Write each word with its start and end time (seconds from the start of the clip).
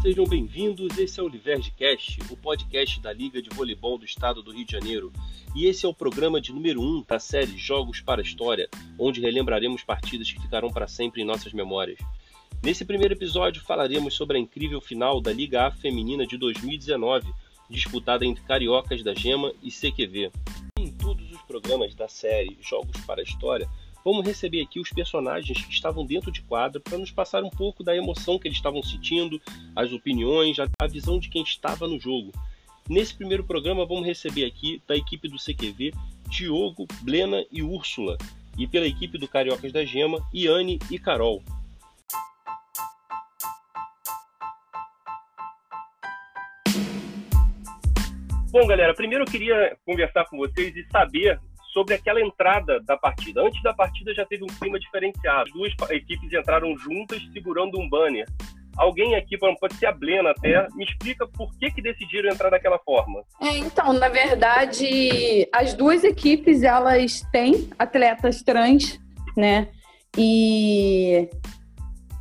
Sejam 0.00 0.24
bem-vindos, 0.26 0.96
esse 0.96 1.18
é 1.18 1.22
o 1.24 1.28
Liverdcast, 1.28 2.20
o 2.30 2.36
podcast 2.36 3.00
da 3.00 3.12
Liga 3.12 3.42
de 3.42 3.50
Voleibol 3.50 3.98
do 3.98 4.04
Estado 4.04 4.40
do 4.40 4.52
Rio 4.52 4.64
de 4.64 4.70
Janeiro. 4.70 5.12
E 5.56 5.66
esse 5.66 5.84
é 5.84 5.88
o 5.88 5.94
programa 5.94 6.40
de 6.40 6.52
número 6.52 6.80
1 6.80 6.84
um 6.84 7.02
da 7.02 7.18
série 7.18 7.58
Jogos 7.58 8.00
para 8.00 8.20
a 8.20 8.24
História, 8.24 8.68
onde 8.96 9.20
relembraremos 9.20 9.82
partidas 9.82 10.30
que 10.30 10.40
ficarão 10.40 10.70
para 10.70 10.86
sempre 10.86 11.20
em 11.20 11.24
nossas 11.24 11.52
memórias. 11.52 11.98
Nesse 12.62 12.84
primeiro 12.84 13.14
episódio 13.14 13.60
falaremos 13.60 14.14
sobre 14.14 14.36
a 14.36 14.40
incrível 14.40 14.80
final 14.80 15.20
da 15.20 15.32
Liga 15.32 15.66
A 15.66 15.72
Feminina 15.72 16.24
de 16.24 16.36
2019, 16.36 17.26
disputada 17.68 18.24
entre 18.24 18.44
Cariocas 18.44 19.02
da 19.02 19.12
Gema 19.12 19.52
e 19.60 19.68
CQV. 19.68 20.30
Em 20.78 20.92
todos 20.92 21.28
os 21.32 21.42
programas 21.42 21.96
da 21.96 22.06
série 22.06 22.56
Jogos 22.60 23.00
para 23.04 23.20
a 23.20 23.24
História, 23.24 23.68
vamos 24.04 24.26
receber 24.26 24.62
aqui 24.62 24.80
os 24.80 24.90
personagens 24.90 25.64
que 25.64 25.72
estavam 25.72 26.04
dentro 26.04 26.30
de 26.30 26.42
quadro 26.42 26.80
para 26.80 26.98
nos 26.98 27.10
passar 27.10 27.44
um 27.44 27.50
pouco 27.50 27.82
da 27.82 27.96
emoção 27.96 28.38
que 28.38 28.48
eles 28.48 28.58
estavam 28.58 28.82
sentindo, 28.82 29.40
as 29.74 29.92
opiniões, 29.92 30.56
a 30.58 30.86
visão 30.86 31.18
de 31.18 31.28
quem 31.28 31.42
estava 31.42 31.86
no 31.86 31.98
jogo. 31.98 32.32
Nesse 32.88 33.14
primeiro 33.14 33.44
programa, 33.44 33.84
vamos 33.84 34.06
receber 34.06 34.44
aqui 34.44 34.82
da 34.86 34.96
equipe 34.96 35.28
do 35.28 35.36
CQV 35.36 35.92
Diogo, 36.28 36.86
Blena 37.02 37.44
e 37.50 37.62
Úrsula, 37.62 38.16
e 38.56 38.66
pela 38.66 38.86
equipe 38.86 39.18
do 39.18 39.28
Cariocas 39.28 39.72
da 39.72 39.84
Gema, 39.84 40.26
Iane 40.32 40.78
e 40.90 40.98
Carol. 40.98 41.42
Bom, 48.50 48.66
galera, 48.66 48.94
primeiro 48.94 49.24
eu 49.24 49.30
queria 49.30 49.76
conversar 49.84 50.24
com 50.24 50.38
vocês 50.38 50.74
e 50.74 50.84
saber 50.90 51.38
sobre 51.72 51.94
aquela 51.94 52.20
entrada 52.20 52.80
da 52.80 52.96
partida. 52.96 53.42
Antes 53.42 53.62
da 53.62 53.74
partida 53.74 54.14
já 54.14 54.24
teve 54.24 54.44
um 54.44 54.46
clima 54.46 54.78
diferenciado. 54.78 55.42
As 55.42 55.52
duas 55.52 55.90
equipes 55.90 56.32
entraram 56.32 56.76
juntas 56.76 57.22
segurando 57.32 57.78
um 57.78 57.88
banner. 57.88 58.26
Alguém 58.76 59.16
aqui, 59.16 59.36
pode 59.36 59.74
ser 59.74 59.86
a 59.86 59.92
Blena 59.92 60.30
até, 60.30 60.68
me 60.74 60.84
explica 60.84 61.26
por 61.26 61.50
que, 61.58 61.68
que 61.72 61.82
decidiram 61.82 62.30
entrar 62.30 62.48
daquela 62.48 62.78
forma. 62.78 63.22
É, 63.42 63.58
então, 63.58 63.92
na 63.92 64.08
verdade, 64.08 65.48
as 65.52 65.74
duas 65.74 66.04
equipes, 66.04 66.62
elas 66.62 67.22
têm 67.32 67.68
atletas 67.76 68.40
trans, 68.42 69.00
né? 69.36 69.68
E, 70.16 71.28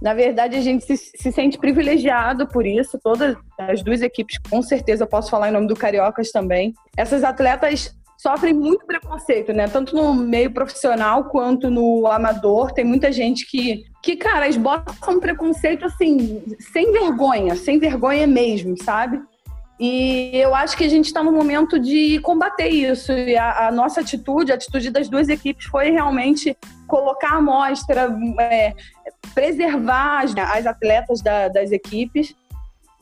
na 0.02 0.16
verdade, 0.16 0.56
a 0.56 0.62
gente 0.62 0.84
se, 0.84 0.98
se 0.98 1.32
sente 1.32 1.60
privilegiado 1.60 2.48
por 2.48 2.66
isso. 2.66 3.00
Todas 3.04 3.38
as 3.60 3.84
duas 3.84 4.02
equipes, 4.02 4.40
com 4.50 4.64
certeza, 4.64 5.04
eu 5.04 5.08
posso 5.08 5.30
falar 5.30 5.50
em 5.50 5.54
nome 5.54 5.68
do 5.68 5.76
Cariocas 5.76 6.32
também. 6.32 6.74
Essas 6.98 7.24
atletas 7.24 7.96
sofrem 8.18 8.54
muito 8.54 8.86
preconceito, 8.86 9.54
né? 9.54 9.68
Tanto 9.68 9.96
no 9.96 10.14
meio 10.14 10.52
profissional 10.52 11.26
quanto 11.26 11.70
no 11.70 12.08
amador. 12.08 12.72
Tem 12.72 12.84
muita 12.84 13.12
gente 13.12 13.46
que, 13.46 13.86
que 14.02 14.16
cara, 14.16 14.48
esboçam 14.48 15.20
preconceito 15.20 15.86
assim, 15.86 16.44
sem 16.72 16.92
vergonha, 16.92 17.56
sem 17.56 17.78
vergonha 17.80 18.26
mesmo, 18.26 18.76
sabe? 18.84 19.22
E 19.80 20.32
eu 20.34 20.56
acho 20.56 20.76
que 20.76 20.84
a 20.84 20.90
gente 20.90 21.06
está 21.06 21.24
no 21.24 21.32
momento 21.32 21.78
de 21.78 22.20
combater 22.22 22.68
isso. 22.68 23.12
E 23.12 23.38
a, 23.38 23.68
a, 23.68 23.72
nossa 23.72 24.02
atitude, 24.02 24.52
a 24.52 24.56
atitude 24.56 24.90
das 24.90 25.08
duas 25.08 25.30
equipes 25.30 25.66
foi 25.66 25.92
realmente 25.92 26.58
colocar 26.88 27.36
a 27.36 27.42
mostra, 27.42 28.10
é, 28.40 28.74
preservar 29.36 30.24
as, 30.24 30.36
as 30.36 30.66
atletas 30.66 31.22
da, 31.22 31.48
das 31.50 31.72
equipes 31.72 32.36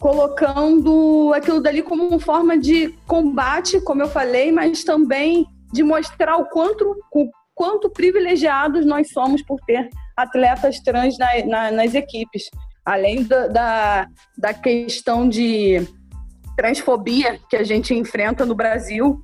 colocando 0.06 1.34
aquilo 1.34 1.60
dali 1.60 1.82
como 1.82 2.20
forma 2.20 2.56
de 2.60 2.90
combate, 3.08 3.82
como 3.82 4.04
eu 4.04 4.08
falei, 4.08 4.52
mas 4.52 4.84
também 4.84 5.48
de 5.74 5.82
mostrar 5.82 6.38
o 6.38 6.46
quanto, 6.46 6.96
o 7.12 7.32
quanto 7.56 7.90
privilegiados 7.90 8.86
nós 8.86 9.10
somos 9.10 9.42
por 9.42 9.60
ter 9.62 9.90
atletas 10.16 10.80
trans 10.82 11.18
na, 11.18 11.44
na, 11.48 11.72
nas 11.72 11.96
equipes. 11.96 12.52
Além 12.86 13.24
da, 13.24 13.48
da, 13.48 14.08
da 14.38 14.54
questão 14.54 15.28
de 15.28 15.82
transfobia 16.56 17.40
que 17.50 17.56
a 17.56 17.64
gente 17.64 17.96
enfrenta 17.96 18.46
no 18.46 18.54
Brasil, 18.54 19.20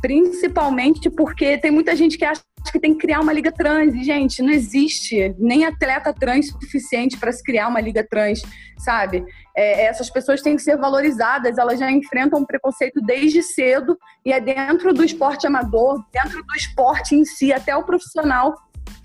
principalmente 0.00 1.10
porque 1.10 1.58
tem 1.58 1.72
muita 1.72 1.96
gente 1.96 2.16
que 2.16 2.24
acha 2.24 2.40
que 2.72 2.80
tem 2.80 2.92
que 2.92 3.00
criar 3.00 3.20
uma 3.20 3.32
liga 3.32 3.52
trans. 3.52 3.94
E, 3.94 4.04
gente, 4.04 4.42
não 4.42 4.50
existe 4.50 5.34
nem 5.38 5.64
atleta 5.64 6.12
trans 6.12 6.48
suficiente 6.48 7.16
para 7.16 7.32
se 7.32 7.42
criar 7.42 7.68
uma 7.68 7.80
liga 7.80 8.06
trans, 8.08 8.42
sabe? 8.78 9.24
É, 9.56 9.84
essas 9.84 10.10
pessoas 10.10 10.42
têm 10.42 10.56
que 10.56 10.62
ser 10.62 10.76
valorizadas, 10.76 11.58
elas 11.58 11.78
já 11.78 11.90
enfrentam 11.90 12.44
preconceito 12.44 13.00
desde 13.00 13.42
cedo, 13.42 13.98
e 14.24 14.32
é 14.32 14.40
dentro 14.40 14.92
do 14.92 15.04
esporte 15.04 15.46
amador, 15.46 16.04
dentro 16.12 16.42
do 16.42 16.54
esporte 16.54 17.14
em 17.14 17.24
si, 17.24 17.52
até 17.52 17.76
o 17.76 17.84
profissional, 17.84 18.54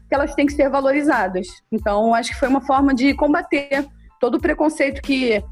que 0.08 0.16
elas 0.16 0.36
têm 0.36 0.46
que 0.46 0.54
ser 0.54 0.70
valorizadas. 0.70 1.48
Então, 1.72 2.14
acho 2.14 2.32
que 2.32 2.40
foi 2.40 2.50
uma 2.50 2.62
forma 2.62 2.94
de 2.94 3.14
combater 3.14 3.88
todo 4.20 4.36
o 4.36 4.42
preconceito 4.42 5.02
que 5.02 5.44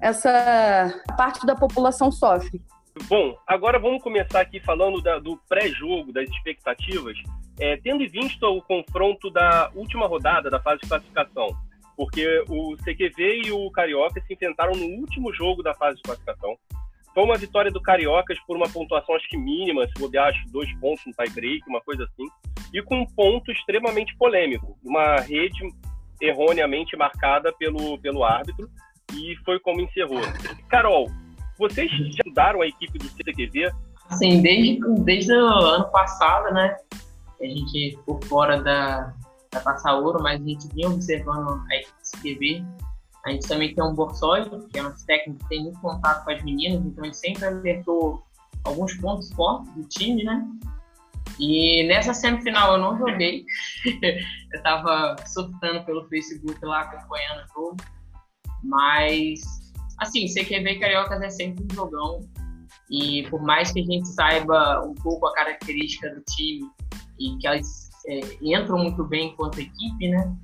essa 0.00 1.02
parte 1.16 1.46
da 1.46 1.54
população 1.54 2.10
sofre. 2.10 2.60
Bom, 3.08 3.36
agora 3.46 3.78
vamos 3.78 4.02
começar 4.02 4.40
aqui 4.40 4.58
falando 4.60 5.02
da, 5.02 5.18
do 5.18 5.38
pré-jogo, 5.48 6.12
das 6.12 6.28
expectativas, 6.30 7.16
é, 7.58 7.76
tendo 7.76 8.02
em 8.02 8.08
vista 8.08 8.46
o 8.46 8.60
confronto 8.62 9.30
da 9.30 9.70
última 9.74 10.06
rodada 10.06 10.50
da 10.50 10.60
fase 10.60 10.80
de 10.82 10.88
classificação, 10.88 11.48
porque 11.96 12.44
o 12.48 12.76
CQV 12.76 13.42
e 13.46 13.52
o 13.52 13.70
Carioca 13.70 14.20
se 14.20 14.34
enfrentaram 14.34 14.72
no 14.72 14.84
último 15.00 15.32
jogo 15.32 15.62
da 15.62 15.74
fase 15.74 15.96
de 15.96 16.02
classificação. 16.02 16.56
Foi 17.14 17.24
uma 17.24 17.38
vitória 17.38 17.70
do 17.70 17.80
Cariocas 17.80 18.38
por 18.46 18.58
uma 18.58 18.68
pontuação 18.68 19.14
acho 19.14 19.26
que 19.28 19.38
mínima, 19.38 19.86
se 19.86 19.94
bobear, 19.98 20.28
acho 20.28 20.52
dois 20.52 20.70
pontos 20.78 21.02
no 21.06 21.14
tie-break, 21.14 21.62
uma 21.66 21.80
coisa 21.80 22.04
assim, 22.04 22.28
e 22.74 22.82
com 22.82 22.96
um 23.00 23.06
ponto 23.06 23.50
extremamente 23.50 24.14
polêmico, 24.18 24.76
uma 24.84 25.16
rede 25.16 25.58
erroneamente 26.20 26.94
marcada 26.94 27.52
pelo, 27.58 27.98
pelo 27.98 28.22
árbitro, 28.22 28.68
e 29.14 29.34
foi 29.46 29.58
como 29.60 29.80
encerrou. 29.80 30.20
Carol, 30.68 31.08
vocês 31.58 31.90
já 31.90 32.04
estudaram 32.18 32.60
a 32.60 32.66
equipe 32.66 32.98
do 32.98 33.08
CQV? 33.08 33.70
Sim, 34.10 34.42
desde, 34.42 34.78
desde 35.04 35.32
o 35.32 35.46
ano 35.46 35.90
passado, 35.90 36.52
né? 36.52 36.76
A 37.40 37.44
gente 37.44 37.98
por 38.04 38.22
fora 38.24 38.62
da, 38.62 39.14
da 39.50 39.60
Passaouro, 39.60 40.22
mas 40.22 40.40
a 40.40 40.44
gente 40.44 40.68
vinha 40.74 40.88
observando 40.88 41.62
a 41.70 41.76
equipe 41.76 41.94
CQV. 42.02 42.64
A 43.24 43.30
gente 43.30 43.48
também 43.48 43.74
tem 43.74 43.84
um 43.84 43.94
Borsóide, 43.94 44.50
que 44.68 44.78
é 44.78 44.86
um 44.86 44.92
técnico 45.06 45.40
que 45.40 45.48
tem 45.48 45.62
muito 45.64 45.80
contato 45.80 46.24
com 46.24 46.30
as 46.30 46.42
meninas, 46.44 46.84
então 46.84 47.04
ele 47.04 47.14
sempre 47.14 47.44
alertou 47.44 48.22
alguns 48.64 48.94
pontos 48.98 49.32
fortes 49.32 49.72
do 49.74 49.82
time, 49.88 50.22
né? 50.24 50.46
E 51.38 51.86
nessa 51.88 52.14
semifinal 52.14 52.74
eu 52.74 52.78
não 52.78 52.96
joguei. 52.96 53.44
eu 54.52 54.62
tava 54.62 55.16
surtando 55.26 55.84
pelo 55.84 56.08
Facebook 56.08 56.64
lá, 56.64 56.82
acompanhando 56.82 57.44
o 57.44 57.54
jogo. 57.54 57.76
Mas 58.62 59.42
Assim, 59.98 60.26
CQV 60.26 60.72
e 60.72 60.78
Cariocas 60.78 61.22
é 61.22 61.30
sempre 61.30 61.64
um 61.64 61.74
jogão. 61.74 62.20
E 62.90 63.26
por 63.30 63.42
mais 63.42 63.72
que 63.72 63.80
a 63.80 63.84
gente 63.84 64.06
saiba 64.08 64.84
um 64.84 64.94
pouco 64.94 65.26
a 65.26 65.34
característica 65.34 66.14
do 66.14 66.22
time 66.34 66.70
e 67.18 67.36
que 67.38 67.46
elas 67.46 67.90
é, 68.06 68.20
entram 68.40 68.78
muito 68.78 69.04
bem 69.04 69.28
enquanto 69.28 69.60
equipe, 69.60 70.08
né? 70.08 70.34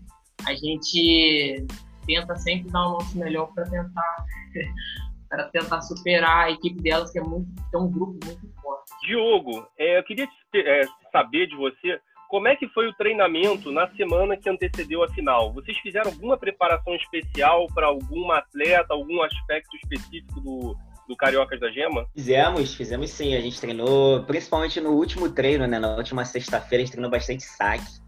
A 0.47 0.55
gente 0.55 1.67
tenta 2.07 2.37
sempre 2.37 2.71
dar 2.71 2.89
o 2.89 2.93
nosso 2.95 3.17
melhor 3.17 3.53
para 3.55 3.65
tentar 3.65 4.27
para 5.29 5.45
tentar 5.49 5.81
superar 5.81 6.47
a 6.47 6.51
equipe 6.51 6.83
delas 6.83 7.11
que 7.11 7.19
é 7.19 7.23
muito 7.23 7.49
tem 7.71 7.81
um 7.81 7.91
grupo 7.91 8.19
muito 8.25 8.53
forte. 8.61 8.93
Diogo, 9.07 9.67
é, 9.79 9.99
eu 9.99 10.05
queria 10.05 10.29
é, 10.55 10.83
saber 11.11 11.47
de 11.47 11.57
você 11.57 12.01
como 12.33 12.49
é 12.49 12.57
que 12.57 12.67
foi 12.69 12.89
o 12.89 12.95
treinamento 12.95 13.71
na 13.71 13.87
semana 13.95 14.39
que 14.39 14.49
antecedeu 14.49 15.05
a 15.05 15.09
final? 15.09 15.53
Vocês 15.53 15.77
fizeram 15.81 16.11
alguma 16.11 16.39
preparação 16.39 16.95
especial 16.95 17.67
para 17.75 17.89
algum 17.89 18.33
atleta, 18.33 18.95
algum 18.95 19.23
aspecto 19.23 19.77
específico 19.77 20.41
do, 20.41 20.75
do 21.09 21.17
Cariocas 21.17 21.61
da 21.61 21.71
Gema? 21.71 22.07
Fizemos, 22.15 22.75
fizemos 22.75 23.11
sim. 23.11 23.35
A 23.35 23.41
gente 23.41 23.61
treinou, 23.61 24.23
principalmente 24.25 24.81
no 24.81 24.91
último 24.91 25.31
treino, 25.31 25.67
né? 25.67 25.79
Na 25.79 25.97
última 25.97 26.25
sexta-feira, 26.25 26.83
a 26.83 26.85
gente 26.85 26.93
treinou 26.93 27.11
bastante 27.11 27.43
saque. 27.45 28.01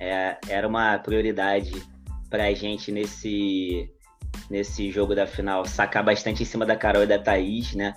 É, 0.00 0.36
era 0.48 0.68
uma 0.68 0.98
prioridade 0.98 1.82
para 2.28 2.44
a 2.44 2.54
gente 2.54 2.92
nesse, 2.92 3.90
nesse 4.50 4.90
jogo 4.90 5.14
da 5.14 5.26
final, 5.26 5.64
sacar 5.64 6.04
bastante 6.04 6.42
em 6.42 6.46
cima 6.46 6.66
da 6.66 6.76
Carol 6.76 7.02
e 7.02 7.06
da 7.06 7.18
Thaís, 7.18 7.74
né? 7.74 7.94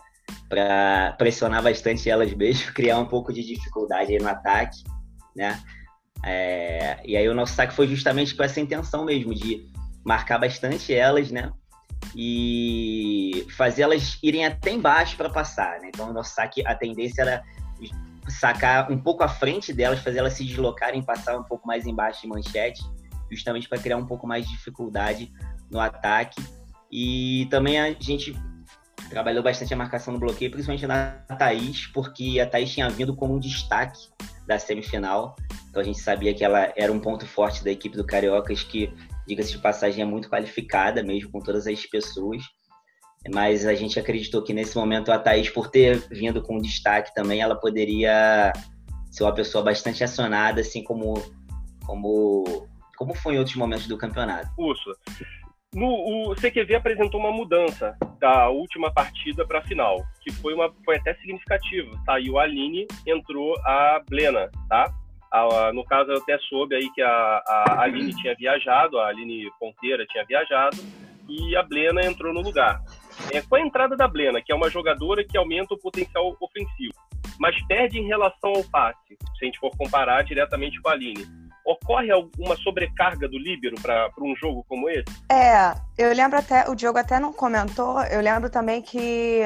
Para 0.48 1.13
pressionar 1.18 1.62
bastante 1.62 2.10
elas 2.10 2.34
mesmo, 2.34 2.72
criar 2.74 3.00
um 3.00 3.06
pouco 3.06 3.34
de 3.34 3.44
dificuldade 3.44 4.13
aí 4.13 4.19
no 4.19 4.30
ataque 4.30 4.84
né? 5.40 5.62
É, 6.24 7.00
e 7.06 7.16
aí 7.16 7.28
o 7.30 7.34
nosso 7.34 7.54
saque 7.54 7.74
foi 7.74 7.88
justamente 7.88 8.36
com 8.36 8.44
essa 8.44 8.60
intenção 8.60 9.06
mesmo, 9.06 9.34
de 9.34 9.66
marcar 10.04 10.38
bastante 10.38 10.94
elas, 10.94 11.31
né? 11.31 11.52
E 12.16 13.46
fazer 13.56 13.84
elas 13.84 14.18
irem 14.24 14.46
até 14.46 14.72
embaixo 14.72 15.16
para 15.16 15.30
passar, 15.30 15.80
né? 15.80 15.90
Então 15.94 16.10
o 16.10 16.13
nosso 16.13 16.34
saque, 16.34 16.66
a 16.66 16.75
tendência 16.75 17.22
era 17.22 17.44
sacar 18.30 18.92
um 18.92 18.98
pouco 18.98 19.24
à 19.24 19.28
frente 19.28 19.74
delas, 19.74 20.00
fazer 20.00 20.19
elas 20.19 20.34
se 20.34 20.44
deslocarem, 20.44 21.01
passar 21.01 21.38
um 21.38 21.44
pouco 21.44 21.68
mais 21.68 21.86
embaixo 21.86 22.22
de 22.22 22.28
manchete, 22.28 22.81
justamente 23.31 23.68
para 23.68 23.80
criar 23.80 23.98
um 23.98 24.06
pouco 24.06 24.28
mais 24.28 24.46
de 24.46 24.51
dificuldade 24.51 25.31
no 25.69 25.80
ataque. 25.80 26.42
E 26.92 27.48
também 27.50 27.80
a 27.80 27.92
gente 28.00 28.36
trabalhou 29.10 29.44
bastante 29.44 29.74
a 29.74 29.78
marcação 29.78 30.13
no 30.13 30.19
bloqueio, 30.19 30.51
principalmente 30.51 30.86
na 30.86 31.12
Thaís, 31.38 31.88
porque 31.88 32.40
a 32.40 32.46
Thaís 32.46 32.72
tinha 32.72 32.90
vindo 32.90 33.16
como 33.16 33.36
um 33.36 33.40
destaque 33.40 34.10
da 34.46 34.60
semifinal. 34.60 35.36
Então 35.69 35.81
a 35.81 35.86
gente 35.86 36.00
sabia 36.00 36.34
que 36.34 36.44
ela 36.44 36.72
era 36.75 36.92
um 36.92 37.00
ponto 37.00 37.25
forte 37.25 37.63
da 37.63 37.72
equipe 37.72 37.96
do 37.96 38.06
Cariocas 38.06 38.63
que 38.63 38.94
diga-se 39.30 39.52
de 39.52 39.60
passagem, 39.60 40.02
é 40.02 40.06
muito 40.06 40.28
qualificada, 40.28 41.04
mesmo 41.04 41.31
com 41.31 41.40
todas 41.40 41.68
as 41.68 41.86
pessoas. 41.86 42.42
Mas 43.31 43.66
a 43.66 43.76
gente 43.76 44.00
acreditou 44.00 44.42
que 44.42 44.54
nesse 44.54 44.76
momento 44.76 45.12
a 45.12 45.20
Thaís, 45.20 45.50
por 45.50 45.70
ter 45.70 46.00
vindo 46.10 46.42
com 46.42 46.58
destaque 46.58 47.14
também, 47.14 47.42
ela 47.42 47.56
poderia 47.56 48.52
ser 49.12 49.24
uma 49.24 49.34
pessoa 49.34 49.64
bastante 49.64 50.04
acionada, 50.04 50.62
assim 50.62 50.84
como, 50.84 51.14
como, 51.86 52.68
como 52.98 53.14
foi 53.14 53.36
em 53.36 53.38
outros 53.38 53.56
momentos 53.56 53.88
do 53.88 53.98
campeonato. 53.98 54.50
Úrsula, 54.58 54.96
no, 55.75 56.32
o 56.32 56.36
CQV 56.36 56.75
apresentou 56.75 57.20
uma 57.20 57.32
mudança 57.32 57.96
da 58.20 58.50
última 58.50 58.92
partida 58.92 59.46
para 59.46 59.60
a 59.60 59.64
final, 59.64 60.04
que 60.22 60.32
foi, 60.32 60.54
uma, 60.54 60.74
foi 60.84 60.98
até 60.98 61.14
significativo. 61.16 61.92
Saiu 62.06 62.40
a 62.40 62.44
Aline, 62.44 62.88
entrou 63.06 63.56
a 63.64 64.02
Blena, 64.10 64.50
tá? 64.68 64.92
A, 65.31 65.72
no 65.74 65.84
caso, 65.84 66.12
eu 66.12 66.18
até 66.18 66.38
soube 66.40 66.76
aí 66.76 66.90
que 66.92 67.02
a, 67.02 67.44
a 67.48 67.81
Aline 67.84 68.16
tinha 68.16 68.36
viajado, 68.36 69.00
a 69.00 69.08
Aline 69.08 69.50
Ponteira 69.60 70.06
tinha 70.08 70.26
viajado, 70.26 70.78
e 71.28 71.56
a 71.56 71.64
Blena 71.64 72.04
entrou 72.04 72.34
no 72.34 72.42
lugar. 72.42 72.81
É, 73.34 73.42
com 73.42 73.56
a 73.56 73.62
entrada 73.62 73.96
da 73.96 74.08
Blena, 74.08 74.42
que 74.42 74.52
é 74.52 74.56
uma 74.56 74.70
jogadora 74.70 75.24
que 75.24 75.38
aumenta 75.38 75.74
o 75.74 75.80
potencial 75.80 76.36
ofensivo, 76.40 76.94
mas 77.40 77.56
perde 77.68 78.00
em 78.00 78.08
relação 78.08 78.52
ao 78.56 78.64
passe, 78.64 79.10
se 79.10 79.44
a 79.44 79.46
gente 79.46 79.60
for 79.60 79.72
comparar 79.78 80.24
diretamente 80.24 80.81
com 80.81 80.90
a 80.90 80.94
Aline 80.94 81.50
ocorre 81.70 82.10
alguma 82.12 82.56
sobrecarga 82.58 83.28
do 83.28 83.38
líbero 83.38 83.75
para 83.80 84.10
um 84.20 84.36
jogo 84.36 84.66
como 84.68 84.90
esse? 84.90 85.06
É, 85.32 85.75
eu 85.98 86.14
lembro 86.14 86.40
até, 86.40 86.68
o 86.70 86.75
Diogo 86.75 86.98
até 86.98 87.20
não 87.20 87.32
comentou, 87.32 88.02
eu 88.06 88.22
lembro 88.22 88.50
também 88.50 88.82
que 88.82 89.42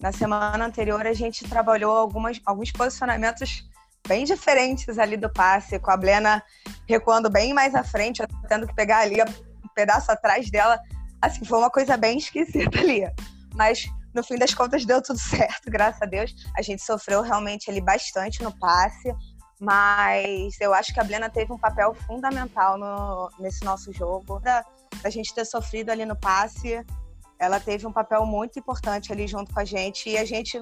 na 0.00 0.10
semana 0.10 0.64
anterior 0.64 1.06
a 1.06 1.12
gente 1.12 1.48
trabalhou 1.48 1.96
algumas, 1.96 2.40
alguns 2.44 2.72
posicionamentos 2.72 3.64
bem 4.06 4.24
diferentes 4.24 4.98
ali 4.98 5.16
do 5.16 5.32
passe, 5.32 5.78
com 5.78 5.90
a 5.90 5.96
Blena 5.96 6.42
recuando 6.88 7.30
bem 7.30 7.54
mais 7.54 7.74
à 7.74 7.82
frente, 7.82 8.22
tendo 8.48 8.66
que 8.66 8.74
pegar 8.74 8.98
ali 9.00 9.22
um 9.22 9.68
pedaço 9.74 10.10
atrás 10.12 10.50
dela. 10.50 10.78
Assim, 11.20 11.44
foi 11.44 11.58
uma 11.58 11.70
coisa 11.70 11.96
bem 11.96 12.18
esquisita 12.18 12.78
ali. 12.78 13.02
Mas 13.54 13.86
no 14.14 14.22
fim 14.22 14.36
das 14.36 14.54
contas 14.54 14.84
deu 14.84 15.02
tudo 15.02 15.18
certo, 15.20 15.70
graças 15.70 16.00
a 16.02 16.06
Deus. 16.06 16.34
A 16.56 16.62
gente 16.62 16.82
sofreu 16.82 17.22
realmente 17.22 17.70
ali 17.70 17.80
bastante 17.80 18.42
no 18.42 18.56
passe. 18.58 19.14
Mas 19.60 20.60
eu 20.60 20.74
acho 20.74 20.92
que 20.92 21.00
a 21.00 21.04
Blena 21.04 21.30
teve 21.30 21.52
um 21.52 21.58
papel 21.58 21.94
fundamental 22.06 22.76
no, 22.76 23.30
nesse 23.38 23.64
nosso 23.64 23.92
jogo. 23.92 24.40
Da, 24.40 24.64
da 25.02 25.08
gente 25.08 25.32
ter 25.34 25.44
sofrido 25.44 25.90
ali 25.90 26.04
no 26.04 26.16
passe, 26.16 26.84
ela 27.38 27.58
teve 27.58 27.86
um 27.86 27.92
papel 27.92 28.26
muito 28.26 28.58
importante 28.58 29.12
ali 29.12 29.26
junto 29.26 29.54
com 29.54 29.60
a 29.60 29.64
gente. 29.64 30.10
E 30.10 30.18
a 30.18 30.24
gente 30.24 30.60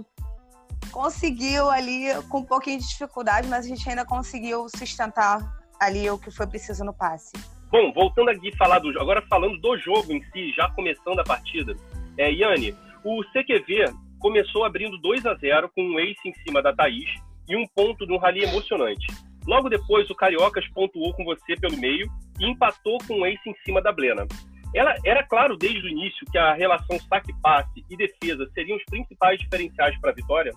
conseguiu 0.93 1.69
ali, 1.71 2.05
com 2.29 2.39
um 2.39 2.45
pouquinho 2.45 2.79
de 2.79 2.89
dificuldade, 2.89 3.49
mas 3.49 3.65
a 3.65 3.69
gente 3.69 3.89
ainda 3.89 4.05
conseguiu 4.05 4.69
sustentar 4.69 5.41
ali 5.81 6.09
o 6.09 6.19
que 6.19 6.31
foi 6.31 6.47
preciso 6.47 6.85
no 6.85 6.93
passe. 6.93 7.33
Bom, 7.71 7.93
voltando 7.93 8.29
aqui 8.29 8.55
falar 8.57 8.79
do 8.79 8.89
agora 9.01 9.23
falando 9.29 9.59
do 9.59 9.77
jogo 9.79 10.13
em 10.13 10.23
si, 10.31 10.53
já 10.53 10.69
começando 10.71 11.19
a 11.19 11.25
partida, 11.25 11.75
é, 12.19 12.31
Yane, 12.31 12.77
o 13.03 13.25
CQV 13.33 13.93
começou 14.21 14.65
abrindo 14.65 14.99
2 14.99 15.27
a 15.27 15.35
0 15.35 15.71
com 15.75 15.83
um 15.83 15.99
ace 15.99 16.29
em 16.29 16.35
cima 16.45 16.63
da 16.63 16.73
Thaís, 16.73 17.09
e 17.49 17.57
um 17.57 17.67
ponto 17.67 18.07
de 18.07 18.13
um 18.13 18.19
rally 18.19 18.45
emocionante. 18.45 19.07
Logo 19.47 19.69
depois, 19.69 20.09
o 20.09 20.15
Cariocas 20.15 20.67
pontuou 20.69 21.13
com 21.15 21.25
você 21.25 21.57
pelo 21.57 21.77
meio 21.77 22.09
e 22.39 22.47
empatou 22.47 22.99
com 23.07 23.21
o 23.21 23.27
ace 23.27 23.49
em 23.49 23.55
cima 23.65 23.83
da 23.83 23.93
Blena. 23.93 24.27
Ela, 24.75 24.95
era 25.05 25.23
claro 25.23 25.57
desde 25.57 25.85
o 25.85 25.89
início 25.89 26.27
que 26.31 26.39
a 26.39 26.55
relação 26.55 26.99
saque-passe 27.09 27.85
e 27.91 27.97
defesa 27.97 28.49
seriam 28.55 28.77
os 28.77 28.85
principais 28.85 29.39
diferenciais 29.39 29.99
para 30.01 30.11
a 30.11 30.15
vitória? 30.15 30.53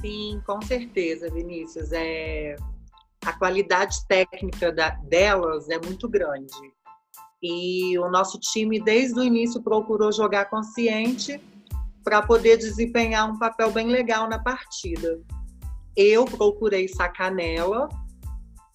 Sim, 0.00 0.40
com 0.46 0.60
certeza, 0.62 1.30
Vinícius. 1.30 1.92
É... 1.92 2.56
A 3.24 3.32
qualidade 3.34 3.96
técnica 4.08 4.72
da, 4.72 4.90
delas 4.90 5.68
é 5.68 5.78
muito 5.78 6.08
grande. 6.08 6.54
E 7.42 7.98
o 7.98 8.10
nosso 8.10 8.38
time, 8.38 8.80
desde 8.80 9.18
o 9.18 9.22
início, 9.22 9.62
procurou 9.62 10.12
jogar 10.12 10.46
consciente 10.46 11.40
para 12.02 12.22
poder 12.22 12.56
desempenhar 12.56 13.30
um 13.30 13.38
papel 13.38 13.70
bem 13.70 13.88
legal 13.88 14.28
na 14.28 14.38
partida. 14.38 15.20
Eu 15.96 16.24
procurei 16.24 16.88
sacar 16.88 17.30
nela, 17.30 17.88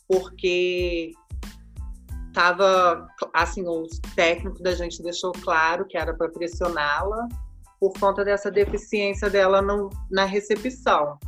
porque 0.08 1.12
estava 2.28 3.08
assim, 3.34 3.68
o 3.68 3.88
técnico 4.16 4.62
da 4.62 4.76
gente 4.76 5.02
deixou 5.02 5.32
claro 5.32 5.86
que 5.86 5.98
era 5.98 6.14
para 6.14 6.30
pressioná-la 6.30 7.28
por 7.92 8.00
conta 8.00 8.26
dessa 8.26 8.50
deficiência 8.50 9.30
dela 9.30 9.62
no, 9.62 9.90
na 10.10 10.26
recepção. 10.26 11.20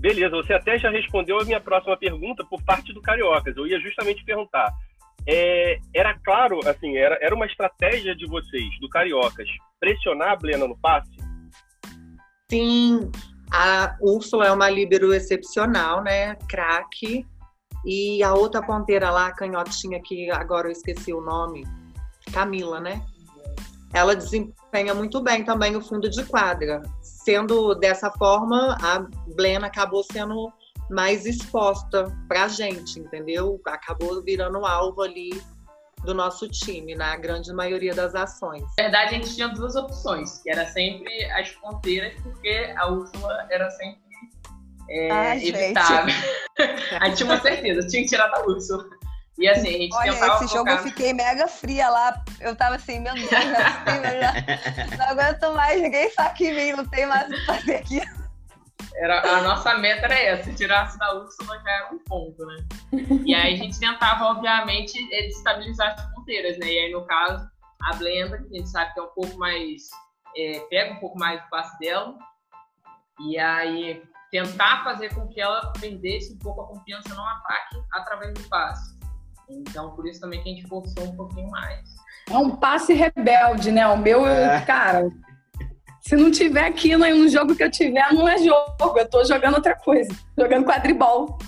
Beleza, 0.00 0.30
você 0.30 0.54
até 0.54 0.78
já 0.78 0.90
respondeu 0.90 1.38
a 1.38 1.44
minha 1.44 1.60
próxima 1.60 1.96
pergunta 1.96 2.44
por 2.44 2.62
parte 2.62 2.92
do 2.94 3.02
Cariocas. 3.02 3.56
Eu 3.56 3.66
ia 3.66 3.80
justamente 3.80 4.24
perguntar. 4.24 4.72
É, 5.26 5.78
era 5.94 6.18
claro, 6.20 6.60
assim, 6.66 6.96
era, 6.96 7.18
era 7.20 7.34
uma 7.34 7.46
estratégia 7.46 8.14
de 8.14 8.26
vocês, 8.26 8.68
do 8.80 8.88
Cariocas, 8.88 9.48
pressionar 9.78 10.32
a 10.32 10.36
Blena 10.36 10.66
no 10.66 10.78
passe? 10.78 11.10
Sim, 12.50 13.10
a 13.52 13.96
Úrsula 14.00 14.46
é 14.46 14.52
uma 14.52 14.70
líbero 14.70 15.12
excepcional, 15.12 16.02
né? 16.02 16.36
Craque. 16.48 17.26
E 17.84 18.22
a 18.22 18.34
outra 18.34 18.62
ponteira 18.62 19.10
lá, 19.10 19.26
a 19.26 19.34
canhotinha, 19.34 20.00
que 20.02 20.30
agora 20.30 20.68
eu 20.68 20.72
esqueci 20.72 21.12
o 21.12 21.20
nome, 21.20 21.64
Camila, 22.32 22.80
né? 22.80 23.04
Ela 23.92 24.14
desempenha 24.14 24.94
muito 24.94 25.20
bem 25.22 25.44
também 25.44 25.76
o 25.76 25.80
fundo 25.80 26.10
de 26.10 26.24
quadra. 26.24 26.82
Sendo 27.00 27.74
dessa 27.74 28.10
forma, 28.10 28.76
a 28.82 29.00
Blena 29.34 29.66
acabou 29.66 30.02
sendo 30.04 30.52
mais 30.90 31.26
exposta 31.26 32.06
pra 32.28 32.48
gente, 32.48 33.00
entendeu? 33.00 33.60
Acabou 33.66 34.22
virando 34.22 34.64
alvo 34.64 35.02
ali 35.02 35.30
do 36.04 36.14
nosso 36.14 36.48
time, 36.48 36.94
na 36.94 37.16
grande 37.16 37.52
maioria 37.52 37.94
das 37.94 38.14
ações. 38.14 38.62
Na 38.78 38.84
verdade, 38.84 39.14
a 39.14 39.18
gente 39.18 39.34
tinha 39.34 39.48
duas 39.48 39.74
opções, 39.74 40.40
que 40.42 40.50
era 40.50 40.66
sempre 40.66 41.24
as 41.32 41.50
ponteiras, 41.50 42.14
porque 42.22 42.72
a 42.76 42.88
Úrsula 42.88 43.46
era 43.50 43.70
sempre 43.70 44.08
é, 44.90 45.10
Ai, 45.10 45.48
evitável. 45.48 46.14
a 47.00 47.06
gente 47.06 47.16
tinha 47.18 47.28
uma 47.28 47.40
certeza, 47.40 47.86
tinha 47.88 48.02
que 48.02 48.08
tirar 48.08 48.28
da 48.28 48.42
Úrsula. 48.46 48.88
E 49.38 49.48
assim, 49.48 49.68
a 49.68 49.78
gente 49.78 49.94
Olha, 49.94 50.10
esse 50.10 50.48
jogo 50.48 50.68
eu 50.68 50.78
fiquei 50.78 51.12
mega 51.12 51.46
fria 51.46 51.88
lá. 51.88 52.24
Eu 52.40 52.56
tava 52.56 52.74
assim, 52.74 52.98
meu 52.98 53.14
Deus, 53.14 53.30
assim, 53.32 54.96
não 54.98 55.06
aguento 55.06 55.54
mais, 55.54 55.80
ninguém 55.80 56.10
sabe 56.10 56.44
em 56.44 56.54
mim, 56.54 56.72
não 56.72 56.84
tem 56.84 57.06
mais 57.06 57.28
o 57.28 57.34
que 57.34 57.46
fazer 57.46 57.76
aqui. 57.76 58.00
Era, 58.96 59.20
a 59.20 59.42
nossa 59.42 59.78
meta 59.78 60.06
era 60.06 60.18
essa, 60.18 60.44
se 60.44 60.56
tirasse 60.56 60.98
da 60.98 61.14
Úrsula 61.14 61.56
já 61.62 61.70
era 61.70 61.94
um 61.94 61.98
ponto, 62.00 62.44
né? 62.46 62.56
E 63.24 63.32
aí 63.32 63.54
a 63.54 63.56
gente 63.56 63.78
tentava, 63.78 64.24
obviamente, 64.24 64.98
estabilizar 65.12 65.94
as 65.94 66.14
ponteiras, 66.14 66.58
né? 66.58 66.66
E 66.66 66.78
aí, 66.80 66.92
no 66.92 67.06
caso, 67.06 67.48
a 67.84 67.94
Blenda, 67.94 68.38
que 68.38 68.56
a 68.56 68.58
gente 68.58 68.68
sabe 68.68 68.92
que 68.92 68.98
é 68.98 69.02
um 69.04 69.08
pouco 69.14 69.38
mais. 69.38 69.82
É, 70.36 70.60
pega 70.68 70.94
um 70.94 71.00
pouco 71.00 71.16
mais 71.16 71.40
do 71.40 71.48
passe 71.48 71.78
dela. 71.78 72.16
E 73.20 73.38
aí 73.38 74.02
tentar 74.30 74.84
fazer 74.84 75.14
com 75.14 75.26
que 75.28 75.40
ela 75.40 75.72
perdesse 75.80 76.34
um 76.34 76.38
pouco 76.38 76.62
a 76.62 76.66
confiança 76.66 77.14
no 77.14 77.22
ataque 77.22 77.76
através 77.92 78.34
do 78.34 78.48
passe. 78.48 78.97
Então, 79.50 79.94
por 79.94 80.06
isso 80.06 80.20
também 80.20 80.42
que 80.42 80.50
a 80.50 80.52
gente 80.52 80.68
forçou 80.68 81.04
um 81.04 81.16
pouquinho 81.16 81.50
mais. 81.50 81.80
É 82.30 82.36
um 82.36 82.54
passe 82.56 82.92
rebelde, 82.92 83.72
né? 83.72 83.86
O 83.86 83.96
meu, 83.96 84.26
é. 84.26 84.60
cara, 84.62 85.08
se 86.00 86.14
não 86.16 86.30
tiver 86.30 86.66
aqui 86.66 86.94
no 86.96 87.28
jogo 87.28 87.56
que 87.56 87.64
eu 87.64 87.70
tiver, 87.70 88.12
não 88.12 88.28
é 88.28 88.36
jogo. 88.38 88.98
Eu 88.98 89.08
tô 89.08 89.24
jogando 89.24 89.54
outra 89.54 89.74
coisa. 89.74 90.14
Jogando 90.38 90.66
quadribol. 90.66 91.38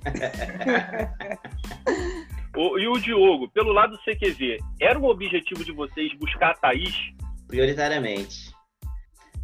o, 2.56 2.78
e 2.78 2.88
o 2.88 2.98
Diogo, 2.98 3.50
pelo 3.50 3.70
lado 3.72 3.92
do 3.92 3.98
CQV, 3.98 4.56
era 4.80 4.98
um 4.98 5.04
objetivo 5.04 5.62
de 5.64 5.72
vocês 5.72 6.12
buscar 6.18 6.52
a 6.52 6.54
Thaís? 6.54 6.96
Prioritariamente. 7.46 8.50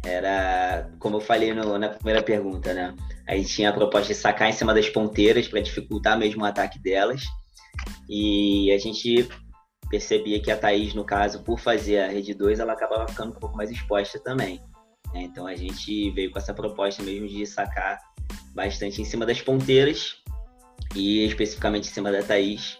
Era, 0.05 0.89
como 0.99 1.17
eu 1.17 1.21
falei 1.21 1.53
no, 1.53 1.77
na 1.77 1.89
primeira 1.89 2.23
pergunta, 2.23 2.73
né? 2.73 2.95
A 3.27 3.35
gente 3.35 3.49
tinha 3.49 3.69
a 3.69 3.73
proposta 3.73 4.07
de 4.07 4.15
sacar 4.15 4.49
em 4.49 4.53
cima 4.53 4.73
das 4.73 4.89
ponteiras 4.89 5.47
para 5.47 5.59
dificultar 5.59 6.17
mesmo 6.17 6.43
o 6.43 6.45
ataque 6.45 6.79
delas. 6.79 7.23
E 8.09 8.71
a 8.71 8.77
gente 8.77 9.27
percebia 9.89 10.41
que 10.41 10.49
a 10.49 10.57
Thaís, 10.57 10.93
no 10.93 11.03
caso, 11.03 11.43
por 11.43 11.59
fazer 11.59 11.99
a 11.99 12.07
rede 12.07 12.33
2, 12.33 12.59
ela 12.59 12.73
acabava 12.73 13.07
ficando 13.07 13.35
um 13.35 13.39
pouco 13.39 13.57
mais 13.57 13.69
exposta 13.69 14.19
também. 14.19 14.61
Né? 15.13 15.23
Então 15.23 15.45
a 15.45 15.55
gente 15.55 16.09
veio 16.11 16.31
com 16.31 16.39
essa 16.39 16.53
proposta 16.53 17.03
mesmo 17.03 17.27
de 17.27 17.45
sacar 17.45 17.99
bastante 18.53 19.01
em 19.01 19.05
cima 19.05 19.25
das 19.25 19.41
ponteiras 19.41 20.15
e 20.95 21.25
especificamente 21.25 21.89
em 21.89 21.93
cima 21.93 22.11
da 22.11 22.23
Thaís, 22.23 22.79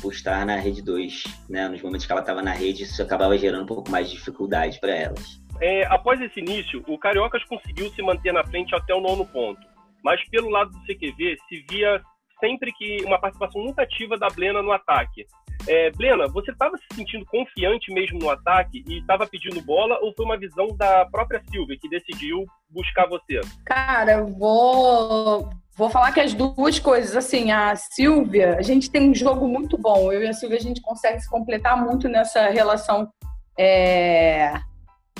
por 0.00 0.12
estar 0.12 0.44
na 0.44 0.56
rede 0.56 0.82
2. 0.82 1.24
Né? 1.48 1.68
Nos 1.68 1.82
momentos 1.82 2.06
que 2.06 2.12
ela 2.12 2.20
estava 2.20 2.42
na 2.42 2.52
rede, 2.52 2.84
isso 2.84 3.00
acabava 3.02 3.38
gerando 3.38 3.62
um 3.62 3.66
pouco 3.66 3.90
mais 3.90 4.08
de 4.08 4.16
dificuldade 4.16 4.80
para 4.80 4.94
elas. 4.94 5.39
É, 5.60 5.86
após 5.86 6.20
esse 6.20 6.40
início, 6.40 6.82
o 6.86 6.98
Cariocas 6.98 7.44
conseguiu 7.44 7.90
se 7.90 8.02
manter 8.02 8.32
na 8.32 8.44
frente 8.44 8.74
até 8.74 8.94
o 8.94 9.00
nono 9.00 9.26
ponto. 9.26 9.60
Mas 10.02 10.22
pelo 10.30 10.48
lado 10.48 10.70
do 10.70 10.80
CQV, 10.80 11.36
se 11.48 11.64
via 11.68 12.00
sempre 12.38 12.72
que 12.72 13.04
uma 13.04 13.20
participação 13.20 13.62
muito 13.62 13.78
ativa 13.78 14.16
da 14.16 14.28
Blena 14.28 14.62
no 14.62 14.72
ataque. 14.72 15.26
É, 15.68 15.90
Blena, 15.90 16.26
você 16.26 16.50
estava 16.50 16.76
se 16.78 16.96
sentindo 16.96 17.26
confiante 17.26 17.92
mesmo 17.92 18.18
no 18.18 18.30
ataque 18.30 18.82
e 18.88 18.98
estava 18.98 19.26
pedindo 19.26 19.60
bola 19.60 19.98
ou 20.00 20.14
foi 20.14 20.24
uma 20.24 20.38
visão 20.38 20.68
da 20.74 21.04
própria 21.04 21.42
Silvia 21.50 21.76
que 21.78 21.88
decidiu 21.88 22.46
buscar 22.70 23.06
você? 23.06 23.42
Cara, 23.66 24.12
eu 24.12 24.26
vou, 24.26 25.50
Vou 25.80 25.88
falar 25.88 26.12
que 26.12 26.20
as 26.20 26.34
duas 26.34 26.78
coisas, 26.78 27.16
assim, 27.16 27.50
a 27.52 27.74
Silvia, 27.74 28.56
a 28.58 28.60
gente 28.60 28.90
tem 28.90 29.10
um 29.10 29.14
jogo 29.14 29.48
muito 29.48 29.78
bom. 29.78 30.12
Eu 30.12 30.22
e 30.22 30.28
a 30.28 30.32
Silvia, 30.34 30.58
a 30.58 30.60
gente 30.60 30.82
consegue 30.82 31.20
se 31.20 31.30
completar 31.30 31.74
muito 31.74 32.06
nessa 32.06 32.50
relação 32.50 33.10
é, 33.58 34.52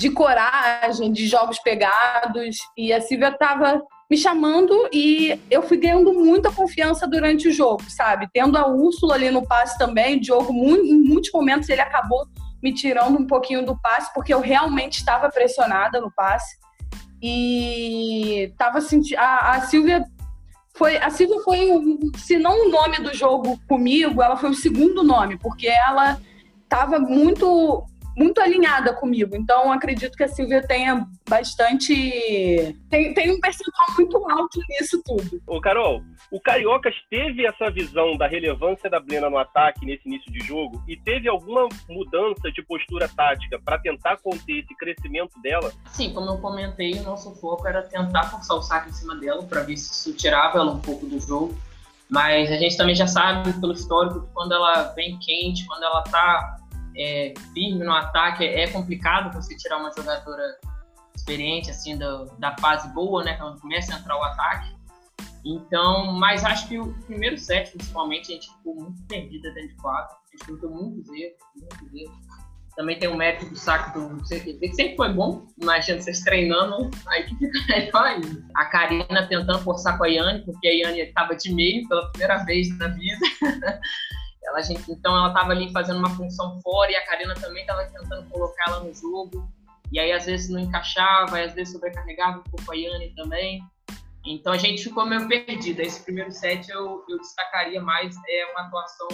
de 0.01 0.09
coragem, 0.11 1.13
de 1.13 1.27
jogos 1.27 1.59
pegados. 1.59 2.57
E 2.77 2.91
a 2.91 3.03
Silvia 3.03 3.29
estava 3.29 3.83
me 4.11 4.17
chamando 4.17 4.89
e 4.91 5.39
eu 5.51 5.63
fui 5.63 5.77
ganhando 5.77 6.15
muita 6.15 6.51
confiança 6.51 7.07
durante 7.07 7.49
o 7.49 7.53
jogo, 7.53 7.83
sabe? 7.89 8.27
Tendo 8.33 8.57
a 8.57 8.67
Úrsula 8.67 9.15
ali 9.15 9.31
no 9.31 9.47
passe 9.47 9.77
também, 9.79 10.17
o 10.17 10.21
Diogo, 10.21 10.53
em 10.53 11.03
muitos 11.03 11.31
momentos, 11.33 11.69
ele 11.69 11.83
acabou 11.83 12.27
me 12.63 12.73
tirando 12.73 13.19
um 13.19 13.27
pouquinho 13.27 13.65
do 13.65 13.79
passe, 13.79 14.13
porque 14.15 14.33
eu 14.33 14.41
realmente 14.41 14.97
estava 14.97 15.29
pressionada 15.29 16.01
no 16.01 16.11
passe. 16.11 16.57
E 17.23 18.49
estava 18.51 18.81
sentindo. 18.81 19.19
A, 19.19 19.57
a 19.57 19.61
Silvia 19.61 20.03
foi. 20.75 20.97
A 20.97 21.11
Silvia 21.11 21.41
foi, 21.43 21.69
se 22.17 22.39
não 22.39 22.67
o 22.67 22.71
nome 22.71 22.97
do 23.01 23.15
jogo 23.15 23.61
comigo, 23.69 24.23
ela 24.23 24.39
foi 24.39 24.49
o 24.49 24.55
segundo 24.55 25.03
nome, 25.03 25.37
porque 25.37 25.69
ela 25.69 26.19
estava 26.65 26.99
muito 26.99 27.85
muito 28.21 28.39
alinhada 28.39 28.93
comigo. 28.93 29.35
Então, 29.35 29.73
acredito 29.73 30.15
que 30.15 30.23
a 30.23 30.29
Silvia 30.29 30.63
tenha 30.63 31.07
bastante. 31.27 32.77
Tem, 32.91 33.15
tem 33.15 33.31
um 33.31 33.41
percentual 33.41 33.87
muito 33.97 34.31
alto 34.31 34.61
nisso 34.69 35.03
tudo. 35.03 35.43
Ô, 35.47 35.59
Carol, 35.59 36.03
o 36.31 36.39
Cariocas 36.39 36.95
teve 37.09 37.47
essa 37.47 37.71
visão 37.71 38.19
da 38.19 38.27
relevância 38.27 38.91
da 38.91 39.01
Brena 39.01 39.31
no 39.31 39.39
ataque 39.39 39.87
nesse 39.87 40.07
início 40.07 40.31
de 40.31 40.41
jogo 40.41 40.83
e 40.87 40.99
teve 40.99 41.31
alguma 41.31 41.67
mudança 41.89 42.53
de 42.53 42.63
postura 42.63 43.09
tática 43.09 43.59
para 43.65 43.79
tentar 43.79 44.19
conter 44.19 44.59
esse 44.59 44.77
crescimento 44.77 45.41
dela? 45.41 45.73
Sim, 45.87 46.13
como 46.13 46.31
eu 46.31 46.39
comentei, 46.39 46.93
o 47.01 47.03
nosso 47.03 47.35
foco 47.37 47.67
era 47.67 47.83
tentar 47.83 48.25
forçar 48.25 48.59
o 48.59 48.63
saque 48.63 48.91
em 48.91 48.93
cima 48.93 49.17
dela 49.17 49.43
para 49.45 49.63
ver 49.63 49.79
se 49.79 49.93
isso 49.93 50.15
tirava 50.15 50.59
ela 50.59 50.73
um 50.73 50.81
pouco 50.81 51.07
do 51.07 51.19
jogo. 51.19 51.57
Mas 52.11 52.51
a 52.51 52.57
gente 52.57 52.77
também 52.77 52.95
já 52.95 53.07
sabe 53.07 53.53
pelo 53.61 53.73
histórico 53.73 54.23
que 54.23 54.33
quando 54.35 54.53
ela 54.53 54.93
vem 54.95 55.17
quente, 55.21 55.65
quando 55.67 55.85
ela 55.85 56.03
tá 56.03 56.60
é, 57.01 57.35
firme 57.55 57.85
no 57.85 57.93
ataque, 57.93 58.45
é 58.45 58.69
complicado 58.69 59.33
você 59.35 59.57
tirar 59.57 59.79
uma 59.79 59.91
jogadora 59.97 60.59
experiente, 61.17 61.71
assim, 61.71 61.97
da, 61.97 62.25
da 62.39 62.57
fase 62.59 62.89
boa, 62.93 63.25
né, 63.25 63.35
quando 63.37 63.61
começa 63.61 63.95
a 63.95 63.99
entrar 63.99 64.17
o 64.17 64.23
ataque. 64.23 64.75
Então, 65.45 66.13
mas 66.13 66.45
acho 66.45 66.69
que 66.69 66.79
o 66.79 66.93
primeiro 67.05 67.39
set, 67.39 67.71
principalmente, 67.71 68.31
a 68.31 68.35
gente 68.35 68.51
ficou 68.51 68.75
muito 68.75 69.03
perdida 69.05 69.51
dentro 69.53 69.71
de 69.71 69.77
quadro. 69.77 70.15
A 70.15 70.37
gente 70.37 70.45
cometeu 70.45 70.71
muitos 70.71 71.09
erros, 71.13 71.39
muitos 71.57 71.95
erros. 71.95 72.31
Também 72.77 72.99
tem 72.99 73.09
o 73.09 73.17
mérito 73.17 73.47
do 73.47 73.57
saque 73.57 73.99
do 73.99 74.23
CQV, 74.25 74.59
que 74.59 74.75
sempre 74.75 74.97
foi 74.97 75.13
bom. 75.13 75.47
Imagina 75.61 76.01
vocês 76.01 76.21
treinando, 76.21 76.91
aí 77.09 77.25
que 77.25 77.37
fica 77.37 77.59
melhor 77.69 78.05
ainda. 78.05 78.45
A 78.55 78.65
Karina 78.67 79.27
tentando 79.29 79.59
forçar 79.61 79.99
com 79.99 80.05
a 80.05 80.09
Yane, 80.09 80.45
porque 80.45 80.69
a 80.69 80.73
Yane 80.73 81.01
estava 81.01 81.35
de 81.35 81.53
meio 81.53 81.89
pela 81.89 82.11
primeira 82.11 82.45
vez 82.45 82.77
na 82.79 82.89
vida. 82.89 83.27
Ela, 84.43 84.63
gente, 84.63 84.91
então 84.91 85.17
ela 85.17 85.29
estava 85.29 85.53
ali 85.53 85.71
fazendo 85.73 85.99
uma 85.99 86.11
função 86.11 86.61
fora 86.61 86.91
e 86.91 86.97
a 86.97 87.07
Karina 87.07 87.35
também 87.35 87.63
estava 87.63 87.85
tentando 87.85 88.29
colocar 88.31 88.65
ela 88.69 88.81
no 88.81 88.95
jogo. 88.95 89.49
E 89.93 89.99
aí 89.99 90.13
às 90.13 90.27
vezes 90.27 90.49
não 90.49 90.61
encaixava, 90.61 91.41
às 91.41 91.55
vezes 91.55 91.73
sobrecarregava 91.73 92.39
um 92.39 92.43
pouco 92.45 92.73
a 92.73 92.75
Yane 92.75 93.15
também. 93.15 93.63
Então 94.27 94.53
a 94.53 94.59
gente 94.59 94.85
ficou 94.85 95.05
meio 95.07 95.27
perdida. 95.29 95.83
Esse 95.83 96.03
primeiro 96.03 96.31
set 96.33 96.69
eu, 96.71 97.05
eu 97.09 97.19
destacaria 97.19 97.81
mais 97.81 98.17
é 98.29 98.47
uma 98.53 98.67
atuação 98.67 99.09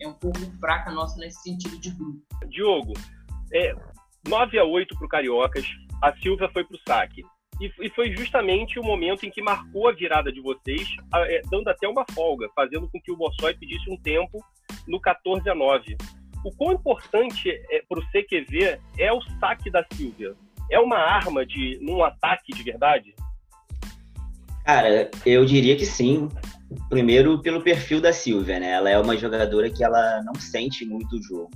é 0.00 0.08
um 0.08 0.14
pouco 0.14 0.38
fraca 0.58 0.90
nossa 0.90 1.18
nesse 1.18 1.42
sentido 1.42 1.78
de 1.78 1.90
grupo. 1.90 2.20
Diogo, 2.48 2.92
é, 3.52 3.74
9 4.28 4.58
a 4.58 4.64
8 4.64 4.96
para 4.96 5.06
o 5.06 5.08
Cariocas, 5.08 5.66
a 6.02 6.14
Silva 6.16 6.48
foi 6.52 6.64
para 6.64 6.76
o 6.76 6.80
saque. 6.86 7.24
E, 7.60 7.72
e, 7.80 7.90
foi 7.90 8.10
justamente 8.10 8.78
o 8.78 8.82
momento 8.82 9.24
em 9.24 9.30
que 9.30 9.40
marcou 9.40 9.88
a 9.88 9.92
virada 9.92 10.32
de 10.32 10.40
vocês, 10.40 10.88
é, 11.14 11.40
dando 11.50 11.68
até 11.68 11.86
uma 11.86 12.04
folga, 12.12 12.48
fazendo 12.54 12.88
com 12.88 13.00
que 13.00 13.12
o 13.12 13.16
Bossói 13.16 13.54
pedisse 13.54 13.88
um 13.90 13.96
tempo 13.96 14.44
no 14.86 15.00
14 15.00 15.48
a 15.48 15.54
9. 15.54 15.96
O 16.44 16.50
quão 16.50 16.72
importante 16.72 17.50
é, 17.70 17.82
para 17.88 18.00
o 18.00 18.06
CQV 18.08 18.78
é 18.98 19.12
o 19.12 19.20
saque 19.38 19.70
da 19.70 19.84
Silvia? 19.92 20.34
É 20.70 20.80
uma 20.80 20.98
arma 20.98 21.46
de 21.46 21.78
num 21.80 22.02
ataque 22.02 22.52
de 22.52 22.62
verdade? 22.62 23.14
Cara, 24.64 25.10
eu 25.24 25.44
diria 25.44 25.76
que 25.76 25.86
sim. 25.86 26.28
Primeiro 26.88 27.40
pelo 27.40 27.62
perfil 27.62 28.00
da 28.00 28.12
Silvia, 28.12 28.58
né? 28.58 28.72
Ela 28.72 28.90
é 28.90 28.98
uma 28.98 29.16
jogadora 29.16 29.70
que 29.70 29.84
ela 29.84 30.22
não 30.24 30.34
sente 30.34 30.84
muito 30.84 31.16
o 31.16 31.22
jogo. 31.22 31.50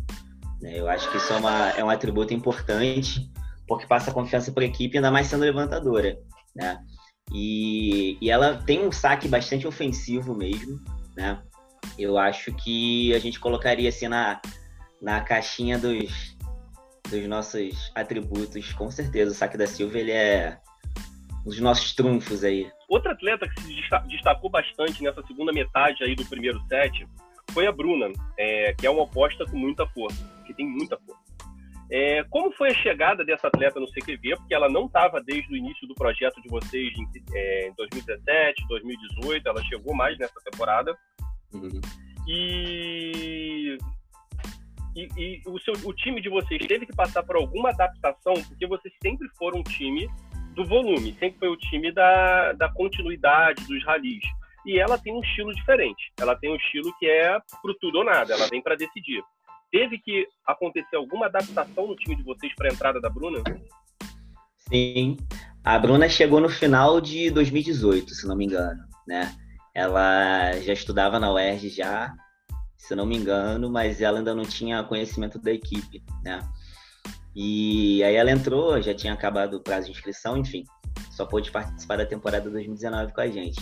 Né? 0.60 0.78
Eu 0.78 0.88
acho 0.88 1.10
que 1.10 1.16
isso 1.16 1.32
é, 1.32 1.36
uma, 1.36 1.70
é 1.70 1.82
um 1.82 1.90
atributo 1.90 2.32
importante 2.32 3.28
porque 3.68 3.86
passa 3.86 4.12
confiança 4.12 4.50
para 4.50 4.64
a 4.64 4.66
equipe, 4.66 4.96
ainda 4.96 5.10
mais 5.10 5.26
sendo 5.26 5.42
levantadora, 5.42 6.18
né? 6.56 6.78
E, 7.32 8.16
e 8.20 8.30
ela 8.30 8.56
tem 8.56 8.84
um 8.84 8.90
saque 8.90 9.28
bastante 9.28 9.66
ofensivo 9.66 10.34
mesmo, 10.34 10.80
né? 11.14 11.42
Eu 11.98 12.16
acho 12.16 12.52
que 12.54 13.14
a 13.14 13.18
gente 13.18 13.38
colocaria 13.38 13.88
assim 13.88 14.08
na, 14.08 14.40
na 15.00 15.20
caixinha 15.20 15.78
dos, 15.78 16.36
dos 17.10 17.26
nossos 17.26 17.92
atributos, 17.94 18.72
com 18.72 18.90
certeza. 18.90 19.32
O 19.32 19.34
saque 19.34 19.58
da 19.58 19.66
Silva, 19.66 19.98
ele 19.98 20.12
é 20.12 20.58
um 21.44 21.50
dos 21.50 21.60
nossos 21.60 21.94
trunfos 21.94 22.42
aí. 22.42 22.70
Outra 22.88 23.12
atleta 23.12 23.46
que 23.48 23.60
se 23.60 24.08
destacou 24.08 24.50
bastante 24.50 25.02
nessa 25.02 25.22
segunda 25.26 25.52
metade 25.52 26.02
aí 26.02 26.14
do 26.14 26.24
primeiro 26.24 26.60
set 26.68 27.06
foi 27.50 27.66
a 27.66 27.72
Bruna, 27.72 28.10
é, 28.38 28.74
que 28.74 28.86
é 28.86 28.90
uma 28.90 29.02
oposta 29.02 29.44
com 29.44 29.56
muita 29.56 29.86
força, 29.88 30.24
que 30.46 30.54
tem 30.54 30.66
muita 30.66 30.98
força. 30.98 31.17
É, 31.90 32.22
como 32.24 32.52
foi 32.52 32.70
a 32.70 32.74
chegada 32.74 33.24
dessa 33.24 33.48
atleta 33.48 33.80
no 33.80 33.90
CQV? 33.90 34.36
Porque 34.36 34.54
ela 34.54 34.68
não 34.68 34.86
estava 34.86 35.22
desde 35.22 35.52
o 35.52 35.56
início 35.56 35.88
do 35.88 35.94
projeto 35.94 36.40
de 36.42 36.48
vocês 36.48 36.92
em, 36.98 37.08
é, 37.34 37.68
em 37.68 37.74
2017, 37.74 38.66
2018, 38.68 39.48
ela 39.48 39.64
chegou 39.64 39.94
mais 39.94 40.18
nessa 40.18 40.38
temporada. 40.44 40.94
Uhum. 41.54 41.80
E, 42.26 43.78
e, 44.94 45.08
e, 45.16 45.42
o, 45.46 45.58
seu, 45.60 45.72
o 45.84 45.94
time 45.94 46.20
de 46.20 46.28
vocês 46.28 46.66
teve 46.66 46.84
que 46.84 46.94
passar 46.94 47.22
por 47.22 47.36
alguma 47.36 47.70
adaptação, 47.70 48.34
porque 48.48 48.66
vocês 48.66 48.92
sempre 49.02 49.26
foram 49.38 49.60
um 49.60 49.64
time 49.64 50.06
do 50.54 50.66
volume, 50.66 51.16
sempre 51.18 51.38
foi 51.38 51.48
o 51.48 51.56
time 51.56 51.90
da, 51.90 52.52
da 52.52 52.70
continuidade, 52.70 53.66
dos 53.66 53.82
ralis. 53.84 54.24
E 54.66 54.78
ela 54.78 54.98
tem 54.98 55.14
um 55.14 55.20
estilo 55.20 55.54
diferente. 55.54 56.12
Ela 56.20 56.36
tem 56.36 56.50
um 56.52 56.56
estilo 56.56 56.92
que 56.98 57.06
é 57.06 57.38
pro 57.62 57.74
tudo 57.80 57.98
ou 57.98 58.04
nada, 58.04 58.34
ela 58.34 58.46
vem 58.48 58.60
para 58.60 58.76
decidir. 58.76 59.22
Teve 59.70 59.98
que 59.98 60.26
acontecer 60.46 60.96
alguma 60.96 61.26
adaptação 61.26 61.86
no 61.86 61.96
time 61.96 62.16
de 62.16 62.22
vocês 62.22 62.54
para 62.54 62.70
a 62.70 62.72
entrada 62.72 63.00
da 63.00 63.10
Bruna? 63.10 63.42
Sim. 64.56 65.16
A 65.62 65.78
Bruna 65.78 66.08
chegou 66.08 66.40
no 66.40 66.48
final 66.48 67.00
de 67.00 67.30
2018, 67.30 68.14
se 68.14 68.26
não 68.26 68.34
me 68.34 68.46
engano, 68.46 68.82
né? 69.06 69.34
Ela 69.74 70.58
já 70.60 70.72
estudava 70.72 71.18
na 71.18 71.32
UERJ 71.32 71.68
já, 71.68 72.14
se 72.76 72.94
não 72.94 73.04
me 73.04 73.16
engano, 73.16 73.70
mas 73.70 74.00
ela 74.00 74.18
ainda 74.18 74.34
não 74.34 74.44
tinha 74.44 74.82
conhecimento 74.82 75.38
da 75.38 75.52
equipe, 75.52 76.02
né? 76.24 76.40
E 77.36 78.02
aí 78.02 78.14
ela 78.14 78.30
entrou, 78.30 78.80
já 78.80 78.94
tinha 78.94 79.12
acabado 79.12 79.54
o 79.54 79.60
prazo 79.60 79.86
de 79.86 79.92
inscrição, 79.92 80.38
enfim, 80.38 80.64
só 81.10 81.26
pôde 81.26 81.50
participar 81.50 81.96
da 81.96 82.06
temporada 82.06 82.48
2019 82.50 83.12
com 83.12 83.20
a 83.20 83.28
gente. 83.28 83.60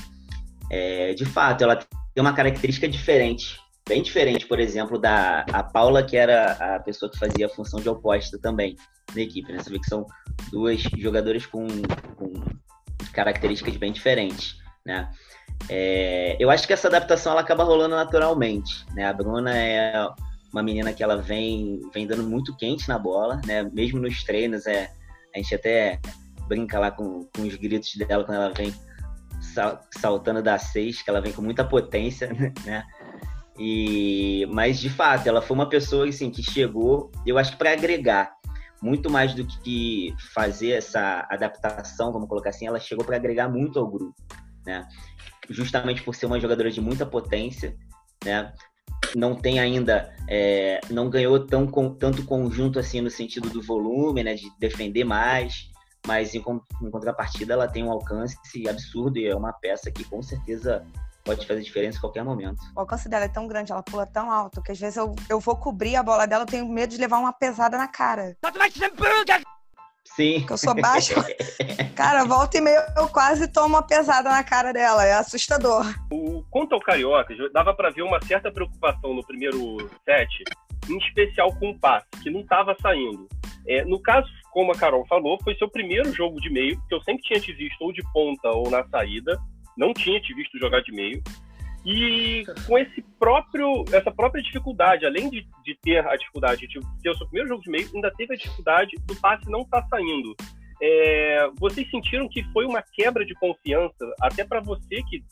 É, 0.70 1.12
de 1.14 1.24
fato, 1.24 1.64
ela 1.64 1.76
tem 1.76 2.22
uma 2.22 2.32
característica 2.32 2.88
diferente 2.88 3.58
bem 3.88 4.02
diferente, 4.02 4.46
por 4.46 4.58
exemplo, 4.58 4.98
da 4.98 5.46
a 5.52 5.62
Paula, 5.62 6.02
que 6.02 6.16
era 6.16 6.76
a 6.76 6.80
pessoa 6.80 7.10
que 7.10 7.18
fazia 7.18 7.46
a 7.46 7.48
função 7.48 7.80
de 7.80 7.88
oposta 7.88 8.38
também 8.38 8.76
na 9.14 9.22
equipe. 9.22 9.52
Né? 9.52 9.62
Você 9.62 9.70
vê 9.70 9.78
que 9.78 9.88
são 9.88 10.06
duas 10.50 10.80
jogadoras 10.96 11.46
com, 11.46 11.66
com 12.16 12.32
características 13.12 13.76
bem 13.76 13.92
diferentes. 13.92 14.56
Né? 14.84 15.08
É, 15.68 16.36
eu 16.38 16.50
acho 16.50 16.66
que 16.66 16.72
essa 16.72 16.88
adaptação 16.88 17.32
ela 17.32 17.40
acaba 17.40 17.64
rolando 17.64 17.94
naturalmente. 17.94 18.84
Né? 18.92 19.04
A 19.06 19.12
Bruna 19.12 19.56
é 19.56 20.08
uma 20.52 20.62
menina 20.62 20.92
que 20.92 21.02
ela 21.02 21.16
vem, 21.16 21.80
vem 21.94 22.06
dando 22.06 22.24
muito 22.24 22.56
quente 22.56 22.88
na 22.88 22.98
bola, 22.98 23.40
né? 23.46 23.62
mesmo 23.72 24.00
nos 24.00 24.24
treinos. 24.24 24.66
É, 24.66 24.90
a 25.32 25.38
gente 25.38 25.54
até 25.54 26.00
brinca 26.48 26.78
lá 26.78 26.90
com, 26.90 27.28
com 27.34 27.42
os 27.42 27.54
gritos 27.54 27.94
dela 27.96 28.24
quando 28.24 28.36
ela 28.36 28.52
vem 28.52 28.74
saltando 29.98 30.42
da 30.42 30.58
seis, 30.58 31.02
que 31.02 31.08
ela 31.08 31.20
vem 31.20 31.32
com 31.32 31.42
muita 31.42 31.64
potência, 31.64 32.28
né? 32.64 32.84
E, 33.58 34.46
mas 34.50 34.78
de 34.78 34.90
fato, 34.90 35.26
ela 35.26 35.40
foi 35.40 35.54
uma 35.54 35.68
pessoa 35.68 36.06
assim 36.08 36.30
que 36.30 36.42
chegou, 36.42 37.10
eu 37.24 37.38
acho 37.38 37.52
que 37.52 37.58
para 37.58 37.72
agregar 37.72 38.36
muito 38.82 39.10
mais 39.10 39.34
do 39.34 39.46
que 39.46 40.14
fazer 40.34 40.72
essa 40.72 41.26
adaptação, 41.30 42.12
vamos 42.12 42.28
colocar 42.28 42.50
assim, 42.50 42.66
ela 42.66 42.78
chegou 42.78 43.04
para 43.04 43.16
agregar 43.16 43.48
muito 43.48 43.78
ao 43.78 43.86
grupo, 43.86 44.14
né? 44.64 44.86
Justamente 45.48 46.02
por 46.02 46.14
ser 46.14 46.26
uma 46.26 46.40
jogadora 46.40 46.70
de 46.70 46.80
muita 46.80 47.06
potência, 47.06 47.76
né? 48.24 48.52
Não 49.14 49.34
tem 49.34 49.58
ainda, 49.58 50.14
é, 50.28 50.80
não 50.90 51.08
ganhou 51.08 51.46
tão, 51.46 51.66
com, 51.66 51.94
tanto 51.94 52.24
conjunto 52.24 52.78
assim 52.78 53.00
no 53.00 53.10
sentido 53.10 53.48
do 53.48 53.62
volume, 53.62 54.22
né? 54.22 54.34
De 54.34 54.50
defender 54.58 55.04
mais, 55.04 55.70
mas 56.06 56.34
em, 56.34 56.38
em 56.38 56.90
contrapartida 56.90 57.54
ela 57.54 57.68
tem 57.68 57.82
um 57.82 57.90
alcance 57.90 58.36
absurdo 58.68 59.18
e 59.18 59.26
é 59.26 59.34
uma 59.34 59.52
peça 59.52 59.90
que 59.90 60.04
com 60.04 60.22
certeza 60.22 60.84
pode 61.26 61.46
fazer 61.46 61.60
diferença 61.60 61.98
em 61.98 62.00
qualquer 62.00 62.24
momento. 62.24 62.58
O 62.74 62.80
alcance 62.80 63.08
dela 63.08 63.24
é 63.24 63.28
tão 63.28 63.48
grande, 63.48 63.72
ela 63.72 63.82
pula 63.82 64.06
tão 64.06 64.30
alto, 64.30 64.62
que 64.62 64.70
às 64.70 64.78
vezes 64.78 64.96
eu, 64.96 65.14
eu 65.28 65.40
vou 65.40 65.56
cobrir 65.56 65.96
a 65.96 66.02
bola 66.02 66.26
dela, 66.26 66.44
eu 66.44 66.46
tenho 66.46 66.68
medo 66.68 66.90
de 66.90 66.98
levar 66.98 67.18
uma 67.18 67.32
pesada 67.32 67.76
na 67.76 67.88
cara. 67.88 68.36
Sim. 70.14 70.38
Porque 70.38 70.52
eu 70.52 70.58
sou 70.58 70.74
baixa. 70.74 71.14
cara, 71.96 72.24
volta 72.24 72.56
e 72.56 72.60
meia 72.60 72.86
eu 72.96 73.08
quase 73.08 73.48
tomo 73.48 73.74
uma 73.74 73.82
pesada 73.82 74.30
na 74.30 74.44
cara 74.44 74.72
dela. 74.72 75.04
É 75.04 75.14
assustador. 75.14 75.84
O, 76.10 76.44
quanto 76.48 76.74
ao 76.74 76.80
Carioca, 76.80 77.34
dava 77.52 77.74
para 77.74 77.90
ver 77.90 78.02
uma 78.02 78.22
certa 78.24 78.50
preocupação 78.50 79.12
no 79.12 79.26
primeiro 79.26 79.76
set, 80.04 80.44
em 80.88 80.96
especial 80.98 81.52
com 81.56 81.70
o 81.70 81.78
passe, 81.78 82.06
que 82.22 82.30
não 82.30 82.40
estava 82.40 82.74
saindo. 82.80 83.28
É, 83.66 83.84
no 83.84 84.00
caso, 84.00 84.28
como 84.52 84.70
a 84.70 84.76
Carol 84.76 85.04
falou, 85.06 85.38
foi 85.42 85.56
seu 85.56 85.68
primeiro 85.68 86.12
jogo 86.12 86.40
de 86.40 86.48
meio, 86.48 86.80
que 86.88 86.94
eu 86.94 87.02
sempre 87.02 87.22
tinha 87.24 87.40
te 87.40 87.52
visto 87.52 87.82
ou 87.82 87.92
de 87.92 88.02
ponta 88.12 88.48
ou 88.50 88.70
na 88.70 88.86
saída, 88.88 89.36
não 89.76 89.92
tinha 89.92 90.20
te 90.20 90.34
visto 90.34 90.58
jogar 90.58 90.80
de 90.82 90.92
meio. 90.92 91.22
E 91.84 92.44
com 92.66 92.76
esse 92.76 93.00
próprio, 93.18 93.84
essa 93.92 94.10
própria 94.10 94.42
dificuldade, 94.42 95.06
além 95.06 95.30
de, 95.30 95.46
de 95.64 95.78
ter 95.82 96.04
a 96.04 96.16
dificuldade 96.16 96.66
de 96.66 96.80
ter 97.00 97.10
o 97.10 97.16
seu 97.16 97.26
primeiro 97.28 97.48
jogo 97.48 97.62
de 97.62 97.70
meio, 97.70 97.88
ainda 97.94 98.10
teve 98.16 98.34
a 98.34 98.36
dificuldade 98.36 98.96
do 99.04 99.14
passe 99.16 99.48
não 99.48 99.60
estar 99.60 99.82
tá 99.82 99.88
saindo. 99.90 100.34
É, 100.82 101.48
vocês 101.58 101.88
sentiram 101.88 102.28
que 102.28 102.42
foi 102.52 102.66
uma 102.66 102.82
quebra 102.82 103.24
de 103.24 103.34
confiança, 103.34 103.94
até 104.20 104.44
para 104.44 104.60
você 104.60 105.02
que 105.08 105.24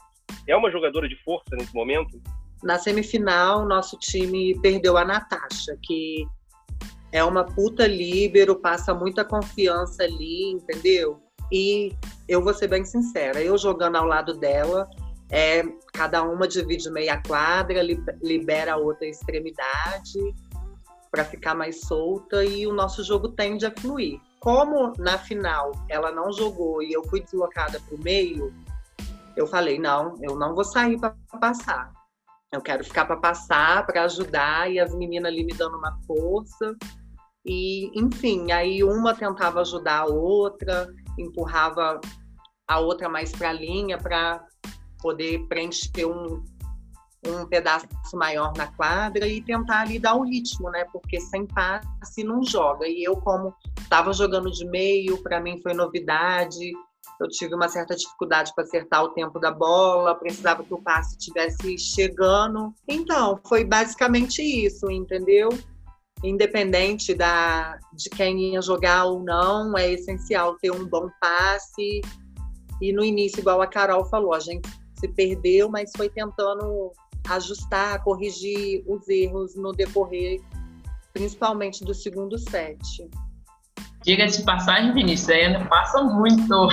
é 0.46 0.56
uma 0.56 0.70
jogadora 0.70 1.08
de 1.08 1.16
força 1.24 1.56
nesse 1.56 1.74
momento? 1.74 2.22
Na 2.62 2.78
semifinal, 2.78 3.66
nosso 3.66 3.98
time 3.98 4.58
perdeu 4.60 4.96
a 4.96 5.04
Natasha, 5.04 5.76
que 5.82 6.24
é 7.12 7.22
uma 7.22 7.44
puta 7.44 7.86
líbero, 7.86 8.56
passa 8.56 8.94
muita 8.94 9.24
confiança 9.24 10.04
ali, 10.04 10.52
entendeu? 10.52 11.24
E 11.52 11.96
eu 12.28 12.42
vou 12.42 12.54
ser 12.54 12.68
bem 12.68 12.84
sincera, 12.84 13.40
eu 13.40 13.56
jogando 13.56 13.96
ao 13.96 14.06
lado 14.06 14.34
dela, 14.34 14.88
é, 15.30 15.62
cada 15.92 16.22
uma 16.22 16.46
divide 16.46 16.90
meia 16.90 17.20
quadra, 17.26 17.80
libera 18.22 18.74
a 18.74 18.76
outra 18.76 19.06
extremidade 19.06 20.18
para 21.10 21.24
ficar 21.24 21.54
mais 21.54 21.82
solta 21.82 22.44
e 22.44 22.66
o 22.66 22.72
nosso 22.72 23.04
jogo 23.04 23.28
tende 23.28 23.64
a 23.64 23.72
fluir. 23.78 24.20
Como 24.40 24.92
na 24.98 25.16
final 25.16 25.72
ela 25.88 26.10
não 26.10 26.32
jogou 26.32 26.82
e 26.82 26.92
eu 26.92 27.04
fui 27.04 27.20
deslocada 27.20 27.80
para 27.80 27.94
o 27.94 28.02
meio, 28.02 28.52
eu 29.36 29.46
falei: 29.46 29.78
não, 29.78 30.16
eu 30.20 30.36
não 30.36 30.54
vou 30.54 30.64
sair 30.64 30.98
para 30.98 31.14
passar. 31.40 31.92
Eu 32.52 32.60
quero 32.60 32.84
ficar 32.84 33.04
para 33.04 33.16
passar, 33.16 33.84
para 33.84 34.04
ajudar, 34.04 34.70
e 34.70 34.78
as 34.78 34.94
meninas 34.94 35.32
ali 35.32 35.44
me 35.44 35.52
dando 35.52 35.76
uma 35.76 35.98
força. 36.06 36.76
E, 37.44 37.90
enfim, 37.98 38.52
aí 38.52 38.82
uma 38.84 39.14
tentava 39.14 39.60
ajudar 39.60 40.00
a 40.00 40.06
outra, 40.06 40.88
empurrava 41.18 42.00
a 42.66 42.78
outra 42.78 43.09
mais 43.09 43.33
para 43.33 43.50
a 43.50 43.52
linha 43.52 43.99
para 43.99 44.44
poder 45.00 45.47
preencher 45.49 46.06
um, 46.06 46.42
um 47.26 47.47
pedaço 47.47 47.87
maior 48.14 48.52
na 48.56 48.66
quadra 48.68 49.26
e 49.26 49.42
tentar 49.42 49.83
ali 49.83 49.99
dar 49.99 50.14
o 50.14 50.23
ritmo, 50.23 50.71
né? 50.71 50.85
Porque 50.92 51.21
sem 51.21 51.47
passe 51.47 52.25
não 52.25 52.42
joga. 52.42 52.87
E 52.87 53.04
eu, 53.04 53.16
como 53.16 53.54
estava 53.80 54.12
jogando 54.12 54.50
de 54.50 54.64
meio, 54.66 55.23
para 55.23 55.40
mim 55.40 55.61
foi 55.62 55.75
novidade. 55.75 56.73
Eu 57.21 57.28
tive 57.28 57.54
uma 57.54 57.68
certa 57.68 57.94
dificuldade 57.94 58.52
para 58.54 58.64
acertar 58.64 59.04
o 59.04 59.11
tempo 59.11 59.38
da 59.38 59.50
bola, 59.50 60.14
precisava 60.16 60.64
que 60.64 60.75
o 60.75 60.83
passe 60.83 61.16
estivesse 61.16 61.78
chegando. 61.78 62.75
Então, 62.88 63.38
foi 63.47 63.64
basicamente 63.64 64.42
isso, 64.42 64.90
entendeu? 64.90 65.49
Independente 66.23 67.14
da, 67.14 67.78
de 67.92 68.09
quem 68.11 68.52
ia 68.52 68.62
jogar 68.62 69.04
ou 69.04 69.23
não, 69.23 69.76
é 69.76 69.92
essencial 69.92 70.56
ter 70.56 70.71
um 70.71 70.87
bom 70.87 71.09
passe. 71.21 72.00
E 72.80 72.92
no 72.92 73.04
início, 73.04 73.40
igual 73.40 73.61
a 73.61 73.66
Carol 73.66 74.04
falou, 74.06 74.35
a 74.35 74.40
gente 74.40 74.68
se 74.99 75.09
perdeu, 75.09 75.68
mas 75.68 75.90
foi 75.97 76.09
tentando 76.09 76.92
ajustar, 77.28 78.02
corrigir 78.02 78.83
os 78.87 79.09
erros 79.09 79.54
no 79.54 79.73
decorrer, 79.73 80.40
principalmente 81.12 81.85
do 81.85 81.94
segundo 81.94 82.38
set. 82.38 82.78
Diga 84.04 84.26
de 84.26 84.42
passagem, 84.42 84.92
Vinícius, 84.92 85.30
ainda 85.30 85.64
passa 85.64 86.02
muito. 86.02 86.68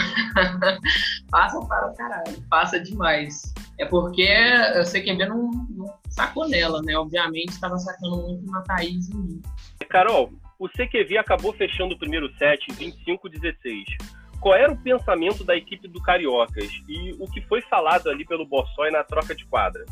passa 1.31 1.65
para 1.65 1.89
o 1.89 1.95
caralho, 1.95 2.43
passa 2.49 2.77
demais. 2.77 3.53
É 3.79 3.85
porque 3.85 4.27
eu 4.75 4.83
sei 4.83 5.01
que 5.01 5.13
não, 5.13 5.49
não 5.69 6.00
sacou 6.11 6.47
nela, 6.47 6.81
né? 6.81 6.95
Obviamente 6.97 7.49
estava 7.49 7.77
sacando 7.77 8.17
muito 8.17 8.45
na 8.51 8.61
Thaís 8.61 9.09
e 9.09 9.15
mim. 9.15 9.41
Carol, 9.89 10.31
o 10.59 10.69
CQV 10.69 11.17
acabou 11.17 11.53
fechando 11.53 11.95
o 11.95 11.97
primeiro 11.97 12.31
set 12.37 12.67
em 12.69 12.91
25-16 12.91 14.21
qual 14.41 14.55
era 14.55 14.73
o 14.73 14.77
pensamento 14.77 15.43
da 15.43 15.55
equipe 15.55 15.87
do 15.87 16.01
Cariocas 16.01 16.71
e 16.89 17.15
o 17.19 17.27
que 17.29 17.39
foi 17.41 17.61
falado 17.61 18.09
ali 18.09 18.25
pelo 18.25 18.45
Bossói 18.45 18.89
na 18.89 19.03
troca 19.03 19.35
de 19.35 19.45
quadra? 19.45 19.85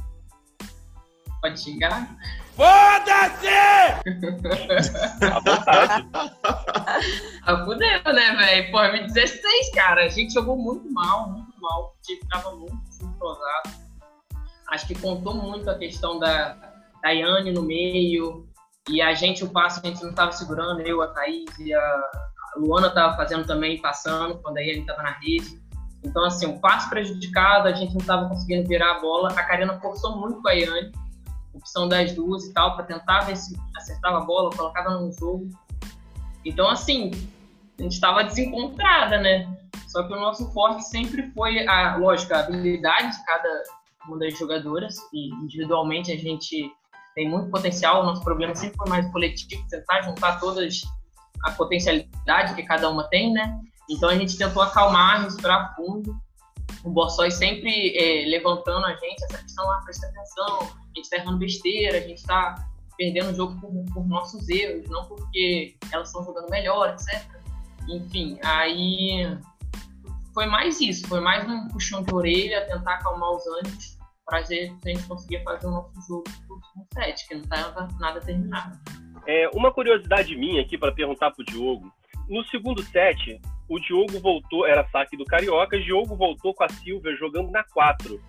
Pode 1.39 1.61
xingar? 1.61 2.17
Foda-se! 2.55 3.47
À 5.23 5.39
vontade. 5.39 6.09
ah, 7.43 7.63
fudeu, 7.63 8.13
né, 8.13 8.35
velho? 8.35 8.71
Pô, 8.71 8.79
M16, 8.79 9.39
cara. 9.73 10.03
A 10.03 10.09
gente 10.09 10.33
jogou 10.33 10.57
muito 10.57 10.91
mal, 10.91 11.29
muito 11.29 11.53
mal. 11.61 11.95
O 11.95 12.01
time 12.01 12.19
tava 12.29 12.53
muito 12.55 12.75
entrosado. 13.01 13.78
Acho 14.71 14.87
que 14.87 14.95
contou 14.95 15.33
muito 15.35 15.69
a 15.69 15.75
questão 15.75 16.19
da 16.19 16.55
Daiane 17.01 17.51
no 17.51 17.63
meio. 17.63 18.47
E 18.87 19.01
a 19.01 19.13
gente, 19.13 19.43
o 19.43 19.49
passo, 19.49 19.79
a 19.83 19.87
gente 19.87 20.03
não 20.03 20.13
tava 20.13 20.31
segurando. 20.31 20.81
Eu, 20.81 21.01
a 21.01 21.07
Thaís 21.07 21.57
e 21.59 21.73
a, 21.73 22.03
Luana 22.57 22.87
estava 22.87 23.15
fazendo 23.15 23.45
também, 23.45 23.81
passando, 23.81 24.37
quando 24.39 24.57
a 24.57 24.63
gente 24.63 24.81
estava 24.81 25.03
na 25.03 25.11
rede. 25.11 25.59
Então, 26.03 26.25
assim, 26.25 26.45
o 26.45 26.59
passo 26.59 26.89
prejudicado, 26.89 27.67
a 27.67 27.73
gente 27.73 27.91
não 27.91 28.01
estava 28.01 28.27
conseguindo 28.27 28.67
virar 28.67 28.97
a 28.97 28.99
bola. 28.99 29.29
A 29.29 29.43
Karina 29.43 29.79
forçou 29.79 30.17
muito 30.17 30.41
com 30.41 30.47
a 30.47 30.53
Yane, 30.53 30.91
opção 31.53 31.87
das 31.87 32.13
duas 32.13 32.45
e 32.45 32.53
tal, 32.53 32.75
para 32.75 32.85
tentar 32.85 33.21
ver 33.21 33.35
se 33.35 33.55
acertava 33.75 34.19
a 34.19 34.21
bola, 34.21 34.49
colocava 34.55 34.89
no 34.91 35.11
jogo. 35.11 35.49
Então, 36.45 36.69
assim, 36.69 37.11
a 37.77 37.83
gente 37.83 37.93
estava 37.93 38.23
desencontrada, 38.23 39.19
né? 39.19 39.53
Só 39.87 40.03
que 40.03 40.13
o 40.13 40.19
nosso 40.19 40.51
forte 40.53 40.83
sempre 40.83 41.31
foi, 41.31 41.67
a, 41.67 41.97
lógico, 41.97 42.33
a 42.33 42.39
habilidade 42.39 43.17
de 43.17 43.25
cada 43.25 43.63
uma 44.09 44.19
das 44.19 44.37
jogadoras, 44.37 44.97
e 45.13 45.29
individualmente 45.43 46.11
a 46.11 46.17
gente 46.17 46.69
tem 47.15 47.29
muito 47.29 47.49
potencial. 47.49 48.01
O 48.01 48.05
nosso 48.05 48.23
problema 48.23 48.55
sempre 48.55 48.77
foi 48.77 48.89
mais 48.89 49.09
coletivo, 49.11 49.65
tentar 49.69 50.01
juntar 50.01 50.39
todas 50.39 50.81
a 51.43 51.51
potencialidade 51.51 52.55
que 52.55 52.63
cada 52.63 52.89
uma 52.89 53.03
tem, 53.09 53.31
né? 53.31 53.59
Então 53.89 54.09
a 54.09 54.15
gente 54.15 54.37
tentou 54.37 54.61
acalmar, 54.61 55.23
respirar 55.23 55.75
fundo. 55.75 56.15
O 56.83 56.89
Borsói 56.89 57.31
sempre 57.31 57.97
é, 57.97 58.25
levantando 58.29 58.85
a 58.85 58.93
gente, 58.95 59.23
essa 59.23 59.37
questão, 59.37 59.69
ah, 59.71 59.81
presta 59.83 60.07
atenção, 60.07 60.59
a 60.59 60.87
gente 60.95 61.05
está 61.05 61.17
errando 61.17 61.37
besteira, 61.37 61.97
a 61.97 62.01
gente 62.01 62.19
está 62.19 62.55
perdendo 62.97 63.31
o 63.31 63.35
jogo 63.35 63.59
por, 63.59 63.71
por, 63.93 64.07
nossos 64.07 64.47
erros, 64.49 64.89
não 64.89 65.05
porque 65.05 65.75
elas 65.91 66.09
estão 66.09 66.23
jogando 66.23 66.49
melhor, 66.49 66.89
etc. 66.89 67.25
Enfim, 67.87 68.37
aí 68.43 69.37
foi 70.33 70.45
mais 70.45 70.79
isso, 70.79 71.07
foi 71.07 71.19
mais 71.19 71.49
um 71.49 71.67
puxão 71.69 72.03
de 72.03 72.13
orelha, 72.13 72.65
tentar 72.67 72.95
acalmar 72.95 73.31
os 73.31 73.45
ânimos 73.47 73.98
para 74.29 74.41
ver 74.41 74.71
se 74.81 74.89
a 74.89 74.89
gente 74.89 75.07
conseguia 75.07 75.43
fazer 75.43 75.67
o 75.67 75.71
nosso 75.71 76.01
jogo 76.07 76.23
no 76.75 76.85
set, 76.93 77.27
que 77.27 77.35
não 77.35 77.41
estava 77.41 77.87
nada 77.99 78.21
terminado. 78.21 78.77
É, 79.25 79.49
uma 79.53 79.73
curiosidade 79.73 80.35
minha 80.35 80.61
aqui 80.61 80.77
para 80.77 80.91
perguntar 80.91 81.31
pro 81.31 81.43
Diogo. 81.43 81.91
No 82.29 82.43
segundo 82.45 82.83
set, 82.83 83.41
o 83.67 83.79
Diogo 83.79 84.19
voltou, 84.19 84.65
era 84.65 84.87
saque 84.89 85.17
do 85.17 85.25
Carioca, 85.25 85.75
o 85.75 85.83
Diogo 85.83 86.15
voltou 86.15 86.53
com 86.53 86.63
a 86.63 86.69
Silvia 86.69 87.15
jogando 87.15 87.51
na 87.51 87.63
4 87.63 88.21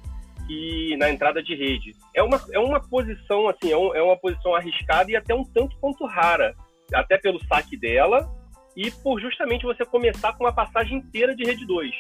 e 0.49 0.97
na 0.97 1.11
entrada 1.11 1.43
de 1.43 1.55
rede. 1.55 1.95
É 2.15 2.23
uma, 2.23 2.41
é 2.53 2.59
uma 2.59 2.81
posição 2.81 3.49
assim, 3.49 3.71
é, 3.71 3.77
um, 3.77 3.95
é 3.95 4.03
uma 4.03 4.17
posição 4.17 4.55
arriscada 4.55 5.11
e 5.11 5.17
até 5.17 5.35
um 5.35 5.45
tanto 5.45 5.77
quanto 5.79 6.07
rara, 6.07 6.55
até 6.93 7.19
pelo 7.19 7.39
saque 7.47 7.77
dela 7.77 8.29
e 8.77 8.91
por 8.91 9.21
justamente 9.21 9.65
você 9.65 9.85
começar 9.85 10.33
com 10.33 10.45
uma 10.45 10.53
passagem 10.53 10.99
inteira 10.99 11.37
de 11.37 11.45
rede 11.45 11.67
2. 11.67 11.95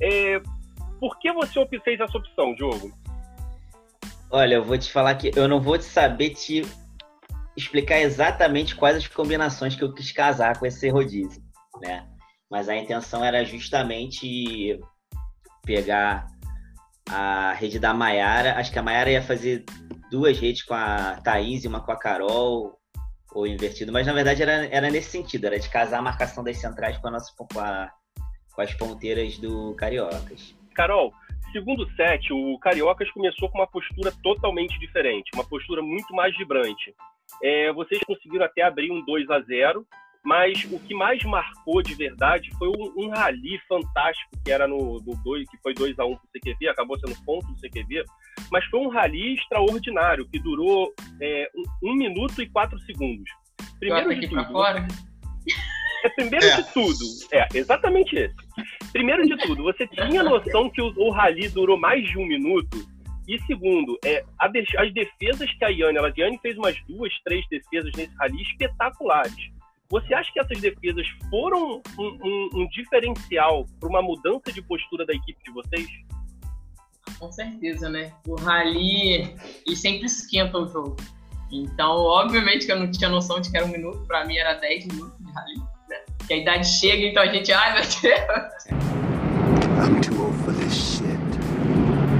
É, 0.00 0.40
por 0.98 1.18
que 1.18 1.30
você 1.32 1.64
fez 1.84 2.00
essa 2.00 2.16
opção, 2.16 2.54
Diogo? 2.54 2.90
Olha, 4.30 4.56
eu 4.56 4.64
vou 4.64 4.76
te 4.76 4.90
falar 4.90 5.14
que 5.14 5.30
eu 5.36 5.46
não 5.46 5.60
vou 5.60 5.80
saber 5.80 6.30
te 6.30 6.62
explicar 7.56 8.00
exatamente 8.00 8.74
quais 8.74 8.96
as 8.96 9.06
combinações 9.06 9.74
que 9.74 9.82
eu 9.82 9.92
quis 9.94 10.12
casar 10.12 10.58
com 10.58 10.66
esse 10.66 10.88
rodízio, 10.88 11.42
né? 11.80 12.06
Mas 12.50 12.68
a 12.68 12.76
intenção 12.76 13.24
era 13.24 13.44
justamente 13.44 14.78
pegar 15.64 16.26
a 17.08 17.52
rede 17.54 17.78
da 17.78 17.94
Maiara. 17.94 18.58
Acho 18.58 18.72
que 18.72 18.78
a 18.78 18.82
Maiara 18.82 19.10
ia 19.10 19.22
fazer 19.22 19.64
duas 20.10 20.38
redes 20.38 20.62
com 20.62 20.74
a 20.74 21.20
Thaís 21.22 21.64
e 21.64 21.68
uma 21.68 21.80
com 21.80 21.92
a 21.92 21.98
Carol, 21.98 22.78
ou 23.36 23.46
invertido, 23.46 23.92
mas 23.92 24.06
na 24.06 24.14
verdade 24.14 24.42
era, 24.42 24.66
era 24.66 24.90
nesse 24.90 25.10
sentido, 25.10 25.46
era 25.46 25.58
de 25.58 25.68
casar 25.68 25.98
a 25.98 26.02
marcação 26.02 26.42
das 26.42 26.56
centrais 26.56 26.96
com, 26.98 27.08
a 27.08 27.10
nossa, 27.10 27.30
com, 27.36 27.60
a, 27.60 27.92
com 28.54 28.62
as 28.62 28.72
ponteiras 28.74 29.36
do 29.38 29.74
Cariocas. 29.74 30.54
Carol, 30.74 31.12
segundo 31.52 31.88
set, 31.94 32.32
o 32.32 32.58
Cariocas 32.58 33.10
começou 33.10 33.48
com 33.50 33.58
uma 33.58 33.66
postura 33.66 34.12
totalmente 34.22 34.78
diferente, 34.78 35.30
uma 35.34 35.46
postura 35.46 35.82
muito 35.82 36.14
mais 36.14 36.36
vibrante. 36.36 36.94
É, 37.42 37.72
vocês 37.72 38.00
conseguiram 38.06 38.44
até 38.44 38.62
abrir 38.62 38.90
um 38.90 39.04
2 39.04 39.30
a 39.30 39.40
0 39.40 39.86
mas 40.26 40.64
o 40.64 40.80
que 40.80 40.92
mais 40.92 41.22
marcou 41.22 41.80
de 41.80 41.94
verdade 41.94 42.50
foi 42.58 42.66
um, 42.66 42.92
um 42.96 43.08
rally 43.10 43.60
fantástico 43.68 44.32
que 44.44 44.50
era 44.50 44.66
no, 44.66 45.00
no 45.00 45.16
2, 45.22 45.48
que 45.48 45.56
foi 45.58 45.72
2 45.72 45.96
a 46.00 46.04
1 46.04 46.16
pro 46.16 46.28
CQV, 46.34 46.68
acabou 46.68 46.98
sendo 46.98 47.14
ponto 47.24 47.46
do 47.46 47.60
CQV, 47.60 48.02
mas 48.50 48.64
foi 48.64 48.80
um 48.80 48.88
rally 48.88 49.34
extraordinário, 49.34 50.28
que 50.28 50.40
durou 50.40 50.92
é, 51.22 51.48
um, 51.54 51.90
um, 51.90 51.94
minuto 51.94 52.42
e 52.42 52.48
quatro 52.48 52.76
segundos. 52.80 53.30
Primeiro 53.78 54.12
de 54.18 54.28
tudo, 54.28 54.44
fora. 54.46 54.84
é, 56.02 56.08
primeiro 56.08 56.44
é. 56.44 56.56
de 56.56 56.72
tudo, 56.72 57.04
é, 57.30 57.46
exatamente 57.54 58.16
esse. 58.16 58.34
Primeiro 58.96 59.26
de 59.26 59.36
tudo, 59.36 59.62
você 59.62 59.86
tinha 59.86 60.22
noção 60.22 60.70
que 60.70 60.80
o, 60.80 60.90
o 60.96 61.10
rally 61.10 61.50
durou 61.50 61.78
mais 61.78 62.02
de 62.08 62.16
um 62.16 62.24
minuto? 62.24 62.78
E 63.28 63.38
segundo, 63.42 63.98
é, 64.02 64.24
as 64.38 64.90
defesas 64.94 65.52
que 65.52 65.64
a 65.66 65.68
Yane, 65.68 65.98
ela, 65.98 66.08
a 66.08 66.12
Yane 66.16 66.38
fez 66.38 66.56
umas 66.56 66.74
duas, 66.88 67.12
três 67.22 67.46
defesas 67.50 67.92
nesse 67.94 68.14
rally 68.16 68.40
espetaculares. 68.40 69.52
Você 69.90 70.14
acha 70.14 70.32
que 70.32 70.40
essas 70.40 70.58
defesas 70.62 71.06
foram 71.28 71.82
um, 71.98 72.04
um, 72.24 72.48
um 72.54 72.68
diferencial 72.68 73.66
para 73.78 73.86
uma 73.90 74.00
mudança 74.00 74.50
de 74.50 74.62
postura 74.62 75.04
da 75.04 75.12
equipe 75.12 75.44
de 75.44 75.50
vocês? 75.50 75.86
Com 77.18 77.30
certeza, 77.30 77.90
né? 77.90 78.14
O 78.26 78.34
rally 78.36 79.36
e 79.66 79.76
sempre 79.76 80.06
esquenta 80.06 80.56
o 80.56 80.68
jogo. 80.68 80.96
Então, 81.52 81.98
obviamente 81.98 82.64
que 82.64 82.72
eu 82.72 82.78
não 82.78 82.90
tinha 82.90 83.10
noção 83.10 83.42
de 83.42 83.50
que 83.50 83.58
era 83.58 83.66
um 83.66 83.70
minuto, 83.70 84.06
para 84.06 84.24
mim 84.24 84.38
era 84.38 84.54
10 84.54 84.86
minutos 84.86 85.18
de 85.18 85.32
rally. 85.32 85.75
Que 86.26 86.34
a 86.34 86.36
idade 86.38 86.66
chega, 86.66 87.06
então 87.06 87.22
a 87.22 87.26
gente, 87.26 87.52
ai 87.52 87.74
meu 87.74 87.82
Deus. 87.82 88.66
I'm 89.78 90.00
too 90.00 90.24
old 90.24 90.36
for 90.38 90.52
this 90.54 90.74
shit. 90.74 91.06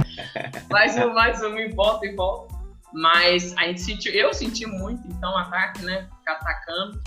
mais 0.71 0.95
um, 0.97 1.13
mais 1.13 1.41
um, 1.41 1.57
e 1.57 1.67
volta 1.73 2.05
e 2.05 2.15
volta. 2.15 2.55
Mas 2.93 3.55
a 3.57 3.63
gente 3.63 3.81
sentiu, 3.81 4.13
eu 4.13 4.33
senti 4.33 4.65
muito, 4.65 5.05
então, 5.07 5.33
o 5.33 5.37
ataque, 5.37 5.83
né? 5.83 6.07
Ficar 6.19 6.33
atacando. 6.33 7.01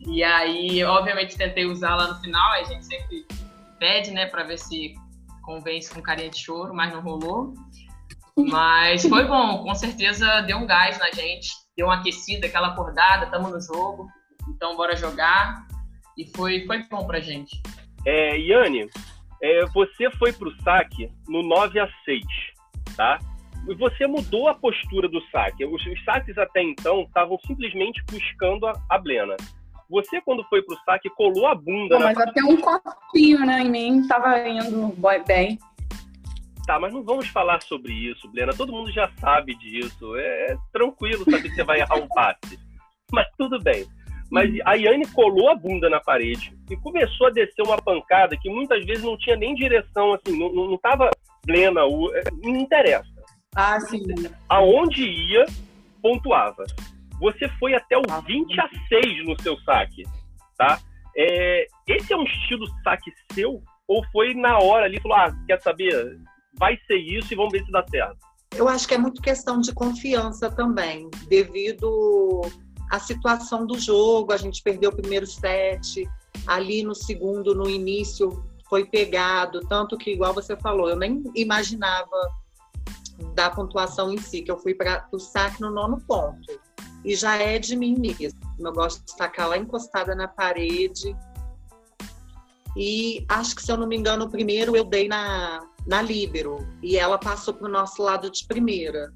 E 0.00 0.24
aí, 0.24 0.82
obviamente, 0.82 1.36
tentei 1.36 1.66
usar 1.66 1.94
lá 1.94 2.08
no 2.08 2.20
final, 2.20 2.52
a 2.52 2.64
gente 2.64 2.86
sempre 2.86 3.26
pede, 3.78 4.10
né, 4.10 4.26
para 4.26 4.44
ver 4.44 4.58
se 4.58 4.94
convence 5.42 5.92
com 5.92 6.00
carinha 6.00 6.30
de 6.30 6.38
choro, 6.38 6.74
mas 6.74 6.92
não 6.92 7.02
rolou. 7.02 7.52
Mas 8.36 9.04
foi 9.04 9.24
bom, 9.24 9.62
com 9.62 9.74
certeza 9.74 10.40
deu 10.42 10.56
um 10.56 10.66
gás 10.66 10.98
na 10.98 11.10
gente, 11.10 11.50
deu 11.76 11.86
uma 11.86 11.96
aquecida, 11.96 12.46
aquela 12.46 12.68
acordada, 12.68 13.26
estamos 13.26 13.50
no 13.50 13.60
jogo, 13.60 14.08
então 14.48 14.76
bora 14.76 14.96
jogar. 14.96 15.66
E 16.20 16.30
foi, 16.36 16.66
foi 16.66 16.82
bom 16.82 17.06
pra 17.06 17.18
gente. 17.18 17.62
É, 18.04 18.36
Yane, 18.36 18.90
é, 19.42 19.64
você 19.66 20.10
foi 20.18 20.34
pro 20.34 20.54
saque 20.62 21.10
no 21.26 21.42
9 21.42 21.80
a 21.80 21.88
6 22.04 22.22
tá? 22.94 23.18
E 23.66 23.74
você 23.74 24.06
mudou 24.06 24.48
a 24.48 24.54
postura 24.54 25.08
do 25.08 25.22
saque. 25.30 25.64
Os, 25.64 25.86
os 25.86 26.04
saques 26.04 26.36
até 26.36 26.62
então 26.62 27.02
estavam 27.02 27.38
simplesmente 27.46 28.02
buscando 28.10 28.66
a, 28.66 28.74
a 28.90 28.98
Blena. 28.98 29.34
Você, 29.88 30.20
quando 30.20 30.44
foi 30.44 30.60
pro 30.62 30.78
saque, 30.84 31.08
colou 31.10 31.46
a 31.46 31.54
bunda. 31.54 31.98
Não, 31.98 32.04
mas 32.04 32.18
até 32.18 32.42
um 32.42 32.58
copinho, 32.58 33.40
né, 33.46 33.62
em 33.62 33.70
mim, 33.70 34.06
tava 34.06 34.46
indo 34.46 34.94
bem. 35.26 35.58
Tá, 36.66 36.78
mas 36.78 36.92
não 36.92 37.02
vamos 37.02 37.26
falar 37.28 37.62
sobre 37.62 37.92
isso, 37.92 38.28
Blena. 38.28 38.52
Todo 38.52 38.72
mundo 38.72 38.92
já 38.92 39.10
sabe 39.18 39.54
disso. 39.54 40.14
É, 40.16 40.52
é 40.52 40.56
tranquilo 40.70 41.24
saber 41.24 41.42
que 41.42 41.54
você 41.54 41.64
vai 41.64 41.80
errar 41.80 41.96
um 41.96 42.08
passe. 42.08 42.58
Mas 43.12 43.26
tudo 43.36 43.58
bem. 43.58 43.84
Mas 44.30 44.48
a 44.64 44.74
Yane 44.74 45.06
colou 45.08 45.50
a 45.50 45.56
bunda 45.56 45.90
na 45.90 46.00
parede 46.00 46.56
e 46.70 46.76
começou 46.76 47.26
a 47.26 47.30
descer 47.30 47.62
uma 47.62 47.76
pancada 47.82 48.36
que 48.36 48.48
muitas 48.48 48.84
vezes 48.84 49.02
não 49.02 49.18
tinha 49.18 49.36
nem 49.36 49.54
direção, 49.54 50.14
assim, 50.14 50.38
não, 50.38 50.52
não 50.52 50.78
tava 50.78 51.10
plena, 51.42 51.80
é, 51.80 52.30
não 52.42 52.56
interessa. 52.56 53.08
Ah, 53.56 53.80
sim. 53.80 54.04
Aonde 54.48 55.02
ia, 55.02 55.44
pontuava. 56.00 56.64
Você 57.18 57.48
foi 57.58 57.74
até 57.74 57.98
o 57.98 58.02
20 58.02 58.60
a 58.60 58.68
6 58.88 59.26
no 59.26 59.40
seu 59.42 59.58
saque, 59.62 60.04
tá? 60.56 60.80
É, 61.16 61.66
esse 61.88 62.12
é 62.12 62.16
um 62.16 62.22
estilo 62.22 62.66
saque 62.84 63.12
seu? 63.32 63.60
Ou 63.88 64.04
foi 64.12 64.32
na 64.32 64.58
hora 64.58 64.86
ali, 64.86 65.00
falou, 65.00 65.16
ah, 65.18 65.36
quer 65.46 65.60
saber? 65.60 66.18
Vai 66.56 66.78
ser 66.86 66.96
isso 66.96 67.32
e 67.32 67.36
vamos 67.36 67.52
ver 67.52 67.64
se 67.64 67.72
dá 67.72 67.84
certo. 67.88 68.18
Eu 68.56 68.68
acho 68.68 68.86
que 68.86 68.94
é 68.94 68.98
muito 68.98 69.20
questão 69.20 69.60
de 69.60 69.72
confiança 69.72 70.50
também, 70.50 71.08
devido 71.28 72.42
à 72.90 72.98
situação 72.98 73.66
do 73.66 73.78
jogo. 73.78 74.32
A 74.32 74.36
gente 74.36 74.62
perdeu 74.62 74.90
o 74.90 74.96
primeiro 74.96 75.26
set, 75.26 76.08
ali 76.46 76.82
no 76.82 76.94
segundo, 76.94 77.54
no 77.54 77.68
início, 77.68 78.44
foi 78.68 78.84
pegado, 78.84 79.60
tanto 79.68 79.98
que, 79.98 80.12
igual 80.12 80.32
você 80.32 80.56
falou, 80.56 80.88
eu 80.88 80.96
nem 80.96 81.24
imaginava 81.34 82.30
da 83.34 83.50
pontuação 83.50 84.12
em 84.12 84.18
si, 84.18 84.42
que 84.42 84.50
eu 84.50 84.58
fui 84.58 84.74
para 84.74 85.08
o 85.12 85.18
saque 85.18 85.60
no 85.60 85.70
nono 85.70 86.00
ponto. 86.00 86.60
E 87.04 87.14
já 87.14 87.36
é 87.36 87.58
de 87.58 87.76
mim 87.76 87.98
mesmo. 87.98 88.38
Eu 88.58 88.72
gosto 88.72 89.04
de 89.04 89.16
tacar 89.16 89.48
lá 89.48 89.58
encostada 89.58 90.14
na 90.14 90.28
parede. 90.28 91.16
E 92.76 93.24
acho 93.28 93.56
que, 93.56 93.62
se 93.62 93.72
eu 93.72 93.76
não 93.76 93.86
me 93.86 93.96
engano, 93.96 94.26
o 94.26 94.30
primeiro 94.30 94.76
eu 94.76 94.84
dei 94.84 95.08
na, 95.08 95.66
na 95.86 96.00
Líbero. 96.02 96.66
E 96.82 96.96
ela 96.96 97.18
passou 97.18 97.54
para 97.54 97.66
o 97.66 97.70
nosso 97.70 98.02
lado 98.02 98.30
de 98.30 98.46
primeira. 98.46 99.12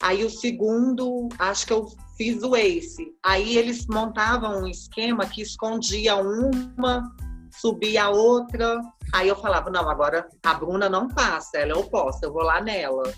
Aí 0.00 0.24
o 0.24 0.30
segundo, 0.30 1.28
acho 1.38 1.66
que 1.66 1.72
eu 1.72 1.88
fiz 2.16 2.42
o 2.42 2.54
ace. 2.54 3.12
Aí 3.24 3.56
eles 3.56 3.86
montavam 3.86 4.62
um 4.62 4.66
esquema 4.66 5.26
que 5.26 5.42
escondia 5.42 6.16
uma 6.16 7.12
subia 7.60 8.04
a 8.04 8.10
outra. 8.10 8.80
Aí 9.12 9.28
eu 9.28 9.36
falava, 9.36 9.70
não, 9.70 9.88
agora 9.88 10.28
a 10.44 10.54
Bruna 10.54 10.88
não 10.88 11.08
passa, 11.08 11.58
ela 11.58 11.72
é 11.72 11.76
oposta, 11.76 12.26
eu 12.26 12.32
vou 12.32 12.42
lá 12.42 12.60
nela. 12.60 13.12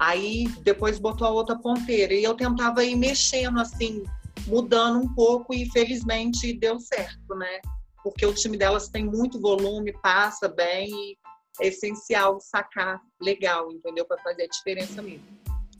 Aí 0.00 0.46
depois 0.62 0.98
botou 0.98 1.26
a 1.26 1.30
outra 1.30 1.58
ponteira 1.58 2.14
e 2.14 2.22
eu 2.22 2.34
tentava 2.34 2.84
ir 2.84 2.96
mexendo 2.96 3.58
assim, 3.60 4.04
mudando 4.46 5.00
um 5.00 5.14
pouco 5.14 5.52
e 5.52 5.68
felizmente 5.70 6.52
deu 6.52 6.78
certo, 6.78 7.34
né? 7.34 7.60
Porque 8.02 8.24
o 8.24 8.32
time 8.32 8.56
delas 8.56 8.88
tem 8.88 9.04
muito 9.04 9.40
volume, 9.40 9.92
passa 10.00 10.48
bem 10.48 10.88
e 10.88 11.18
é 11.60 11.66
essencial 11.66 12.40
sacar 12.40 13.00
legal, 13.20 13.72
entendeu? 13.72 14.04
Para 14.04 14.22
fazer 14.22 14.44
a 14.44 14.48
diferença 14.48 15.02
mesmo. 15.02 15.26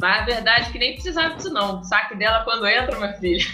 Mas 0.00 0.22
a 0.22 0.24
verdade 0.24 0.68
é 0.68 0.72
que 0.72 0.78
nem 0.78 0.94
precisava 0.94 1.34
disso 1.34 1.52
não. 1.52 1.80
O 1.80 1.84
saque 1.84 2.16
dela 2.16 2.44
quando 2.44 2.66
entra, 2.66 2.96
minha 2.98 3.12
filha. 3.14 3.44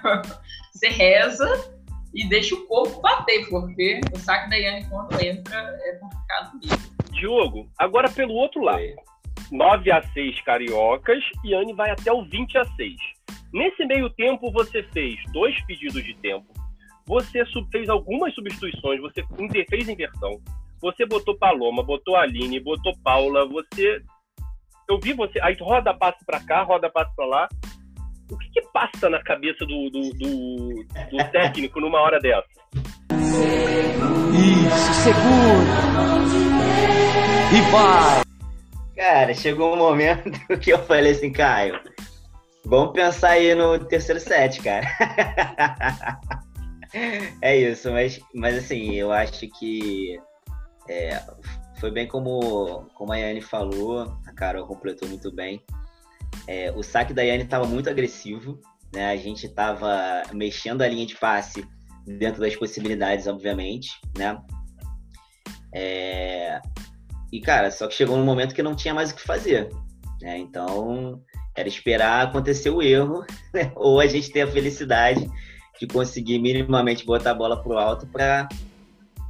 Você 0.72 0.88
reza 0.88 1.74
e 2.14 2.28
deixa 2.28 2.54
o 2.54 2.66
corpo 2.66 3.00
bater, 3.00 3.48
porque 3.48 4.00
o 4.12 4.18
saque 4.18 4.48
da 4.50 4.56
Yane 4.56 4.88
quando 4.88 5.20
entra 5.20 5.58
é 5.58 5.92
complicado 5.96 6.58
mesmo. 6.62 6.90
Diogo, 7.12 7.70
agora 7.78 8.10
pelo 8.10 8.34
outro 8.34 8.62
lado. 8.62 8.82
9 9.50 9.90
a 9.90 10.02
6 10.12 10.40
cariocas, 10.42 11.22
e 11.44 11.50
Yane 11.52 11.74
vai 11.74 11.90
até 11.90 12.12
o 12.12 12.24
20 12.24 12.58
a 12.58 12.64
6. 12.64 12.94
Nesse 13.52 13.84
meio 13.84 14.08
tempo, 14.10 14.50
você 14.52 14.82
fez 14.84 15.18
dois 15.32 15.60
pedidos 15.64 16.04
de 16.04 16.14
tempo, 16.14 16.46
você 17.04 17.44
fez 17.72 17.88
algumas 17.88 18.32
substituições, 18.34 19.00
você 19.00 19.24
fez 19.68 19.88
inversão, 19.88 20.40
você 20.80 21.04
botou 21.04 21.36
Paloma, 21.36 21.82
botou 21.82 22.14
Aline, 22.16 22.60
botou 22.60 22.96
Paula, 23.02 23.46
você. 23.46 24.00
Eu 24.90 24.98
vi 24.98 25.12
você. 25.12 25.40
Aí 25.40 25.56
roda 25.60 25.94
passo 25.94 26.18
para 26.26 26.40
cá, 26.40 26.64
roda 26.64 26.90
passo 26.90 27.14
para 27.14 27.24
lá 27.24 27.48
o 28.28 28.36
que, 28.36 28.50
que 28.50 28.62
passa 28.72 29.08
na 29.08 29.22
cabeça 29.22 29.64
do, 29.64 29.88
do, 29.88 30.10
do, 30.14 30.84
do 30.84 31.24
técnico 31.30 31.80
numa 31.80 32.00
hora 32.00 32.18
dessa? 32.18 32.48
Isso, 34.32 34.94
segura! 35.04 36.10
E 37.52 37.60
vai! 37.70 38.22
Cara, 38.96 39.32
chegou 39.32 39.74
um 39.74 39.78
momento 39.78 40.30
que 40.58 40.70
eu 40.70 40.78
falei 40.80 41.12
assim, 41.12 41.30
Caio, 41.30 41.80
vamos 42.64 42.92
pensar 42.92 43.30
aí 43.30 43.54
no 43.54 43.78
terceiro 43.78 44.20
set, 44.20 44.60
cara. 44.60 44.86
é 47.40 47.56
isso, 47.56 47.92
mas, 47.92 48.20
mas 48.34 48.58
assim, 48.58 48.94
eu 48.94 49.12
acho 49.12 49.48
que 49.56 50.20
é, 50.88 51.20
foi 51.80 51.90
bem 51.90 52.06
como, 52.06 52.86
como 52.94 53.12
a 53.12 53.16
Yane 53.16 53.40
falou, 53.40 54.02
a 54.26 54.32
Carol 54.32 54.66
completou 54.66 55.08
muito 55.08 55.32
bem. 55.32 55.64
É, 56.46 56.70
o 56.72 56.82
saque 56.82 57.14
da 57.14 57.22
Yane 57.22 57.44
estava 57.44 57.66
muito 57.66 57.88
agressivo, 57.88 58.60
né? 58.94 59.10
A 59.10 59.16
gente 59.16 59.46
estava 59.46 60.22
mexendo 60.32 60.82
a 60.82 60.88
linha 60.88 61.06
de 61.06 61.16
passe 61.16 61.66
dentro 62.06 62.40
das 62.40 62.54
possibilidades, 62.54 63.26
obviamente, 63.26 63.88
né? 64.16 64.38
É... 65.74 66.60
E, 67.32 67.40
cara, 67.40 67.70
só 67.70 67.86
que 67.86 67.94
chegou 67.94 68.16
um 68.16 68.24
momento 68.24 68.54
que 68.54 68.62
não 68.62 68.74
tinha 68.74 68.92
mais 68.92 69.10
o 69.10 69.14
que 69.14 69.22
fazer, 69.22 69.70
né? 70.20 70.36
Então, 70.38 71.22
era 71.56 71.68
esperar 71.68 72.26
acontecer 72.26 72.70
o 72.70 72.82
erro, 72.82 73.24
né? 73.54 73.72
ou 73.76 74.00
a 74.00 74.06
gente 74.06 74.30
ter 74.30 74.42
a 74.42 74.50
felicidade 74.50 75.26
de 75.80 75.86
conseguir 75.86 76.38
minimamente 76.40 77.06
botar 77.06 77.30
a 77.30 77.34
bola 77.34 77.62
pro 77.62 77.78
alto 77.78 78.06
para 78.06 78.48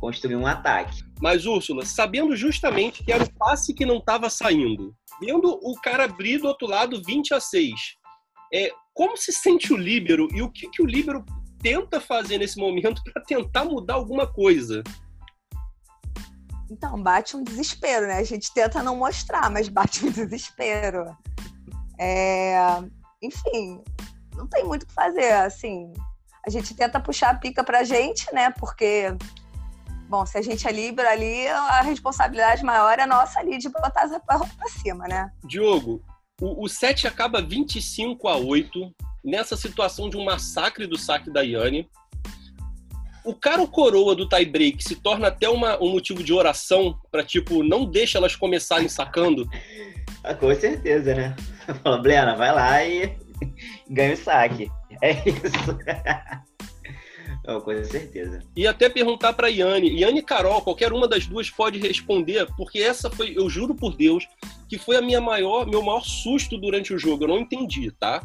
construir 0.00 0.36
um 0.36 0.46
ataque. 0.46 1.09
Mas, 1.20 1.44
Úrsula, 1.44 1.84
sabendo 1.84 2.34
justamente 2.34 3.04
que 3.04 3.12
era 3.12 3.24
o 3.24 3.32
passe 3.34 3.74
que 3.74 3.84
não 3.84 3.98
estava 3.98 4.30
saindo, 4.30 4.94
vendo 5.20 5.48
o 5.62 5.74
cara 5.82 6.04
abrir 6.04 6.38
do 6.38 6.48
outro 6.48 6.66
lado 6.66 7.02
20 7.04 7.34
a 7.34 7.40
6. 7.40 7.70
É, 8.52 8.70
como 8.94 9.16
se 9.16 9.32
sente 9.32 9.72
o 9.72 9.76
líbero 9.76 10.28
e 10.32 10.40
o 10.40 10.50
que, 10.50 10.68
que 10.70 10.82
o 10.82 10.86
líbero 10.86 11.24
tenta 11.62 12.00
fazer 12.00 12.38
nesse 12.38 12.58
momento 12.58 13.02
para 13.12 13.22
tentar 13.22 13.64
mudar 13.64 13.94
alguma 13.94 14.26
coisa? 14.26 14.82
Então, 16.70 17.02
bate 17.02 17.36
um 17.36 17.42
desespero, 17.42 18.06
né? 18.06 18.18
A 18.18 18.24
gente 18.24 18.52
tenta 18.54 18.82
não 18.82 18.96
mostrar, 18.96 19.50
mas 19.50 19.68
bate 19.68 20.06
um 20.06 20.10
desespero. 20.12 21.04
É... 21.98 22.56
Enfim, 23.22 23.82
não 24.34 24.48
tem 24.48 24.64
muito 24.64 24.84
o 24.84 24.86
que 24.86 24.94
fazer, 24.94 25.32
assim. 25.32 25.92
A 26.46 26.48
gente 26.48 26.74
tenta 26.74 26.98
puxar 26.98 27.30
a 27.30 27.34
pica 27.34 27.62
pra 27.62 27.84
gente, 27.84 28.32
né? 28.32 28.50
Porque 28.52 29.14
Bom, 30.10 30.26
se 30.26 30.36
a 30.36 30.42
gente 30.42 30.66
é 30.66 30.72
Libra 30.72 31.08
ali, 31.08 31.46
a 31.46 31.82
responsabilidade 31.82 32.64
maior 32.64 32.98
é 32.98 33.06
nossa 33.06 33.38
ali 33.38 33.58
de 33.58 33.68
botar 33.68 34.02
essa 34.02 34.18
pra 34.18 34.40
cima, 34.68 35.06
né? 35.06 35.30
Diogo, 35.44 36.02
o, 36.42 36.64
o 36.64 36.68
set 36.68 37.06
acaba 37.06 37.40
25 37.40 38.26
a 38.26 38.36
8 38.36 38.92
nessa 39.24 39.56
situação 39.56 40.10
de 40.10 40.16
um 40.16 40.24
massacre 40.24 40.84
do 40.84 40.98
saque 40.98 41.30
da 41.30 41.42
Yane. 41.42 41.88
o 43.24 43.32
cara 43.32 43.60
ou 43.60 43.68
coroa 43.68 44.16
do 44.16 44.28
tie 44.28 44.44
break 44.44 44.82
se 44.82 44.96
torna 44.96 45.28
até 45.28 45.48
uma, 45.48 45.80
um 45.80 45.92
motivo 45.92 46.24
de 46.24 46.32
oração 46.32 46.98
para 47.12 47.22
tipo, 47.22 47.62
não 47.62 47.84
deixa 47.84 48.18
elas 48.18 48.34
começarem 48.34 48.88
sacando? 48.88 49.48
Ah, 50.22 50.34
com 50.34 50.54
certeza, 50.54 51.14
né? 51.14 51.34
Fala, 51.82 51.96
Blena, 51.96 52.36
vai 52.36 52.52
lá 52.52 52.84
e 52.84 53.16
ganha 53.88 54.12
o 54.12 54.16
saque. 54.18 54.70
É 55.00 55.12
isso. 55.12 55.78
Não, 57.46 57.60
com 57.60 57.84
certeza. 57.84 58.40
E 58.54 58.66
até 58.66 58.88
perguntar 58.88 59.32
para 59.32 59.48
Yane, 59.48 60.00
Yane 60.00 60.20
e 60.20 60.22
Carol, 60.22 60.60
qualquer 60.60 60.92
uma 60.92 61.08
das 61.08 61.26
duas 61.26 61.48
pode 61.48 61.78
responder, 61.78 62.46
porque 62.56 62.78
essa 62.80 63.10
foi, 63.10 63.36
eu 63.36 63.48
juro 63.48 63.74
por 63.74 63.96
Deus, 63.96 64.28
que 64.68 64.78
foi 64.78 64.96
a 64.96 65.02
minha 65.02 65.20
maior, 65.20 65.66
meu 65.66 65.82
maior 65.82 66.04
susto 66.04 66.58
durante 66.58 66.92
o 66.92 66.98
jogo. 66.98 67.24
Eu 67.24 67.28
não 67.28 67.38
entendi, 67.38 67.90
tá? 67.92 68.22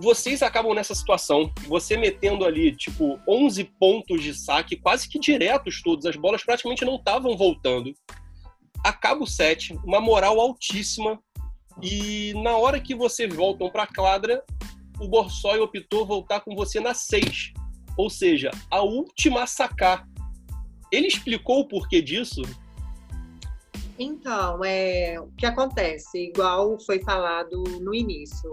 Vocês 0.00 0.42
acabam 0.42 0.74
nessa 0.74 0.96
situação, 0.96 1.52
você 1.68 1.96
metendo 1.96 2.44
ali, 2.44 2.74
tipo, 2.74 3.20
11 3.28 3.64
pontos 3.78 4.20
de 4.20 4.34
saque, 4.34 4.76
quase 4.76 5.08
que 5.08 5.18
diretos 5.18 5.80
todos, 5.80 6.04
as 6.06 6.16
bolas 6.16 6.42
praticamente 6.42 6.84
não 6.84 6.96
estavam 6.96 7.36
voltando. 7.36 7.94
Acaba 8.84 9.22
o 9.22 9.26
set, 9.26 9.78
uma 9.84 10.00
moral 10.00 10.40
altíssima, 10.40 11.20
e 11.80 12.34
na 12.42 12.56
hora 12.56 12.80
que 12.80 12.96
vocês 12.96 13.32
voltam 13.32 13.70
para 13.70 13.84
a 13.84 13.86
quadra, 13.86 14.42
o 14.98 15.06
Borsoi 15.06 15.60
optou 15.60 16.04
voltar 16.04 16.40
com 16.40 16.54
você 16.56 16.80
na 16.80 16.94
6 16.94 17.52
ou 17.96 18.10
seja, 18.10 18.50
a 18.70 18.82
última 18.82 19.42
a 19.42 19.46
sacar. 19.46 20.06
Ele 20.90 21.06
explicou 21.06 21.60
o 21.60 21.68
porquê 21.68 22.02
disso? 22.02 22.42
Então, 23.98 24.64
é, 24.64 25.20
o 25.20 25.28
que 25.36 25.46
acontece, 25.46 26.28
igual 26.28 26.78
foi 26.80 27.00
falado 27.02 27.62
no 27.80 27.94
início, 27.94 28.50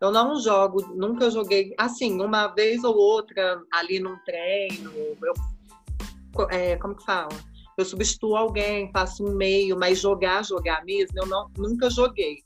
eu 0.00 0.10
não 0.10 0.38
jogo, 0.38 0.82
nunca 0.94 1.30
joguei, 1.30 1.74
assim, 1.78 2.20
uma 2.20 2.48
vez 2.48 2.84
ou 2.84 2.94
outra 2.94 3.60
ali 3.72 3.98
num 3.98 4.16
treino, 4.24 4.92
eu, 4.94 6.48
é, 6.50 6.76
como 6.76 6.94
que 6.94 7.04
fala? 7.04 7.30
Eu 7.76 7.84
substituo 7.84 8.36
alguém, 8.36 8.90
faço 8.92 9.24
um 9.24 9.34
meio, 9.34 9.78
mas 9.78 9.98
jogar, 9.98 10.44
jogar 10.44 10.84
mesmo, 10.84 11.18
eu 11.18 11.26
não, 11.26 11.50
nunca 11.56 11.88
joguei. 11.90 12.44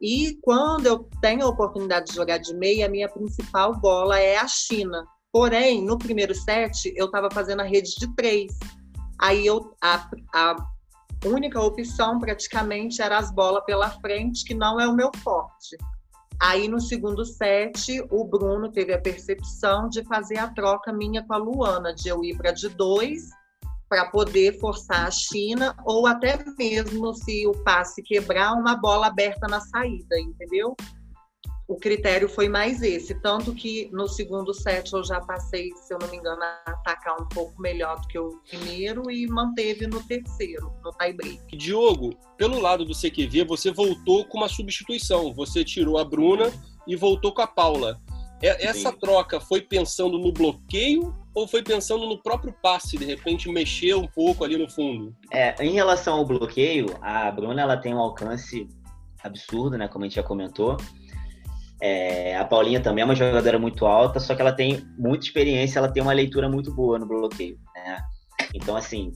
E 0.00 0.38
quando 0.42 0.86
eu 0.86 1.08
tenho 1.20 1.44
a 1.44 1.48
oportunidade 1.48 2.06
de 2.06 2.14
jogar 2.14 2.38
de 2.38 2.54
meia, 2.54 2.86
a 2.86 2.88
minha 2.88 3.08
principal 3.08 3.78
bola 3.78 4.18
é 4.18 4.36
a 4.36 4.46
China. 4.46 5.04
Porém, 5.32 5.84
no 5.84 5.98
primeiro 5.98 6.34
set, 6.34 6.92
eu 6.96 7.06
estava 7.06 7.28
fazendo 7.32 7.60
a 7.60 7.64
rede 7.64 7.94
de 7.96 8.14
três. 8.14 8.52
Aí 9.20 9.46
eu, 9.46 9.74
a, 9.80 10.08
a 10.34 10.56
única 11.24 11.60
opção 11.60 12.18
praticamente 12.18 13.00
era 13.00 13.18
as 13.18 13.30
bolas 13.32 13.64
pela 13.64 13.90
frente, 14.00 14.44
que 14.44 14.54
não 14.54 14.80
é 14.80 14.88
o 14.88 14.94
meu 14.94 15.10
forte. 15.22 15.76
Aí 16.40 16.68
no 16.68 16.80
segundo 16.80 17.24
set, 17.24 18.02
o 18.10 18.24
Bruno 18.24 18.72
teve 18.72 18.94
a 18.94 19.00
percepção 19.00 19.88
de 19.88 20.02
fazer 20.04 20.38
a 20.38 20.48
troca 20.48 20.90
minha 20.90 21.22
com 21.22 21.34
a 21.34 21.36
Luana, 21.36 21.94
de 21.94 22.08
eu 22.08 22.24
ir 22.24 22.36
para 22.36 22.50
de 22.50 22.68
dois 22.70 23.28
para 23.90 24.08
poder 24.08 24.58
forçar 24.60 25.08
a 25.08 25.10
China, 25.10 25.76
ou 25.84 26.06
até 26.06 26.38
mesmo 26.56 27.12
se 27.12 27.44
o 27.46 27.52
passe 27.64 28.00
quebrar, 28.02 28.54
uma 28.54 28.76
bola 28.76 29.08
aberta 29.08 29.48
na 29.48 29.60
saída, 29.60 30.18
entendeu? 30.18 30.76
O 31.70 31.76
critério 31.76 32.28
foi 32.28 32.48
mais 32.48 32.82
esse. 32.82 33.14
Tanto 33.14 33.54
que 33.54 33.88
no 33.92 34.08
segundo 34.08 34.52
set 34.52 34.92
eu 34.92 35.04
já 35.04 35.20
passei, 35.20 35.70
se 35.76 35.94
eu 35.94 36.00
não 36.00 36.08
me 36.08 36.16
engano, 36.16 36.42
a 36.42 36.62
atacar 36.66 37.22
um 37.22 37.28
pouco 37.28 37.62
melhor 37.62 38.00
do 38.00 38.08
que 38.08 38.18
o 38.18 38.40
primeiro 38.48 39.08
e 39.08 39.24
manteve 39.28 39.86
no 39.86 40.02
terceiro, 40.02 40.72
no 40.84 40.90
tie 40.94 41.12
break. 41.12 41.56
Diogo, 41.56 42.10
pelo 42.36 42.58
lado 42.58 42.84
do 42.84 42.92
CQV, 42.92 43.44
você 43.44 43.70
voltou 43.70 44.24
com 44.24 44.38
uma 44.38 44.48
substituição. 44.48 45.32
Você 45.32 45.64
tirou 45.64 45.96
a 45.96 46.04
Bruna 46.04 46.50
e 46.88 46.96
voltou 46.96 47.32
com 47.32 47.42
a 47.42 47.46
Paula. 47.46 48.00
Essa 48.42 48.90
Sim. 48.90 48.98
troca 48.98 49.38
foi 49.38 49.60
pensando 49.60 50.18
no 50.18 50.32
bloqueio 50.32 51.14
ou 51.32 51.46
foi 51.46 51.62
pensando 51.62 52.04
no 52.04 52.20
próprio 52.20 52.52
passe, 52.60 52.98
de 52.98 53.04
repente 53.04 53.48
mexer 53.48 53.94
um 53.94 54.08
pouco 54.08 54.42
ali 54.42 54.56
no 54.56 54.68
fundo? 54.68 55.14
É, 55.30 55.54
em 55.64 55.70
relação 55.70 56.14
ao 56.14 56.24
bloqueio, 56.24 56.86
a 57.00 57.30
Bruna 57.30 57.62
ela 57.62 57.76
tem 57.76 57.94
um 57.94 58.00
alcance 58.00 58.66
absurdo, 59.22 59.78
né, 59.78 59.86
como 59.86 60.04
a 60.04 60.08
gente 60.08 60.16
já 60.16 60.22
comentou. 60.22 60.76
É, 61.80 62.36
a 62.36 62.44
Paulinha 62.44 62.80
também 62.80 63.02
é 63.02 63.04
uma 63.04 63.14
jogadora 63.14 63.58
muito 63.58 63.86
alta, 63.86 64.20
só 64.20 64.34
que 64.34 64.42
ela 64.42 64.52
tem 64.52 64.86
muita 64.98 65.24
experiência, 65.24 65.78
ela 65.78 65.90
tem 65.90 66.02
uma 66.02 66.12
leitura 66.12 66.48
muito 66.48 66.72
boa 66.74 66.98
no 66.98 67.06
bloqueio. 67.06 67.58
Né? 67.74 68.02
Então, 68.54 68.76
assim, 68.76 69.12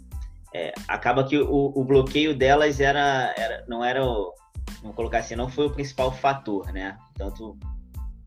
é, 0.55 0.73
acaba 0.89 1.25
que 1.25 1.37
o, 1.37 1.73
o, 1.75 1.85
bloqueio 1.85 2.37
delas 2.37 2.81
era, 2.81 3.35
era, 3.37 3.65
não 3.67 3.85
era 3.85 4.05
o, 4.05 4.33
vamos 4.81 4.97
colocar 4.97 5.19
assim, 5.19 5.35
não 5.35 5.49
foi 5.49 5.67
o 5.67 5.71
principal 5.71 6.13
fator, 6.13 6.73
né? 6.73 6.97
Tanto 7.17 7.59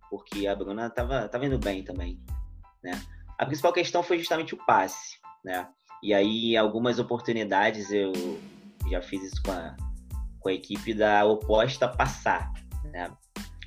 porque 0.10 0.45
a 0.45 0.56
Bruna 0.56 0.88
estava 0.88 1.28
tava 1.28 1.45
indo 1.45 1.58
bem 1.58 1.84
também, 1.84 2.19
né? 2.84 3.00
A 3.38 3.45
principal 3.45 3.71
questão 3.71 4.04
foi 4.04 4.17
justamente 4.17 4.54
o 4.54 4.65
passe, 4.65 5.17
né? 5.43 5.67
E 6.04 6.13
aí, 6.13 6.56
algumas 6.58 7.00
oportunidades 7.00 7.91
eu 7.91 8.12
já 8.89 9.02
fiz 9.02 9.23
isso 9.23 9.41
com 9.41 9.52
a, 9.52 9.76
com 10.39 10.50
a 10.50 10.54
equipe 10.54 10.93
da 10.93 11.26
oposta 11.26 11.88
passar, 11.88 12.52
né? 12.91 13.10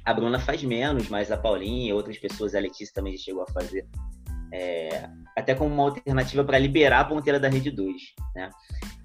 A 0.05 0.15
Bruna 0.15 0.39
faz 0.39 0.63
menos, 0.63 1.09
mas 1.09 1.31
a 1.31 1.37
Paulinha 1.37 1.91
e 1.91 1.93
outras 1.93 2.19
pessoas, 2.19 2.55
a 2.55 2.61
Letícia 2.61 2.95
também 2.95 3.17
já 3.17 3.25
chegou 3.25 3.43
a 3.43 3.53
fazer. 3.53 3.87
É, 4.53 5.09
até 5.37 5.55
como 5.55 5.73
uma 5.73 5.85
alternativa 5.85 6.43
para 6.43 6.59
liberar 6.59 7.01
a 7.01 7.05
ponteira 7.05 7.39
da 7.39 7.49
rede 7.49 7.71
2, 7.71 7.95
né? 8.35 8.51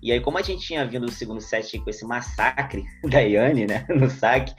E 0.01 0.11
aí, 0.11 0.19
como 0.19 0.37
a 0.37 0.41
gente 0.41 0.65
tinha 0.65 0.85
vindo 0.85 1.05
do 1.05 1.11
segundo 1.11 1.41
set 1.41 1.79
com 1.79 1.89
esse 1.89 2.05
massacre 2.05 2.83
da 3.09 3.19
Yane, 3.19 3.67
né, 3.67 3.85
no 3.89 4.09
saque, 4.09 4.53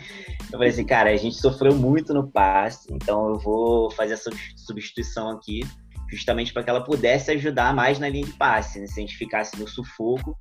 eu 0.45 0.59
falei 0.59 0.69
assim, 0.69 0.85
cara, 0.85 1.11
a 1.11 1.17
gente 1.17 1.37
sofreu 1.37 1.75
muito 1.75 2.15
no 2.15 2.31
passe, 2.31 2.93
então 2.93 3.29
eu 3.31 3.39
vou 3.39 3.91
fazer 3.91 4.15
essa 4.15 4.31
substituição 4.57 5.31
aqui, 5.31 5.61
justamente 6.11 6.53
para 6.53 6.63
que 6.63 6.71
ela 6.71 6.85
pudesse 6.85 7.33
ajudar 7.33 7.75
mais 7.75 7.99
na 7.99 8.09
linha 8.09 8.27
de 8.27 8.33
passe, 8.33 8.79
né? 8.79 8.87
Se 8.87 9.01
a 9.01 9.03
gente 9.03 9.17
ficasse 9.17 9.59
no 9.59 9.67
sufoco, 9.67 10.39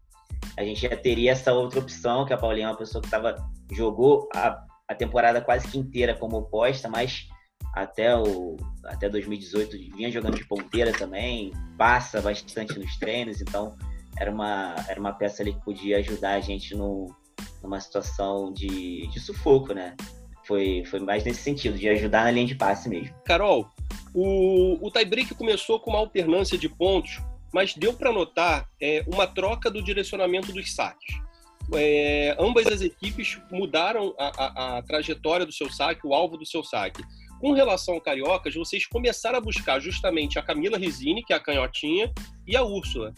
a 0.57 0.63
gente 0.63 0.81
já 0.81 0.95
teria 0.95 1.31
essa 1.31 1.53
outra 1.53 1.79
opção, 1.79 2.25
que 2.25 2.33
a 2.33 2.37
Paulinha 2.37 2.67
é 2.67 2.69
uma 2.69 2.77
pessoa 2.77 3.01
que 3.01 3.09
tava, 3.09 3.35
jogou 3.71 4.29
a 4.33 4.63
a 4.87 4.95
temporada 4.95 5.41
quase 5.41 5.67
que 5.67 5.77
inteira 5.77 6.15
como 6.15 6.37
oposta, 6.37 6.87
mas 6.87 7.27
até, 7.73 8.15
o, 8.15 8.55
até 8.85 9.09
2018 9.09 9.77
vinha 9.95 10.11
jogando 10.11 10.37
de 10.37 10.47
ponteira 10.47 10.93
também, 10.93 11.51
passa 11.77 12.21
bastante 12.21 12.77
nos 12.77 12.95
treinos, 12.97 13.41
então 13.41 13.75
era 14.17 14.31
uma, 14.31 14.75
era 14.87 14.99
uma 14.99 15.13
peça 15.13 15.43
ali 15.43 15.53
que 15.53 15.63
podia 15.63 15.97
ajudar 15.97 16.35
a 16.35 16.39
gente 16.39 16.73
no, 16.75 17.13
numa 17.61 17.79
situação 17.79 18.53
de, 18.53 19.07
de 19.07 19.19
sufoco, 19.19 19.73
né? 19.73 19.95
Foi, 20.45 20.83
foi 20.85 20.99
mais 20.99 21.23
nesse 21.23 21.41
sentido, 21.41 21.77
de 21.77 21.89
ajudar 21.89 22.23
na 22.25 22.31
linha 22.31 22.45
de 22.45 22.55
passe 22.55 22.87
mesmo. 22.87 23.13
Carol, 23.25 23.67
o, 24.13 24.77
o 24.85 24.91
tiebreak 24.91 25.33
começou 25.33 25.79
com 25.79 25.89
uma 25.89 25.99
alternância 25.99 26.57
de 26.57 26.69
pontos, 26.69 27.19
mas 27.51 27.73
deu 27.73 27.93
para 27.93 28.11
notar 28.11 28.69
é, 28.79 29.03
uma 29.07 29.25
troca 29.25 29.71
do 29.71 29.81
direcionamento 29.81 30.53
dos 30.53 30.73
saques 30.73 31.25
é, 31.73 32.35
ambas 32.39 32.67
as 32.67 32.81
equipes 32.81 33.39
mudaram 33.51 34.13
a, 34.17 34.27
a, 34.27 34.77
a, 34.77 34.81
trajetória 34.81 35.45
do 35.45 35.51
seu 35.51 35.69
saque, 35.71 36.05
o 36.05 36.13
alvo 36.13 36.37
do 36.37 36.45
seu 36.45 36.63
saque. 36.63 37.03
Com 37.39 37.51
relação 37.51 37.95
ao 37.95 38.01
Cariocas, 38.01 38.55
vocês 38.55 38.85
começaram 38.85 39.37
a 39.37 39.41
buscar 39.41 39.79
justamente 39.79 40.39
a 40.39 40.41
Camila 40.41 40.77
Risini, 40.77 41.23
que 41.23 41.33
é 41.33 41.35
a 41.35 41.39
canhotinha, 41.39 42.11
e 42.47 42.55
a 42.55 42.63
Úrsula. 42.63 43.13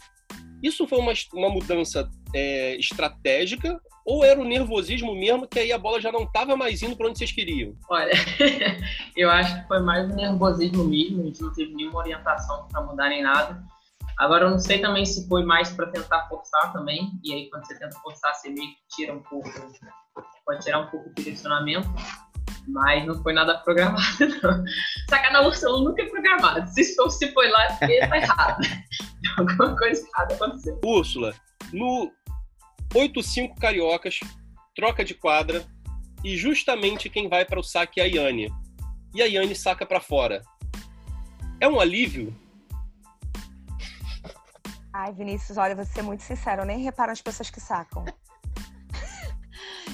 Isso 0.62 0.86
foi 0.86 0.98
uma, 0.98 1.12
uma 1.34 1.48
mudança 1.48 2.10
é, 2.34 2.76
estratégica 2.76 3.80
ou 4.04 4.24
era 4.24 4.40
o 4.40 4.44
nervosismo 4.44 5.14
mesmo 5.14 5.46
que 5.46 5.58
aí 5.58 5.70
a 5.70 5.76
bola 5.76 6.00
já 6.00 6.10
não 6.10 6.22
estava 6.22 6.56
mais 6.56 6.82
indo 6.82 6.96
para 6.96 7.08
onde 7.08 7.18
vocês 7.18 7.30
queriam? 7.30 7.74
Olha, 7.90 8.12
eu 9.14 9.30
acho 9.30 9.60
que 9.60 9.68
foi 9.68 9.80
mais 9.80 10.10
o 10.10 10.16
nervosismo 10.16 10.84
mesmo, 10.84 11.20
a 11.20 11.26
gente 11.26 11.42
não 11.42 11.52
teve 11.52 11.74
nenhuma 11.74 11.98
orientação 11.98 12.66
para 12.68 12.80
mudar 12.80 13.10
nem 13.10 13.22
nada. 13.22 13.62
Agora, 14.18 14.46
eu 14.46 14.50
não 14.50 14.58
sei 14.58 14.80
também 14.80 15.06
se 15.06 15.28
foi 15.28 15.44
mais 15.44 15.70
para 15.70 15.86
tentar 15.90 16.26
forçar 16.28 16.72
também, 16.72 17.12
e 17.22 17.32
aí 17.32 17.50
quando 17.50 17.66
você 17.66 17.78
tenta 17.78 17.96
forçar, 18.00 18.34
você 18.34 18.50
meio 18.50 18.68
que 18.68 18.96
tira 18.96 19.14
um 19.14 19.22
pouco, 19.22 19.48
pode 20.44 20.64
tirar 20.64 20.80
um 20.80 20.86
pouco 20.88 21.08
o 21.08 21.14
direcionamento, 21.14 21.88
mas 22.66 23.06
não 23.06 23.22
foi 23.22 23.32
nada 23.32 23.58
programado, 23.58 24.02
não. 24.42 24.64
Sacana 25.08 25.46
Ursula 25.46 25.84
nunca 25.84 26.02
é 26.02 26.06
programado. 26.06 26.68
Se, 26.70 26.82
se 26.82 27.32
foi 27.32 27.48
lá, 27.48 27.68
tá 27.74 27.86
errado. 27.88 28.60
Alguma 29.38 29.76
coisa 29.76 30.04
errada 30.06 30.34
aconteceu. 30.34 30.80
Úrsula, 30.84 31.32
no 31.72 32.12
8-5 32.94 33.58
Cariocas, 33.60 34.18
troca 34.74 35.04
de 35.04 35.14
quadra, 35.14 35.64
e 36.24 36.36
justamente 36.36 37.08
quem 37.08 37.28
vai 37.28 37.44
para 37.44 37.60
o 37.60 37.62
saque 37.62 38.00
é 38.00 38.04
a 38.04 38.06
Yane. 38.06 38.52
E 39.14 39.22
a 39.22 39.26
Yane 39.26 39.54
saca 39.54 39.86
para 39.86 40.00
fora. 40.00 40.42
É 41.60 41.68
um 41.68 41.78
alívio 41.78 42.36
Ai, 45.00 45.12
Vinícius, 45.12 45.56
olha, 45.56 45.76
vou 45.76 45.84
ser 45.84 46.02
muito 46.02 46.24
sincero, 46.24 46.62
eu 46.62 46.66
nem 46.66 46.80
reparo 46.80 47.12
as 47.12 47.22
pessoas 47.22 47.48
que 47.48 47.60
sacam. 47.60 48.04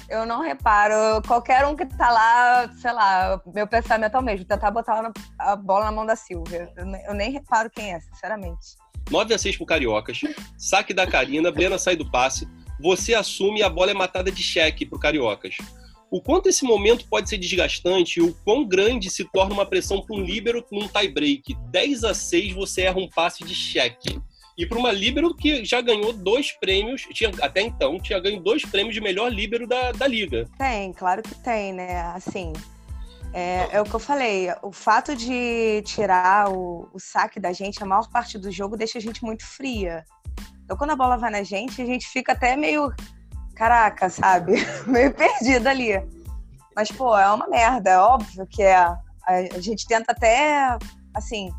eu 0.09 0.25
não 0.25 0.41
reparo. 0.41 1.21
Qualquer 1.27 1.63
um 1.67 1.75
que 1.75 1.85
tá 1.85 2.09
lá, 2.09 2.67
sei 2.81 2.91
lá, 2.91 3.39
meu 3.53 3.67
pensamento 3.67 4.15
é 4.15 4.19
o 4.19 4.23
mesmo, 4.23 4.47
tentar 4.47 4.71
botar 4.71 5.13
a 5.37 5.55
bola 5.55 5.85
na 5.85 5.91
mão 5.91 6.07
da 6.07 6.15
Silvia. 6.15 6.73
Eu 7.07 7.13
nem 7.13 7.31
reparo 7.31 7.69
quem 7.69 7.93
é, 7.93 7.99
sinceramente. 7.99 8.77
9 9.11 9.31
a 9.31 9.37
6 9.37 9.57
pro 9.57 9.67
Cariocas, 9.67 10.21
saque 10.57 10.91
da 10.91 11.05
Karina, 11.05 11.51
Brena 11.51 11.77
sai 11.77 11.95
do 11.95 12.09
passe, 12.09 12.49
você 12.81 13.13
assume 13.13 13.59
e 13.59 13.63
a 13.63 13.69
bola 13.69 13.91
é 13.91 13.93
matada 13.93 14.31
de 14.31 14.41
cheque 14.41 14.87
pro 14.87 14.99
Cariocas. 14.99 15.55
o 16.09 16.19
quanto 16.19 16.49
esse 16.49 16.65
momento 16.65 17.07
pode 17.07 17.29
ser 17.29 17.37
desgastante 17.37 18.19
e 18.19 18.23
o 18.23 18.33
quão 18.43 18.67
grande 18.67 19.11
se 19.11 19.23
torna 19.25 19.53
uma 19.53 19.67
pressão 19.67 20.01
para 20.01 20.15
um 20.15 20.23
líbero 20.23 20.65
num 20.71 20.87
tie-break. 20.87 21.53
10 21.69 22.03
a 22.05 22.15
6 22.15 22.53
você 22.53 22.81
erra 22.81 22.97
um 22.97 23.07
passe 23.07 23.43
de 23.43 23.53
cheque. 23.53 24.19
E 24.57 24.65
para 24.65 24.77
uma 24.77 24.91
líbero 24.91 25.35
que 25.35 25.65
já 25.65 25.81
ganhou 25.81 26.13
dois 26.13 26.51
prêmios, 26.53 27.01
tinha, 27.13 27.29
até 27.41 27.61
então, 27.61 27.99
tinha 27.99 28.19
ganho 28.19 28.39
dois 28.41 28.63
prêmios 28.63 28.95
de 28.95 29.01
melhor 29.01 29.29
líbero 29.31 29.67
da, 29.67 29.91
da 29.91 30.07
liga. 30.07 30.47
Tem, 30.57 30.93
claro 30.93 31.21
que 31.21 31.35
tem, 31.35 31.73
né? 31.73 32.01
Assim, 32.15 32.53
é, 33.33 33.67
é, 33.75 33.81
o 33.81 33.83
que 33.83 33.93
eu 33.93 33.99
falei. 33.99 34.47
O 34.61 34.71
fato 34.71 35.13
de 35.13 35.81
tirar 35.85 36.49
o, 36.49 36.89
o, 36.93 36.99
saque 37.01 37.37
da 37.37 37.51
gente, 37.51 37.83
a 37.83 37.85
maior 37.85 38.09
parte 38.09 38.37
do 38.37 38.49
jogo, 38.49 38.77
deixa 38.77 38.97
a 38.97 39.01
gente 39.01 39.25
muito 39.25 39.45
fria. 39.45 40.05
Então, 40.63 40.77
quando 40.77 40.91
a 40.91 40.95
bola 40.95 41.17
vai 41.17 41.29
na 41.29 41.43
gente, 41.43 41.81
a 41.81 41.85
gente 41.85 42.07
fica 42.07 42.31
até 42.31 42.55
meio. 42.55 42.93
Caraca, 43.53 44.09
sabe? 44.09 44.53
meio 44.87 45.13
perdido 45.13 45.67
ali. 45.67 45.91
Mas, 46.73 46.89
pô, 46.89 47.17
é 47.17 47.27
uma 47.29 47.49
merda. 47.49 47.89
É 47.89 47.99
óbvio 47.99 48.47
que 48.47 48.63
é. 48.63 48.77
A, 48.77 48.97
a 49.27 49.59
gente 49.59 49.85
tenta 49.85 50.13
até, 50.13 50.77
assim, 51.13 51.51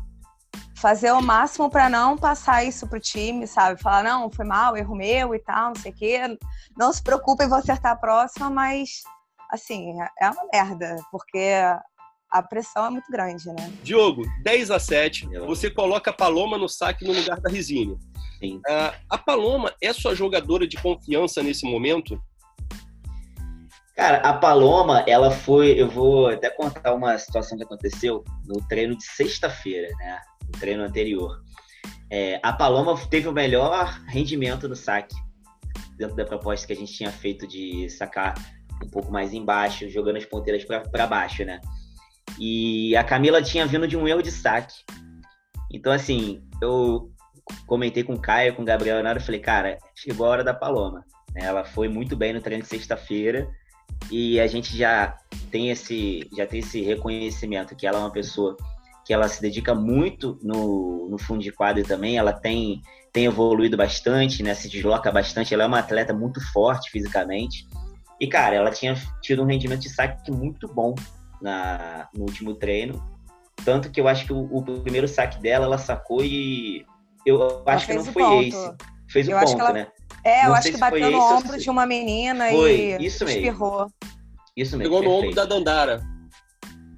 fazer 0.77 1.11
o 1.11 1.21
máximo 1.21 1.69
para 1.69 1.89
não 1.89 2.15
passar 2.15 2.63
isso 2.63 2.87
pro 2.87 2.99
time, 2.99 3.47
sabe? 3.47 3.81
Falar, 3.81 4.03
não, 4.03 4.29
foi 4.29 4.45
mal, 4.45 4.77
erro 4.77 4.95
meu 4.95 5.33
e 5.33 5.39
tal, 5.39 5.69
não 5.69 5.75
sei 5.75 5.91
o 5.91 5.95
quê. 5.95 6.37
Não 6.77 6.93
se 6.93 7.01
preocupem, 7.01 7.49
vou 7.49 7.57
acertar 7.57 7.93
a 7.93 7.95
próxima, 7.95 8.49
mas 8.49 9.01
assim, 9.51 9.93
é 10.21 10.29
uma 10.29 10.47
merda, 10.53 10.95
porque 11.11 11.55
a 12.29 12.43
pressão 12.43 12.85
é 12.85 12.89
muito 12.89 13.09
grande, 13.11 13.47
né? 13.47 13.73
Diogo, 13.81 14.23
10 14.43 14.71
a 14.71 14.79
7, 14.79 15.27
você 15.45 15.71
coloca 15.71 16.11
a 16.11 16.13
Paloma 16.13 16.57
no 16.57 16.69
saque 16.69 17.05
no 17.05 17.13
lugar 17.13 17.39
da 17.39 17.49
Risine. 17.49 17.97
Sim. 18.39 18.57
Uh, 18.57 18.93
a 19.09 19.17
Paloma 19.17 19.73
é 19.81 19.91
sua 19.93 20.13
jogadora 20.13 20.67
de 20.67 20.77
confiança 20.77 21.41
nesse 21.41 21.65
momento? 21.65 22.21
Cara, 23.95 24.17
a 24.17 24.33
Paloma, 24.33 25.03
ela 25.07 25.31
foi. 25.31 25.71
Eu 25.71 25.89
vou 25.89 26.27
até 26.27 26.51
contar 26.51 26.93
uma 26.93 27.17
situação 27.17 27.57
que 27.57 27.63
aconteceu 27.63 28.23
no 28.45 28.61
treino 28.67 28.95
de 28.95 29.03
sexta-feira, 29.03 29.87
né? 29.97 30.21
No 30.47 30.59
treino 30.59 30.83
anterior. 30.83 31.41
É, 32.09 32.39
a 32.41 32.53
Paloma 32.53 32.97
teve 33.09 33.27
o 33.27 33.33
melhor 33.33 34.01
rendimento 34.07 34.67
no 34.67 34.75
saque, 34.75 35.15
dentro 35.97 36.15
da 36.15 36.25
proposta 36.25 36.65
que 36.65 36.73
a 36.73 36.75
gente 36.75 36.93
tinha 36.93 37.11
feito 37.11 37.47
de 37.47 37.89
sacar 37.89 38.33
um 38.83 38.89
pouco 38.89 39.11
mais 39.11 39.33
embaixo, 39.33 39.89
jogando 39.89 40.17
as 40.17 40.25
ponteiras 40.25 40.63
para 40.63 41.07
baixo, 41.07 41.43
né? 41.43 41.59
E 42.39 42.95
a 42.95 43.03
Camila 43.03 43.41
tinha 43.41 43.65
vindo 43.65 43.87
de 43.87 43.97
um 43.97 44.07
erro 44.07 44.21
de 44.21 44.31
saque. 44.31 44.75
Então, 45.71 45.91
assim, 45.91 46.41
eu 46.61 47.11
comentei 47.65 48.03
com 48.03 48.13
o 48.13 48.19
Caio, 48.19 48.55
com 48.55 48.61
o 48.61 48.65
Gabriel 48.65 48.97
eu 48.97 49.21
falei, 49.21 49.39
cara, 49.39 49.77
chegou 49.95 50.25
a 50.25 50.29
hora 50.29 50.43
da 50.43 50.53
Paloma. 50.53 51.03
Né? 51.33 51.41
Ela 51.43 51.63
foi 51.63 51.87
muito 51.87 52.15
bem 52.15 52.33
no 52.33 52.41
treino 52.41 52.63
de 52.63 52.69
sexta-feira 52.69 53.49
e 54.11 54.39
a 54.39 54.47
gente 54.47 54.77
já 54.77 55.17
tem 55.49 55.69
esse 55.69 56.29
já 56.35 56.45
tem 56.45 56.59
esse 56.59 56.81
reconhecimento 56.81 57.75
que 57.75 57.87
ela 57.87 57.97
é 57.97 58.01
uma 58.01 58.11
pessoa 58.11 58.55
que 59.07 59.13
ela 59.13 59.29
se 59.29 59.41
dedica 59.41 59.73
muito 59.73 60.37
no, 60.43 61.07
no 61.09 61.17
fundo 61.17 61.41
de 61.41 61.49
quadro 61.49 61.81
também, 61.81 62.17
ela 62.17 62.33
tem, 62.33 62.81
tem 63.13 63.23
evoluído 63.23 63.77
bastante, 63.77 64.43
né? 64.43 64.53
Se 64.53 64.67
desloca 64.67 65.09
bastante, 65.09 65.53
ela 65.53 65.63
é 65.63 65.65
uma 65.65 65.79
atleta 65.79 66.13
muito 66.13 66.41
forte 66.51 66.91
fisicamente. 66.91 67.65
E, 68.19 68.27
cara, 68.27 68.55
ela 68.55 68.69
tinha 68.69 68.95
tido 69.21 69.43
um 69.43 69.45
rendimento 69.45 69.79
de 69.79 69.89
saque 69.89 70.29
muito 70.29 70.67
bom 70.67 70.93
na, 71.41 72.09
no 72.13 72.25
último 72.25 72.53
treino. 72.53 73.01
Tanto 73.63 73.89
que 73.89 74.01
eu 74.01 74.09
acho 74.09 74.25
que 74.25 74.33
o, 74.33 74.41
o 74.41 74.61
primeiro 74.81 75.07
saque 75.07 75.41
dela, 75.41 75.65
ela 75.65 75.77
sacou 75.77 76.21
e 76.21 76.85
eu 77.25 77.63
acho 77.65 77.87
que 77.87 77.93
não 77.93 78.03
foi 78.03 78.23
ponto. 78.23 78.43
esse. 78.43 78.75
Fez 79.09 79.29
o 79.29 79.31
ponto, 79.31 79.61
ela... 79.61 79.71
né? 79.71 79.87
É, 80.21 80.43
não 80.43 80.49
eu 80.49 80.55
acho 80.55 80.69
que 80.69 80.77
bateu 80.77 81.09
no 81.09 81.21
ombro 81.21 81.57
de 81.57 81.69
uma 81.69 81.85
menina 81.85 82.49
foi, 82.49 82.97
e 82.99 83.05
isso 83.05 83.23
mesmo. 83.23 83.39
espirrou. 83.39 83.89
Isso 84.53 84.77
mesmo. 84.77 84.91
Pegou 84.93 85.01
no 85.01 85.17
ombro 85.17 85.33
da 85.33 85.45
Dandara. 85.45 86.01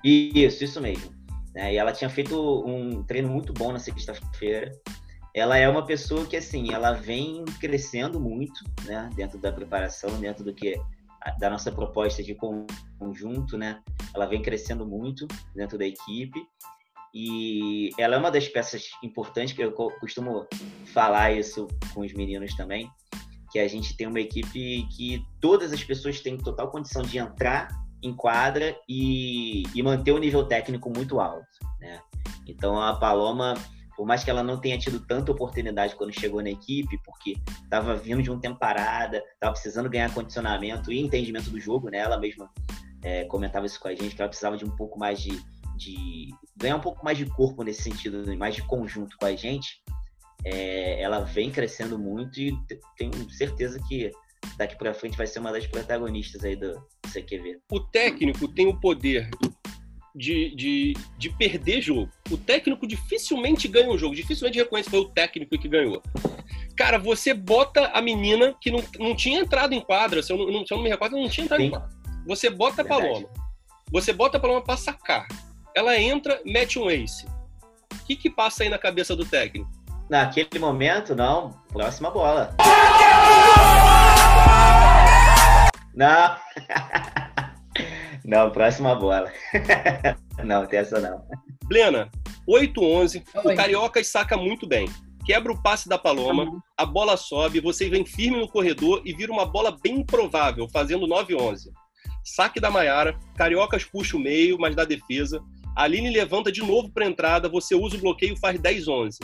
Isso, 0.04 0.64
isso 0.64 0.82
mesmo. 0.82 1.19
É, 1.60 1.74
e 1.74 1.78
ela 1.78 1.92
tinha 1.92 2.10
feito 2.10 2.64
um 2.66 3.04
treino 3.04 3.28
muito 3.28 3.52
bom 3.52 3.74
na 3.74 3.80
sexta-feira. 3.80 4.72
Ela 5.36 5.58
é 5.58 5.68
uma 5.68 5.86
pessoa 5.86 6.26
que, 6.26 6.38
assim, 6.38 6.74
ela 6.74 6.94
vem 6.94 7.44
crescendo 7.60 8.18
muito, 8.18 8.64
né? 8.86 9.10
Dentro 9.14 9.38
da 9.38 9.52
preparação, 9.52 10.10
dentro 10.22 10.42
do 10.46 10.54
que 10.54 10.80
da 11.38 11.50
nossa 11.50 11.70
proposta 11.70 12.24
de 12.24 12.34
conjunto, 12.98 13.58
né? 13.58 13.82
Ela 14.16 14.26
vem 14.26 14.42
crescendo 14.42 14.88
muito 14.88 15.28
dentro 15.54 15.78
da 15.78 15.86
equipe 15.86 16.40
e 17.14 17.90
ela 17.98 18.16
é 18.16 18.18
uma 18.18 18.32
das 18.32 18.48
peças 18.48 18.92
importantes 19.04 19.54
que 19.54 19.62
eu 19.62 19.74
costumo 19.74 20.48
falar 20.94 21.34
isso 21.34 21.68
com 21.94 22.02
os 22.02 22.14
meninos 22.14 22.56
também, 22.56 22.90
que 23.52 23.60
a 23.60 23.68
gente 23.68 23.98
tem 23.98 24.08
uma 24.08 24.22
equipe 24.22 24.88
que 24.96 25.22
todas 25.42 25.74
as 25.74 25.84
pessoas 25.84 26.22
têm 26.22 26.38
total 26.38 26.72
condição 26.72 27.02
de 27.02 27.18
entrar 27.18 27.68
em 28.02 28.14
quadra 28.14 28.76
e, 28.88 29.64
e 29.76 29.84
manter 29.84 30.12
o 30.12 30.18
nível 30.18 30.46
técnico 30.46 30.90
muito 30.90 31.20
alto, 31.20 31.46
né? 31.80 32.00
Então 32.48 32.82
a 32.82 32.96
Paloma 32.96 33.56
por 34.00 34.06
mais 34.06 34.24
que 34.24 34.30
ela 34.30 34.42
não 34.42 34.58
tenha 34.58 34.78
tido 34.78 35.02
tanta 35.02 35.30
oportunidade 35.30 35.94
quando 35.94 36.18
chegou 36.18 36.42
na 36.42 36.50
equipe, 36.50 36.98
porque 37.04 37.36
estava 37.62 37.98
vindo 37.98 38.24
de 38.24 38.32
um 38.32 38.40
tempo 38.40 38.58
parada, 38.58 39.22
estava 39.34 39.52
precisando 39.52 39.90
ganhar 39.90 40.14
condicionamento 40.14 40.90
e 40.90 41.02
entendimento 41.02 41.50
do 41.50 41.60
jogo, 41.60 41.90
né? 41.90 41.98
Ela 41.98 42.18
mesma 42.18 42.50
é, 43.04 43.26
comentava 43.26 43.66
isso 43.66 43.78
com 43.78 43.90
a 43.90 43.94
gente, 43.94 44.16
que 44.16 44.22
ela 44.22 44.30
precisava 44.30 44.56
de 44.56 44.64
um 44.64 44.74
pouco 44.74 44.98
mais 44.98 45.22
de, 45.22 45.38
de 45.76 46.30
ganhar 46.56 46.78
um 46.78 46.80
pouco 46.80 47.04
mais 47.04 47.18
de 47.18 47.26
corpo 47.26 47.62
nesse 47.62 47.82
sentido, 47.82 48.24
mais 48.38 48.56
de 48.56 48.64
conjunto 48.64 49.18
com 49.18 49.26
a 49.26 49.36
gente. 49.36 49.84
É, 50.46 51.02
ela 51.02 51.20
vem 51.20 51.52
crescendo 51.52 52.00
muito 52.00 52.40
e 52.40 52.58
tenho 52.98 53.30
certeza 53.30 53.82
que 53.86 54.14
daqui 54.58 54.76
para 54.78 54.94
frente 54.94 55.18
vai 55.18 55.28
ser 55.28 55.40
uma 55.40 55.52
das 55.52 55.66
protagonistas 55.68 56.44
aí 56.44 56.56
do 56.56 56.82
CQV. 57.12 57.60
O 57.72 57.80
técnico 57.80 58.48
tem 58.48 58.68
o 58.68 58.80
poder 58.80 59.30
de, 60.16 60.54
de, 60.56 60.94
de 61.18 61.30
perder 61.30 61.82
jogo. 61.82 62.10
O 62.30 62.38
técnico 62.38 62.88
dificilmente 62.88 63.68
ganha 63.68 63.90
um 63.90 63.98
jogo, 63.98 64.16
dificilmente 64.16 64.58
reconhece 64.58 64.90
que 64.90 64.96
foi 64.96 65.06
o 65.06 65.10
técnico 65.10 65.58
que 65.58 65.68
ganhou. 65.68 66.02
Cara, 66.76 66.98
você 66.98 67.34
bota 67.34 67.88
a 67.88 68.02
menina 68.02 68.56
que 68.60 68.72
não, 68.72 68.84
não 69.00 69.16
tinha 69.16 69.40
entrado 69.40 69.74
em 69.74 69.82
quadra, 69.82 70.24
se 70.24 70.32
eu 70.32 70.38
não, 70.38 70.66
se 70.66 70.74
eu 70.74 70.78
não 70.78 70.84
me 70.84 70.90
recordo, 70.90 71.18
não 71.18 71.30
tinha 71.30 71.46
entrado 71.46 71.60
Sim. 71.62 71.68
em 71.68 71.72
quadra. 71.72 71.90
Você 72.26 72.50
bota 72.50 72.82
a 72.82 72.86
Paloma. 72.86 73.28
Você 73.92 74.14
bota 74.14 74.38
a 74.38 74.40
Paloma 74.40 74.62
pra 74.62 74.78
sacar. 74.78 75.28
Ela 75.76 76.00
entra, 76.00 76.42
mete 76.46 76.78
um 76.78 76.90
ace. 76.90 77.26
O 77.94 78.06
que 78.06 78.16
que 78.16 78.30
passa 78.30 78.64
aí 78.64 78.70
na 78.70 78.78
cabeça 78.78 79.16
do 79.16 79.26
técnico? 79.26 79.70
Naquele 80.10 80.60
momento, 80.60 81.16
não. 81.16 81.52
Próxima 81.72 82.10
bola. 82.10 82.56
Não. 85.94 86.36
Não, 88.26 88.52
próxima 88.52 88.94
bola. 88.96 89.32
não, 90.44 90.66
tem 90.68 90.80
essa 90.80 91.00
não. 91.00 91.24
Blena, 91.66 92.12
8-11, 92.48 93.24
o 93.44 93.56
Carioca 93.56 94.04
saca 94.04 94.38
muito 94.38 94.68
bem. 94.68 94.88
Quebra 95.26 95.52
o 95.52 95.62
passe 95.62 95.90
da 95.90 95.98
Paloma, 95.98 96.62
a 96.78 96.86
bola 96.86 97.18
sobe, 97.18 97.60
você 97.60 97.90
vem 97.90 98.06
firme 98.06 98.40
no 98.40 98.48
corredor 98.48 99.02
e 99.06 99.14
vira 99.14 99.32
uma 99.32 99.46
bola 99.46 99.78
bem 99.82 100.02
improvável, 100.02 100.68
fazendo 100.70 101.08
9-11. 101.08 101.70
Saque 102.24 102.60
da 102.60 102.70
Maiara, 102.70 103.18
Cariocas 103.36 103.84
puxa 103.84 104.18
o 104.18 104.20
meio, 104.20 104.58
mas 104.60 104.76
dá 104.76 104.86
defesa. 104.86 105.42
Aline 105.76 106.10
levanta 106.10 106.52
de 106.52 106.62
novo 106.62 106.92
para 106.92 107.06
entrada, 107.06 107.48
você 107.48 107.74
usa 107.74 107.98
o 107.98 108.00
bloqueio 108.00 108.34
e 108.34 108.40
faz 108.40 108.60
10-11. 108.60 109.18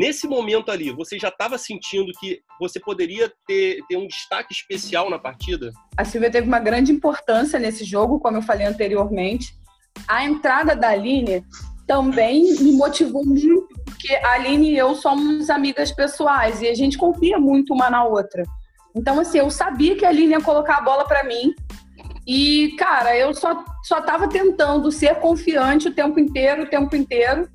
Nesse 0.00 0.26
momento 0.26 0.70
ali, 0.70 0.90
você 0.90 1.18
já 1.18 1.28
estava 1.28 1.58
sentindo 1.58 2.10
que 2.18 2.40
você 2.58 2.80
poderia 2.80 3.30
ter, 3.46 3.82
ter 3.86 3.98
um 3.98 4.06
destaque 4.06 4.50
especial 4.50 5.10
na 5.10 5.18
partida? 5.18 5.70
A 5.94 6.06
Silvia 6.06 6.30
teve 6.30 6.48
uma 6.48 6.58
grande 6.58 6.90
importância 6.90 7.58
nesse 7.58 7.84
jogo, 7.84 8.18
como 8.18 8.38
eu 8.38 8.42
falei 8.42 8.66
anteriormente. 8.66 9.54
A 10.08 10.24
entrada 10.24 10.74
da 10.74 10.88
Aline 10.88 11.44
também 11.86 12.50
me 12.62 12.72
motivou 12.72 13.26
muito, 13.26 13.68
porque 13.84 14.14
a 14.14 14.32
Aline 14.32 14.70
e 14.70 14.78
eu 14.78 14.94
somos 14.94 15.50
amigas 15.50 15.92
pessoais 15.92 16.62
e 16.62 16.68
a 16.68 16.74
gente 16.74 16.96
confia 16.96 17.38
muito 17.38 17.74
uma 17.74 17.90
na 17.90 18.02
outra. 18.02 18.42
Então, 18.96 19.20
assim, 19.20 19.36
eu 19.36 19.50
sabia 19.50 19.94
que 19.96 20.06
a 20.06 20.08
Aline 20.08 20.32
ia 20.32 20.40
colocar 20.40 20.78
a 20.78 20.82
bola 20.82 21.04
para 21.04 21.24
mim. 21.24 21.52
E, 22.26 22.74
cara, 22.78 23.14
eu 23.18 23.34
só, 23.34 23.62
só 23.82 24.00
tava 24.00 24.30
tentando 24.30 24.90
ser 24.90 25.16
confiante 25.16 25.88
o 25.88 25.94
tempo 25.94 26.18
inteiro, 26.18 26.62
o 26.62 26.70
tempo 26.70 26.96
inteiro 26.96 27.46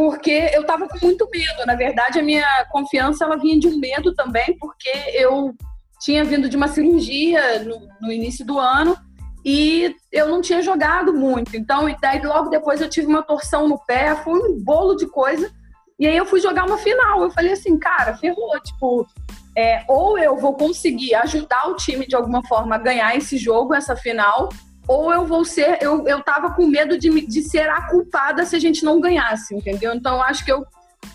porque 0.00 0.50
eu 0.54 0.62
estava 0.62 0.88
com 0.88 0.98
muito 1.04 1.28
medo. 1.30 1.66
Na 1.66 1.74
verdade, 1.74 2.18
a 2.18 2.22
minha 2.22 2.64
confiança 2.70 3.22
ela 3.22 3.36
vinha 3.36 3.60
de 3.60 3.68
um 3.68 3.78
medo 3.78 4.14
também, 4.14 4.56
porque 4.58 4.90
eu 5.12 5.54
tinha 6.00 6.24
vindo 6.24 6.48
de 6.48 6.56
uma 6.56 6.68
cirurgia 6.68 7.62
no, 7.64 7.86
no 8.00 8.10
início 8.10 8.42
do 8.46 8.58
ano 8.58 8.96
e 9.44 9.94
eu 10.10 10.26
não 10.26 10.40
tinha 10.40 10.62
jogado 10.62 11.12
muito. 11.12 11.54
Então, 11.54 11.86
e 11.86 11.94
daí 12.00 12.18
logo 12.22 12.48
depois 12.48 12.80
eu 12.80 12.88
tive 12.88 13.08
uma 13.08 13.22
torção 13.22 13.68
no 13.68 13.78
pé, 13.84 14.16
foi 14.16 14.32
um 14.32 14.58
bolo 14.64 14.94
de 14.94 15.06
coisa. 15.06 15.52
E 15.98 16.06
aí 16.06 16.16
eu 16.16 16.24
fui 16.24 16.40
jogar 16.40 16.64
uma 16.64 16.78
final. 16.78 17.22
Eu 17.22 17.30
falei 17.30 17.52
assim, 17.52 17.78
cara, 17.78 18.16
ferrou. 18.16 18.58
Tipo, 18.60 19.06
é, 19.54 19.84
ou 19.86 20.18
eu 20.18 20.34
vou 20.38 20.54
conseguir 20.54 21.14
ajudar 21.16 21.68
o 21.68 21.76
time 21.76 22.06
de 22.06 22.16
alguma 22.16 22.42
forma 22.46 22.74
a 22.74 22.78
ganhar 22.78 23.14
esse 23.14 23.36
jogo, 23.36 23.74
essa 23.74 23.94
final, 23.94 24.48
ou 24.90 25.12
eu 25.12 25.24
vou 25.24 25.44
ser, 25.44 25.78
eu, 25.80 26.04
eu 26.08 26.20
tava 26.20 26.52
com 26.52 26.66
medo 26.66 26.98
de, 26.98 27.24
de 27.24 27.42
ser 27.42 27.68
a 27.70 27.86
culpada 27.86 28.44
se 28.44 28.56
a 28.56 28.58
gente 28.58 28.84
não 28.84 29.00
ganhasse, 29.00 29.54
entendeu? 29.54 29.94
Então 29.94 30.20
acho 30.20 30.44
que 30.44 30.50
eu, 30.50 30.66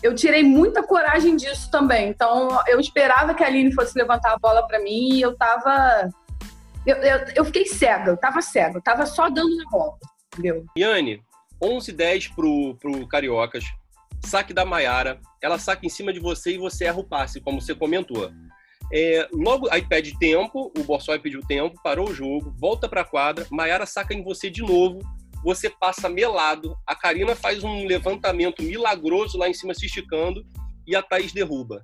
eu 0.02 0.14
tirei 0.14 0.42
muita 0.42 0.82
coragem 0.82 1.36
disso 1.36 1.70
também. 1.70 2.08
Então 2.08 2.58
eu 2.66 2.80
esperava 2.80 3.34
que 3.34 3.44
a 3.44 3.46
Aline 3.46 3.74
fosse 3.74 3.98
levantar 3.98 4.32
a 4.32 4.38
bola 4.38 4.66
para 4.66 4.78
mim 4.78 5.12
e 5.12 5.20
eu 5.20 5.36
tava 5.36 6.08
Eu, 6.86 6.96
eu, 6.96 7.18
eu 7.34 7.44
fiquei 7.44 7.66
cega, 7.66 8.12
eu 8.12 8.16
tava 8.16 8.40
cega, 8.40 8.78
eu 8.78 8.82
tava 8.82 9.04
só 9.04 9.28
dando 9.28 9.54
na 9.54 9.64
bola, 9.70 9.98
entendeu? 10.32 10.64
Yane, 10.78 11.22
11 11.62 11.92
10 11.92 12.28
pro, 12.28 12.76
pro 12.80 13.06
Cariocas. 13.06 13.64
Saque 14.24 14.54
da 14.54 14.64
Maiara. 14.64 15.20
Ela 15.42 15.58
saca 15.58 15.84
em 15.84 15.90
cima 15.90 16.14
de 16.14 16.18
você 16.18 16.54
e 16.54 16.58
você 16.58 16.86
erra 16.86 17.00
o 17.00 17.04
passe, 17.04 17.42
como 17.42 17.60
você 17.60 17.74
comentou. 17.74 18.32
É, 18.92 19.28
logo, 19.32 19.68
aí 19.70 19.82
pede 19.82 20.18
tempo, 20.18 20.72
o 20.76 20.82
Borsoi 20.84 21.18
pediu 21.18 21.40
tempo, 21.40 21.80
parou 21.82 22.08
o 22.08 22.14
jogo, 22.14 22.54
volta 22.58 22.88
pra 22.88 23.04
quadra, 23.04 23.46
Maiara 23.50 23.86
saca 23.86 24.14
em 24.14 24.22
você 24.22 24.48
de 24.48 24.62
novo, 24.62 25.00
você 25.42 25.68
passa 25.68 26.08
melado, 26.08 26.76
a 26.86 26.94
Karina 26.94 27.34
faz 27.34 27.62
um 27.62 27.84
levantamento 27.86 28.62
milagroso 28.62 29.38
lá 29.38 29.48
em 29.48 29.54
cima 29.54 29.74
se 29.74 29.86
esticando 29.86 30.44
e 30.86 30.94
a 30.94 31.02
Thaís 31.02 31.32
derruba. 31.32 31.82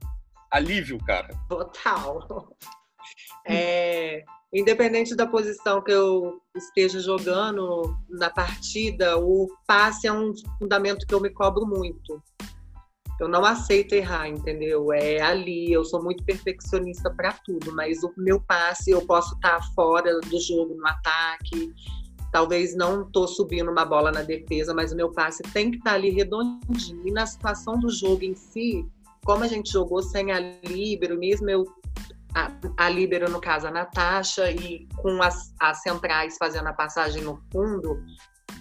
Alívio, 0.51 0.99
cara. 0.99 1.29
Total. 1.49 2.55
É, 3.47 4.23
independente 4.53 5.17
da 5.17 5.27
posição 5.27 5.83
que 5.83 5.91
eu 5.91 6.41
esteja 6.57 7.01
jogando 7.01 7.97
na 8.09 8.31
partida, 8.31 9.17
o 9.19 9.49
passe 9.67 10.07
é 10.07 10.13
um 10.13 10.33
fundamento 10.59 11.07
que 11.07 11.15
eu 11.15 11.21
me 11.21 11.31
cobro 11.31 11.67
muito. 11.67 12.23
Eu 13.23 13.29
não 13.29 13.45
aceito 13.45 13.95
errar, 13.95 14.29
entendeu? 14.29 14.93
É 14.93 15.21
ali, 15.21 15.73
eu 15.73 15.85
sou 15.85 16.03
muito 16.03 16.25
perfeccionista 16.25 17.09
para 17.09 17.33
tudo, 17.33 17.73
mas 17.73 18.03
o 18.03 18.13
meu 18.17 18.41
passe 18.41 18.91
eu 18.91 19.01
posso 19.03 19.35
estar 19.37 19.61
tá 19.61 19.63
fora 19.75 20.19
do 20.21 20.41
jogo 20.41 20.75
no 20.75 20.87
ataque, 20.87 21.73
talvez 22.33 22.75
não 22.75 23.03
estou 23.03 23.29
subindo 23.29 23.71
uma 23.71 23.85
bola 23.85 24.11
na 24.11 24.23
defesa, 24.23 24.75
mas 24.75 24.93
o 24.93 24.97
meu 24.97 25.13
passe 25.13 25.43
tem 25.53 25.71
que 25.71 25.77
estar 25.77 25.91
tá 25.91 25.97
ali 25.97 26.11
redondinho. 26.11 27.07
E 27.07 27.13
na 27.13 27.25
situação 27.25 27.79
do 27.79 27.91
jogo 27.91 28.25
em 28.25 28.35
si, 28.35 28.85
como 29.25 29.45
a 29.45 29.49
gente 29.49 29.71
jogou 29.71 30.03
sem 30.03 30.33
a 30.33 30.41
líbero, 30.65 31.17
mesmo 31.17 31.49
eu 31.49 31.65
a, 32.35 32.51
a 32.79 32.91
no 33.29 33.41
caso, 33.41 33.67
a 33.67 33.71
Natasha, 33.71 34.51
e 34.51 34.89
com 34.97 35.23
as, 35.23 35.55
as 35.61 35.83
centrais 35.83 36.37
fazendo 36.39 36.67
a 36.67 36.73
passagem 36.73 37.23
no 37.23 37.41
fundo, 37.53 38.03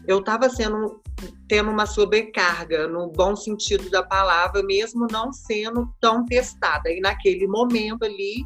eu 0.08 0.20
estava 0.20 0.50
sendo 0.50 1.02
tendo 1.48 1.70
uma 1.70 1.86
sobrecarga 1.86 2.88
no 2.88 3.08
bom 3.12 3.36
sentido 3.36 3.90
da 3.90 4.02
palavra, 4.02 4.64
mesmo 4.64 5.06
não 5.12 5.32
sendo 5.32 5.88
tão 6.00 6.26
testada. 6.26 6.90
E 6.90 7.00
naquele 7.00 7.46
momento 7.48 8.04
ali, 8.04 8.44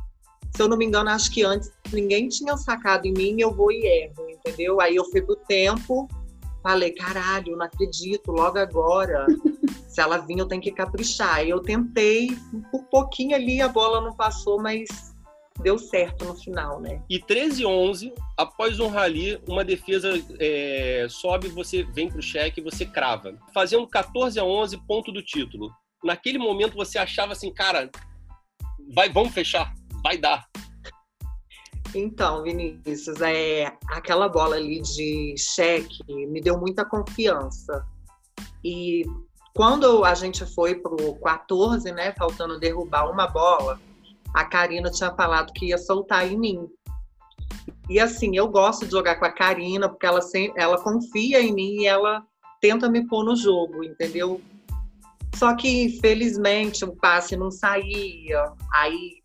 se 0.53 0.61
eu 0.61 0.67
não 0.67 0.77
me 0.77 0.85
engano, 0.85 1.09
acho 1.09 1.31
que 1.31 1.43
antes 1.43 1.71
ninguém 1.93 2.27
tinha 2.27 2.57
sacado 2.57 3.05
em 3.05 3.13
mim, 3.13 3.39
eu 3.39 3.53
vou 3.53 3.71
e 3.71 3.85
erro, 3.85 4.29
entendeu? 4.29 4.81
Aí 4.81 4.95
eu 4.95 5.05
fui 5.05 5.21
pro 5.21 5.35
tempo, 5.35 6.07
falei, 6.61 6.91
caralho, 6.91 7.55
não 7.55 7.65
acredito, 7.65 8.31
logo 8.31 8.57
agora. 8.57 9.25
se 9.87 10.01
ela 10.01 10.17
vir, 10.17 10.37
eu 10.37 10.47
tenho 10.47 10.61
que 10.61 10.71
caprichar. 10.71 11.45
E 11.45 11.49
eu 11.49 11.61
tentei, 11.61 12.37
por 12.71 12.83
pouquinho 12.85 13.35
ali 13.35 13.61
a 13.61 13.69
bola 13.69 14.01
não 14.01 14.13
passou, 14.13 14.61
mas 14.61 15.14
deu 15.61 15.77
certo 15.77 16.25
no 16.25 16.35
final, 16.35 16.79
né? 16.79 17.01
E 17.09 17.19
13 17.19 17.65
11, 17.65 18.13
após 18.37 18.79
um 18.79 18.87
rally, 18.87 19.41
uma 19.47 19.63
defesa 19.63 20.11
é, 20.39 21.07
sobe, 21.09 21.47
você 21.47 21.83
vem 21.83 22.09
pro 22.09 22.21
cheque 22.21 22.59
e 22.59 22.63
você 22.63 22.85
crava. 22.85 23.37
Fazendo 23.53 23.87
14 23.87 24.39
a 24.39 24.43
11, 24.43 24.77
ponto 24.85 25.11
do 25.11 25.21
título. 25.21 25.71
Naquele 26.03 26.37
momento 26.37 26.75
você 26.75 26.97
achava 26.97 27.31
assim, 27.31 27.53
cara, 27.53 27.89
vai, 28.93 29.09
vamos 29.09 29.33
fechar, 29.33 29.73
vai 30.03 30.17
dar. 30.17 30.45
Então, 31.93 32.43
Vinícius, 32.43 33.21
é, 33.21 33.71
aquela 33.87 34.27
bola 34.27 34.57
ali 34.57 34.81
de 34.81 35.35
cheque 35.37 36.03
me 36.27 36.41
deu 36.41 36.59
muita 36.59 36.83
confiança. 36.83 37.85
E 38.63 39.03
quando 39.55 40.03
a 40.03 40.13
gente 40.13 40.45
foi 40.45 40.75
pro 40.75 41.15
14, 41.15 41.89
né, 41.93 42.13
faltando 42.17 42.59
derrubar 42.59 43.09
uma 43.09 43.27
bola, 43.27 43.79
a 44.35 44.43
Karina 44.43 44.91
tinha 44.91 45.15
falado 45.15 45.53
que 45.53 45.67
ia 45.67 45.77
soltar 45.77 46.29
em 46.29 46.37
mim. 46.37 46.67
E 47.89 47.99
assim, 48.01 48.35
eu 48.35 48.49
gosto 48.49 48.85
de 48.85 48.91
jogar 48.91 49.15
com 49.15 49.25
a 49.25 49.31
Karina, 49.31 49.87
porque 49.87 50.05
ela, 50.05 50.19
ela 50.57 50.83
confia 50.83 51.39
em 51.39 51.53
mim 51.53 51.81
e 51.81 51.87
ela 51.87 52.21
tenta 52.59 52.89
me 52.89 53.07
pôr 53.07 53.23
no 53.23 53.35
jogo, 53.35 53.81
entendeu? 53.81 54.41
Só 55.35 55.55
que, 55.55 55.99
felizmente, 56.01 56.83
o 56.83 56.95
passe 56.97 57.37
não 57.37 57.49
saía, 57.49 58.51
aí 58.73 59.21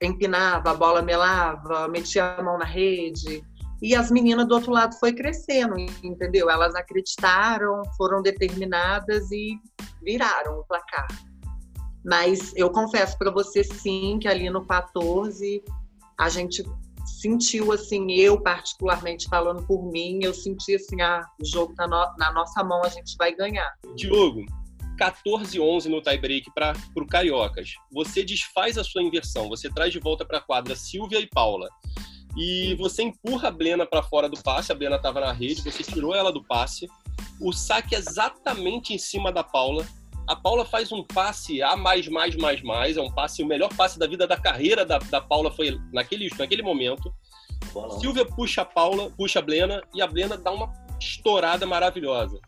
empinava, 0.00 0.70
a 0.70 0.74
bola 0.74 1.02
melava, 1.02 1.88
metia 1.88 2.36
a 2.36 2.42
mão 2.42 2.56
na 2.56 2.64
rede. 2.64 3.42
E 3.82 3.96
as 3.96 4.12
meninas 4.12 4.46
do 4.46 4.54
outro 4.54 4.70
lado 4.70 4.94
foi 5.00 5.12
crescendo, 5.12 5.76
entendeu? 6.04 6.48
Elas 6.48 6.74
acreditaram, 6.76 7.82
foram 7.96 8.22
determinadas 8.22 9.30
e 9.32 9.58
viraram 10.02 10.60
o 10.60 10.64
placar. 10.64 11.08
Mas 12.06 12.54
eu 12.54 12.70
confesso 12.70 13.18
para 13.18 13.32
você 13.32 13.64
sim 13.64 14.18
que 14.20 14.28
ali 14.28 14.48
no 14.48 14.64
14 14.64 15.62
a 16.16 16.28
gente 16.28 16.62
sentiu 17.20 17.72
assim, 17.72 18.12
eu 18.12 18.40
particularmente 18.40 19.28
falando 19.28 19.66
por 19.66 19.90
mim, 19.90 20.20
eu 20.22 20.32
senti 20.32 20.76
assim, 20.76 21.00
ah, 21.02 21.26
o 21.40 21.44
jogo 21.44 21.74
tá 21.74 21.86
no, 21.86 21.96
na 22.16 22.32
nossa 22.32 22.62
mão, 22.62 22.82
a 22.84 22.88
gente 22.88 23.16
vai 23.18 23.34
ganhar. 23.34 23.72
Diogo, 23.96 24.44
14-11 25.00 25.86
no 25.86 26.00
tie-break 26.00 26.52
para 26.54 26.74
o 26.96 27.06
Cariocas. 27.06 27.74
Você 27.92 28.24
desfaz 28.24 28.78
a 28.78 28.84
sua 28.84 29.02
inversão, 29.02 29.48
você 29.48 29.68
traz 29.68 29.92
de 29.92 29.98
volta 29.98 30.24
para 30.24 30.38
a 30.38 30.42
quadra 30.42 30.76
Silvia 30.76 31.18
e 31.18 31.28
Paula. 31.28 31.68
E 32.36 32.74
você 32.76 33.02
empurra 33.02 33.48
a 33.48 33.50
Blena 33.50 33.86
para 33.86 34.02
fora 34.02 34.28
do 34.28 34.40
passe, 34.42 34.70
a 34.70 34.74
Blena 34.74 34.96
estava 34.96 35.20
na 35.20 35.32
rede, 35.32 35.62
você 35.62 35.82
tirou 35.82 36.14
ela 36.14 36.30
do 36.30 36.44
passe. 36.44 36.88
O 37.40 37.52
saque 37.52 37.94
é 37.94 37.98
exatamente 37.98 38.94
em 38.94 38.98
cima 38.98 39.32
da 39.32 39.42
Paula 39.42 39.84
a 40.26 40.34
Paula 40.34 40.64
faz 40.64 40.90
um 40.90 41.02
passe 41.04 41.62
a 41.62 41.76
mais, 41.76 42.08
mais, 42.08 42.34
mais, 42.34 42.62
mais. 42.62 42.96
É 42.96 43.00
um 43.00 43.10
passe, 43.10 43.42
o 43.42 43.46
melhor 43.46 43.72
passe 43.74 43.98
da 43.98 44.06
vida 44.06 44.26
da 44.26 44.36
carreira 44.36 44.84
da, 44.84 44.98
da 44.98 45.20
Paula 45.20 45.50
foi 45.50 45.78
naquele, 45.92 46.28
naquele 46.38 46.62
momento. 46.62 47.14
Boa, 47.72 47.98
Silvia 48.00 48.24
puxa 48.24 48.62
a 48.62 48.64
Paula, 48.64 49.10
puxa 49.10 49.38
a 49.38 49.42
Blena 49.42 49.82
e 49.94 50.02
a 50.02 50.06
Blena 50.06 50.36
dá 50.36 50.50
uma 50.50 50.72
estourada 51.00 51.64
maravilhosa. 51.66 52.40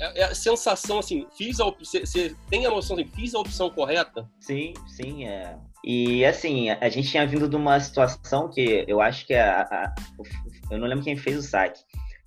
É, 0.00 0.20
é 0.20 0.24
a 0.24 0.34
sensação 0.34 0.98
assim, 0.98 1.26
fiz 1.36 1.60
a 1.60 1.64
você 1.64 2.34
tem 2.50 2.66
a 2.66 2.70
noção 2.70 2.96
de 2.96 3.02
assim, 3.02 3.12
fiz 3.14 3.34
a 3.34 3.40
opção 3.40 3.70
correta? 3.70 4.28
Sim, 4.40 4.74
sim, 4.86 5.26
é. 5.26 5.56
E 5.84 6.24
assim, 6.24 6.70
a 6.70 6.88
gente 6.88 7.10
tinha 7.10 7.26
vindo 7.26 7.48
de 7.48 7.56
uma 7.56 7.78
situação 7.78 8.50
que 8.50 8.84
eu 8.88 9.00
acho 9.00 9.26
que 9.26 9.34
a, 9.34 9.62
a, 9.62 9.94
eu 10.70 10.78
não 10.78 10.86
lembro 10.86 11.04
quem 11.04 11.16
fez 11.16 11.38
o 11.38 11.42
saque, 11.42 11.80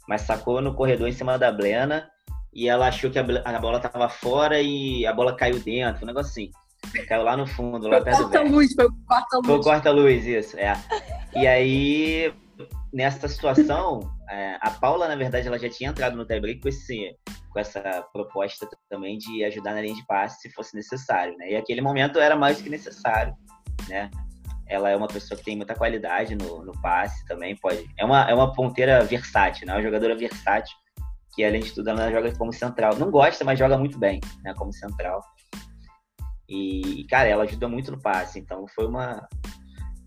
mas 0.07 0.21
sacou 0.21 0.61
no 0.61 0.73
corredor 0.73 1.07
em 1.07 1.13
cima 1.13 1.37
da 1.37 1.51
Blena 1.51 2.09
e 2.53 2.67
ela 2.67 2.87
achou 2.87 3.11
que 3.11 3.19
a, 3.19 3.23
a 3.23 3.59
bola 3.59 3.79
tava 3.79 4.09
fora 4.09 4.61
e 4.61 5.05
a 5.05 5.13
bola 5.13 5.35
caiu 5.35 5.59
dentro, 5.59 6.03
um 6.03 6.07
negócio 6.07 6.31
assim. 6.31 6.51
Caiu 7.07 7.23
lá 7.23 7.37
no 7.37 7.45
fundo, 7.45 7.87
lá 7.87 8.01
perto 8.01 8.23
corta 8.23 8.43
do 8.43 8.51
luz, 8.51 8.73
foi 8.73 8.85
o 8.85 8.93
corta-luz. 9.05 9.47
Foi 9.47 9.55
o 9.55 9.61
corta-luz, 9.61 10.25
isso, 10.25 10.57
é. 10.57 10.73
E 11.35 11.45
aí, 11.45 12.33
nessa 12.91 13.27
situação, 13.27 13.99
é, 14.29 14.57
a 14.61 14.71
Paula, 14.71 15.07
na 15.07 15.15
verdade, 15.15 15.47
ela 15.47 15.59
já 15.59 15.69
tinha 15.69 15.89
entrado 15.89 16.15
no 16.15 16.25
tie-break 16.25 16.61
com, 16.61 16.69
esse, 16.69 17.15
com 17.49 17.59
essa 17.59 17.81
proposta 18.13 18.67
também 18.89 19.17
de 19.17 19.43
ajudar 19.43 19.73
na 19.73 19.81
linha 19.81 19.93
de 19.93 20.05
passe 20.05 20.41
se 20.41 20.53
fosse 20.53 20.75
necessário, 20.75 21.35
né? 21.37 21.51
E 21.51 21.55
aquele 21.55 21.81
momento 21.81 22.17
era 22.17 22.35
mais 22.35 22.57
do 22.57 22.63
que 22.63 22.69
necessário, 22.69 23.35
né? 23.87 24.09
Ela 24.67 24.89
é 24.89 24.95
uma 24.95 25.07
pessoa 25.07 25.37
que 25.37 25.43
tem 25.43 25.57
muita 25.57 25.75
qualidade 25.75 26.35
no, 26.35 26.63
no 26.63 26.71
passe 26.81 27.25
também, 27.25 27.55
pode... 27.55 27.85
É 27.97 28.05
uma, 28.05 28.29
é 28.29 28.33
uma 28.33 28.53
ponteira 28.53 29.03
versátil, 29.03 29.67
né? 29.67 29.73
Uma 29.73 29.81
jogadora 29.81 30.15
versátil 30.15 30.75
que 31.33 31.43
além 31.43 31.61
de 31.61 31.73
tudo 31.73 31.89
ela 31.89 32.11
joga 32.11 32.35
como 32.35 32.53
central. 32.53 32.95
Não 32.97 33.11
gosta, 33.11 33.43
mas 33.43 33.59
joga 33.59 33.77
muito 33.77 33.97
bem, 33.97 34.19
né, 34.43 34.53
como 34.53 34.73
central. 34.73 35.21
E, 36.47 37.05
cara, 37.09 37.29
ela 37.29 37.43
ajuda 37.43 37.67
muito 37.67 37.91
no 37.91 38.01
passe, 38.01 38.39
então 38.39 38.65
foi 38.67 38.87
uma 38.87 39.27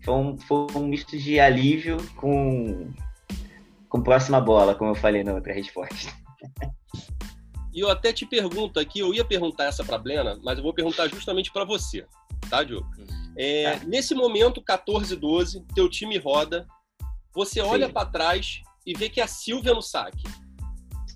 foi 0.03 0.13
um, 0.13 0.37
foi 0.37 0.67
um 0.75 0.87
misto 0.87 1.17
de 1.17 1.39
alívio 1.39 1.97
com 2.17 2.91
com 3.87 4.01
próxima 4.01 4.41
bola, 4.41 4.75
como 4.75 4.91
eu 4.91 4.95
falei 4.95 5.23
na 5.23 5.33
outra 5.33 5.53
resposta. 5.53 6.11
E 7.73 7.79
eu 7.79 7.89
até 7.89 8.11
te 8.11 8.25
pergunto 8.25 8.79
aqui, 8.79 8.99
eu 8.99 9.13
ia 9.13 9.23
perguntar 9.23 9.65
essa 9.65 9.83
para 9.83 9.97
Blena, 9.97 10.39
mas 10.43 10.57
eu 10.57 10.63
vou 10.63 10.73
perguntar 10.73 11.07
justamente 11.07 11.51
para 11.51 11.63
você, 11.63 12.05
tá, 12.49 12.63
Diogo? 12.63 12.87
É, 13.35 13.77
tá. 13.77 13.85
Nesse 13.85 14.13
momento 14.13 14.61
14 14.61 15.15
12, 15.15 15.65
teu 15.73 15.89
time 15.89 16.17
roda, 16.17 16.67
você 17.33 17.61
olha 17.61 17.89
para 17.89 18.09
trás 18.09 18.61
e 18.85 18.93
vê 18.93 19.09
que 19.09 19.19
é 19.19 19.23
a 19.23 19.27
Silvia 19.27 19.73
no 19.73 19.81
saque. 19.81 20.23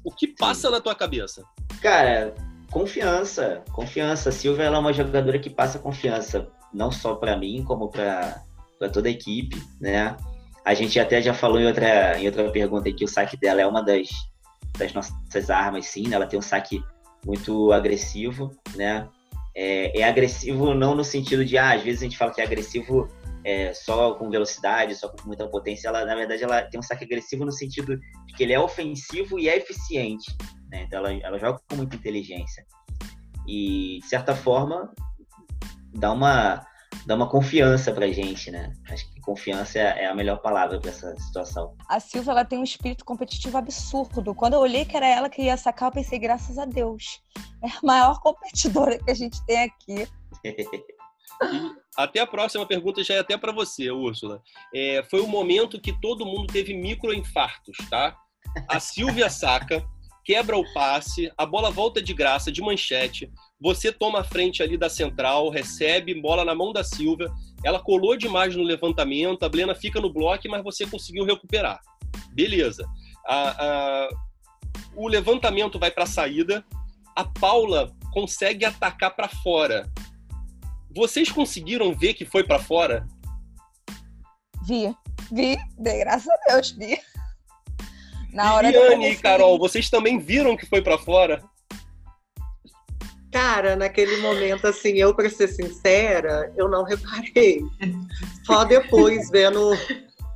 O 0.08 0.12
que 0.12 0.26
passa 0.26 0.70
Sim. 0.70 0.74
na 0.74 0.80
tua 0.80 0.96
cabeça? 0.96 1.44
Cara, 1.82 2.34
confiança. 2.72 3.62
Confiança. 3.74 4.30
A 4.30 4.32
Silvia 4.32 4.64
ela 4.64 4.78
é 4.78 4.80
uma 4.80 4.94
jogadora 4.94 5.38
que 5.38 5.50
passa 5.50 5.78
confiança, 5.78 6.48
não 6.74 6.90
só 6.90 7.16
para 7.16 7.36
mim, 7.36 7.62
como 7.68 7.90
para 7.90 8.42
toda 8.94 9.10
a 9.10 9.12
equipe, 9.12 9.62
né? 9.82 10.16
A 10.64 10.74
gente 10.74 10.98
até 10.98 11.22
já 11.22 11.34
falou 11.34 11.60
em 11.60 11.68
outra, 11.68 12.18
em 12.18 12.26
outra 12.26 12.50
pergunta 12.50 12.90
que 12.90 13.04
o 13.04 13.08
saque 13.08 13.36
dela 13.36 13.60
é 13.60 13.68
uma 13.68 13.82
das, 13.82 14.08
das 14.78 14.94
nossas 14.94 15.50
armas, 15.50 15.88
sim. 15.88 16.08
Né? 16.08 16.16
Ela 16.16 16.26
tem 16.26 16.40
um 16.40 16.42
saque 16.42 16.82
muito 17.26 17.74
agressivo, 17.74 18.56
né? 18.78 19.10
É, 19.54 20.00
é, 20.00 20.04
agressivo 20.06 20.74
não 20.74 20.96
no 20.96 21.04
sentido 21.04 21.44
de, 21.44 21.58
ah, 21.58 21.74
às 21.74 21.84
vezes 21.84 22.00
a 22.02 22.06
gente 22.06 22.18
fala 22.18 22.34
que 22.34 22.40
é 22.40 22.46
agressivo 22.46 23.10
é, 23.48 23.74
só 23.74 24.14
com 24.16 24.30
velocidade, 24.30 24.94
só 24.94 25.08
com 25.08 25.26
muita 25.26 25.48
potência, 25.48 25.88
ela 25.88 26.06
na 26.06 26.14
verdade 26.14 26.44
ela 26.44 26.64
tem 26.64 26.78
um 26.78 26.84
saque 26.84 27.06
agressivo 27.06 27.46
no 27.46 27.52
sentido 27.52 27.98
de 27.98 28.34
que 28.36 28.44
ele 28.44 28.52
é 28.52 28.60
ofensivo 28.60 29.40
e 29.40 29.48
é 29.48 29.56
eficiente. 29.56 30.36
Né? 30.70 30.84
Então 30.84 31.00
ela, 31.00 31.14
ela 31.14 31.40
joga 31.40 31.58
com 31.70 31.78
muita 31.78 31.96
inteligência. 31.96 32.66
E 33.48 34.00
de 34.02 34.06
certa 34.06 34.36
forma 34.36 34.94
dá 35.94 36.12
uma 36.12 36.68
dá 37.06 37.16
uma 37.16 37.30
confiança 37.30 37.94
pra 37.94 38.12
gente, 38.12 38.52
né? 38.52 38.74
Acho 38.90 39.10
que 39.14 39.22
confiança 39.22 39.80
é 39.80 40.08
a 40.08 40.16
melhor 40.16 40.42
palavra 40.42 40.78
para 40.78 40.90
essa 40.90 41.16
situação. 41.16 41.74
A 41.88 42.02
Silvia, 42.02 42.32
ela 42.32 42.44
tem 42.44 42.60
um 42.60 42.64
espírito 42.64 43.06
competitivo 43.06 43.58
absurdo. 43.58 44.36
Quando 44.36 44.56
eu 44.56 44.60
olhei 44.60 44.84
que 44.84 44.98
era 44.98 45.08
ela 45.08 45.30
que 45.30 45.44
ia 45.44 45.56
sacar, 45.56 45.88
eu 45.88 45.94
pensei, 45.94 46.20
graças 46.20 46.58
a 46.58 46.66
Deus. 46.66 47.22
É 47.64 47.68
a 47.68 47.80
maior 47.82 48.20
competidora 48.22 48.98
que 48.98 49.10
a 49.10 49.14
gente 49.14 49.42
tem 49.46 49.64
aqui. 49.64 50.06
E 51.44 51.72
até 51.98 52.20
a 52.20 52.28
próxima 52.28 52.66
pergunta 52.66 53.04
já 53.04 53.16
é 53.16 53.20
até 53.20 53.38
para 53.38 53.52
você, 53.52 53.92
Úrsula. 53.92 54.42
É, 54.74 55.04
foi 55.10 55.20
o 55.20 55.28
momento 55.28 55.82
que 55.82 56.00
todo 56.00 56.26
mundo 56.26 56.48
teve 56.48 56.74
microinfartos, 56.74 57.78
tá? 57.90 58.18
A 58.68 58.80
Silvia 58.80 59.30
saca, 59.30 59.84
quebra 60.24 60.58
o 60.58 60.74
passe, 60.74 61.32
a 61.38 61.46
bola 61.46 61.72
volta 61.72 62.02
de 62.02 62.14
graça, 62.14 62.52
de 62.52 62.62
manchete. 62.62 63.32
Você 63.60 63.92
toma 63.92 64.20
a 64.20 64.24
frente 64.24 64.62
ali 64.62 64.78
da 64.78 64.90
central, 64.90 65.50
recebe 65.50 66.20
bola 66.20 66.44
na 66.44 66.54
mão 66.54 66.74
da 66.74 66.84
Silvia. 66.84 67.32
Ela 67.64 67.80
colou 67.80 68.18
demais 68.18 68.56
no 68.56 68.64
levantamento, 68.64 69.44
a 69.44 69.50
Blena 69.50 69.74
fica 69.74 70.02
no 70.02 70.12
bloco, 70.12 70.50
mas 70.50 70.64
você 70.64 70.86
conseguiu 70.86 71.26
recuperar. 71.26 71.80
Beleza. 72.34 72.88
A, 73.26 73.66
a, 73.66 74.10
o 74.96 75.08
levantamento 75.08 75.80
vai 75.80 75.92
para 75.92 76.04
a 76.04 76.08
saída. 76.08 76.64
A 77.16 77.24
Paula 77.24 77.92
consegue 78.12 78.66
atacar 78.66 79.16
para 79.16 79.28
fora. 79.28 79.90
Vocês 80.98 81.32
conseguiram 81.32 81.94
ver 81.94 82.16
que 82.16 82.26
foi 82.26 82.44
para 82.44 82.58
fora? 82.58 83.08
Vi, 84.66 84.92
vi, 85.32 85.56
de 85.78 85.98
graças 86.00 86.28
a 86.28 86.38
Deus, 86.48 86.72
vi. 86.72 87.00
Na 88.34 88.56
hora 88.56 88.72
Liane 88.72 89.12
e 89.12 89.16
Carol, 89.16 89.60
vocês 89.60 89.92
também 89.92 90.18
viram 90.18 90.58
que 90.58 90.66
foi 90.66 90.82
para 90.82 90.98
fora? 90.98 91.44
Cara, 93.32 93.76
naquele 93.76 94.18
momento, 94.22 94.66
assim, 94.66 94.94
eu, 94.94 95.14
para 95.14 95.30
ser 95.30 95.50
sincera, 95.50 96.52
eu 96.58 96.68
não 96.68 96.84
reparei. 96.84 97.62
Só 98.44 98.64
depois, 98.64 99.30
vendo 99.30 99.74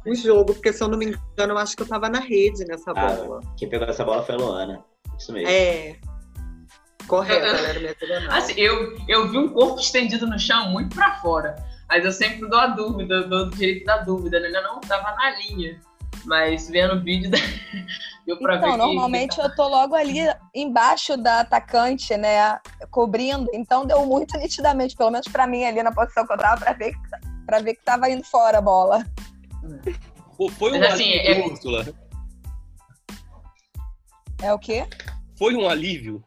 o 0.06 0.14
jogo, 0.14 0.54
porque 0.54 0.72
se 0.72 0.84
eu 0.84 0.88
não 0.88 0.98
me 1.00 1.08
engano, 1.08 1.54
eu 1.54 1.58
acho 1.58 1.76
que 1.76 1.82
eu 1.82 1.88
tava 1.88 2.08
na 2.08 2.20
rede 2.20 2.66
nessa 2.66 2.92
ah, 2.92 3.16
bola. 3.16 3.40
Quem 3.58 3.68
pegou 3.68 3.88
essa 3.88 4.06
bola 4.06 4.24
foi 4.24 4.36
a 4.36 4.38
Luana. 4.38 4.86
Isso 5.18 5.34
mesmo. 5.34 5.50
É. 5.50 5.96
Correto, 7.12 7.46
ela 7.46 7.68
era 7.68 7.78
minha 7.78 8.38
assim, 8.38 8.54
eu, 8.54 8.98
eu 9.06 9.28
vi 9.28 9.38
um 9.38 9.50
corpo 9.50 9.82
estendido 9.82 10.26
no 10.26 10.40
chão 10.40 10.70
muito 10.70 10.96
para 10.96 11.20
fora. 11.20 11.58
Mas 11.90 12.06
eu 12.06 12.12
sempre 12.14 12.48
dou 12.48 12.58
a 12.58 12.68
dúvida, 12.68 13.28
dou 13.28 13.48
o 13.48 13.50
direito 13.50 13.84
da 13.84 13.98
dúvida, 13.98 14.40
né? 14.40 14.48
Ainda 14.48 14.62
não 14.62 14.80
tava 14.80 15.14
na 15.18 15.32
linha. 15.32 15.78
Mas 16.24 16.70
vendo 16.70 16.96
o 16.96 17.04
vídeo, 17.04 17.30
deu 18.26 18.38
pra 18.38 18.56
então, 18.56 18.70
ver. 18.70 18.76
Então, 18.76 18.88
normalmente 18.88 19.36
que... 19.36 19.42
eu 19.42 19.54
tô 19.54 19.68
logo 19.68 19.94
ali 19.94 20.20
embaixo 20.56 21.18
da 21.18 21.42
atacante, 21.42 22.16
né? 22.16 22.58
Cobrindo. 22.90 23.50
Então 23.54 23.86
deu 23.86 24.06
muito 24.06 24.38
nitidamente, 24.38 24.96
pelo 24.96 25.12
menos 25.12 25.28
pra 25.28 25.46
mim 25.46 25.66
ali 25.66 25.84
na 25.84 25.92
posição 25.92 26.26
que 26.26 26.32
eu 26.32 26.38
tava, 26.38 26.62
pra 26.62 26.72
ver 26.72 26.94
que, 26.94 27.46
pra 27.46 27.60
ver 27.60 27.74
que 27.74 27.84
tava 27.84 28.10
indo 28.10 28.24
fora 28.24 28.60
a 28.60 28.62
bola. 28.62 29.06
Pô, 30.38 30.48
foi 30.48 30.80
um 30.80 30.82
assim, 30.82 31.12
alívio, 31.20 31.44
é... 31.44 31.46
Úrsula. 31.46 31.86
É 34.42 34.54
o 34.54 34.58
quê? 34.58 34.88
Foi 35.38 35.54
um 35.56 35.68
alívio 35.68 36.24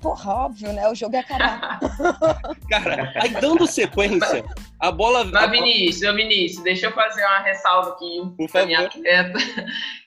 Porra, 0.00 0.32
óbvio, 0.32 0.72
né? 0.72 0.88
O 0.88 0.94
jogo 0.94 1.14
ia 1.14 1.20
acabar. 1.20 1.80
Cara, 2.68 3.12
aí 3.16 3.30
dando 3.40 3.66
sequência, 3.66 4.44
a 4.78 4.92
bola. 4.92 5.24
Mas, 5.24 5.50
Vinícius, 5.50 6.14
Vinícius, 6.14 6.62
deixa 6.62 6.86
eu 6.86 6.92
fazer 6.92 7.24
uma 7.24 7.40
ressalva 7.40 7.90
aqui. 7.90 8.20
Por 8.36 8.48
favor. 8.48 8.66
minha 8.66 8.80
atleta 8.86 9.38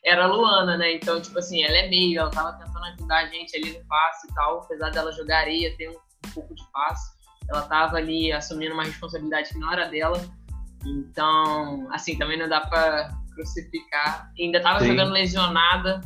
era 0.05 0.23
a 0.23 0.27
Luana, 0.27 0.77
né? 0.77 0.93
Então, 0.93 1.19
tipo 1.21 1.39
assim, 1.39 1.63
ela 1.63 1.77
é 1.77 1.89
meio, 1.89 2.19
ela 2.19 2.29
tava 2.29 2.53
tentando 2.53 2.85
ajudar 2.85 3.17
a 3.17 3.25
gente 3.27 3.55
ali 3.55 3.77
no 3.77 3.85
passe 3.85 4.27
e 4.27 4.33
tal, 4.33 4.59
apesar 4.59 4.89
dela 4.91 5.11
jogar 5.11 5.39
areia, 5.39 5.75
ter 5.75 5.89
um, 5.89 5.93
um 6.27 6.31
pouco 6.33 6.53
de 6.53 6.63
passe. 6.71 7.17
Ela 7.49 7.63
tava 7.63 7.97
ali 7.97 8.31
assumindo 8.31 8.73
uma 8.73 8.83
responsabilidade 8.83 9.49
que 9.49 9.59
não 9.59 9.73
era 9.73 9.87
dela. 9.87 10.21
Então, 10.85 11.87
assim, 11.91 12.17
também 12.17 12.37
não 12.37 12.47
dá 12.47 12.61
pra 12.61 13.09
crucificar. 13.33 14.31
Ainda 14.39 14.61
tava 14.61 14.79
Sim. 14.81 14.87
jogando 14.87 15.11
lesionada 15.11 15.99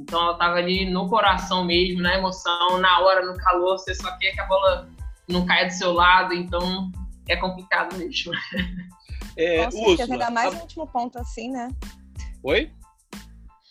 então 0.00 0.20
ela 0.22 0.34
tava 0.34 0.54
ali 0.54 0.90
no 0.90 1.08
coração 1.08 1.64
mesmo, 1.64 2.00
na 2.00 2.16
emoção, 2.16 2.78
na 2.78 3.00
hora, 3.00 3.24
no 3.24 3.36
calor, 3.36 3.78
você 3.78 3.94
só 3.94 4.10
quer 4.18 4.32
que 4.32 4.40
a 4.40 4.46
bola 4.46 4.88
não 5.28 5.44
caia 5.44 5.66
do 5.66 5.72
seu 5.72 5.92
lado, 5.92 6.32
então 6.34 6.90
é 7.28 7.36
complicado 7.36 7.96
mesmo. 7.96 8.32
É, 9.36 9.64
Nossa, 9.64 9.78
Úrsula, 9.78 10.12
ainda 10.12 10.30
mais 10.30 10.52
a... 10.52 10.56
um 10.56 10.60
último 10.60 10.86
ponto 10.88 11.18
assim, 11.18 11.50
né? 11.50 11.68
Oi? 12.42 12.70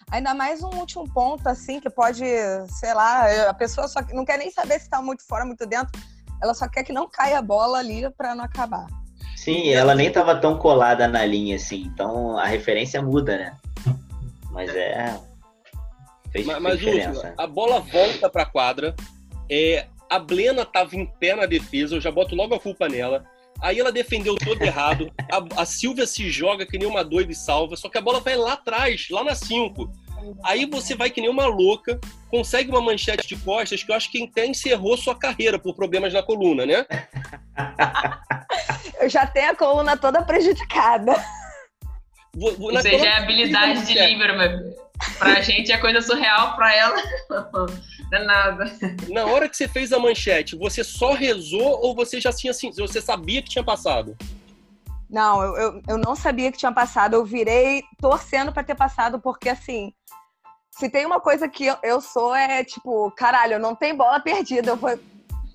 Ainda 0.09 0.33
mais 0.33 0.63
um 0.63 0.69
último 0.69 1.07
ponto 1.13 1.47
assim, 1.47 1.79
que 1.79 1.89
pode, 1.89 2.23
sei 2.67 2.93
lá, 2.93 3.49
a 3.49 3.53
pessoa 3.53 3.87
só 3.87 3.99
não 4.13 4.23
quer 4.23 4.37
nem 4.37 4.49
saber 4.49 4.79
se 4.79 4.89
tá 4.89 5.01
muito 5.01 5.27
fora, 5.27 5.45
muito 5.45 5.65
dentro, 5.67 5.91
ela 6.41 6.53
só 6.53 6.67
quer 6.67 6.83
que 6.83 6.93
não 6.93 7.09
caia 7.09 7.39
a 7.39 7.41
bola 7.41 7.77
ali 7.79 8.09
para 8.11 8.33
não 8.33 8.45
acabar. 8.45 8.87
Sim, 9.35 9.69
ela 9.69 9.93
nem 9.93 10.11
tava 10.11 10.35
tão 10.35 10.57
colada 10.57 11.07
na 11.07 11.25
linha 11.25 11.57
assim, 11.57 11.83
então 11.83 12.37
a 12.37 12.45
referência 12.45 13.01
muda, 13.01 13.37
né? 13.37 13.57
Mas 14.51 14.73
é 14.73 15.19
Fez, 16.31 16.45
mas, 16.45 16.61
mas 16.61 16.83
Úrsula, 16.83 17.33
a 17.37 17.47
bola 17.47 17.79
volta 17.79 18.29
para 18.29 18.43
a 18.43 18.45
quadra. 18.45 18.95
É, 19.49 19.87
a 20.09 20.19
Blena 20.19 20.63
estava 20.63 20.95
em 20.95 21.05
pé 21.05 21.35
na 21.35 21.45
defesa, 21.45 21.95
eu 21.95 22.01
já 22.01 22.11
boto 22.11 22.35
logo 22.35 22.55
a 22.55 22.59
culpa 22.59 22.87
nela. 22.87 23.25
Aí 23.61 23.79
ela 23.79 23.91
defendeu 23.91 24.35
todo 24.35 24.61
errado. 24.61 25.11
A, 25.31 25.61
a 25.61 25.65
Silvia 25.65 26.07
se 26.07 26.29
joga 26.29 26.65
que 26.65 26.77
nem 26.77 26.87
uma 26.87 27.03
doida 27.03 27.31
e 27.31 27.35
salva, 27.35 27.75
só 27.75 27.89
que 27.89 27.97
a 27.97 28.01
bola 28.01 28.19
vai 28.19 28.35
lá 28.35 28.53
atrás, 28.53 29.07
lá 29.09 29.23
na 29.23 29.35
5. 29.35 29.91
Aí 30.43 30.65
você 30.65 30.95
vai 30.95 31.09
que 31.09 31.19
nem 31.19 31.29
uma 31.29 31.45
louca, 31.45 31.99
consegue 32.29 32.69
uma 32.69 32.81
manchete 32.81 33.27
de 33.27 33.35
costas 33.37 33.83
que 33.83 33.91
eu 33.91 33.95
acho 33.95 34.11
que 34.11 34.23
até 34.23 34.45
encerrou 34.45 34.97
sua 34.97 35.15
carreira 35.15 35.59
por 35.59 35.75
problemas 35.75 36.13
na 36.13 36.23
coluna, 36.23 36.65
né? 36.65 36.85
eu 39.01 39.09
já 39.09 39.25
tenho 39.27 39.51
a 39.51 39.55
coluna 39.55 39.97
toda 39.97 40.21
prejudicada. 40.21 41.13
Vou, 42.33 42.55
vou, 42.55 42.73
Ou 42.73 42.81
seja, 42.81 43.05
é 43.05 43.17
habilidade 43.17 43.85
de 43.85 43.93
livro, 43.93 44.37
meu 44.37 44.88
Pra 45.17 45.41
gente 45.41 45.71
é 45.71 45.77
coisa 45.77 46.01
surreal, 46.01 46.55
pra 46.55 46.75
ela 46.75 46.95
não 47.29 47.65
é 48.11 48.23
nada. 48.25 48.65
Na 49.09 49.25
hora 49.25 49.47
que 49.47 49.55
você 49.55 49.67
fez 49.67 49.93
a 49.93 49.99
manchete, 49.99 50.55
você 50.55 50.83
só 50.83 51.13
rezou 51.13 51.79
ou 51.81 51.95
você 51.95 52.19
já 52.19 52.31
tinha 52.31 52.51
assim, 52.51 52.71
você 52.71 53.01
sabia 53.01 53.41
que 53.41 53.49
tinha 53.49 53.63
passado? 53.63 54.17
Não, 55.09 55.41
eu, 55.41 55.57
eu, 55.57 55.81
eu 55.87 55.97
não 55.97 56.15
sabia 56.15 56.51
que 56.51 56.57
tinha 56.57 56.71
passado. 56.71 57.15
Eu 57.15 57.25
virei 57.25 57.83
torcendo 57.99 58.51
para 58.51 58.63
ter 58.63 58.75
passado, 58.75 59.19
porque 59.19 59.49
assim, 59.49 59.91
se 60.71 60.89
tem 60.89 61.05
uma 61.05 61.19
coisa 61.19 61.47
que 61.49 61.65
eu, 61.65 61.77
eu 61.81 61.99
sou, 61.99 62.35
é 62.35 62.63
tipo, 62.63 63.11
caralho, 63.11 63.59
não 63.59 63.75
tem 63.75 63.95
bola 63.95 64.19
perdida. 64.19 64.71
Eu 64.71 64.77
vou 64.77 64.97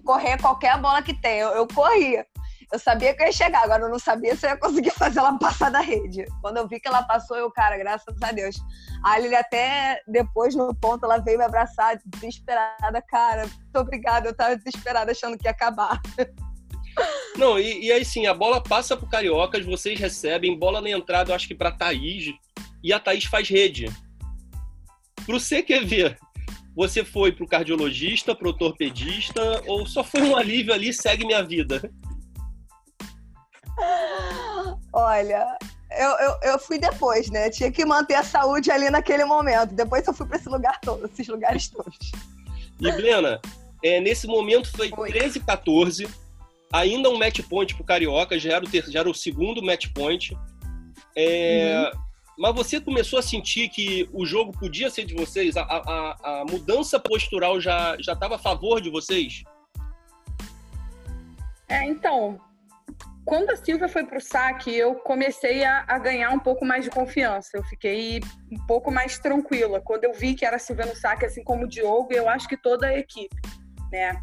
correr 0.04 0.40
qualquer 0.40 0.78
bola 0.78 1.02
que 1.02 1.14
tem. 1.14 1.38
Eu, 1.38 1.50
eu 1.50 1.66
corria. 1.68 2.26
Eu 2.74 2.78
sabia 2.80 3.14
que 3.14 3.22
eu 3.22 3.26
ia 3.26 3.32
chegar, 3.32 3.62
agora 3.62 3.84
eu 3.84 3.88
não 3.88 4.00
sabia 4.00 4.34
se 4.34 4.44
eu 4.44 4.50
ia 4.50 4.56
conseguir 4.56 4.90
fazer 4.98 5.20
ela 5.20 5.38
passar 5.38 5.70
da 5.70 5.78
rede. 5.78 6.24
Quando 6.42 6.56
eu 6.56 6.66
vi 6.66 6.80
que 6.80 6.88
ela 6.88 7.04
passou, 7.04 7.36
eu, 7.36 7.48
cara, 7.48 7.78
graças 7.78 8.16
a 8.20 8.32
Deus. 8.32 8.56
A 9.04 9.20
ele 9.20 9.32
até 9.36 10.02
depois 10.08 10.56
no 10.56 10.74
ponto, 10.74 11.04
ela 11.04 11.18
veio 11.18 11.38
me 11.38 11.44
abraçar, 11.44 12.00
desesperada, 12.04 13.00
cara, 13.02 13.42
muito 13.42 13.76
obrigada, 13.76 14.28
eu 14.28 14.34
tava 14.34 14.56
desesperada 14.56 15.12
achando 15.12 15.38
que 15.38 15.46
ia 15.46 15.52
acabar. 15.52 16.02
Não, 17.38 17.60
e, 17.60 17.84
e 17.84 17.92
aí 17.92 18.04
sim, 18.04 18.26
a 18.26 18.34
bola 18.34 18.60
passa 18.60 18.96
pro 18.96 19.08
Cariocas, 19.08 19.64
vocês 19.64 19.98
recebem, 20.00 20.58
bola 20.58 20.80
na 20.80 20.90
entrada, 20.90 21.30
eu 21.30 21.36
acho 21.36 21.46
que 21.46 21.54
pra 21.54 21.70
Thaís, 21.70 22.34
e 22.82 22.92
a 22.92 22.98
Thaís 22.98 23.24
faz 23.24 23.48
rede. 23.48 23.86
Pro 25.24 25.38
CQV, 25.38 26.16
você 26.74 27.04
foi 27.04 27.30
pro 27.30 27.46
cardiologista, 27.46 28.34
pro 28.34 28.48
ortopedista, 28.48 29.62
ou 29.64 29.86
só 29.86 30.02
foi 30.02 30.22
um 30.22 30.36
alívio 30.36 30.74
ali, 30.74 30.92
segue 30.92 31.24
minha 31.24 31.42
vida? 31.42 31.80
Olha, 34.92 35.58
eu, 35.90 36.10
eu, 36.10 36.38
eu, 36.42 36.58
fui 36.58 36.78
depois, 36.78 37.30
né? 37.30 37.50
Tinha 37.50 37.70
que 37.70 37.84
manter 37.84 38.14
a 38.14 38.22
saúde 38.22 38.70
ali 38.70 38.90
naquele 38.90 39.24
momento. 39.24 39.74
Depois 39.74 40.06
eu 40.06 40.14
fui 40.14 40.26
para 40.26 40.36
esse 40.36 40.48
lugar 40.48 40.80
todo, 40.80 41.06
esses 41.06 41.28
lugares 41.28 41.68
todos. 41.68 42.12
E, 42.80 42.92
Brena, 42.92 43.40
é, 43.82 44.00
nesse 44.00 44.26
momento 44.26 44.70
foi, 44.70 44.88
foi 44.90 45.10
13 45.10 45.40
14 45.40 46.08
ainda 46.74 47.08
um 47.08 47.16
match 47.16 47.40
point 47.48 47.72
pro 47.74 47.84
Carioca, 47.84 48.38
já 48.38 48.54
era 48.54 48.64
o, 48.64 48.68
ter, 48.68 48.84
já 48.90 49.00
era 49.00 49.08
o 49.08 49.14
segundo 49.14 49.62
match 49.62 49.86
point. 49.94 50.36
É, 51.16 51.90
uhum. 51.94 52.00
Mas 52.36 52.54
você 52.54 52.80
começou 52.80 53.18
a 53.18 53.22
sentir 53.22 53.68
que 53.68 54.08
o 54.12 54.26
jogo 54.26 54.52
podia 54.58 54.90
ser 54.90 55.04
de 55.04 55.14
vocês? 55.14 55.56
A, 55.56 55.62
a, 55.62 56.40
a 56.40 56.44
mudança 56.44 56.98
postural 56.98 57.60
já 57.60 57.96
estava 58.00 58.34
a 58.34 58.38
favor 58.38 58.80
de 58.80 58.90
vocês? 58.90 59.44
É, 61.68 61.84
então, 61.84 62.40
quando 63.24 63.50
a 63.50 63.56
Silvia 63.56 63.88
foi 63.88 64.04
para 64.04 64.18
o 64.18 64.20
saque, 64.20 64.74
eu 64.74 64.96
comecei 64.96 65.64
a, 65.64 65.84
a, 65.88 65.98
ganhar 65.98 66.30
um 66.30 66.38
pouco 66.38 66.64
mais 66.64 66.84
de 66.84 66.90
confiança. 66.90 67.50
Eu 67.54 67.64
fiquei 67.64 68.20
um 68.52 68.66
pouco 68.66 68.90
mais 68.90 69.18
tranquila. 69.18 69.80
Quando 69.80 70.04
eu 70.04 70.12
vi 70.12 70.34
que 70.34 70.44
era 70.44 70.56
a 70.56 70.58
Silvia 70.58 70.84
no 70.84 70.94
saque, 70.94 71.24
assim 71.24 71.42
como 71.42 71.64
o 71.64 71.68
Diogo, 71.68 72.12
eu 72.12 72.28
acho 72.28 72.46
que 72.46 72.56
toda 72.56 72.86
a 72.86 72.98
equipe, 72.98 73.36
né? 73.90 74.22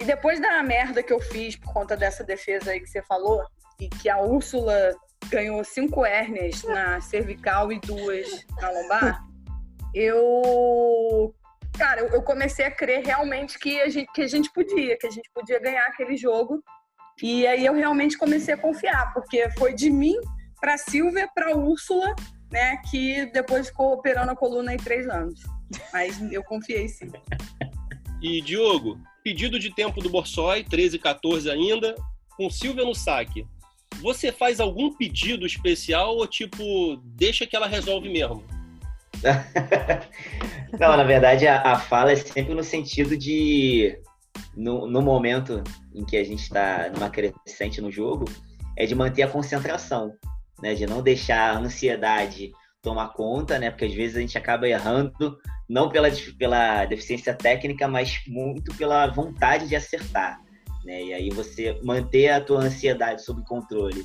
E 0.00 0.04
depois 0.04 0.40
da 0.40 0.62
merda 0.62 1.02
que 1.02 1.12
eu 1.12 1.20
fiz 1.20 1.56
por 1.56 1.72
conta 1.72 1.96
dessa 1.96 2.24
defesa 2.24 2.72
aí 2.72 2.80
que 2.80 2.88
você 2.88 3.02
falou, 3.02 3.44
e 3.78 3.88
que 3.88 4.08
a 4.08 4.20
Úrsula 4.20 4.96
ganhou 5.28 5.62
cinco 5.62 6.04
hérnias 6.04 6.64
na 6.64 7.00
cervical 7.00 7.70
e 7.70 7.78
duas 7.78 8.44
na 8.60 8.70
lombar, 8.70 9.24
eu 9.94 11.34
cara, 11.78 12.00
eu 12.00 12.22
comecei 12.22 12.64
a 12.64 12.70
crer 12.70 13.04
realmente 13.04 13.58
que 13.58 13.80
a 13.80 13.88
gente, 13.88 14.10
que 14.12 14.22
a 14.22 14.26
gente 14.26 14.52
podia, 14.52 14.98
que 14.98 15.06
a 15.06 15.10
gente 15.10 15.30
podia 15.32 15.58
ganhar 15.60 15.86
aquele 15.86 16.16
jogo 16.16 16.62
E 17.22 17.46
aí 17.46 17.66
eu 17.66 17.74
realmente 17.74 18.16
comecei 18.16 18.54
a 18.54 18.58
confiar, 18.58 19.12
porque 19.12 19.50
foi 19.58 19.74
de 19.74 19.90
mim 19.90 20.16
para 20.60 20.76
Silvia, 20.78 21.28
para 21.34 21.56
Úrsula, 21.56 22.14
né, 22.50 22.76
que 22.90 23.26
depois 23.32 23.68
ficou 23.68 23.92
operando 23.92 24.32
a 24.32 24.36
coluna 24.36 24.74
em 24.74 24.76
três 24.76 25.08
anos. 25.08 25.40
Mas 25.92 26.20
eu 26.32 26.42
confiei 26.42 26.88
sim. 26.88 27.10
E 28.22 28.42
Diogo, 28.42 29.00
pedido 29.24 29.58
de 29.58 29.74
tempo 29.74 30.02
do 30.02 30.10
Borsoi, 30.10 30.62
13 30.62 30.98
14 30.98 31.50
ainda, 31.50 31.94
com 32.36 32.50
Silvia 32.50 32.84
no 32.84 32.94
saque. 32.94 33.46
Você 34.02 34.30
faz 34.30 34.60
algum 34.60 34.92
pedido 34.92 35.46
especial 35.46 36.16
ou 36.16 36.26
tipo, 36.26 36.96
deixa 37.02 37.46
que 37.46 37.56
ela 37.56 37.66
resolve 37.66 38.10
mesmo? 38.10 38.44
Não, 40.78 40.96
na 40.96 41.04
verdade 41.04 41.46
a, 41.46 41.72
a, 41.72 41.78
fala 41.78 42.12
é 42.12 42.16
sempre 42.16 42.54
no 42.54 42.62
sentido 42.62 43.16
de 43.16 43.98
no, 44.56 44.86
no 44.86 45.02
momento 45.02 45.62
em 45.94 46.04
que 46.04 46.16
a 46.16 46.24
gente 46.24 46.42
está 46.42 46.90
numa 46.94 47.10
crescente 47.10 47.80
no 47.80 47.90
jogo, 47.90 48.24
é 48.76 48.86
de 48.86 48.94
manter 48.94 49.22
a 49.22 49.28
concentração, 49.28 50.12
né? 50.62 50.74
De 50.74 50.86
não 50.86 51.02
deixar 51.02 51.54
a 51.54 51.58
ansiedade 51.58 52.52
tomar 52.82 53.08
conta, 53.08 53.58
né? 53.58 53.70
Porque 53.70 53.84
às 53.84 53.94
vezes 53.94 54.16
a 54.16 54.20
gente 54.20 54.38
acaba 54.38 54.68
errando, 54.68 55.38
não 55.68 55.88
pela, 55.88 56.08
pela 56.38 56.84
deficiência 56.86 57.34
técnica, 57.34 57.86
mas 57.86 58.22
muito 58.26 58.74
pela 58.76 59.06
vontade 59.06 59.68
de 59.68 59.76
acertar, 59.76 60.40
né? 60.84 61.02
E 61.02 61.14
aí 61.14 61.30
você 61.30 61.78
manter 61.82 62.30
a 62.30 62.40
tua 62.40 62.60
ansiedade 62.60 63.22
sob 63.22 63.44
controle 63.44 64.04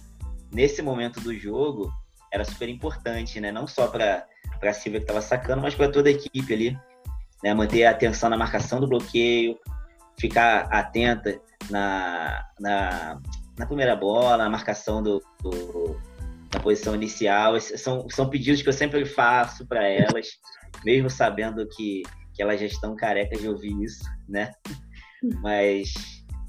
nesse 0.52 0.82
momento 0.82 1.20
do 1.20 1.34
jogo 1.38 1.92
era 2.32 2.44
super 2.44 2.70
importante, 2.70 3.40
né? 3.40 3.52
Não 3.52 3.68
só 3.68 3.88
para 3.88 4.26
para 4.60 4.74
Silvia 4.74 5.00
que 5.00 5.04
estava 5.04 5.22
sacando, 5.22 5.62
mas 5.62 5.76
para 5.76 5.90
toda 5.90 6.08
a 6.08 6.12
equipe 6.12 6.54
ali, 6.54 6.78
né? 7.44 7.54
Manter 7.54 7.86
a 7.86 7.92
atenção 7.92 8.30
na 8.30 8.38
marcação 8.38 8.80
do 8.80 8.88
bloqueio, 8.88 9.58
ficar 10.20 10.68
atenta 10.72 11.40
na, 11.70 12.46
na, 12.60 13.22
na 13.58 13.66
primeira 13.66 13.96
bola, 13.96 14.38
na 14.38 14.50
marcação 14.50 15.02
do, 15.02 15.22
do, 15.42 16.00
na 16.54 16.60
posição 16.60 16.96
inicial. 16.96 17.60
São, 17.60 18.10
são 18.10 18.30
pedidos 18.30 18.62
que 18.62 18.70
eu 18.70 18.74
sempre 18.74 19.06
faço 19.06 19.66
para 19.68 19.88
elas, 19.88 20.28
mesmo 20.84 21.10
sabendo 21.10 21.68
que, 21.68 22.04
que 22.34 22.42
elas 22.42 22.60
já 22.60 22.66
estão 22.66 22.96
carecas 22.96 23.40
de 23.40 23.48
ouvir 23.48 23.74
isso, 23.84 24.04
né? 24.28 24.52
Mas 25.42 25.94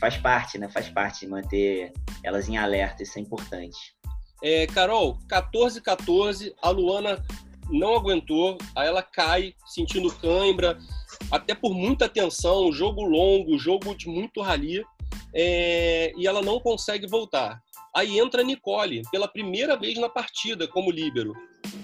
faz 0.01 0.17
parte, 0.17 0.59
né? 0.59 0.69
Faz 0.69 0.89
parte 0.89 1.21
de 1.21 1.29
manter 1.29 1.93
elas 2.23 2.49
em 2.49 2.57
alerta, 2.57 3.03
isso 3.03 3.19
é 3.19 3.23
importante. 3.23 3.97
É, 4.43 4.67
Carol, 4.67 5.19
14-14, 5.31 6.53
a 6.61 6.69
Luana 6.69 7.23
não 7.71 7.95
aguentou, 7.95 8.59
aí 8.75 8.87
ela 8.87 9.03
cai 9.03 9.55
sentindo 9.67 10.13
cãibra, 10.15 10.79
até 11.31 11.55
por 11.55 11.75
muita 11.75 12.09
tensão, 12.09 12.73
jogo 12.73 13.03
longo, 13.03 13.59
jogo 13.59 13.95
de 13.95 14.09
muito 14.09 14.41
rali, 14.41 14.85
é, 15.35 16.13
e 16.17 16.27
ela 16.27 16.41
não 16.43 16.61
consegue 16.61 17.07
voltar. 17.07 17.61
Aí 17.95 18.19
entra 18.19 18.43
a 18.43 18.45
Nicole, 18.45 19.03
pela 19.11 19.27
primeira 19.27 19.77
vez 19.77 19.99
na 19.99 20.09
partida, 20.09 20.69
como 20.69 20.91
líbero. 20.91 21.35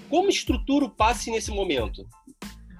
Como 0.09 0.29
estrutura 0.29 0.85
o 0.85 0.89
passe 0.89 1.31
nesse 1.31 1.51
momento? 1.51 2.05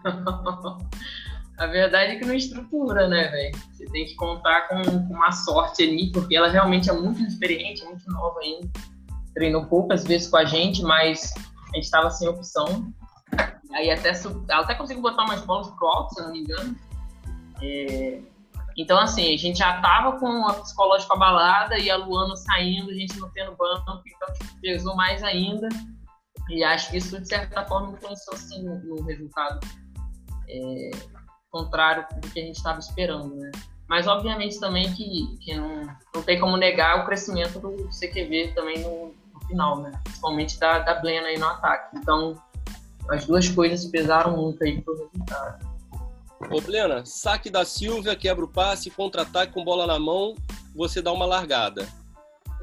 a 1.57 1.67
verdade 1.67 2.13
é 2.13 2.15
que 2.17 2.25
não 2.25 2.33
estrutura, 2.33 3.07
né, 3.07 3.27
velho? 3.29 3.55
Você 3.71 3.85
tem 3.85 4.05
que 4.05 4.15
contar 4.15 4.67
com, 4.67 4.81
uma 5.11 5.31
sorte 5.31 5.83
ali, 5.83 6.11
porque 6.11 6.35
ela 6.35 6.49
realmente 6.49 6.89
é 6.89 6.93
muito 6.93 7.21
experiente, 7.23 7.83
muito 7.85 8.07
nova 8.11 8.39
ainda. 8.39 8.69
Treinou 9.33 9.65
poucas 9.65 10.03
vezes 10.03 10.27
com 10.27 10.37
a 10.37 10.45
gente, 10.45 10.83
mas 10.83 11.33
a 11.73 11.75
gente 11.75 11.85
estava 11.85 12.09
sem 12.09 12.27
opção. 12.27 12.93
Aí 13.73 13.89
até 13.89 14.11
até 14.51 14.75
conseguiu 14.75 15.01
botar 15.01 15.23
umas 15.23 15.41
bolas 15.41 15.67
pro 15.71 15.87
alto, 15.87 16.13
se 16.13 16.21
não 16.21 16.31
me 16.31 16.41
engano. 16.41 16.75
É, 17.61 18.21
então, 18.77 18.97
assim, 18.97 19.33
a 19.33 19.37
gente 19.37 19.59
já 19.59 19.81
tava 19.81 20.19
com 20.19 20.47
a 20.47 20.53
psicológica 20.53 21.13
abalada 21.13 21.77
e 21.77 21.89
a 21.89 21.97
Luana 21.97 22.35
saindo, 22.35 22.89
a 22.89 22.93
gente 22.93 23.19
não 23.19 23.29
tendo 23.29 23.55
banco, 23.55 24.03
então 24.05 24.33
tipo, 24.33 24.61
pesou 24.61 24.95
mais 24.95 25.23
ainda. 25.23 25.69
E 26.49 26.63
acho 26.63 26.91
que 26.91 26.97
isso, 26.97 27.19
de 27.19 27.27
certa 27.27 27.65
forma, 27.65 27.93
influenciou, 27.93 28.37
sim, 28.37 28.63
no 28.63 29.01
resultado 29.03 29.59
é, 30.49 30.91
contrário 31.49 32.05
do 32.19 32.29
que 32.29 32.39
a 32.39 32.43
gente 32.43 32.57
estava 32.57 32.79
esperando, 32.79 33.35
né? 33.35 33.51
Mas, 33.87 34.07
obviamente, 34.07 34.59
também 34.59 34.91
que, 34.93 35.37
que 35.37 35.55
não, 35.55 35.85
não 36.15 36.23
tem 36.23 36.39
como 36.39 36.57
negar 36.57 37.01
o 37.01 37.05
crescimento 37.05 37.59
do 37.59 37.89
CQV 37.89 38.53
também 38.55 38.79
no, 38.79 39.07
no 39.07 39.12
final, 39.47 39.81
né? 39.81 39.91
Principalmente 40.03 40.59
da, 40.59 40.79
da 40.79 40.95
Blena 40.95 41.27
aí 41.27 41.37
no 41.37 41.47
ataque. 41.47 41.97
Então, 41.97 42.41
as 43.09 43.25
duas 43.25 43.47
coisas 43.49 43.85
pesaram 43.85 44.37
muito 44.37 44.63
aí 44.63 44.81
pro 44.81 44.93
resultado. 44.93 45.73
Ô, 46.49 46.61
Plena, 46.61 47.05
saque 47.05 47.49
da 47.49 47.63
Silvia, 47.63 48.15
quebra 48.15 48.43
o 48.43 48.47
passe, 48.47 48.89
contra-ataque 48.89 49.53
com 49.53 49.63
bola 49.63 49.87
na 49.87 49.97
mão, 49.97 50.35
você 50.75 51.01
dá 51.01 51.11
uma 51.11 51.25
largada. 51.25 51.87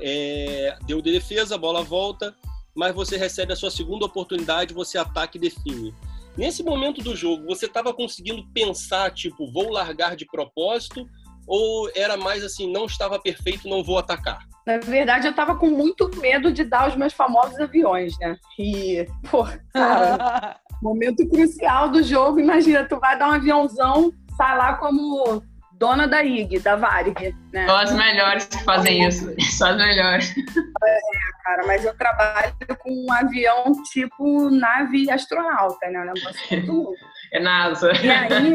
É, 0.01 0.77
deu 0.87 1.01
de 1.01 1.13
defesa, 1.13 1.59
bola 1.59 1.83
volta, 1.83 2.35
mas 2.75 2.95
você 2.95 3.17
recebe 3.17 3.53
a 3.53 3.57
sua 3.57 3.71
segunda 3.71 4.07
oportunidade, 4.07 4.75
você 4.75 4.99
ataca 4.99 5.37
e 5.37 5.41
define. 5.41 5.95
Nesse 6.37 6.63
momento 6.63 7.03
do 7.03 7.17
jogo, 7.17 7.45
você 7.47 7.67
estava 7.67 7.93
conseguindo 7.93 8.47
pensar, 8.53 9.13
tipo, 9.13 9.51
vou 9.51 9.71
largar 9.71 10.15
de 10.15 10.25
propósito, 10.27 11.07
ou 11.47 11.91
era 11.95 12.17
mais 12.17 12.45
assim, 12.45 12.71
não 12.71 12.85
estava 12.85 13.19
perfeito, 13.19 13.69
não 13.69 13.83
vou 13.83 13.99
atacar? 13.99 14.47
Na 14.67 14.79
verdade, 14.79 15.27
eu 15.27 15.31
estava 15.31 15.57
com 15.57 15.71
muito 15.71 16.11
medo 16.21 16.53
de 16.53 16.65
dar 16.65 16.89
os 16.89 16.97
meus 16.97 17.13
famosos 17.13 17.59
aviões, 17.59 18.19
né? 18.19 18.37
E, 18.59 19.07
pô, 19.31 19.47
cara, 19.73 20.57
momento 20.83 21.29
crucial 21.29 21.89
do 21.89 22.03
jogo, 22.03 22.41
imagina, 22.41 22.85
tu 22.85 22.99
vai 22.99 23.19
dar 23.19 23.29
um 23.29 23.33
aviãozão, 23.33 24.13
sai 24.37 24.57
lá 24.57 24.75
como 24.75 25.43
dona 25.81 26.07
da 26.07 26.23
IG, 26.23 26.59
da 26.59 26.77
Varig, 26.77 27.35
né? 27.53 27.67
São 27.67 27.77
as 27.77 27.93
melhores 27.93 28.45
que 28.45 28.63
fazem 28.65 29.09
isso, 29.09 29.35
são 29.57 29.71
as 29.71 29.77
melhores. 29.79 30.35
É, 30.37 30.99
cara, 31.43 31.67
mas 31.67 31.85
eu 31.85 31.97
trabalho 31.97 32.55
com 32.79 32.91
um 32.91 33.11
avião 33.11 33.73
tipo 33.91 34.51
nave 34.51 35.11
astronauta, 35.11 35.89
né? 35.89 36.01
Um 36.01 36.05
negócio 36.05 36.41
muito 36.51 36.73
louco. 36.73 36.97
É 37.33 37.39
NASA. 37.39 37.93
E 38.03 38.11
aí, 38.11 38.55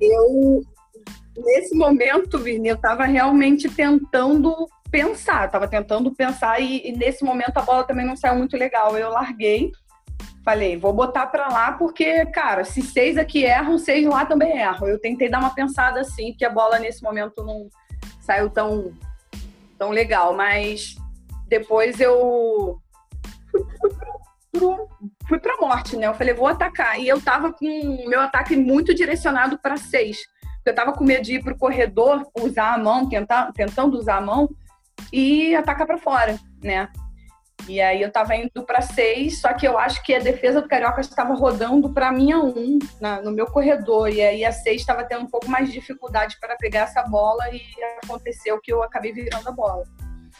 eu, 0.00 0.60
nesse 1.36 1.74
momento, 1.74 2.38
Vini, 2.38 2.68
eu 2.68 2.76
tava 2.76 3.04
realmente 3.04 3.68
tentando 3.68 4.68
pensar, 4.90 5.50
tava 5.50 5.68
tentando 5.68 6.14
pensar 6.14 6.60
e, 6.60 6.88
e, 6.88 6.92
nesse 6.92 7.24
momento 7.24 7.56
a 7.58 7.62
bola 7.62 7.84
também 7.84 8.06
não 8.06 8.16
saiu 8.16 8.36
muito 8.36 8.56
legal. 8.56 8.96
Eu 8.96 9.10
larguei, 9.10 9.72
falei, 10.44 10.76
vou 10.76 10.92
botar 10.92 11.26
para 11.26 11.48
lá 11.48 11.72
porque, 11.72 12.24
cara, 12.26 12.64
se 12.64 12.82
seis 12.82 13.16
aqui 13.16 13.44
erram, 13.44 13.78
seis 13.78 14.06
lá 14.06 14.24
também 14.24 14.56
erram. 14.56 14.88
Eu 14.88 15.00
tentei 15.00 15.28
dar 15.28 15.40
uma 15.40 15.54
pensada 15.54 16.00
assim, 16.00 16.32
que 16.32 16.44
a 16.44 16.50
bola 16.50 16.78
nesse 16.78 17.02
momento 17.02 17.44
não 17.44 17.68
saiu 18.20 18.48
tão, 18.50 18.92
tão 19.78 19.90
legal, 19.90 20.34
mas 20.34 20.94
depois 21.48 22.00
eu 22.00 22.80
fui 25.28 25.38
para 25.38 25.56
morte, 25.60 25.96
né? 25.96 26.06
Eu 26.06 26.14
falei, 26.14 26.32
vou 26.32 26.46
atacar. 26.46 26.98
E 26.98 27.08
eu 27.08 27.20
tava 27.20 27.52
com 27.52 28.08
meu 28.08 28.20
ataque 28.20 28.56
muito 28.56 28.94
direcionado 28.94 29.58
para 29.58 29.76
seis. 29.76 30.18
Eu 30.68 30.74
tava 30.74 30.92
com 30.92 31.04
medo 31.04 31.22
de 31.22 31.34
ir 31.34 31.42
pro 31.42 31.56
corredor, 31.56 32.26
usar 32.38 32.74
a 32.74 32.78
mão, 32.78 33.08
tentar, 33.08 33.52
tentando 33.52 33.96
usar 33.96 34.16
a 34.16 34.20
mão 34.20 34.48
e 35.12 35.54
atacar 35.54 35.86
para 35.86 35.98
fora, 35.98 36.38
né? 36.62 36.88
E 37.68 37.80
aí 37.80 38.00
eu 38.00 38.12
tava 38.12 38.36
indo 38.36 38.64
para 38.64 38.80
seis, 38.80 39.40
só 39.40 39.52
que 39.52 39.66
eu 39.66 39.76
acho 39.76 40.02
que 40.04 40.14
a 40.14 40.20
defesa 40.20 40.62
do 40.62 40.68
Carioca 40.68 41.00
estava 41.00 41.34
rodando 41.34 41.92
para 41.92 42.12
minha 42.12 42.38
um 42.38 42.78
na, 43.00 43.20
no 43.20 43.32
meu 43.32 43.46
corredor. 43.46 44.08
E 44.08 44.20
aí 44.20 44.44
a 44.44 44.52
seis 44.52 44.80
estava 44.80 45.04
tendo 45.04 45.24
um 45.24 45.30
pouco 45.30 45.48
mais 45.48 45.66
de 45.66 45.72
dificuldade 45.72 46.36
para 46.40 46.56
pegar 46.56 46.82
essa 46.82 47.02
bola 47.02 47.44
e 47.50 47.62
aconteceu 48.04 48.60
que 48.60 48.72
eu 48.72 48.82
acabei 48.82 49.12
virando 49.12 49.48
a 49.48 49.52
bola. 49.52 49.84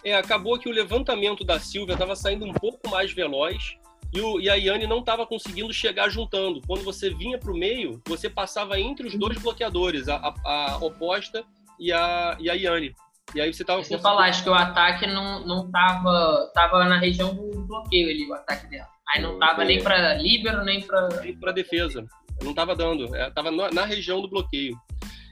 É, 0.04 0.14
acabou 0.14 0.58
que 0.58 0.68
o 0.68 0.72
levantamento 0.72 1.44
da 1.44 1.58
Silvia 1.58 1.94
estava 1.94 2.14
saindo 2.14 2.44
um 2.44 2.52
pouco 2.52 2.88
mais 2.88 3.12
veloz 3.12 3.76
e, 4.16 4.20
o, 4.20 4.40
e 4.40 4.48
a 4.48 4.54
Yane 4.54 4.86
não 4.86 5.00
estava 5.00 5.26
conseguindo 5.26 5.72
chegar 5.74 6.08
juntando. 6.08 6.62
Quando 6.66 6.82
você 6.82 7.10
vinha 7.10 7.38
para 7.38 7.52
o 7.52 7.56
meio, 7.56 8.00
você 8.08 8.30
passava 8.30 8.80
entre 8.80 9.06
os 9.06 9.14
dois 9.14 9.38
bloqueadores, 9.38 10.08
a, 10.08 10.16
a, 10.16 10.72
a 10.72 10.76
oposta 10.78 11.44
e 11.78 11.92
a, 11.92 12.34
e 12.40 12.48
a 12.48 12.54
Yane. 12.54 12.94
E 13.34 13.40
aí 13.42 13.52
você 13.52 13.62
tava. 13.62 13.84
Você 13.84 13.98
falar, 13.98 14.28
acho 14.28 14.42
que 14.42 14.48
o 14.48 14.54
ataque 14.54 15.06
não, 15.06 15.46
não 15.46 15.70
tava. 15.70 16.50
Tava 16.54 16.84
na 16.86 16.98
região 16.98 17.34
do 17.34 17.66
bloqueio 17.66 18.08
ali, 18.08 18.26
o 18.26 18.32
ataque 18.32 18.66
dela. 18.68 18.88
Aí 19.14 19.20
não 19.20 19.38
tava 19.38 19.64
nem 19.64 19.82
para 19.82 20.14
líbero, 20.14 20.64
nem 20.64 20.80
para. 20.80 21.08
Nem 21.20 21.36
para 21.36 21.52
defesa. 21.52 22.06
Não 22.42 22.54
tava 22.54 22.74
dando. 22.74 23.14
É, 23.14 23.28
tava 23.30 23.50
na, 23.50 23.70
na, 23.70 23.84
região 23.84 24.22
do 24.22 24.28
bloqueio. 24.28 24.78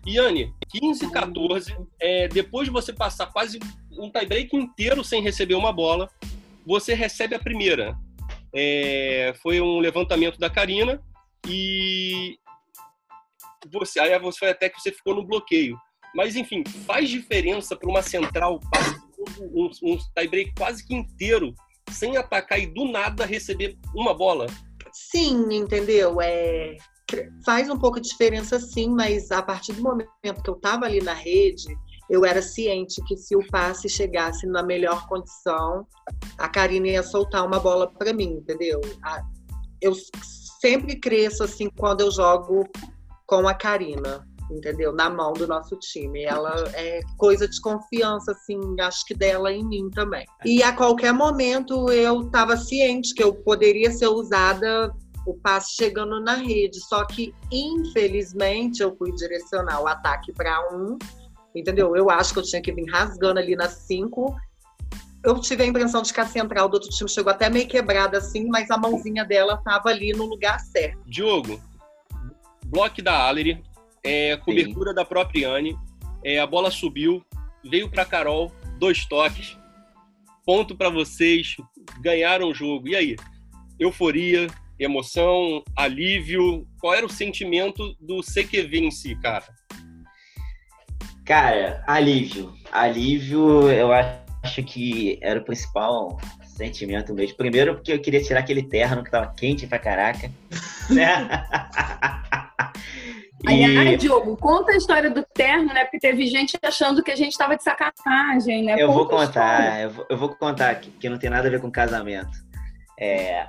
Iane, 0.07 0.53
15 0.69 1.11
14, 1.11 1.75
é, 1.99 2.29
depois 2.29 2.67
de 2.67 2.73
você 2.73 2.93
passar 2.93 3.27
quase 3.33 3.59
um 3.93 4.11
tie-break 4.11 4.55
inteiro 4.55 5.03
sem 5.03 5.23
receber 5.23 5.55
uma 5.55 5.73
bola, 5.73 6.11
você 6.67 6.93
recebe 6.93 7.35
a 7.35 7.39
primeira. 7.39 7.97
É, 8.55 9.35
foi 9.43 9.61
um 9.61 9.79
levantamento 9.79 10.39
da 10.39 10.49
Karina 10.49 11.03
e 11.47 12.39
você, 13.71 13.99
aí 13.99 14.19
você 14.19 14.39
foi 14.39 14.51
até 14.51 14.69
que 14.69 14.81
você 14.81 14.93
ficou 14.93 15.15
no 15.15 15.27
bloqueio. 15.27 15.77
Mas, 16.15 16.37
enfim, 16.37 16.63
faz 16.87 17.09
diferença 17.09 17.75
para 17.75 17.91
uma 17.91 18.03
central 18.03 18.61
um, 19.41 19.71
um 19.83 19.99
tie-break 20.15 20.55
quase 20.57 20.87
que 20.87 20.95
inteiro 20.95 21.55
sem 21.91 22.17
atacar 22.17 22.59
e 22.59 22.67
do 22.67 22.87
nada 22.87 23.27
receber 23.27 23.77
uma 23.95 24.15
bola? 24.15 24.47
Sim, 24.93 25.53
entendeu? 25.53 26.21
É, 26.21 26.77
faz 27.45 27.69
um 27.69 27.79
pouco 27.79 28.01
de 28.01 28.09
diferença 28.09 28.59
sim, 28.59 28.89
mas 28.91 29.31
a 29.31 29.43
partir 29.43 29.73
do 29.73 29.83
momento 29.83 30.43
que 30.43 30.51
eu 30.51 30.55
estava 30.55 30.87
ali 30.87 31.01
na 31.01 31.15
rede, 31.15 31.77
eu 32.09 32.25
era 32.25 32.43
ciente 32.43 33.03
que 33.07 33.17
se 33.17 33.35
o 33.35 33.47
passe 33.49 33.89
chegasse 33.89 34.47
na 34.47 34.63
melhor 34.63 35.07
condição, 35.07 35.87
a 36.39 36.49
Karina 36.49 36.89
ia 36.89 37.03
soltar 37.03 37.47
uma 37.47 37.59
bola 37.59 37.91
para 37.91 38.13
mim, 38.13 38.35
entendeu? 38.35 38.81
Eu 39.81 39.95
sempre 40.61 40.99
cresço 40.99 41.45
assim 41.45 41.69
quando 41.77 42.03
eu 42.03 42.11
jogo 42.11 42.65
com 43.27 43.49
a 43.49 43.55
Karina, 43.55 44.27
entendeu? 44.51 44.93
Na 44.93 45.09
mão 45.09 45.33
do 45.33 45.47
nosso 45.47 45.77
time. 45.77 46.25
Ela 46.25 46.55
é 46.75 47.01
coisa 47.17 47.49
de 47.49 47.61
confiança, 47.61 48.33
assim, 48.33 48.59
acho 48.81 49.05
que 49.07 49.15
dela 49.15 49.53
em 49.53 49.65
mim 49.65 49.89
também. 49.91 50.27
E 50.45 50.63
a 50.63 50.73
qualquer 50.73 51.13
momento 51.13 51.91
eu 51.91 52.23
estava 52.23 52.57
ciente 52.57 53.15
que 53.15 53.23
eu 53.23 53.35
poderia 53.35 53.91
ser 53.91 54.09
usada 54.09 54.93
o 55.27 55.35
passe 55.35 55.75
chegando 55.75 56.21
na 56.21 56.35
rede. 56.35 56.79
Só 56.81 57.05
que, 57.07 57.35
infelizmente, 57.51 58.83
eu 58.83 58.95
fui 58.97 59.11
direcionar 59.13 59.81
o 59.81 59.87
ataque 59.87 60.33
para 60.33 60.61
um, 60.73 60.99
entendeu? 61.55 61.95
Eu 61.97 62.11
acho 62.11 62.33
que 62.33 62.39
eu 62.39 62.43
tinha 62.43 62.61
que 62.61 62.73
vir 62.73 62.91
rasgando 62.91 63.39
ali 63.39 63.55
nas 63.55 63.73
cinco. 63.73 64.35
Eu 65.23 65.41
tive 65.41 65.63
a 65.63 65.67
impressão 65.67 66.03
de 66.03 66.13
que 66.13 66.21
a 66.21 66.27
central 66.27 66.69
do 66.69 66.75
outro 66.75 66.91
time 66.91 67.09
chegou 67.09 67.33
até 67.33 67.49
meio 67.49 67.67
quebrada 67.67 68.19
assim, 68.19 68.47
mas 68.47 68.71
a 68.71 68.77
mãozinha 68.77 69.25
dela 69.25 69.55
estava 69.55 69.89
ali 69.89 70.13
no 70.13 70.27
lugar 70.27 70.61
certo. 70.61 70.99
Diogo, 71.07 71.61
bloco 72.67 73.01
da 73.01 73.27
Allery, 73.27 73.63
é, 74.03 74.37
cobertura 74.37 74.91
Sim. 74.91 74.97
da 74.97 75.05
própria 75.05 75.49
Anne, 75.49 75.79
é, 76.23 76.39
a 76.39 76.47
bola 76.47 76.71
subiu, 76.71 77.25
veio 77.65 77.89
para 77.89 78.05
Carol, 78.05 78.53
dois 78.79 79.07
toques, 79.07 79.57
ponto 80.45 80.77
para 80.77 80.91
vocês, 80.91 81.57
ganharam 82.01 82.49
o 82.49 82.55
jogo. 82.55 82.89
E 82.89 82.97
aí? 82.97 83.17
Euforia, 83.79 84.47
emoção, 84.79 85.63
alívio? 85.75 86.67
Qual 86.81 86.95
era 86.95 87.07
o 87.07 87.11
sentimento 87.11 87.97
do 88.01 88.21
CQV 88.21 88.79
em 88.79 88.91
si, 88.91 89.17
cara? 89.17 89.45
Cara, 91.25 91.83
alívio. 91.87 92.53
Alívio, 92.71 93.71
eu 93.71 93.93
acho 93.93 94.63
que 94.63 95.19
era 95.23 95.41
o 95.41 95.45
principal 95.45 96.19
sentimento 96.45 97.15
mesmo. 97.15 97.37
Primeiro 97.37 97.75
porque 97.75 97.93
eu 97.93 98.01
queria 98.01 98.23
tirar 98.23 98.41
aquele 98.41 98.63
terno 98.63 99.03
que 99.03 99.11
tava 99.11 99.33
quente 99.35 99.67
pra 99.67 99.79
caraca, 99.79 100.31
né? 100.91 101.29
Aliás, 103.47 104.01
Diogo, 104.01 104.37
conta 104.37 104.73
a 104.73 104.77
história 104.77 105.11
do 105.11 105.23
terno, 105.35 105.73
né? 105.73 105.85
Porque 105.85 105.99
teve 105.99 106.27
gente 106.27 106.57
achando 106.63 107.03
que 107.03 107.11
a 107.11 107.17
gente 107.17 107.33
estava 107.33 107.57
de 107.57 107.63
sacanagem, 107.63 108.65
né? 108.65 108.75
Eu 108.75 108.89
conta 108.89 108.99
vou 108.99 109.09
contar, 109.09 109.83
eu 109.83 109.91
vou, 109.91 110.07
eu 110.09 110.17
vou, 110.17 110.29
contar 110.31 110.75
que, 110.77 110.91
que 110.91 111.09
não 111.09 111.19
tem 111.19 111.31
nada 111.31 111.49
a 111.49 111.51
ver 111.51 111.61
com 111.61 111.71
casamento. 111.71 112.33
É, 112.99 113.47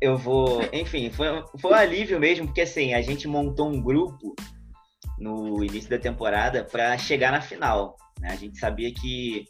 eu 0.00 0.16
vou. 0.16 0.62
Enfim, 0.72 1.10
foi, 1.10 1.26
foi 1.58 1.70
um 1.72 1.74
alívio 1.74 2.20
mesmo, 2.20 2.46
porque 2.46 2.60
assim, 2.60 2.94
a 2.94 3.02
gente 3.02 3.26
montou 3.26 3.68
um 3.68 3.80
grupo 3.80 4.34
no 5.18 5.62
início 5.64 5.90
da 5.90 5.98
temporada 5.98 6.64
para 6.64 6.96
chegar 6.98 7.32
na 7.32 7.40
final. 7.40 7.96
Né? 8.20 8.30
A 8.30 8.36
gente 8.36 8.58
sabia 8.58 8.92
que 8.92 9.46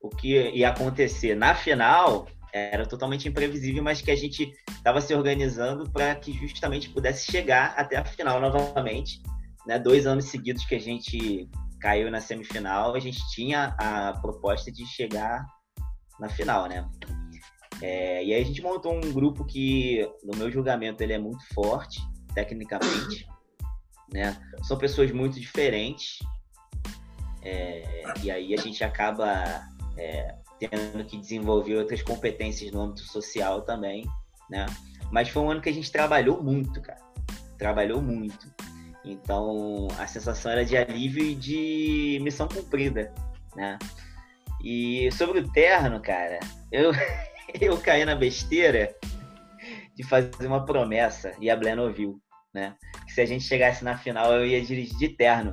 o 0.00 0.08
que 0.08 0.50
ia 0.50 0.68
acontecer 0.68 1.34
na 1.34 1.54
final 1.54 2.26
era 2.52 2.86
totalmente 2.86 3.28
imprevisível, 3.28 3.82
mas 3.82 4.00
que 4.00 4.10
a 4.10 4.16
gente 4.16 4.52
estava 4.70 5.00
se 5.00 5.14
organizando 5.14 5.90
para 5.90 6.14
que 6.14 6.32
justamente 6.32 6.88
pudesse 6.88 7.30
chegar 7.30 7.74
até 7.76 7.96
a 7.96 8.04
final 8.04 8.40
novamente. 8.40 9.20
Né? 9.66 9.78
Dois 9.78 10.06
anos 10.06 10.26
seguidos 10.26 10.64
que 10.64 10.74
a 10.74 10.80
gente 10.80 11.48
caiu 11.80 12.10
na 12.10 12.20
semifinal, 12.20 12.94
a 12.94 13.00
gente 13.00 13.18
tinha 13.30 13.76
a 13.78 14.12
proposta 14.20 14.72
de 14.72 14.84
chegar 14.86 15.44
na 16.18 16.28
final, 16.28 16.66
né? 16.66 16.88
É, 17.80 18.24
e 18.24 18.34
aí 18.34 18.42
a 18.42 18.44
gente 18.44 18.60
montou 18.60 18.92
um 18.92 19.12
grupo 19.12 19.44
que, 19.44 20.08
no 20.24 20.36
meu 20.36 20.50
julgamento, 20.50 21.02
ele 21.02 21.12
é 21.12 21.18
muito 21.18 21.42
forte, 21.54 22.00
tecnicamente, 22.34 23.26
né? 24.12 24.36
São 24.62 24.76
pessoas 24.78 25.10
muito 25.10 25.38
diferentes, 25.38 26.18
é, 27.42 28.02
e 28.22 28.30
aí 28.30 28.54
a 28.54 28.56
gente 28.58 28.82
acaba 28.82 29.66
é, 29.96 30.34
tendo 30.58 31.04
que 31.04 31.16
desenvolver 31.16 31.76
outras 31.76 32.02
competências 32.02 32.72
no 32.72 32.82
âmbito 32.82 33.02
social 33.02 33.62
também, 33.62 34.06
né? 34.50 34.66
Mas 35.10 35.28
foi 35.28 35.42
um 35.42 35.50
ano 35.50 35.60
que 35.60 35.68
a 35.68 35.72
gente 35.72 35.90
trabalhou 35.90 36.42
muito, 36.42 36.80
cara. 36.82 37.00
Trabalhou 37.56 38.02
muito. 38.02 38.52
Então, 39.04 39.88
a 39.98 40.06
sensação 40.06 40.52
era 40.52 40.64
de 40.64 40.76
alívio 40.76 41.24
e 41.24 41.34
de 41.34 42.18
missão 42.22 42.46
cumprida, 42.48 43.12
né? 43.56 43.78
E 44.62 45.10
sobre 45.12 45.40
o 45.40 45.48
terno, 45.50 46.00
cara, 46.00 46.40
eu, 46.70 46.92
eu 47.60 47.78
caí 47.78 48.04
na 48.04 48.14
besteira 48.14 48.94
de 49.94 50.02
fazer 50.02 50.46
uma 50.46 50.64
promessa 50.64 51.32
e 51.40 51.48
a 51.48 51.56
Blena 51.56 51.82
ouviu, 51.82 52.20
né? 52.54 52.74
Que 53.06 53.12
se 53.12 53.20
a 53.20 53.26
gente 53.26 53.44
chegasse 53.44 53.84
na 53.84 53.96
final 53.96 54.32
eu 54.32 54.46
ia 54.46 54.62
dirigir 54.62 54.96
de 54.98 55.08
terno. 55.10 55.52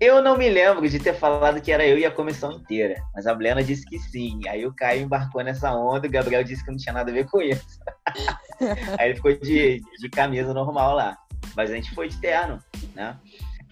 Eu 0.00 0.20
não 0.20 0.36
me 0.36 0.50
lembro 0.50 0.88
de 0.88 0.98
ter 0.98 1.14
falado 1.14 1.60
que 1.60 1.70
era 1.70 1.86
eu 1.86 1.96
e 1.96 2.04
a 2.04 2.10
comissão 2.10 2.50
inteira, 2.50 3.00
mas 3.14 3.24
a 3.24 3.34
Blena 3.34 3.62
disse 3.62 3.86
que 3.86 4.00
sim. 4.00 4.40
Aí 4.48 4.66
o 4.66 4.74
Caio 4.74 5.02
embarcou 5.02 5.44
nessa 5.44 5.72
onda, 5.72 6.08
o 6.08 6.10
Gabriel 6.10 6.42
disse 6.42 6.64
que 6.64 6.72
não 6.72 6.76
tinha 6.76 6.92
nada 6.92 7.12
a 7.12 7.14
ver 7.14 7.30
com 7.30 7.40
isso. 7.40 7.78
Aí 8.98 9.10
ele 9.10 9.14
ficou 9.14 9.32
de, 9.38 9.80
de 10.00 10.10
camisa 10.10 10.52
normal 10.52 10.96
lá. 10.96 11.16
Mas 11.54 11.70
a 11.70 11.74
gente 11.74 11.94
foi 11.94 12.08
de 12.08 12.20
terno, 12.20 12.58
né? 12.96 13.16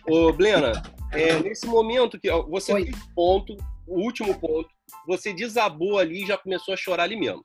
Ô, 0.09 0.33
Blena, 0.33 0.71
é, 1.11 1.41
nesse 1.41 1.67
momento 1.67 2.19
que 2.19 2.31
você 2.49 2.75
Oi. 2.75 2.91
ponto, 3.13 3.57
o 3.87 4.01
último 4.01 4.39
ponto, 4.39 4.69
você 5.07 5.33
desabou 5.33 5.99
ali 5.99 6.23
e 6.23 6.27
já 6.27 6.39
começou 6.39 6.75
a 6.75 6.77
chorar 6.77 7.05
ali 7.05 7.17
mesmo. 7.17 7.45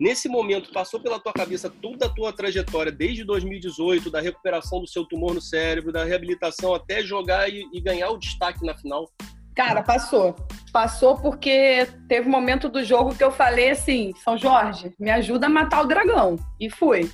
Nesse 0.00 0.28
momento, 0.28 0.72
passou 0.72 1.00
pela 1.00 1.20
tua 1.20 1.32
cabeça 1.32 1.70
toda 1.70 2.06
a 2.06 2.08
tua 2.08 2.32
trajetória, 2.32 2.90
desde 2.90 3.24
2018, 3.24 4.10
da 4.10 4.20
recuperação 4.20 4.80
do 4.80 4.88
seu 4.88 5.04
tumor 5.04 5.34
no 5.34 5.40
cérebro, 5.40 5.92
da 5.92 6.04
reabilitação 6.04 6.74
até 6.74 7.02
jogar 7.02 7.48
e, 7.48 7.64
e 7.72 7.80
ganhar 7.80 8.10
o 8.10 8.18
destaque 8.18 8.64
na 8.64 8.76
final? 8.76 9.08
Cara, 9.54 9.82
passou. 9.82 10.34
Passou 10.72 11.18
porque 11.18 11.86
teve 12.08 12.26
um 12.26 12.32
momento 12.32 12.68
do 12.68 12.82
jogo 12.82 13.14
que 13.14 13.22
eu 13.22 13.30
falei 13.30 13.70
assim: 13.70 14.12
São 14.24 14.36
Jorge, 14.38 14.92
me 14.98 15.10
ajuda 15.10 15.46
a 15.46 15.50
matar 15.50 15.82
o 15.82 15.86
dragão. 15.86 16.36
E 16.58 16.70
fui. 16.70 17.10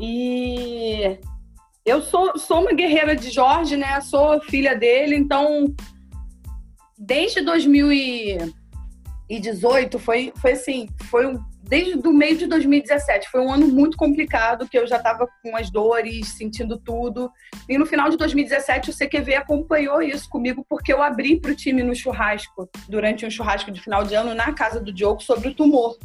E 0.00 1.18
eu 1.84 2.00
sou, 2.02 2.36
sou 2.38 2.62
uma 2.62 2.72
guerreira 2.72 3.14
de 3.14 3.30
Jorge, 3.30 3.76
né? 3.76 4.00
Sou 4.00 4.40
filha 4.40 4.74
dele, 4.74 5.14
então 5.14 5.66
desde 6.98 7.42
2018 7.42 9.98
foi, 9.98 10.32
foi 10.36 10.52
assim, 10.52 10.88
foi 11.10 11.26
um 11.26 11.38
desde 11.68 12.06
o 12.06 12.12
meio 12.12 12.36
de 12.36 12.46
2017. 12.46 13.28
Foi 13.28 13.40
um 13.40 13.52
ano 13.52 13.66
muito 13.66 13.96
complicado, 13.96 14.68
que 14.68 14.78
eu 14.78 14.86
já 14.86 14.96
estava 14.96 15.28
com 15.42 15.56
as 15.56 15.70
dores, 15.70 16.28
sentindo 16.28 16.78
tudo. 16.78 17.30
E 17.68 17.76
no 17.76 17.84
final 17.84 18.08
de 18.08 18.16
2017, 18.16 18.90
o 18.90 18.96
CQV 18.96 19.34
acompanhou 19.34 20.00
isso 20.00 20.28
comigo, 20.28 20.64
porque 20.68 20.92
eu 20.92 21.02
abri 21.02 21.40
para 21.40 21.50
o 21.50 21.56
time 21.56 21.82
no 21.82 21.94
churrasco, 21.94 22.68
durante 22.88 23.26
um 23.26 23.30
churrasco 23.30 23.70
de 23.70 23.80
final 23.80 24.04
de 24.04 24.14
ano, 24.14 24.34
na 24.34 24.52
casa 24.52 24.80
do 24.80 24.92
Diogo, 24.92 25.22
sobre 25.22 25.48
o 25.48 25.54
tumor. 25.54 25.96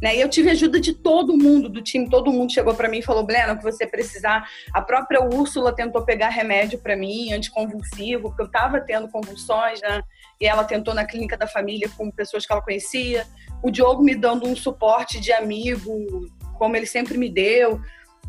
Né? 0.00 0.16
E 0.16 0.20
eu 0.20 0.28
tive 0.28 0.50
ajuda 0.50 0.80
de 0.80 0.94
todo 0.94 1.36
mundo 1.36 1.68
do 1.68 1.82
time, 1.82 2.08
todo 2.08 2.32
mundo 2.32 2.52
chegou 2.52 2.74
para 2.74 2.88
mim 2.88 2.98
e 2.98 3.02
falou: 3.02 3.24
Blena, 3.24 3.56
que 3.56 3.62
você 3.62 3.86
precisar. 3.86 4.48
A 4.72 4.80
própria 4.80 5.22
Úrsula 5.22 5.74
tentou 5.74 6.02
pegar 6.02 6.30
remédio 6.30 6.78
para 6.78 6.96
mim, 6.96 7.32
anticonvulsivo, 7.32 8.28
porque 8.28 8.42
eu 8.42 8.46
estava 8.46 8.80
tendo 8.80 9.08
convulsões, 9.08 9.80
né? 9.80 10.02
E 10.40 10.46
ela 10.46 10.64
tentou 10.64 10.94
na 10.94 11.04
clínica 11.04 11.36
da 11.36 11.46
família 11.46 11.90
com 11.96 12.10
pessoas 12.10 12.46
que 12.46 12.52
ela 12.52 12.62
conhecia. 12.62 13.26
O 13.62 13.70
Diogo 13.70 14.02
me 14.02 14.14
dando 14.14 14.48
um 14.48 14.56
suporte 14.56 15.20
de 15.20 15.32
amigo, 15.32 15.92
como 16.58 16.76
ele 16.76 16.86
sempre 16.86 17.18
me 17.18 17.28
deu. 17.28 17.80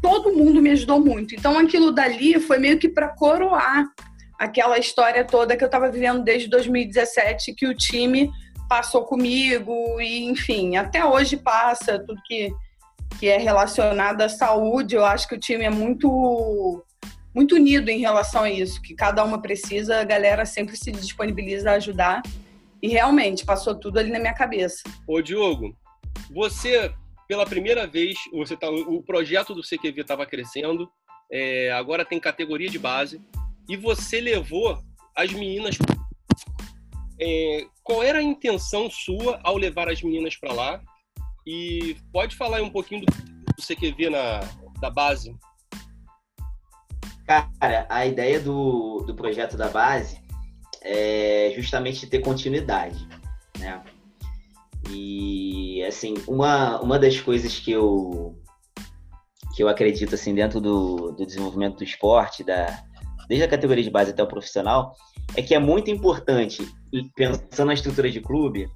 Todo 0.01 0.34
mundo 0.34 0.61
me 0.61 0.72
ajudou 0.72 0.99
muito. 0.99 1.34
Então 1.36 1.57
aquilo 1.57 1.91
dali 1.91 2.39
foi 2.39 2.57
meio 2.57 2.78
que 2.78 2.89
para 2.89 3.09
coroar 3.09 3.86
aquela 4.38 4.80
história 4.80 5.24
toda 5.24 5.55
que 5.55 5.63
eu 5.63 5.67
estava 5.67 5.89
vivendo 5.89 6.24
desde 6.24 6.49
2017, 6.49 7.53
que 7.53 7.67
o 7.67 7.76
time 7.76 8.32
passou 8.72 9.03
comigo 9.03 9.99
e 9.99 10.24
enfim, 10.24 10.78
até 10.78 11.03
hoje 11.03 11.36
passa 11.36 11.99
tudo 11.99 12.22
que, 12.26 12.49
que 13.19 13.28
é 13.28 13.38
relacionado 13.38 14.22
à 14.22 14.30
saúde. 14.30 14.95
Eu 14.95 15.03
acho 15.03 15.28
que 15.28 15.36
o 15.36 15.38
time 15.38 15.65
é 15.65 15.69
muito 15.69 16.82
muito 17.36 17.55
unido 17.55 17.89
em 17.89 17.99
relação 17.99 18.43
a 18.43 18.49
isso, 18.49 18.82
que 18.82 18.95
cada 18.95 19.26
uma 19.26 19.41
precisa, 19.41 19.99
a 19.99 20.05
galera 20.05 20.45
sempre 20.45 20.78
se 20.78 20.89
disponibiliza 20.89 21.69
a 21.69 21.74
ajudar. 21.74 22.22
E 22.82 22.88
realmente 22.88 23.45
passou 23.45 23.76
tudo 23.76 23.99
ali 23.99 24.09
na 24.09 24.19
minha 24.19 24.34
cabeça. 24.34 24.84
Ô 25.05 25.22
Diogo, 25.22 25.76
você 26.34 26.93
pela 27.28 27.45
primeira 27.45 27.86
vez, 27.86 28.17
você 28.32 28.55
tá, 28.55 28.69
o 28.69 29.03
projeto 29.03 29.53
do 29.53 29.61
CQV 29.61 29.99
estava 29.99 30.26
crescendo, 30.26 30.89
é, 31.30 31.74
agora 31.74 32.05
tem 32.05 32.22
categoria 32.22 32.69
de 32.69 32.80
base, 32.80 33.22
e 33.67 33.76
você 33.76 34.22
levou 34.22 34.82
as 35.15 35.32
meninas 35.34 35.78
é, 37.22 37.67
qual 37.84 38.01
era 38.01 38.17
a 38.17 38.24
intenção 38.24 38.89
sua 38.89 39.39
ao 39.43 39.55
levar 39.55 39.88
as 39.88 40.01
meninas 40.01 40.36
para 40.36 40.53
lá? 40.53 40.82
E 41.45 41.95
pode 42.11 42.36
falar 42.36 42.61
um 42.61 42.69
pouquinho 42.69 43.05
do 43.05 43.11
que 43.11 43.61
você 43.61 43.76
quer 43.76 43.93
ver 43.93 44.09
na, 44.09 44.39
da 44.80 44.89
base? 44.89 45.36
Cara, 47.26 47.86
a 47.89 48.05
ideia 48.05 48.39
do, 48.39 49.03
do 49.05 49.15
projeto 49.15 49.55
da 49.55 49.69
base 49.69 50.19
é 50.82 51.53
justamente 51.55 52.07
ter 52.07 52.19
continuidade, 52.19 53.07
né? 53.59 53.84
E, 54.89 55.84
assim, 55.84 56.15
uma, 56.28 56.82
uma 56.82 56.97
das 56.97 57.22
coisas 57.22 57.59
que 57.59 57.72
eu, 57.72 58.36
que 59.55 59.61
eu 59.61 59.69
acredito, 59.69 60.15
assim, 60.15 60.34
dentro 60.34 60.59
do, 60.59 61.11
do 61.11 61.26
desenvolvimento 61.26 61.78
do 61.78 61.84
esporte, 61.84 62.43
da, 62.43 62.84
desde 63.32 63.46
a 63.46 63.48
categoria 63.48 63.82
de 63.82 63.90
base 63.90 64.12
até 64.12 64.22
o 64.22 64.28
profissional, 64.28 64.94
é 65.38 65.42
que 65.42 65.56
é 65.56 65.60
muito 65.60 65.90
importante, 65.90 66.70
pensando 67.16 67.68
na 67.68 67.74
estrutura 67.74 68.12
de 68.12 68.20
clube, 68.20 68.70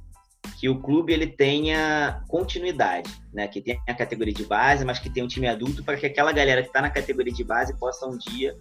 que 0.58 0.70
o 0.70 0.82
clube 0.82 1.12
ele 1.12 1.28
tenha 1.28 2.24
continuidade, 2.30 3.12
né? 3.34 3.49
Que 3.49 3.60
tenha 3.60 3.78
a 3.86 3.93
categoria 3.93 4.34
de 4.34 4.45
base, 4.45 4.86
mas 4.86 4.97
que 4.97 5.10
tenha 5.10 5.26
um 5.26 5.28
time 5.28 5.45
adulto 5.45 5.84
para 5.84 5.97
que 5.97 6.06
aquela 6.06 6.32
galera 6.32 6.62
que 6.62 6.70
está 6.70 6.82
na 6.82 6.89
categoria 6.89 7.34
de 7.34 7.43
base 7.43 7.78
possa 7.78 8.08
um 8.08 8.18
dia 8.18 8.56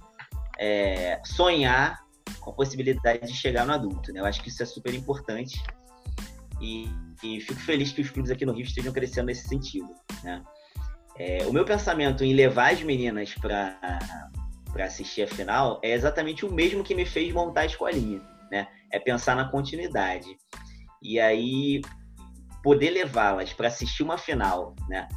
é, 0.59 1.21
sonhar 1.25 2.01
com 2.41 2.51
a 2.51 2.55
possibilidade 2.55 3.29
de 3.29 3.33
chegar 3.33 3.65
no 3.65 3.73
adulto, 3.73 4.13
né? 4.13 4.19
Eu 4.19 4.27
acho 4.27 4.43
que 4.43 4.49
isso 4.49 4.65
é 4.65 4.67
super 4.67 4.93
importante 4.93 5.63
e, 6.61 6.89
e 7.23 7.41
fico 7.41 7.61
feliz 7.61 7.93
que 7.93 8.01
os 8.01 8.11
clubes 8.11 8.33
aqui 8.33 8.45
no 8.45 8.53
Rio 8.53 8.65
estejam 8.65 8.93
crescendo 8.93 9.27
nesse 9.27 9.47
sentido, 9.47 9.95
né? 10.25 10.43
É, 11.17 11.47
o 11.47 11.53
meu 11.53 11.65
pensamento 11.65 12.25
em 12.25 12.35
levar 12.35 12.73
as 12.73 12.83
meninas 12.83 13.33
para 13.35 13.79
para 14.75 14.87
assistir 14.87 15.23
a 15.23 15.29
final 15.29 15.81
é 15.83 15.93
exatamente 15.93 16.45
o 16.45 16.53
mesmo 16.53 16.83
que 16.83 16.97
me 16.97 17.07
fez 17.07 17.33
montar 17.33 17.63
a 17.63 17.67
escolinha, 17.67 18.21
né? 18.51 18.67
É 18.93 18.99
pensar 18.99 19.37
na 19.37 19.49
continuidade. 19.49 20.37
E 21.01 21.21
aí 21.21 21.81
poder 22.63 22.91
levá-las 22.91 23.53
para 23.53 23.69
assistir 23.69 24.03
uma 24.03 24.19
final, 24.19 24.75
né? 24.89 25.09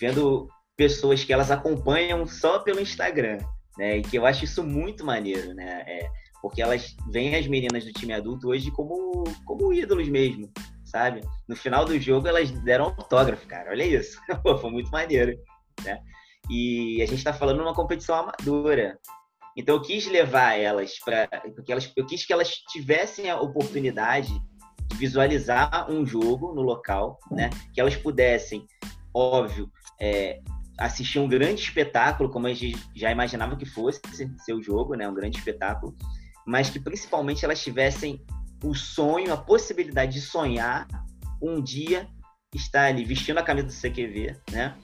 Vendo 0.00 0.48
pessoas 0.76 1.22
que 1.22 1.32
elas 1.32 1.50
acompanham 1.50 2.26
só 2.26 2.60
pelo 2.60 2.80
Instagram, 2.80 3.38
né? 3.76 3.98
E 3.98 4.02
que 4.02 4.16
eu 4.16 4.24
acho 4.24 4.44
isso 4.44 4.64
muito 4.64 5.04
maneiro, 5.04 5.52
né? 5.52 5.84
É, 5.86 6.08
porque 6.40 6.62
elas 6.62 6.96
veem 7.10 7.36
as 7.36 7.46
meninas 7.46 7.84
do 7.84 7.92
time 7.92 8.14
adulto 8.14 8.48
hoje 8.48 8.70
como, 8.70 9.24
como 9.44 9.74
ídolos 9.74 10.08
mesmo, 10.08 10.50
sabe? 10.86 11.20
No 11.46 11.54
final 11.54 11.84
do 11.84 12.00
jogo 12.00 12.26
elas 12.26 12.50
deram 12.50 12.86
autógrafo, 12.86 13.46
cara. 13.46 13.70
Olha 13.70 13.84
isso. 13.84 14.18
Pô, 14.42 14.56
foi 14.56 14.70
muito 14.70 14.90
maneiro, 14.90 15.38
né? 15.84 16.00
E 16.50 17.00
a 17.02 17.06
gente 17.06 17.18
está 17.18 17.32
falando 17.32 17.58
numa 17.58 17.74
competição 17.74 18.16
amadora. 18.16 18.98
Então 19.56 19.76
eu 19.76 19.82
quis 19.82 20.06
levar 20.06 20.58
elas 20.58 20.98
para, 20.98 21.28
porque 21.54 21.72
elas, 21.72 21.92
eu 21.96 22.06
quis 22.06 22.24
que 22.24 22.32
elas 22.32 22.50
tivessem 22.70 23.30
a 23.30 23.40
oportunidade 23.40 24.32
de 24.88 24.96
visualizar 24.96 25.90
um 25.90 26.06
jogo 26.06 26.54
no 26.54 26.62
local, 26.62 27.18
né? 27.30 27.50
Que 27.74 27.80
elas 27.80 27.96
pudessem, 27.96 28.66
óbvio, 29.14 29.70
é, 30.00 30.40
assistir 30.78 31.18
um 31.18 31.28
grande 31.28 31.62
espetáculo, 31.62 32.30
como 32.30 32.46
a 32.46 32.54
gente 32.54 32.78
já 32.94 33.10
imaginava 33.10 33.56
que 33.56 33.66
fosse 33.66 34.00
ser 34.38 34.54
o 34.54 34.62
jogo, 34.62 34.94
né? 34.94 35.08
Um 35.08 35.14
grande 35.14 35.38
espetáculo, 35.38 35.94
mas 36.46 36.70
que 36.70 36.80
principalmente 36.80 37.44
elas 37.44 37.62
tivessem 37.62 38.24
o 38.64 38.74
sonho, 38.74 39.32
a 39.32 39.36
possibilidade 39.36 40.12
de 40.12 40.20
sonhar 40.20 40.86
um 41.42 41.60
dia 41.60 42.08
estar 42.54 42.84
ali 42.84 43.04
vestindo 43.04 43.38
a 43.38 43.42
camisa 43.42 43.66
do 43.66 43.72
CQV, 43.72 44.36
né? 44.50 44.76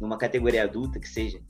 Numa 0.00 0.18
categoria 0.18 0.64
adulta 0.64 0.98
que 0.98 1.08
seja, 1.08 1.40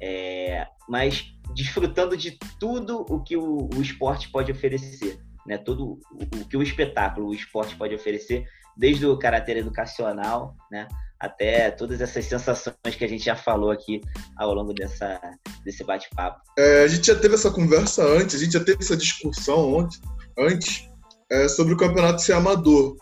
é, 0.00 0.66
mas 0.88 1.34
desfrutando 1.54 2.16
de 2.16 2.38
tudo 2.58 3.04
o 3.08 3.22
que 3.22 3.36
o, 3.36 3.68
o 3.74 3.82
esporte 3.82 4.30
pode 4.30 4.50
oferecer, 4.50 5.18
né? 5.46 5.58
Todo 5.58 5.84
o, 5.84 6.40
o, 6.40 6.44
que 6.48 6.56
o 6.56 6.62
espetáculo, 6.62 7.28
o 7.28 7.34
esporte 7.34 7.76
pode 7.76 7.94
oferecer, 7.94 8.46
desde 8.76 9.06
o 9.06 9.18
caráter 9.18 9.56
educacional, 9.56 10.56
né? 10.70 10.88
Até 11.18 11.70
todas 11.70 12.00
essas 12.00 12.24
sensações 12.24 12.94
que 12.96 13.04
a 13.04 13.08
gente 13.08 13.24
já 13.24 13.36
falou 13.36 13.70
aqui 13.70 14.00
ao 14.36 14.52
longo 14.52 14.74
dessa, 14.74 15.20
desse 15.64 15.84
bate-papo. 15.84 16.40
É, 16.58 16.84
a 16.84 16.88
gente 16.88 17.06
já 17.06 17.14
teve 17.14 17.34
essa 17.34 17.50
conversa 17.50 18.04
antes, 18.04 18.34
a 18.34 18.38
gente 18.38 18.52
já 18.52 18.64
teve 18.64 18.82
essa 18.82 18.96
discussão 18.96 19.80
antes, 19.80 20.00
antes 20.38 20.90
é, 21.30 21.48
sobre 21.48 21.74
o 21.74 21.76
campeonato 21.76 22.20
ser 22.20 22.32
amador. 22.32 22.96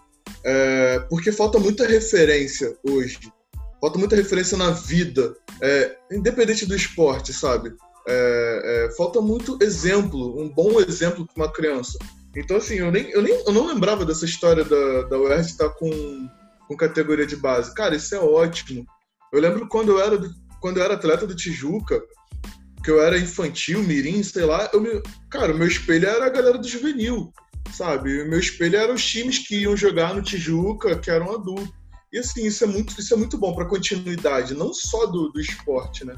É, 0.45 1.01
porque 1.09 1.32
falta 1.32 1.59
muita 1.59 1.86
referência 1.86 2.76
hoje 2.84 3.18
falta 3.83 3.99
muita 3.99 4.14
referência 4.14 4.57
na 4.57 4.70
vida, 4.70 5.35
é, 5.61 5.97
independente 6.12 6.64
do 6.64 6.76
esporte, 6.76 7.33
sabe? 7.33 7.74
É, 8.07 8.87
é, 8.87 8.97
falta 8.97 9.20
muito 9.20 9.59
exemplo, 9.61 10.41
um 10.41 10.49
bom 10.49 10.80
exemplo 10.80 11.26
para 11.26 11.45
uma 11.45 11.53
criança. 11.53 11.99
Então, 12.37 12.59
assim, 12.59 12.76
eu, 12.76 12.93
nem, 12.93 13.11
eu, 13.11 13.20
nem, 13.20 13.35
eu 13.45 13.53
não 13.53 13.66
lembrava 13.66 14.07
dessa 14.07 14.24
história 14.24 14.64
da, 14.64 15.03
da 15.03 15.18
UERJ 15.18 15.51
estar 15.51 15.68
com, 15.70 16.28
com 16.68 16.76
categoria 16.76 17.26
de 17.26 17.35
base. 17.35 17.74
Cara, 17.74 17.97
isso 17.97 18.14
é 18.14 18.20
ótimo. 18.20 18.87
Eu 19.33 19.41
lembro 19.41 19.66
quando 19.68 19.91
eu 19.91 20.01
era, 20.01 20.16
quando 20.61 20.76
eu 20.76 20.85
era 20.85 20.95
atleta 20.95 21.26
do 21.26 21.35
Tijuca, 21.35 22.01
que 22.85 22.91
eu 22.91 23.03
era 23.03 23.18
infantil, 23.18 23.83
mirim, 23.83 24.22
sei 24.22 24.45
lá, 24.45 24.70
eu 24.72 24.80
me, 24.80 25.03
cara, 25.28 25.53
o 25.53 25.59
meu 25.59 25.66
espelho 25.66 26.09
era 26.09 26.26
a 26.26 26.30
galera 26.30 26.57
do 26.57 26.68
juvenil, 26.68 27.33
sabe? 27.72 28.22
O 28.22 28.30
meu 28.30 28.39
espelho 28.39 28.76
eram 28.76 28.95
os 28.95 29.05
times 29.05 29.39
que 29.39 29.62
iam 29.62 29.76
jogar 29.76 30.14
no 30.14 30.22
Tijuca, 30.22 30.97
que 30.97 31.11
eram 31.11 31.35
adultos. 31.35 31.82
E 32.13 32.19
assim, 32.19 32.45
isso 32.45 32.63
é 32.65 32.67
muito, 32.67 32.99
isso 33.01 33.15
é 33.15 33.17
muito 33.17 33.39
bom 33.39 33.55
para 33.55 33.69
continuidade, 33.69 34.55
não 34.55 34.73
só 34.73 35.07
do, 35.07 35.29
do 35.31 35.41
esporte, 35.41 36.05
né? 36.05 36.15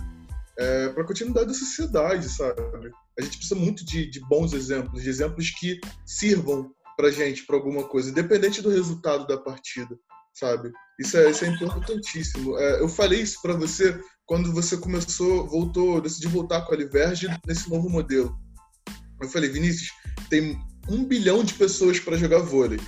É, 0.58 0.88
para 0.88 1.04
continuidade 1.04 1.46
da 1.46 1.54
sociedade, 1.54 2.28
sabe? 2.28 2.60
A 3.18 3.22
gente 3.22 3.38
precisa 3.38 3.58
muito 3.58 3.84
de, 3.84 4.10
de 4.10 4.20
bons 4.28 4.52
exemplos, 4.52 5.02
de 5.02 5.08
exemplos 5.08 5.50
que 5.50 5.80
sirvam 6.04 6.72
para 6.96 7.10
gente 7.10 7.44
para 7.44 7.56
alguma 7.56 7.84
coisa, 7.84 8.10
independente 8.10 8.62
do 8.62 8.70
resultado 8.70 9.26
da 9.26 9.36
partida, 9.36 9.96
sabe? 10.32 10.72
Isso 10.98 11.16
é, 11.16 11.30
isso 11.30 11.44
é 11.44 11.48
importantíssimo. 11.48 12.56
É, 12.58 12.80
eu 12.80 12.88
falei 12.88 13.20
isso 13.20 13.40
para 13.42 13.54
você 13.54 14.00
quando 14.26 14.52
você 14.52 14.76
começou, 14.76 15.48
voltou, 15.48 16.00
decidiu 16.00 16.30
voltar 16.30 16.62
com 16.62 16.72
a 16.72 16.76
Liverge 16.76 17.28
nesse 17.46 17.68
novo 17.68 17.88
modelo. 17.88 18.36
Eu 19.20 19.28
falei, 19.28 19.50
Vinícius, 19.50 19.90
tem 20.28 20.58
um 20.88 21.04
bilhão 21.04 21.44
de 21.44 21.54
pessoas 21.54 22.00
para 22.00 22.16
jogar 22.16 22.40
vôlei. 22.40 22.80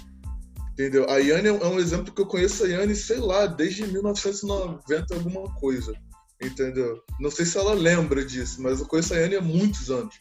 Entendeu? 0.76 1.08
A 1.08 1.16
Yane 1.16 1.48
é 1.48 1.52
um 1.52 1.78
exemplo 1.78 2.12
que 2.12 2.20
eu 2.20 2.26
conheço 2.26 2.62
a 2.62 2.68
Yane, 2.68 2.94
sei 2.94 3.16
lá, 3.16 3.46
desde 3.46 3.86
1990 3.86 5.14
alguma 5.14 5.50
coisa. 5.54 5.94
Entendeu? 6.42 7.02
Não 7.18 7.30
sei 7.30 7.46
se 7.46 7.56
ela 7.56 7.72
lembra 7.72 8.22
disso, 8.22 8.60
mas 8.60 8.78
eu 8.78 8.86
conheço 8.86 9.14
a 9.14 9.16
Yane 9.16 9.36
há 9.36 9.40
muitos 9.40 9.90
anos. 9.90 10.14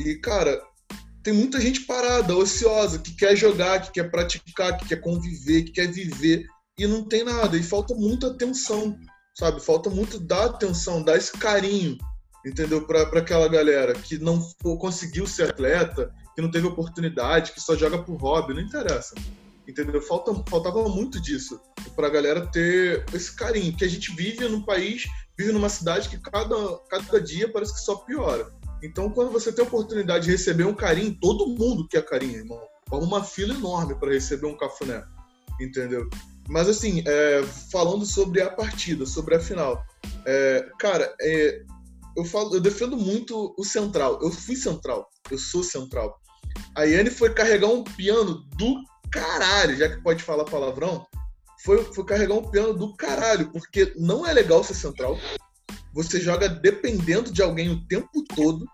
E, 0.00 0.16
cara, 0.16 0.60
tem 1.22 1.32
muita 1.32 1.60
gente 1.60 1.82
parada, 1.82 2.36
ociosa, 2.36 2.98
que 2.98 3.14
quer 3.14 3.36
jogar, 3.36 3.80
que 3.80 3.92
quer 3.92 4.10
praticar, 4.10 4.76
que 4.76 4.88
quer 4.88 4.96
conviver, 5.00 5.62
que 5.62 5.70
quer 5.70 5.86
viver, 5.86 6.46
e 6.76 6.84
não 6.84 7.04
tem 7.04 7.22
nada. 7.22 7.56
E 7.56 7.62
falta 7.62 7.94
muita 7.94 8.26
atenção, 8.26 8.98
sabe? 9.38 9.60
Falta 9.60 9.88
muito 9.88 10.18
dar 10.18 10.46
atenção, 10.46 11.00
dar 11.00 11.16
esse 11.16 11.30
carinho, 11.30 11.96
entendeu? 12.44 12.84
Para 12.84 13.20
aquela 13.20 13.46
galera 13.46 13.92
que 13.92 14.18
não 14.18 14.44
conseguiu 14.80 15.28
ser 15.28 15.50
atleta, 15.50 16.12
que 16.34 16.42
não 16.42 16.50
teve 16.50 16.66
oportunidade, 16.66 17.52
que 17.52 17.60
só 17.60 17.76
joga 17.76 18.02
por 18.02 18.16
hobby, 18.16 18.52
não 18.52 18.62
interessa 18.62 19.14
entendeu? 19.72 20.02
Falta, 20.02 20.32
faltava 20.48 20.86
muito 20.88 21.20
disso 21.20 21.58
para 21.96 22.06
a 22.06 22.10
galera 22.10 22.46
ter 22.46 23.04
esse 23.12 23.34
carinho, 23.34 23.74
que 23.74 23.84
a 23.84 23.88
gente 23.88 24.14
vive 24.14 24.46
num 24.46 24.62
país, 24.62 25.06
vive 25.36 25.52
numa 25.52 25.68
cidade 25.68 26.08
que 26.08 26.18
cada, 26.18 26.78
cada 26.90 27.20
dia 27.20 27.50
parece 27.50 27.74
que 27.74 27.80
só 27.80 27.96
piora. 27.96 28.52
Então, 28.82 29.10
quando 29.10 29.30
você 29.30 29.52
tem 29.52 29.64
a 29.64 29.68
oportunidade 29.68 30.26
de 30.26 30.30
receber 30.30 30.64
um 30.64 30.74
carinho, 30.74 31.16
todo 31.20 31.48
mundo 31.48 31.88
quer 31.88 32.04
carinho, 32.04 32.38
irmão. 32.38 32.60
Forma 32.88 33.06
uma 33.06 33.24
fila 33.24 33.54
enorme 33.54 33.94
para 33.94 34.12
receber 34.12 34.46
um 34.46 34.56
cafuné, 34.56 35.02
entendeu? 35.60 36.08
Mas, 36.48 36.68
assim, 36.68 37.02
é, 37.06 37.42
falando 37.70 38.04
sobre 38.04 38.42
a 38.42 38.50
partida, 38.50 39.06
sobre 39.06 39.36
a 39.36 39.40
final, 39.40 39.82
é, 40.26 40.68
cara, 40.78 41.14
é, 41.20 41.62
eu, 42.16 42.24
falo, 42.24 42.54
eu 42.54 42.60
defendo 42.60 42.96
muito 42.96 43.54
o 43.56 43.64
central. 43.64 44.18
Eu 44.20 44.30
fui 44.30 44.56
central, 44.56 45.08
eu 45.30 45.38
sou 45.38 45.62
central. 45.62 46.20
A 46.76 46.82
Yane 46.82 47.10
foi 47.10 47.32
carregar 47.32 47.68
um 47.68 47.84
piano 47.84 48.44
do 48.56 48.82
caralho, 49.12 49.76
já 49.76 49.88
que 49.88 50.00
pode 50.00 50.22
falar 50.24 50.44
palavrão, 50.44 51.06
foi, 51.62 51.84
foi 51.92 52.04
carregar 52.04 52.34
um 52.34 52.50
piano 52.50 52.74
do 52.74 52.96
caralho, 52.96 53.52
porque 53.52 53.92
não 53.96 54.26
é 54.26 54.32
legal 54.32 54.64
ser 54.64 54.74
central. 54.74 55.16
Você 55.92 56.20
joga 56.20 56.48
dependendo 56.48 57.30
de 57.30 57.42
alguém 57.42 57.70
o 57.70 57.86
tempo 57.86 58.24
todo. 58.34 58.66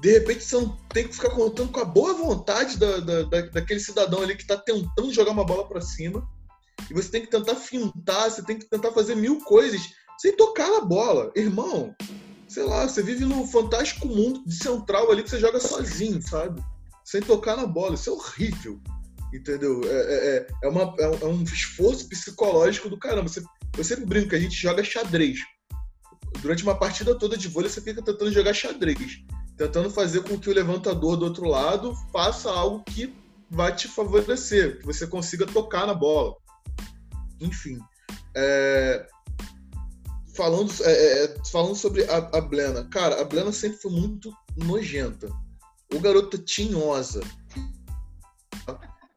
De 0.00 0.12
repente 0.12 0.44
você 0.44 0.56
não 0.56 0.76
tem 0.92 1.06
que 1.08 1.14
ficar 1.14 1.30
contando 1.30 1.72
com 1.72 1.80
a 1.80 1.84
boa 1.84 2.12
vontade 2.14 2.76
da, 2.76 2.98
da, 2.98 3.22
da 3.22 3.40
daquele 3.42 3.80
cidadão 3.80 4.22
ali 4.22 4.36
que 4.36 4.42
está 4.42 4.56
tentando 4.56 5.12
jogar 5.12 5.30
uma 5.30 5.44
bola 5.44 5.66
para 5.66 5.80
cima. 5.80 6.28
E 6.90 6.94
você 6.94 7.08
tem 7.10 7.22
que 7.22 7.30
tentar 7.30 7.54
fintar, 7.54 8.30
você 8.30 8.42
tem 8.42 8.58
que 8.58 8.66
tentar 8.66 8.92
fazer 8.92 9.14
mil 9.14 9.40
coisas 9.40 9.80
sem 10.18 10.36
tocar 10.36 10.68
na 10.70 10.80
bola. 10.80 11.32
Irmão, 11.34 11.94
sei 12.48 12.64
lá, 12.64 12.86
você 12.86 13.02
vive 13.02 13.24
num 13.24 13.46
fantástico 13.46 14.06
mundo 14.06 14.42
de 14.44 14.54
central 14.54 15.10
ali 15.10 15.22
que 15.22 15.30
você 15.30 15.40
joga 15.40 15.60
sozinho, 15.60 16.20
sabe? 16.20 16.62
Sem 17.04 17.20
tocar 17.20 17.56
na 17.56 17.66
bola. 17.66 17.94
Isso 17.94 18.10
é 18.10 18.12
horrível 18.12 18.80
entendeu? 19.32 19.80
É, 19.84 19.88
é, 19.88 20.36
é, 20.36 20.46
é 20.64 20.68
uma, 20.68 20.94
é, 20.98 21.04
é, 21.04 21.26
um 21.26 21.42
esforço 21.42 22.08
psicológico 22.08 22.88
do 22.88 22.98
caramba. 22.98 23.28
Você, 23.28 23.42
eu 23.76 23.84
sempre 23.84 24.06
brinco 24.06 24.30
que 24.30 24.36
a 24.36 24.40
gente 24.40 24.56
joga 24.56 24.84
xadrez. 24.84 25.40
Durante 26.40 26.62
uma 26.62 26.78
partida 26.78 27.14
toda 27.14 27.36
de 27.36 27.48
vôlei, 27.48 27.70
você 27.70 27.80
fica 27.80 28.02
tentando 28.02 28.32
jogar 28.32 28.54
xadrez. 28.54 29.18
Tentando 29.56 29.90
fazer 29.90 30.22
com 30.22 30.38
que 30.38 30.48
o 30.48 30.54
levantador 30.54 31.16
do 31.16 31.24
outro 31.24 31.46
lado 31.46 31.94
faça 32.12 32.50
algo 32.50 32.84
que 32.84 33.12
vai 33.50 33.74
te 33.74 33.88
favorecer, 33.88 34.78
que 34.78 34.86
você 34.86 35.06
consiga 35.06 35.46
tocar 35.46 35.86
na 35.86 35.94
bola. 35.94 36.34
Enfim. 37.40 37.78
É, 38.36 39.06
falando, 40.36 40.72
é, 40.84 41.24
é, 41.24 41.34
falando 41.50 41.74
sobre 41.74 42.04
a, 42.04 42.16
a 42.16 42.40
Blena, 42.40 42.84
cara, 42.90 43.20
a 43.20 43.24
Blena 43.24 43.50
sempre 43.50 43.78
foi 43.78 43.90
muito 43.90 44.32
nojenta. 44.56 45.28
O 45.92 45.98
garoto 45.98 46.38
tinhosa. 46.38 47.20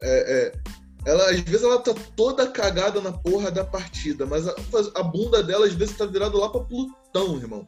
É, 0.04 0.54
é, 0.54 0.62
ela, 1.06 1.30
às 1.30 1.40
vezes 1.40 1.64
ela 1.64 1.80
tá 1.80 1.94
toda 2.16 2.48
cagada 2.48 3.02
na 3.02 3.12
porra 3.12 3.50
da 3.52 3.64
partida, 3.64 4.26
mas 4.26 4.48
a, 4.48 4.56
a 4.96 5.04
bunda 5.04 5.42
dela 5.44 5.66
às 5.66 5.74
vezes 5.74 5.98
tá 5.98 6.06
virada 6.06 6.38
lá 6.38 6.50
pra 6.50 6.62
Plutão, 6.62 7.38
irmão. 7.38 7.68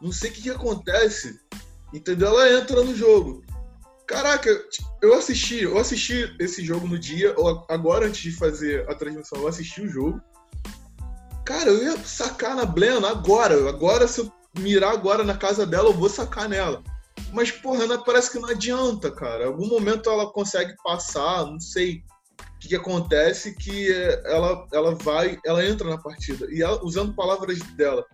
Não 0.00 0.12
sei 0.12 0.30
o 0.30 0.32
que, 0.32 0.42
que 0.42 0.50
acontece. 0.50 1.38
Entendeu? 1.92 2.28
Ela 2.28 2.60
entra 2.60 2.82
no 2.82 2.94
jogo. 2.94 3.44
Caraca, 4.06 4.50
eu 5.00 5.14
assisti, 5.14 5.62
eu 5.62 5.78
assisti 5.78 6.34
esse 6.38 6.62
jogo 6.64 6.86
no 6.86 6.98
dia, 6.98 7.34
agora 7.68 8.06
antes 8.06 8.20
de 8.20 8.32
fazer 8.32 8.88
a 8.90 8.94
transmissão, 8.94 9.38
eu 9.38 9.48
assisti 9.48 9.80
o 9.80 9.88
jogo. 9.88 10.20
Cara, 11.44 11.70
eu 11.70 11.82
ia 11.82 11.98
sacar 12.04 12.56
na 12.56 12.64
Blena 12.64 13.08
agora. 13.08 13.68
Agora, 13.68 14.08
se 14.08 14.20
eu 14.20 14.32
mirar 14.58 14.92
agora 14.92 15.22
na 15.22 15.36
casa 15.36 15.64
dela, 15.66 15.88
eu 15.88 15.94
vou 15.94 16.08
sacar 16.08 16.48
nela. 16.48 16.82
Mas, 17.34 17.50
porra, 17.50 17.82
ela 17.82 18.04
parece 18.04 18.30
que 18.30 18.38
não 18.38 18.48
adianta, 18.48 19.10
cara. 19.10 19.46
Algum 19.46 19.66
momento 19.66 20.08
ela 20.08 20.30
consegue 20.30 20.72
passar, 20.84 21.44
não 21.44 21.58
sei 21.58 22.04
o 22.38 22.58
que, 22.60 22.68
que 22.68 22.76
acontece, 22.76 23.56
que 23.56 23.92
ela, 24.24 24.64
ela 24.72 24.94
vai, 24.94 25.36
ela 25.44 25.66
entra 25.66 25.90
na 25.90 25.98
partida. 25.98 26.46
E 26.48 26.62
ela, 26.62 26.80
usando 26.84 27.12
palavras 27.12 27.58
dela, 27.76 28.06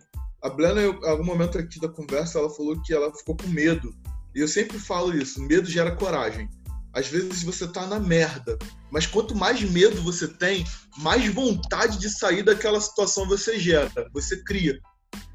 a 0.43 0.49
Blena, 0.49 0.81
em 0.81 1.07
algum 1.07 1.23
momento 1.23 1.59
aqui 1.59 1.79
da 1.79 1.87
conversa, 1.87 2.39
ela 2.39 2.49
falou 2.49 2.81
que 2.81 2.91
ela 2.91 3.15
ficou 3.15 3.37
com 3.37 3.47
medo. 3.49 3.93
E 4.33 4.39
eu 4.39 4.47
sempre 4.47 4.79
falo 4.79 5.15
isso: 5.15 5.39
medo 5.39 5.69
gera 5.69 5.95
coragem. 5.95 6.49
Às 6.91 7.07
vezes 7.07 7.43
você 7.43 7.67
tá 7.67 7.85
na 7.85 7.99
merda, 7.99 8.57
mas 8.91 9.05
quanto 9.05 9.35
mais 9.35 9.61
medo 9.61 10.01
você 10.01 10.27
tem, 10.27 10.65
mais 10.97 11.31
vontade 11.31 11.99
de 11.99 12.09
sair 12.09 12.41
daquela 12.41 12.81
situação 12.81 13.27
você 13.27 13.57
gera, 13.59 14.09
você 14.11 14.43
cria 14.43 14.77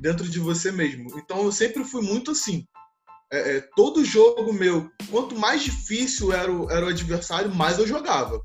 dentro 0.01 0.29
de 0.29 0.41
você 0.41 0.73
mesmo. 0.73 1.09
Então 1.19 1.45
eu 1.45 1.53
sempre 1.53 1.85
fui 1.85 2.03
muito 2.03 2.33
assim. 2.33 2.67
É, 3.33 3.57
é, 3.57 3.61
todo 3.75 4.05
jogo 4.05 4.53
meu, 4.53 4.89
quanto 5.11 5.37
mais 5.37 5.63
difícil 5.63 6.33
era 6.33 6.51
o, 6.51 6.71
era 6.71 6.87
o 6.87 6.89
adversário, 6.89 7.53
mais 7.55 7.79
eu 7.79 7.87
jogava. 7.87 8.41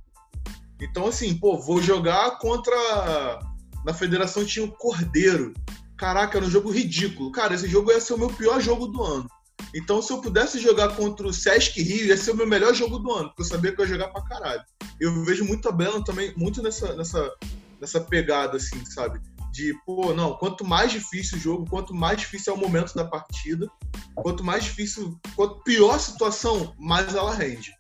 Então, 0.82 1.07
assim, 1.07 1.38
pô, 1.38 1.57
vou 1.59 1.82
jogar 1.82 2.39
contra. 2.39 3.39
Na 3.86 3.93
federação 3.93 4.43
tinha 4.43 4.65
o 4.65 4.71
Cordeiro. 4.71 5.53
Caraca, 5.95 6.38
era 6.38 6.45
um 6.45 6.49
jogo 6.49 6.71
ridículo. 6.71 7.32
Cara, 7.32 7.53
esse 7.53 7.67
jogo 7.67 7.91
ia 7.91 8.01
ser 8.01 8.13
o 8.13 8.17
meu 8.17 8.29
pior 8.29 8.59
jogo 8.59 8.88
do 8.88 9.03
ano. 9.03 9.27
Então, 9.75 10.01
se 10.01 10.11
eu 10.11 10.19
pudesse 10.19 10.59
jogar 10.59 10.95
contra 10.95 11.27
o 11.27 11.34
Sesc 11.34 11.82
Rio, 11.82 12.07
ia 12.07 12.17
ser 12.17 12.32
o 12.32 12.36
meu 12.36 12.47
melhor 12.47 12.73
jogo 12.73 12.97
do 12.97 13.11
ano, 13.11 13.29
porque 13.29 13.43
eu 13.43 13.45
sabia 13.45 13.71
que 13.71 13.79
eu 13.79 13.86
ia 13.86 13.91
jogar 13.91 14.07
pra 14.09 14.23
caralho. 14.23 14.61
Eu 14.99 15.23
vejo 15.23 15.45
muito 15.45 15.69
a 15.69 15.71
Bela 15.71 16.03
também, 16.03 16.34
muito 16.36 16.61
nessa, 16.61 16.95
nessa, 16.95 17.32
nessa 17.79 18.01
pegada, 18.01 18.57
assim, 18.57 18.84
sabe? 18.86 19.21
De, 19.52 19.74
pô, 19.86 20.14
não, 20.14 20.36
quanto 20.38 20.64
mais 20.64 20.91
difícil 20.91 21.38
o 21.38 21.41
jogo, 21.41 21.70
quanto 21.70 21.93
mais 21.93 22.20
difícil 22.20 22.54
é 22.54 22.56
o 22.56 22.60
momento 22.60 22.93
da 22.95 23.06
partida, 23.06 23.68
quanto 24.16 24.43
mais 24.43 24.64
difícil, 24.64 25.20
quanto 25.36 25.62
pior 25.64 25.95
a 25.95 25.99
situação, 25.99 26.74
mais 26.80 27.14
ela 27.14 27.34
rende. 27.34 27.72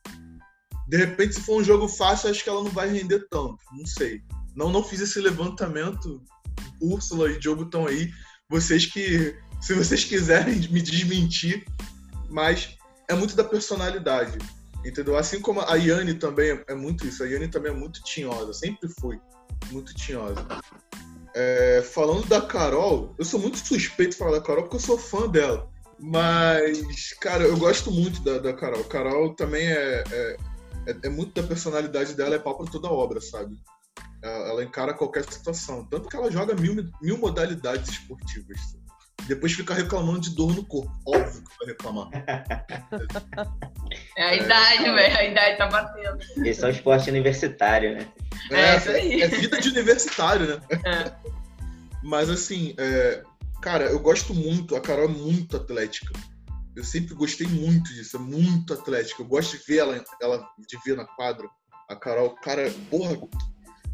De 0.89 0.97
repente, 0.97 1.35
se 1.35 1.41
for 1.41 1.61
um 1.61 1.63
jogo 1.63 1.87
fácil, 1.87 2.29
acho 2.29 2.43
que 2.43 2.49
ela 2.49 2.63
não 2.63 2.71
vai 2.71 2.89
render 2.89 3.25
tanto, 3.29 3.57
não 3.71 3.85
sei. 3.85 4.21
Não, 4.55 4.69
não 4.69 4.83
fiz 4.83 4.99
esse 4.99 5.19
levantamento. 5.21 6.21
Úrsula 6.81 7.31
e 7.31 7.39
Diogo 7.39 7.63
estão 7.63 7.87
aí. 7.87 8.11
Vocês 8.49 8.85
que 8.85 9.33
se 9.61 9.75
vocês 9.75 10.03
quiserem 10.03 10.59
me 10.69 10.81
desmentir, 10.81 11.63
mas 12.29 12.75
é 13.07 13.13
muito 13.13 13.35
da 13.35 13.43
personalidade, 13.43 14.39
entendeu? 14.83 15.15
Assim 15.15 15.39
como 15.39 15.61
a 15.61 15.75
Yane 15.75 16.15
também 16.15 16.59
é, 16.67 16.73
muito 16.73 17.05
isso, 17.05 17.23
a 17.23 17.27
Yane 17.27 17.47
também 17.47 17.71
é 17.71 17.75
muito 17.75 18.03
tinhosa, 18.03 18.53
sempre 18.53 18.89
foi 18.99 19.19
muito 19.71 19.93
tinhosa. 19.93 20.45
É, 21.33 21.81
falando 21.81 22.27
da 22.27 22.41
Carol, 22.41 23.15
eu 23.17 23.23
sou 23.23 23.39
muito 23.39 23.57
suspeito 23.57 24.11
de 24.11 24.17
falar 24.17 24.31
da 24.31 24.41
Carol 24.41 24.63
porque 24.63 24.75
eu 24.75 24.81
sou 24.81 24.97
fã 24.97 25.27
dela. 25.27 25.69
Mas, 25.97 27.13
cara, 27.19 27.43
eu 27.43 27.55
gosto 27.57 27.91
muito 27.91 28.21
da, 28.23 28.39
da 28.39 28.53
Carol. 28.53 28.83
Carol 28.85 29.35
também 29.35 29.67
é, 29.67 30.03
é, 30.11 30.37
é, 30.87 30.95
é 31.03 31.09
muito 31.09 31.39
da 31.39 31.47
personalidade 31.47 32.15
dela, 32.15 32.35
é 32.35 32.39
pau 32.39 32.57
pra 32.57 32.71
toda 32.71 32.89
obra, 32.89 33.21
sabe? 33.21 33.55
Ela, 34.23 34.49
ela, 34.49 34.63
encara 34.63 34.93
qualquer 34.93 35.23
situação. 35.23 35.85
Tanto 35.85 36.09
que 36.09 36.15
ela 36.15 36.31
joga 36.31 36.55
mil, 36.55 36.75
mil 37.01 37.17
modalidades 37.17 37.89
esportivas. 37.89 38.57
Depois 39.27 39.53
fica 39.53 39.73
reclamando 39.73 40.21
de 40.21 40.35
dor 40.35 40.55
no 40.55 40.65
corpo. 40.65 40.91
Óbvio 41.05 41.43
que 41.43 41.57
vai 41.59 41.67
reclamar. 41.67 42.09
É 44.17 44.23
a 44.23 44.35
idade, 44.35 44.85
é, 44.85 44.93
velho. 44.93 45.17
A 45.17 45.23
idade 45.25 45.57
tá 45.57 45.67
batendo. 45.67 46.17
Esse 46.45 46.63
é 46.63 46.67
o 46.67 46.71
esporte 46.71 47.09
universitário, 47.09 47.95
né? 47.95 48.07
É, 48.49 48.61
é 48.61 48.77
isso 48.77 48.89
aí. 48.89 49.21
É 49.21 49.27
vida 49.27 49.59
de 49.59 49.69
universitário, 49.69 50.47
né? 50.47 50.61
É. 50.85 51.15
Mas 52.03 52.29
assim, 52.29 52.73
é, 52.77 53.23
cara, 53.61 53.85
eu 53.85 53.99
gosto 53.99 54.33
muito. 54.33 54.75
A 54.75 54.81
Carol 54.81 55.05
é 55.05 55.13
muito 55.13 55.55
atlética. 55.55 56.11
Eu 56.75 56.83
sempre 56.83 57.13
gostei 57.13 57.45
muito 57.45 57.93
disso. 57.93 58.17
É 58.17 58.19
muito 58.19 58.73
atlética. 58.73 59.21
Eu 59.21 59.27
gosto 59.27 59.57
de 59.57 59.63
ver 59.65 59.77
ela, 59.77 60.03
ela 60.21 60.47
de 60.67 60.77
ver 60.83 60.97
na 60.97 61.05
quadra. 61.05 61.47
A 61.89 61.95
Carol, 61.95 62.35
cara, 62.41 62.73
porra. 62.89 63.15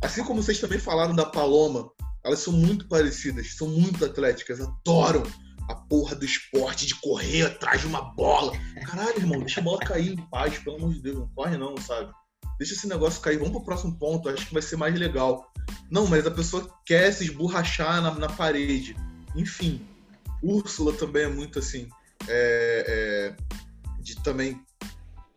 Assim 0.02 0.24
como 0.24 0.42
vocês 0.42 0.60
também 0.60 0.80
falaram 0.80 1.16
da 1.16 1.26
Paloma, 1.26 1.90
elas 2.24 2.40
são 2.40 2.54
muito 2.54 2.88
parecidas, 2.88 3.56
são 3.56 3.68
muito 3.68 4.06
atléticas, 4.06 4.62
adoram 4.62 5.24
a 5.70 5.76
porra 5.76 6.16
do 6.16 6.26
esporte 6.26 6.86
de 6.86 6.96
correr 6.96 7.44
atrás 7.44 7.82
de 7.82 7.88
uma 7.88 8.14
bola. 8.14 8.54
Caralho, 8.86 9.18
irmão, 9.18 9.40
deixa 9.40 9.60
a 9.60 9.64
bola 9.64 9.80
cair 9.80 10.14
em 10.14 10.30
paz, 10.30 10.58
pelo 10.60 10.78
amor 10.78 10.94
de 10.94 11.02
Deus, 11.02 11.18
não 11.20 11.28
corre 11.30 11.58
não, 11.58 11.76
sabe? 11.78 12.12
Deixa 12.58 12.74
esse 12.74 12.88
negócio 12.88 13.22
cair, 13.22 13.38
vamos 13.38 13.54
pro 13.54 13.66
próximo 13.66 13.98
ponto, 13.98 14.30
acho 14.30 14.48
que 14.48 14.54
vai 14.54 14.62
ser 14.62 14.78
mais 14.78 14.98
legal. 14.98 15.52
Não, 15.90 16.08
mas 16.08 16.26
a 16.26 16.32
pessoa 16.32 16.68
quer 16.86 17.12
se 17.12 17.26
esborrachar 17.26 18.02
na, 18.02 18.12
na 18.16 18.30
parede. 18.30 18.96
Enfim, 19.36 19.88
Úrsula 20.42 20.94
também 20.94 21.24
é 21.24 21.30
muito 21.30 21.60
assim, 21.60 21.88
é, 22.28 23.36
é, 23.38 24.02
de 24.02 24.16
também, 24.24 24.60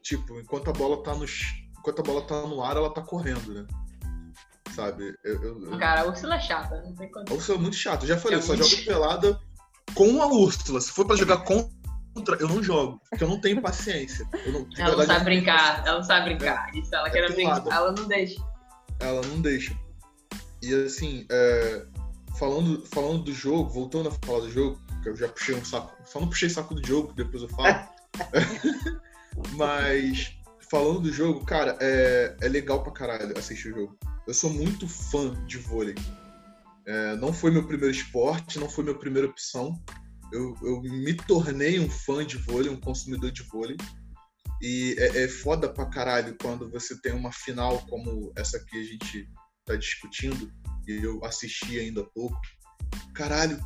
tipo, 0.02 0.40
enquanto 0.40 0.70
a 0.70 0.72
bola 0.72 1.02
tá 1.02 1.14
no, 1.14 1.26
enquanto 1.78 2.00
a 2.00 2.02
bola 2.02 2.26
tá 2.26 2.46
no 2.46 2.62
ar, 2.62 2.76
ela 2.76 2.92
tá 2.92 3.02
correndo, 3.02 3.52
né? 3.52 3.66
sabe? 4.70 5.14
Eu, 5.24 5.42
eu, 5.42 5.78
Cara, 5.78 6.02
a 6.02 6.06
Úrsula 6.06 6.36
é 6.36 6.40
chata, 6.40 6.82
não 6.82 6.94
tem 6.94 7.10
A 7.28 7.32
Úrsula 7.32 7.58
é 7.58 7.60
muito 7.60 7.76
chata. 7.76 8.06
Já 8.06 8.16
falei, 8.16 8.38
é 8.38 8.40
eu 8.40 8.42
só 8.42 8.56
jogo 8.56 8.84
pelada 8.84 9.40
com 9.94 10.22
a 10.22 10.26
Úrsula. 10.26 10.80
Se 10.80 10.90
for 10.90 11.06
pra 11.06 11.16
jogar 11.16 11.38
contra, 11.38 11.70
eu 12.16 12.48
não 12.48 12.62
jogo, 12.62 13.00
porque 13.08 13.24
eu 13.24 13.28
não 13.28 13.40
tenho 13.40 13.62
paciência. 13.62 14.26
Não, 14.46 14.66
ela 14.78 14.96
não 14.96 15.06
sabe 15.06 15.24
brincar, 15.24 15.86
ela 15.86 15.98
não 15.98 16.04
sabe 16.04 16.34
brincar. 16.34 16.68
É, 16.74 16.78
Isso, 16.78 16.94
ela 16.94 17.08
é 17.08 17.10
quer 17.10 17.32
brincar, 17.32 17.64
ela 17.70 17.92
não 17.92 18.08
deixa. 18.08 18.42
Ela 18.98 19.20
não 19.26 19.40
deixa. 19.40 19.76
E 20.62 20.74
assim, 20.74 21.26
é, 21.30 21.86
falando, 22.38 22.84
falando 22.86 23.24
do 23.24 23.32
jogo, 23.32 23.70
voltando 23.70 24.08
a 24.08 24.26
falar 24.26 24.40
do 24.40 24.50
jogo, 24.50 24.80
que 25.02 25.08
eu 25.08 25.16
já 25.16 25.28
puxei 25.28 25.54
um 25.54 25.64
saco, 25.64 25.92
só 26.04 26.20
não 26.20 26.28
puxei 26.28 26.50
saco 26.50 26.74
do 26.74 26.86
jogo, 26.86 27.12
depois 27.14 27.42
eu 27.42 27.48
falo. 27.48 27.88
Mas 29.56 30.36
falando 30.70 31.00
do 31.00 31.12
jogo, 31.12 31.44
cara, 31.44 31.76
é, 31.80 32.36
é 32.40 32.48
legal 32.48 32.82
pra 32.82 32.92
caralho 32.92 33.36
assistir 33.38 33.72
o 33.72 33.80
jogo. 33.80 33.98
Eu 34.26 34.34
sou 34.34 34.50
muito 34.50 34.86
fã 34.86 35.34
de 35.46 35.58
vôlei. 35.58 35.94
É, 36.86 37.16
não 37.16 37.32
foi 37.32 37.50
meu 37.50 37.66
primeiro 37.66 37.94
esporte, 37.94 38.58
não 38.58 38.68
foi 38.68 38.84
minha 38.84 38.96
primeira 38.96 39.28
opção. 39.28 39.80
Eu, 40.32 40.54
eu, 40.62 40.82
me 40.82 41.14
tornei 41.14 41.80
um 41.80 41.90
fã 41.90 42.24
de 42.24 42.36
vôlei, 42.36 42.70
um 42.70 42.80
consumidor 42.80 43.30
de 43.30 43.42
vôlei. 43.42 43.76
E 44.62 44.94
é, 44.98 45.24
é 45.24 45.28
foda 45.28 45.68
pra 45.68 45.86
caralho 45.86 46.36
quando 46.40 46.70
você 46.70 47.00
tem 47.00 47.12
uma 47.12 47.32
final 47.32 47.78
como 47.88 48.32
essa 48.36 48.62
que 48.64 48.78
a 48.78 48.84
gente 48.84 49.28
tá 49.64 49.76
discutindo, 49.76 50.52
e 50.86 51.02
eu 51.02 51.24
assisti 51.24 51.78
ainda 51.78 52.02
há 52.02 52.04
pouco. 52.04 52.38
Caralho, 53.14 53.58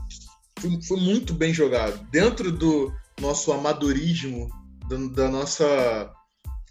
foi, 0.59 0.83
foi 0.83 1.01
muito 1.01 1.35
bem 1.35 1.53
jogado. 1.53 1.99
Dentro 2.11 2.53
do 2.53 2.93
nosso 3.21 3.53
amadorismo, 3.53 4.49
do, 4.89 5.11
da 5.11 5.29
nossa, 5.29 6.13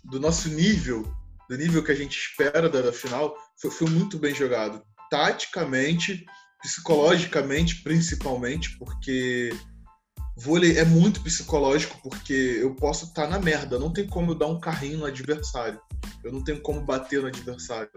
do 0.05 0.19
nosso 0.19 0.49
nível, 0.49 1.03
do 1.49 1.57
nível 1.57 1.83
que 1.83 1.91
a 1.91 1.95
gente 1.95 2.17
espera 2.17 2.69
da, 2.69 2.81
da 2.81 2.93
final, 2.93 3.35
foi, 3.59 3.71
foi 3.71 3.89
muito 3.89 4.17
bem 4.17 4.33
jogado. 4.33 4.81
Taticamente, 5.09 6.25
psicologicamente, 6.61 7.81
principalmente, 7.83 8.77
porque 8.77 9.51
vôlei 10.43 10.77
é 10.77 10.83
muito 10.83 11.21
psicológico, 11.21 11.97
porque 12.03 12.33
eu 12.33 12.75
posso 12.75 13.05
estar 13.05 13.23
tá 13.23 13.29
na 13.29 13.39
merda, 13.39 13.79
não 13.79 13.91
tem 13.91 14.05
como 14.05 14.31
eu 14.31 14.35
dar 14.35 14.47
um 14.47 14.59
carrinho 14.59 14.99
no 14.99 15.05
adversário, 15.05 15.79
eu 16.23 16.31
não 16.31 16.43
tenho 16.43 16.61
como 16.61 16.81
bater 16.81 17.21
no 17.21 17.27
adversário. 17.27 17.89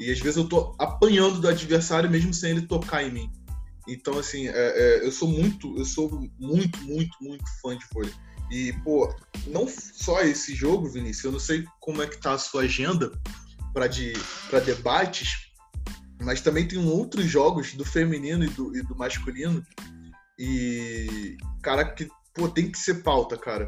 E 0.00 0.10
às 0.10 0.18
vezes 0.18 0.38
eu 0.38 0.48
tô 0.48 0.74
apanhando 0.78 1.40
do 1.40 1.48
adversário 1.48 2.10
mesmo 2.10 2.32
sem 2.32 2.52
ele 2.52 2.62
tocar 2.62 3.04
em 3.04 3.12
mim. 3.12 3.30
Então, 3.86 4.18
assim, 4.18 4.48
é, 4.48 4.52
é, 4.54 5.06
eu 5.06 5.12
sou 5.12 5.28
muito, 5.28 5.76
eu 5.76 5.84
sou 5.84 6.26
muito, 6.38 6.82
muito, 6.84 7.16
muito 7.20 7.44
fã 7.60 7.76
de 7.76 7.84
vôlei. 7.92 8.12
E, 8.50 8.72
pô, 8.82 9.14
não 9.46 9.68
só 9.68 10.22
esse 10.22 10.54
jogo, 10.54 10.88
Vinícius, 10.88 11.24
eu 11.24 11.32
não 11.32 11.38
sei 11.38 11.64
como 11.80 12.02
é 12.02 12.06
que 12.06 12.18
tá 12.18 12.32
a 12.32 12.38
sua 12.38 12.62
agenda, 12.62 13.12
para 13.72 13.86
de, 13.86 14.14
debates, 14.64 15.50
mas 16.20 16.40
também 16.40 16.66
tem 16.66 16.78
outros 16.78 17.26
jogos 17.26 17.74
do 17.74 17.84
feminino 17.84 18.44
e 18.44 18.48
do, 18.48 18.76
e 18.76 18.82
do 18.82 18.96
masculino. 18.96 19.64
E, 20.42 21.36
cara, 21.62 21.84
que 21.84 22.08
pô, 22.34 22.48
tem 22.48 22.70
que 22.70 22.78
ser 22.78 23.02
pauta, 23.02 23.36
cara. 23.36 23.66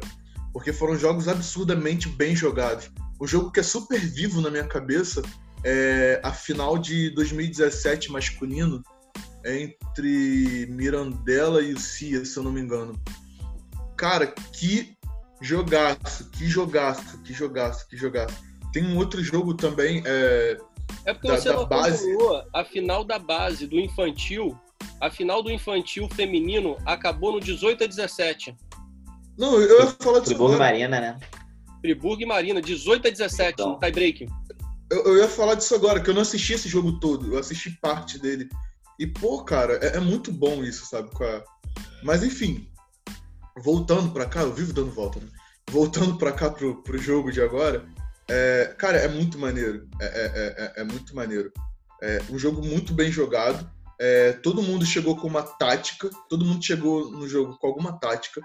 Porque 0.51 0.73
foram 0.73 0.97
jogos 0.97 1.27
absurdamente 1.27 2.09
bem 2.09 2.35
jogados. 2.35 2.89
O 3.19 3.27
jogo 3.27 3.51
que 3.51 3.59
é 3.59 3.63
super 3.63 3.99
vivo 3.99 4.41
na 4.41 4.49
minha 4.49 4.65
cabeça 4.65 5.21
é 5.63 6.19
a 6.23 6.31
final 6.31 6.79
de 6.79 7.11
2017 7.11 8.11
masculino 8.11 8.83
entre 9.45 10.65
Mirandela 10.71 11.61
e 11.61 11.73
o 11.73 11.79
Cia, 11.79 12.25
se 12.25 12.37
eu 12.37 12.43
não 12.43 12.51
me 12.51 12.61
engano. 12.61 12.99
Cara, 13.95 14.25
que 14.25 14.97
jogaço, 15.39 16.29
que 16.31 16.47
jogaço, 16.47 17.21
que 17.21 17.33
jogaço, 17.33 17.87
que 17.87 17.95
jogaço. 17.95 18.35
Tem 18.71 18.83
um 18.83 18.97
outro 18.97 19.23
jogo 19.23 19.53
também. 19.53 20.01
É, 20.05 20.57
é 21.05 21.13
porque 21.13 21.27
da, 21.27 21.37
você 21.37 21.53
não 21.53 21.67
base. 21.67 22.17
a 22.51 22.65
final 22.65 23.03
da 23.03 23.19
base 23.19 23.67
do 23.67 23.79
infantil. 23.79 24.59
A 25.01 25.09
final 25.09 25.41
do 25.43 25.51
infantil 25.51 26.07
feminino 26.09 26.77
acabou 26.85 27.31
no 27.31 27.39
18 27.39 27.83
a 27.83 27.87
17. 27.87 28.55
Não, 29.37 29.59
eu 29.59 29.79
ia 29.81 29.87
falar 29.87 30.19
disso 30.19 30.31
Friburgo 30.31 30.55
e. 30.55 30.59
Marina, 30.59 31.01
né? 31.01 31.19
Friburgo 31.81 32.21
e 32.21 32.25
Marina, 32.25 32.61
18 32.61 33.07
a 33.07 33.11
17 33.11 33.53
Então. 33.53 33.71
no 33.73 33.79
tie-break. 33.79 34.27
Eu, 34.91 35.03
eu 35.05 35.17
ia 35.17 35.27
falar 35.27 35.55
disso 35.55 35.73
agora, 35.75 35.99
que 35.99 36.09
eu 36.09 36.13
não 36.13 36.21
assisti 36.21 36.53
esse 36.53 36.69
jogo 36.69 36.99
todo, 36.99 37.33
eu 37.33 37.39
assisti 37.39 37.71
parte 37.81 38.19
dele. 38.19 38.47
E, 38.99 39.07
pô, 39.07 39.43
cara, 39.43 39.79
é, 39.81 39.97
é 39.97 39.99
muito 39.99 40.31
bom 40.31 40.63
isso, 40.63 40.85
sabe? 40.85 41.09
qual? 41.11 41.43
Mas, 42.03 42.23
enfim, 42.23 42.67
voltando 43.57 44.11
pra 44.11 44.25
cá, 44.25 44.41
eu 44.41 44.53
vivo 44.53 44.71
dando 44.71 44.91
volta, 44.91 45.19
né? 45.19 45.27
Voltando 45.71 46.17
pra 46.17 46.31
cá 46.31 46.49
pro, 46.49 46.81
pro 46.83 46.97
jogo 46.97 47.31
de 47.31 47.41
agora, 47.41 47.85
é, 48.29 48.73
cara, 48.77 48.97
é 48.97 49.07
muito 49.07 49.39
maneiro. 49.39 49.87
É, 49.99 50.05
é, 50.05 50.25
é- 50.25 50.63
é- 50.77 50.81
é 50.81 50.83
muito 50.83 51.15
maneiro. 51.15 51.51
É 52.01 52.21
um 52.29 52.37
jogo 52.37 52.63
muito 52.63 52.93
bem 52.93 53.11
jogado. 53.11 53.69
É, 53.99 54.33
todo 54.33 54.61
mundo 54.61 54.85
chegou 54.85 55.15
com 55.15 55.27
uma 55.27 55.43
tática, 55.43 56.09
todo 56.29 56.45
mundo 56.45 56.63
chegou 56.63 57.11
no 57.11 57.27
jogo 57.27 57.57
com 57.57 57.67
alguma 57.67 57.99
tática. 57.99 58.41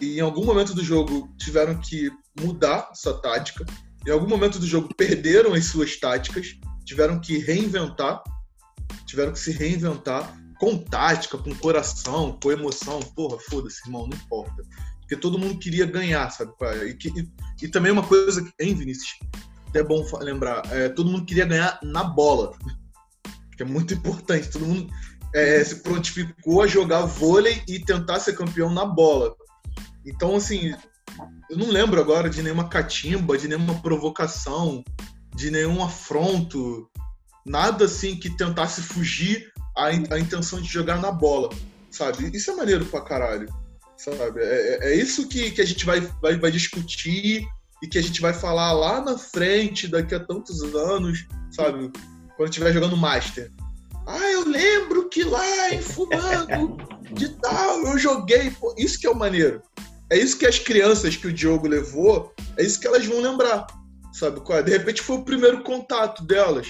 E 0.00 0.18
em 0.18 0.20
algum 0.20 0.44
momento 0.44 0.74
do 0.74 0.82
jogo 0.82 1.32
tiveram 1.38 1.80
que 1.80 2.10
mudar 2.40 2.88
essa 2.92 3.14
tática. 3.14 3.64
Em 4.06 4.10
algum 4.10 4.28
momento 4.28 4.58
do 4.58 4.66
jogo 4.66 4.88
perderam 4.94 5.54
as 5.54 5.66
suas 5.66 5.96
táticas, 5.96 6.54
tiveram 6.84 7.20
que 7.20 7.38
reinventar, 7.38 8.22
tiveram 9.06 9.32
que 9.32 9.38
se 9.38 9.52
reinventar 9.52 10.36
com 10.58 10.76
tática, 10.76 11.38
com 11.38 11.54
coração, 11.54 12.38
com 12.42 12.50
emoção. 12.50 13.00
Porra, 13.00 13.38
foda-se, 13.48 13.86
irmão, 13.86 14.06
não 14.08 14.16
importa. 14.16 14.62
Porque 15.00 15.16
todo 15.16 15.38
mundo 15.38 15.58
queria 15.58 15.86
ganhar, 15.86 16.28
sabe? 16.30 16.52
E, 16.84 17.08
e- 17.20 17.28
e 17.62 17.68
também 17.68 17.92
uma 17.92 18.02
coisa, 18.06 18.46
hein, 18.60 18.74
Vinícius? 18.74 19.18
Até 19.68 19.80
é 19.80 19.84
bom 19.84 20.02
lembrar, 20.20 20.62
é, 20.72 20.88
todo 20.88 21.10
mundo 21.10 21.24
queria 21.26 21.44
ganhar 21.44 21.78
na 21.82 22.02
bola, 22.02 22.56
que 23.58 23.62
é 23.64 23.66
muito 23.66 23.92
importante. 23.92 24.48
Todo 24.48 24.64
mundo 24.64 24.88
é, 25.34 25.62
se 25.62 25.76
prontificou 25.82 26.62
a 26.62 26.66
jogar 26.66 27.02
vôlei 27.04 27.60
e 27.68 27.80
tentar 27.80 28.20
ser 28.20 28.34
campeão 28.36 28.72
na 28.72 28.86
bola. 28.86 29.34
Então, 30.06 30.36
assim, 30.36 30.72
eu 31.50 31.58
não 31.58 31.68
lembro 31.68 32.00
agora 32.00 32.30
de 32.30 32.40
nenhuma 32.42 32.68
catimba, 32.68 33.36
de 33.36 33.48
nenhuma 33.48 33.74
provocação, 33.82 34.82
de 35.34 35.50
nenhum 35.50 35.84
afronto, 35.84 36.88
nada 37.44 37.84
assim 37.86 38.16
que 38.16 38.30
tentasse 38.30 38.80
fugir 38.80 39.52
à, 39.76 39.92
in- 39.92 40.06
à 40.10 40.18
intenção 40.18 40.60
de 40.60 40.68
jogar 40.68 41.00
na 41.02 41.10
bola, 41.10 41.50
sabe? 41.90 42.30
Isso 42.34 42.50
é 42.52 42.54
maneiro 42.54 42.86
pra 42.86 43.00
caralho, 43.00 43.48
sabe? 43.96 44.40
É, 44.40 44.44
é- 44.44 44.92
é 44.92 44.96
isso 44.96 45.28
que, 45.28 45.50
que 45.50 45.60
a 45.60 45.66
gente 45.66 45.84
vai, 45.84 46.00
vai, 46.22 46.38
vai 46.38 46.50
discutir 46.50 47.44
e 47.82 47.86
que 47.88 47.98
a 47.98 48.02
gente 48.02 48.20
vai 48.20 48.32
falar 48.32 48.72
lá 48.72 49.00
na 49.00 49.18
frente, 49.18 49.88
daqui 49.88 50.14
a 50.14 50.20
tantos 50.24 50.62
anos, 50.74 51.26
sabe? 51.50 51.90
Quando 52.38 52.50
estiver 52.50 52.72
jogando 52.72 52.96
Master. 52.96 53.50
Ah, 54.06 54.30
eu 54.30 54.48
lembro 54.48 55.08
que 55.08 55.24
lá 55.24 55.74
em 55.74 55.82
Fulano 55.82 56.76
de 57.12 57.30
tal 57.30 57.84
eu 57.84 57.98
joguei. 57.98 58.52
Pô, 58.52 58.72
isso 58.78 58.96
que 59.00 59.08
é 59.08 59.10
o 59.10 59.14
maneiro. 59.14 59.60
É 60.08 60.16
isso 60.16 60.38
que 60.38 60.46
as 60.46 60.56
crianças 60.56 61.16
que 61.16 61.26
o 61.26 61.32
Diogo 61.32 61.66
levou, 61.66 62.32
é 62.56 62.62
isso 62.62 62.78
que 62.78 62.86
elas 62.86 63.04
vão 63.04 63.20
lembrar. 63.20 63.66
Sabe 64.12 64.40
qual 64.40 64.60
é? 64.60 64.62
De 64.62 64.70
repente 64.70 65.02
foi 65.02 65.16
o 65.16 65.24
primeiro 65.24 65.64
contato 65.64 66.24
delas. 66.24 66.68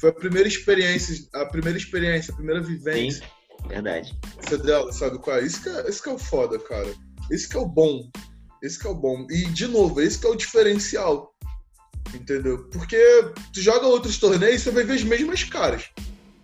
Foi 0.00 0.10
a 0.10 0.14
primeira 0.14 0.46
experiência, 0.46 1.28
a 1.34 1.44
primeira 1.44 1.76
experiência, 1.76 2.32
a 2.32 2.36
primeira 2.36 2.62
vivência 2.62 3.26
Verdade. 3.66 4.16
delas, 4.62 4.94
sabe 4.94 5.18
qual 5.18 5.38
é? 5.38 5.42
Isso 5.44 5.60
que 5.60 5.68
é, 5.68 5.90
isso 5.90 6.00
que 6.00 6.08
é 6.08 6.12
o 6.12 6.18
foda, 6.18 6.56
cara. 6.56 6.94
Esse 7.32 7.48
que 7.48 7.56
é 7.56 7.60
o 7.60 7.66
bom. 7.66 8.08
Esse 8.62 8.78
que 8.78 8.86
é 8.86 8.90
o 8.90 8.94
bom. 8.94 9.26
E, 9.28 9.46
de 9.46 9.66
novo, 9.66 10.00
esse 10.00 10.20
que 10.20 10.26
é 10.26 10.30
o 10.30 10.36
diferencial. 10.36 11.29
Entendeu? 12.14 12.68
Porque 12.70 12.98
tu 13.52 13.60
joga 13.60 13.86
outros 13.86 14.18
torneios, 14.18 14.62
você 14.62 14.70
vai 14.70 14.84
ver 14.84 14.94
as 14.94 15.04
mesmas 15.04 15.44
caras. 15.44 15.90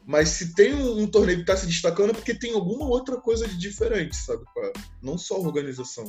Mas 0.06 0.28
se 0.28 0.54
tem 0.54 0.72
um, 0.72 1.02
um 1.02 1.06
torneio 1.06 1.40
que 1.40 1.44
tá 1.44 1.56
se 1.56 1.66
destacando 1.66 2.10
é 2.10 2.14
porque 2.14 2.34
tem 2.34 2.54
alguma 2.54 2.86
outra 2.86 3.20
coisa 3.20 3.48
de 3.48 3.58
diferente, 3.58 4.14
sabe? 4.14 4.44
é? 4.58 4.72
Não 5.02 5.18
só 5.18 5.34
a 5.34 5.40
organização, 5.40 6.06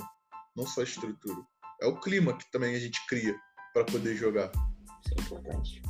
não 0.56 0.68
só 0.68 0.82
a 0.82 0.84
estrutura. 0.84 1.42
É 1.82 1.88
o 1.88 2.00
clima 2.00 2.38
que 2.38 2.50
também 2.52 2.76
a 2.76 2.80
gente 2.80 3.00
cria 3.08 3.36
para 3.74 3.84
poder 3.86 4.16
jogar. 4.16 4.52
Isso 5.04 5.16
é 5.18 5.22
importante. 5.22 5.82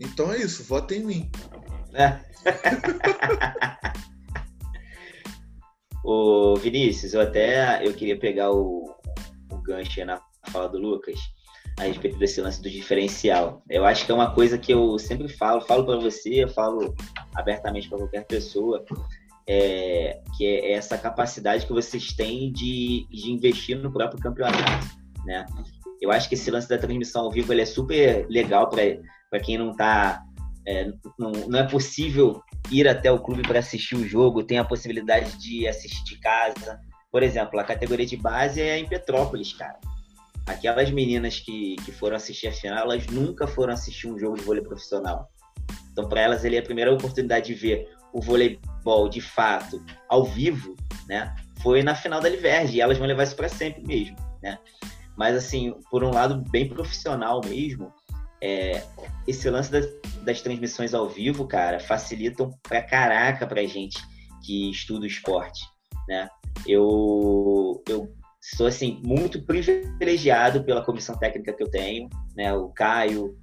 Então 0.00 0.32
é 0.32 0.38
isso, 0.38 0.64
votem 0.64 1.02
em 1.02 1.04
mim. 1.04 1.30
É. 1.92 2.20
Ô, 6.04 6.56
Vinícius, 6.56 7.12
eu 7.12 7.20
até 7.20 7.86
eu 7.86 7.92
queria 7.94 8.18
pegar 8.18 8.50
o, 8.50 8.96
o 9.50 9.58
gancho 9.58 10.00
aí 10.00 10.06
na 10.06 10.20
fala 10.50 10.68
do 10.68 10.78
Lucas 10.78 11.20
a 11.78 11.84
respeito 11.84 12.18
desse 12.18 12.40
lance 12.40 12.62
do 12.62 12.70
diferencial. 12.70 13.62
Eu 13.68 13.84
acho 13.84 14.04
que 14.04 14.12
é 14.12 14.14
uma 14.14 14.34
coisa 14.34 14.58
que 14.58 14.72
eu 14.72 14.98
sempre 14.98 15.28
falo, 15.28 15.60
falo 15.60 15.84
para 15.84 15.96
você, 15.96 16.44
eu 16.44 16.48
falo 16.48 16.94
abertamente 17.34 17.88
para 17.88 17.98
qualquer 17.98 18.24
pessoa, 18.26 18.84
é, 19.48 20.20
que 20.36 20.46
é 20.46 20.72
essa 20.72 20.98
capacidade 20.98 21.66
que 21.66 21.72
vocês 21.72 22.12
têm 22.12 22.52
de, 22.52 23.06
de 23.10 23.30
investir 23.30 23.78
no 23.78 23.92
próprio 23.92 24.20
campeonato, 24.20 24.86
né? 25.24 25.46
Eu 26.00 26.10
acho 26.10 26.28
que 26.28 26.34
esse 26.34 26.50
lance 26.50 26.68
da 26.68 26.78
transmissão 26.78 27.22
ao 27.22 27.30
vivo 27.30 27.52
ele 27.52 27.62
é 27.62 27.66
super 27.66 28.26
legal 28.28 28.68
para 28.68 29.40
quem 29.40 29.56
não 29.56 29.70
está 29.70 30.22
é, 30.66 30.92
não, 31.18 31.32
não 31.48 31.58
é 31.58 31.68
possível 31.68 32.42
ir 32.70 32.88
até 32.88 33.10
o 33.10 33.18
clube 33.18 33.42
para 33.42 33.58
assistir 33.58 33.96
o 33.96 34.06
jogo, 34.06 34.44
tem 34.44 34.58
a 34.58 34.64
possibilidade 34.64 35.36
de 35.38 35.66
assistir 35.66 36.04
de 36.04 36.18
casa. 36.18 36.80
Por 37.10 37.22
exemplo, 37.22 37.58
a 37.58 37.64
categoria 37.64 38.06
de 38.06 38.16
base 38.16 38.60
é 38.60 38.78
em 38.78 38.88
Petrópolis, 38.88 39.52
cara. 39.52 39.78
Aquelas 40.46 40.90
meninas 40.90 41.38
que, 41.38 41.76
que 41.84 41.92
foram 41.92 42.16
assistir 42.16 42.48
a 42.48 42.52
final, 42.52 42.84
elas 42.84 43.06
nunca 43.06 43.46
foram 43.46 43.72
assistir 43.72 44.08
um 44.08 44.18
jogo 44.18 44.36
de 44.36 44.42
vôlei 44.42 44.62
profissional. 44.62 45.28
Então, 45.92 46.08
para 46.08 46.20
elas, 46.20 46.44
ele 46.44 46.56
é 46.56 46.58
a 46.58 46.64
primeira 46.64 46.92
oportunidade 46.92 47.46
de 47.46 47.54
ver 47.54 47.88
o 48.12 48.20
voleibol 48.20 49.08
de 49.08 49.20
fato, 49.20 49.82
ao 50.08 50.24
vivo, 50.24 50.76
né? 51.08 51.34
Foi 51.62 51.82
na 51.82 51.94
final 51.94 52.20
da 52.20 52.28
Liverge, 52.28 52.76
e 52.76 52.80
elas 52.80 52.98
vão 52.98 53.06
levar 53.06 53.22
isso 53.22 53.36
para 53.36 53.48
sempre 53.48 53.82
mesmo, 53.86 54.16
né? 54.42 54.58
Mas, 55.16 55.36
assim, 55.36 55.74
por 55.90 56.02
um 56.02 56.10
lado, 56.10 56.42
bem 56.50 56.68
profissional 56.68 57.40
mesmo, 57.44 57.92
é, 58.42 58.82
esse 59.26 59.48
lance 59.48 59.70
das, 59.70 59.86
das 60.24 60.42
transmissões 60.42 60.94
ao 60.94 61.08
vivo, 61.08 61.46
cara, 61.46 61.78
facilitam 61.78 62.50
pra 62.62 62.82
caraca 62.82 63.46
pra 63.46 63.64
gente 63.64 64.02
que 64.44 64.70
estuda 64.70 65.04
o 65.04 65.06
esporte, 65.06 65.62
né? 66.08 66.28
Eu, 66.66 67.82
eu 67.88 68.12
sou, 68.42 68.66
assim, 68.66 69.00
muito 69.04 69.40
privilegiado 69.42 70.64
pela 70.64 70.84
comissão 70.84 71.16
técnica 71.16 71.52
que 71.52 71.62
eu 71.62 71.70
tenho, 71.70 72.08
né? 72.36 72.52
O 72.52 72.70
Caio, 72.70 73.38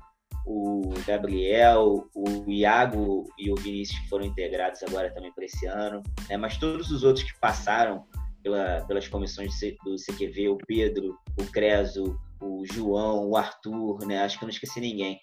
o 0.45 0.93
Gabriel, 1.07 2.05
o 2.13 2.51
Iago 2.51 3.25
e 3.37 3.49
o 3.49 3.55
Vinícius 3.55 3.97
foram 4.09 4.25
integrados 4.25 4.83
agora 4.83 5.13
também 5.13 5.31
para 5.31 5.45
esse 5.45 5.65
ano, 5.65 6.03
né? 6.27 6.35
Mas 6.35 6.57
todos 6.57 6.91
os 6.91 7.03
outros 7.03 7.23
que 7.23 7.39
passaram 7.39 8.03
pela, 8.43 8.81
pelas 8.81 9.07
comissões 9.07 9.53
do 9.85 9.95
CQV, 9.95 10.49
o 10.49 10.57
Pedro, 10.67 11.17
o 11.39 11.45
Creso, 11.45 12.19
o 12.41 12.65
João, 12.65 13.29
o 13.29 13.37
Arthur, 13.37 14.05
né? 14.05 14.23
Acho 14.23 14.37
que 14.37 14.45
não 14.45 14.51
esqueci 14.51 14.81
ninguém. 14.81 15.17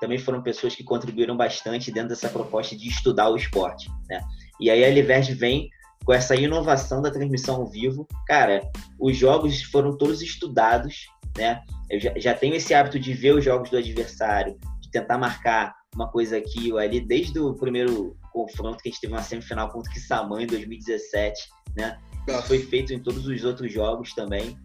Também 0.00 0.18
foram 0.18 0.42
pessoas 0.42 0.74
que 0.74 0.82
contribuíram 0.82 1.36
bastante 1.36 1.92
dentro 1.92 2.08
dessa 2.08 2.28
proposta 2.28 2.76
de 2.76 2.88
estudar 2.88 3.28
o 3.28 3.36
esporte, 3.36 3.88
né? 4.08 4.20
E 4.58 4.70
aí 4.70 4.84
a 4.84 4.90
Liverge 4.90 5.34
vem 5.34 5.70
com 6.04 6.12
essa 6.12 6.34
inovação 6.34 7.02
da 7.02 7.10
transmissão 7.10 7.56
ao 7.56 7.66
vivo. 7.66 8.06
Cara, 8.26 8.62
os 8.98 9.16
jogos 9.16 9.62
foram 9.62 9.96
todos 9.96 10.22
estudados, 10.22 11.06
né? 11.36 11.62
Eu 11.90 12.00
já, 12.00 12.12
já 12.16 12.34
tenho 12.34 12.54
esse 12.54 12.72
hábito 12.72 12.98
de 12.98 13.12
ver 13.12 13.34
os 13.34 13.44
jogos 13.44 13.70
do 13.70 13.76
adversário, 13.76 14.56
de 14.80 14.90
tentar 14.90 15.18
marcar 15.18 15.74
uma 15.94 16.08
coisa 16.08 16.36
aqui 16.36 16.72
ou 16.72 16.78
ali, 16.78 17.00
desde 17.00 17.38
o 17.38 17.54
primeiro 17.54 18.16
confronto 18.32 18.78
que 18.82 18.88
a 18.88 18.92
gente 18.92 19.00
teve 19.00 19.12
uma 19.12 19.22
semifinal 19.22 19.68
contra 19.70 19.90
o 19.90 19.94
Kissamã 19.94 20.42
em 20.42 20.46
2017, 20.46 21.48
né? 21.76 21.98
Isso 22.28 22.42
foi 22.42 22.60
feito 22.60 22.92
em 22.92 23.00
todos 23.00 23.26
os 23.26 23.44
outros 23.44 23.72
jogos 23.72 24.14
também. 24.14 24.56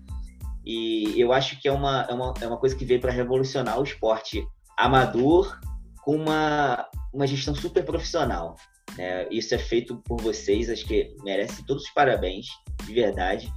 E 0.65 1.19
eu 1.19 1.31
acho 1.31 1.59
que 1.59 1.67
é 1.67 1.71
uma, 1.71 2.05
é 2.09 2.13
uma, 2.13 2.33
é 2.41 2.47
uma 2.47 2.57
coisa 2.57 2.75
que 2.75 2.85
veio 2.85 2.99
para 2.99 3.11
revolucionar 3.11 3.79
o 3.79 3.83
esporte 3.83 4.45
amador 4.77 5.59
com 6.03 6.15
uma, 6.15 6.87
uma 7.13 7.27
gestão 7.27 7.55
super 7.55 7.83
profissional. 7.83 8.55
Né? 8.97 9.27
Isso 9.29 9.53
é 9.53 9.57
feito 9.57 9.97
por 10.05 10.21
vocês, 10.21 10.69
acho 10.69 10.85
que 10.85 11.13
merece 11.23 11.65
todos 11.65 11.83
os 11.83 11.89
parabéns, 11.91 12.47
de 12.85 12.93
verdade. 12.93 13.51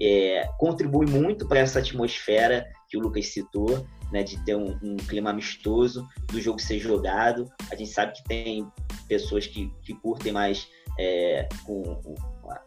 É, 0.00 0.48
contribui 0.58 1.06
muito 1.06 1.46
para 1.46 1.60
essa 1.60 1.78
atmosfera 1.78 2.66
que 2.88 2.96
o 2.96 3.00
Lucas 3.00 3.28
citou, 3.28 3.86
né, 4.12 4.22
de 4.22 4.42
ter 4.44 4.54
um, 4.54 4.78
um, 4.82 4.96
clima 4.96 5.30
amistoso, 5.30 6.06
do 6.28 6.40
jogo 6.40 6.60
ser 6.60 6.78
jogado. 6.78 7.50
A 7.70 7.74
gente 7.74 7.90
sabe 7.90 8.12
que 8.12 8.24
tem 8.24 8.66
pessoas 9.08 9.46
que, 9.46 9.72
que 9.82 9.94
curtem 9.94 10.32
mais 10.32 10.68
é, 10.98 11.48
com, 11.64 11.82
com 11.82 12.14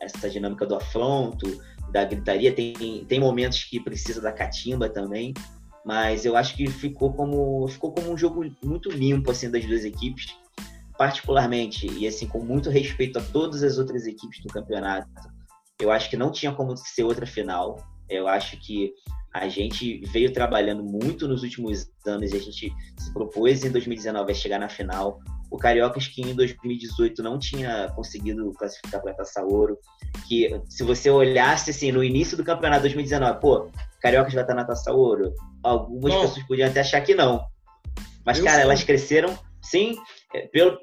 essa 0.02 0.30
dinâmica 0.30 0.66
do 0.66 0.76
afronto, 0.76 1.62
da 1.92 2.04
gritaria. 2.04 2.52
Tem, 2.54 3.06
tem 3.06 3.20
momentos 3.20 3.64
que 3.64 3.80
precisa 3.80 4.20
da 4.20 4.32
catimba 4.32 4.90
também, 4.90 5.34
mas 5.86 6.26
eu 6.26 6.36
acho 6.36 6.56
que 6.56 6.68
ficou 6.68 7.14
como, 7.14 7.68
ficou 7.68 7.94
como 7.94 8.12
um 8.12 8.18
jogo 8.18 8.44
muito 8.64 8.90
limpo 8.90 9.30
assim, 9.30 9.52
das 9.52 9.64
duas 9.66 9.86
equipes, 9.86 10.36
particularmente, 10.98 11.88
e 11.88 12.08
assim, 12.08 12.28
com 12.28 12.40
muito 12.40 12.70
respeito 12.70 13.20
a 13.20 13.22
todas 13.22 13.64
as 13.64 13.78
outras 13.78 14.06
equipes 14.06 14.42
do 14.42 14.50
campeonato. 14.50 15.10
Eu 15.80 15.92
acho 15.92 16.10
que 16.10 16.18
não 16.18 16.32
tinha 16.32 16.52
como 16.54 16.76
ser 16.78 17.04
outra 17.04 17.26
final. 17.26 17.78
Eu 18.10 18.28
acho 18.28 18.58
que 18.58 18.94
a 19.34 19.50
gente 19.50 20.00
veio 20.06 20.32
trabalhando 20.32 20.84
muito 20.84 21.28
nos 21.28 21.44
últimos 21.44 21.88
anos 22.08 22.32
e 22.32 22.38
a 22.38 22.40
gente 22.40 22.74
se 22.98 23.14
propôs 23.14 23.66
em 23.66 23.72
2019 23.72 24.32
a 24.32 24.36
chegar 24.36 24.60
na 24.60 24.70
final 24.70 25.20
o 25.52 25.58
Cariocas 25.58 26.08
que 26.08 26.22
em 26.22 26.34
2018 26.34 27.22
não 27.22 27.38
tinha 27.38 27.92
conseguido 27.96 28.52
classificar 28.54 29.02
para 29.02 29.12
a 29.12 29.16
Taça 29.16 29.44
Ouro, 29.44 29.78
que 30.28 30.50
se 30.68 30.84
você 30.84 31.10
olhasse 31.10 31.72
assim 31.72 31.92
no 31.92 32.04
início 32.04 32.36
do 32.36 32.44
campeonato 32.44 32.82
2019, 32.82 33.40
pô, 33.40 33.70
Cariocas 34.02 34.34
vai 34.34 34.44
estar 34.44 34.56
na 34.56 34.66
Taça 34.66 34.92
Ouro, 34.92 35.34
algumas 35.64 36.14
não. 36.14 36.22
pessoas 36.22 36.48
podiam 36.48 36.70
até 36.70 36.82
achar 36.82 37.02
que 37.02 37.14
não. 37.14 37.46
Mas, 38.26 38.40
Eu 38.40 38.46
cara, 38.46 38.62
elas 38.62 38.84
cresceram, 38.84 39.38
sim, 39.62 39.96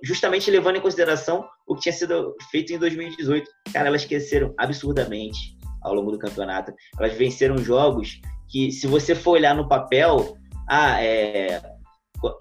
justamente 0.02 0.50
levando 0.50 0.76
em 0.76 0.80
consideração 0.80 1.44
o 1.66 1.74
que 1.74 1.82
tinha 1.82 1.92
sido 1.92 2.34
feito 2.50 2.72
em 2.72 2.78
2018. 2.78 3.48
Cara, 3.72 3.88
elas 3.88 4.04
cresceram 4.04 4.54
absurdamente 4.58 5.56
ao 5.82 5.94
longo 5.94 6.10
do 6.10 6.18
campeonato. 6.18 6.72
Elas 6.98 7.14
venceram 7.14 7.58
jogos 7.58 8.20
que, 8.48 8.70
se 8.70 8.86
você 8.86 9.14
for 9.14 9.32
olhar 9.32 9.54
no 9.54 9.68
papel, 9.68 10.36
ah, 10.68 11.02
é, 11.02 11.60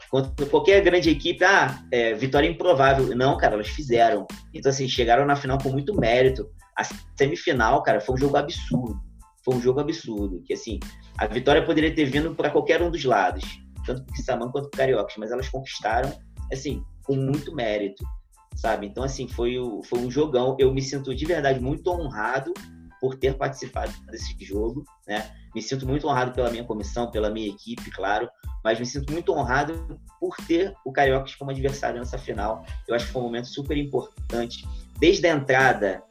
contra 0.10 0.46
qualquer 0.46 0.82
grande 0.82 1.10
equipe, 1.10 1.44
ah, 1.44 1.84
é, 1.92 2.14
vitória 2.14 2.48
improvável. 2.48 3.16
Não, 3.16 3.38
cara, 3.38 3.56
elas 3.56 3.70
fizeram. 3.70 4.28
Então, 4.54 4.70
assim, 4.70 4.88
chegaram 4.88 5.26
na 5.26 5.36
final 5.36 5.58
com 5.58 5.70
muito 5.70 5.96
mérito. 5.96 6.50
A 6.78 6.84
semifinal, 7.18 7.82
cara, 7.84 8.00
foi 8.00 8.16
um 8.16 8.18
jogo 8.18 8.38
absurdo. 8.38 9.00
Foi 9.44 9.56
um 9.56 9.62
jogo 9.62 9.80
absurdo. 9.80 10.42
Que, 10.46 10.54
assim, 10.54 10.80
a 11.18 11.26
vitória 11.26 11.66
poderia 11.66 11.94
ter 11.94 12.06
vindo 12.06 12.36
para 12.36 12.50
qualquer 12.50 12.82
um 12.82 12.92
dos 12.92 13.04
lados, 13.04 13.44
tanto 13.86 14.04
para 14.04 14.14
o 14.14 14.24
Saman 14.24 14.52
quanto 14.52 14.70
para 14.70 14.78
o 14.78 14.80
Cariocas, 14.80 15.16
mas 15.18 15.32
elas 15.32 15.50
conquistaram, 15.50 16.12
assim, 16.52 16.84
com 17.04 17.16
muito 17.16 17.54
mérito, 17.54 18.04
sabe? 18.56 18.88
Então, 18.88 19.04
assim, 19.04 19.28
foi, 19.28 19.58
o, 19.58 19.82
foi 19.84 20.00
um 20.00 20.12
jogão. 20.12 20.56
Eu 20.60 20.74
me 20.74 20.82
sinto 20.82 21.14
de 21.16 21.26
verdade 21.26 21.60
muito 21.60 21.90
honrado 21.90 22.54
por 23.00 23.16
ter 23.16 23.36
participado 23.36 23.92
desse 24.12 24.36
jogo, 24.46 24.84
né? 25.08 25.32
Me 25.56 25.62
sinto 25.62 25.88
muito 25.88 26.08
honrado 26.08 26.32
pela 26.32 26.52
minha 26.52 26.64
comissão, 26.64 27.10
pela 27.10 27.32
minha 27.32 27.50
equipe, 27.50 27.90
claro, 27.90 28.30
mas 28.64 28.80
me 28.80 28.86
sinto 28.86 29.12
muito 29.12 29.34
honrado 29.34 30.00
por 30.20 30.36
ter 30.48 30.74
o 30.86 30.92
Cariocas 30.92 31.36
como 31.36 31.50
adversário 31.50 32.00
nessa 32.00 32.18
final. 32.18 32.64
Eu 32.88 32.94
acho 32.94 33.08
que 33.08 33.12
foi 33.12 33.22
um 33.22 33.26
momento 33.26 33.48
super 33.48 33.76
importante. 33.76 34.66
Desde 35.00 35.26
a 35.28 35.34
entrada 35.34 36.04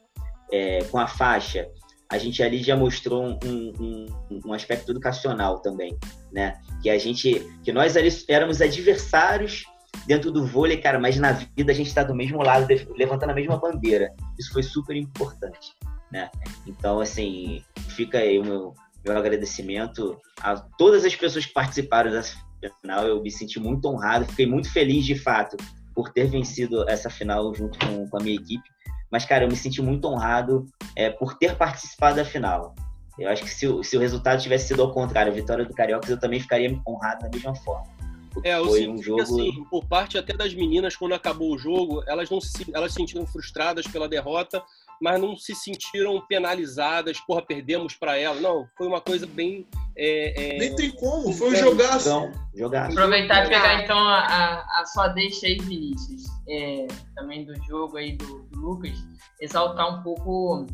é, 0.51 0.83
com 0.83 0.97
a 0.97 1.07
faixa, 1.07 1.65
a 2.11 2.17
gente 2.17 2.43
ali 2.43 2.61
já 2.61 2.75
mostrou 2.75 3.23
um, 3.23 3.39
um, 3.79 4.41
um, 4.47 4.53
aspecto 4.53 4.91
educacional 4.91 5.59
também, 5.61 5.97
né? 6.29 6.59
Que 6.83 6.89
a 6.89 6.97
gente, 6.97 7.39
que 7.63 7.71
nós 7.71 7.95
ali 7.95 8.09
éramos 8.27 8.61
adversários 8.61 9.63
dentro 10.05 10.31
do 10.31 10.45
vôlei, 10.45 10.77
cara, 10.77 10.99
mas 10.99 11.17
na 11.17 11.31
vida 11.31 11.71
a 11.71 11.75
gente 11.75 11.87
está 11.87 12.03
do 12.03 12.15
mesmo 12.15 12.41
lado, 12.41 12.67
levantando 12.97 13.31
a 13.31 13.35
mesma 13.35 13.57
bandeira. 13.57 14.13
Isso 14.37 14.51
foi 14.51 14.63
super 14.63 14.95
importante 14.95 15.75
né? 16.11 16.29
Então, 16.67 16.99
assim, 16.99 17.63
fica 17.89 18.19
aí 18.19 18.37
o 18.37 18.43
meu, 18.43 18.73
meu 19.05 19.17
agradecimento 19.17 20.19
a 20.41 20.55
todas 20.55 21.05
as 21.05 21.15
pessoas 21.15 21.45
que 21.45 21.53
participaram 21.53 22.11
dessa 22.11 22.35
final. 22.81 23.07
Eu 23.07 23.21
me 23.21 23.31
senti 23.31 23.59
muito 23.59 23.87
honrado, 23.87 24.25
fiquei 24.25 24.45
muito 24.45 24.71
feliz, 24.71 25.05
de 25.05 25.15
fato, 25.15 25.55
por 25.95 26.11
ter 26.11 26.25
vencido 26.25 26.87
essa 26.89 27.09
final 27.09 27.55
junto 27.55 27.79
com, 27.79 28.07
com 28.07 28.17
a 28.17 28.21
minha 28.21 28.35
equipe. 28.35 28.69
Mas, 29.09 29.25
cara, 29.25 29.45
eu 29.45 29.49
me 29.49 29.55
senti 29.55 29.81
muito 29.81 30.07
honrado 30.07 30.65
é, 30.95 31.09
por 31.09 31.37
ter 31.37 31.55
participado 31.55 32.17
da 32.17 32.25
final. 32.25 32.75
Eu 33.19 33.29
acho 33.29 33.43
que 33.43 33.49
se, 33.49 33.67
se 33.83 33.97
o 33.97 33.99
resultado 33.99 34.41
tivesse 34.41 34.69
sido 34.69 34.81
ao 34.81 34.91
contrário, 34.91 35.31
a 35.31 35.35
vitória 35.35 35.65
do 35.65 35.73
Carioca, 35.73 36.09
eu 36.09 36.19
também 36.19 36.39
ficaria 36.39 36.79
honrado 36.87 37.21
da 37.23 37.29
mesma 37.29 37.53
forma. 37.55 38.00
É, 38.43 38.57
foi 38.57 38.87
um 38.87 39.01
jogo. 39.01 39.17
Que, 39.17 39.21
assim, 39.23 39.63
por 39.69 39.85
parte 39.85 40.17
até 40.17 40.33
das 40.33 40.53
meninas, 40.53 40.95
quando 40.95 41.13
acabou 41.13 41.53
o 41.53 41.57
jogo, 41.57 42.03
elas 42.07 42.29
não 42.29 42.39
se, 42.39 42.65
elas 42.73 42.91
se 42.91 42.97
sentiram 42.97 43.25
frustradas 43.25 43.85
pela 43.87 44.07
derrota, 44.07 44.63
mas 45.01 45.19
não 45.19 45.35
se 45.35 45.55
sentiram 45.55 46.21
penalizadas, 46.27 47.19
porra, 47.21 47.41
perdemos 47.41 47.95
para 47.95 48.17
ela. 48.17 48.39
Não, 48.39 48.67
foi 48.77 48.87
uma 48.87 49.01
coisa 49.01 49.25
bem. 49.25 49.67
É, 49.97 50.55
é... 50.55 50.59
Nem 50.59 50.75
tem 50.75 50.91
como, 50.91 51.33
foi 51.33 51.49
um 51.49 51.55
jogaço. 51.55 52.07
Então, 52.07 52.31
jogaço. 52.55 52.91
Aproveitar 52.91 53.45
e 53.45 53.49
pegar 53.49 53.83
então 53.83 53.97
a, 53.97 54.57
a, 54.79 54.85
sua 54.85 55.07
deixa 55.09 55.47
aí, 55.47 55.57
Vinícius, 55.59 56.23
é, 56.47 56.87
também 57.15 57.45
do 57.45 57.55
jogo 57.65 57.97
aí 57.97 58.15
do, 58.15 58.43
do, 58.43 58.59
Lucas, 58.59 58.95
exaltar 59.41 59.99
um 59.99 60.03
pouco 60.03 60.67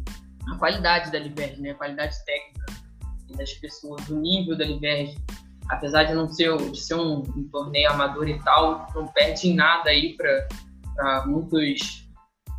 a 0.51 0.57
qualidade 0.57 1.09
da 1.11 1.19
Liberge, 1.19 1.61
né? 1.61 1.71
A 1.71 1.75
qualidade 1.75 2.15
técnica 2.25 2.65
das 3.37 3.53
pessoas, 3.53 4.07
o 4.09 4.15
nível 4.15 4.57
da 4.57 4.65
Liberge. 4.65 5.17
Apesar 5.69 6.05
de 6.05 6.13
não 6.13 6.29
ser, 6.29 6.55
de 6.71 6.79
ser 6.79 6.95
um, 6.95 7.19
um 7.35 7.49
torneio 7.51 7.91
amador 7.91 8.27
e 8.27 8.39
tal, 8.39 8.87
não 8.95 9.07
perde 9.07 9.49
em 9.49 9.55
nada 9.55 9.89
aí 9.89 10.15
para 10.15 11.25
muitos 11.25 12.07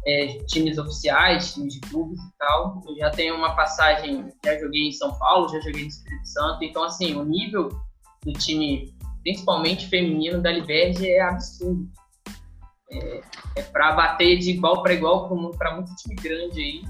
é, 0.07 0.39
times 0.45 0.79
oficiais, 0.79 1.55
times 1.55 1.75
de 1.75 1.81
clubes 1.81 2.19
e 2.19 2.39
tal. 2.39 2.83
Eu 2.87 2.97
já 2.97 3.11
tenho 3.11 3.35
uma 3.35 3.55
passagem, 3.55 4.33
já 4.45 4.59
joguei 4.59 4.89
em 4.89 4.93
São 4.93 5.13
Paulo, 5.19 5.49
já 5.49 5.61
joguei 5.61 5.83
no 5.83 5.89
Espírito 5.89 6.27
Santo. 6.27 6.65
Então, 6.65 6.85
assim, 6.85 7.15
o 7.15 7.25
nível 7.25 7.69
do 8.25 8.33
time, 8.33 8.95
principalmente 9.23 9.89
feminino 9.89 10.41
da 10.41 10.51
Liberge, 10.51 11.09
é 11.09 11.21
absurdo. 11.21 11.89
É, 12.91 13.21
é 13.57 13.63
para 13.63 13.93
bater 13.93 14.39
de 14.39 14.51
igual 14.51 14.83
para 14.83 14.95
igual 14.95 15.29
para 15.59 15.75
muito 15.75 15.95
time 15.97 16.15
grande 16.15 16.61
aí. 16.61 16.83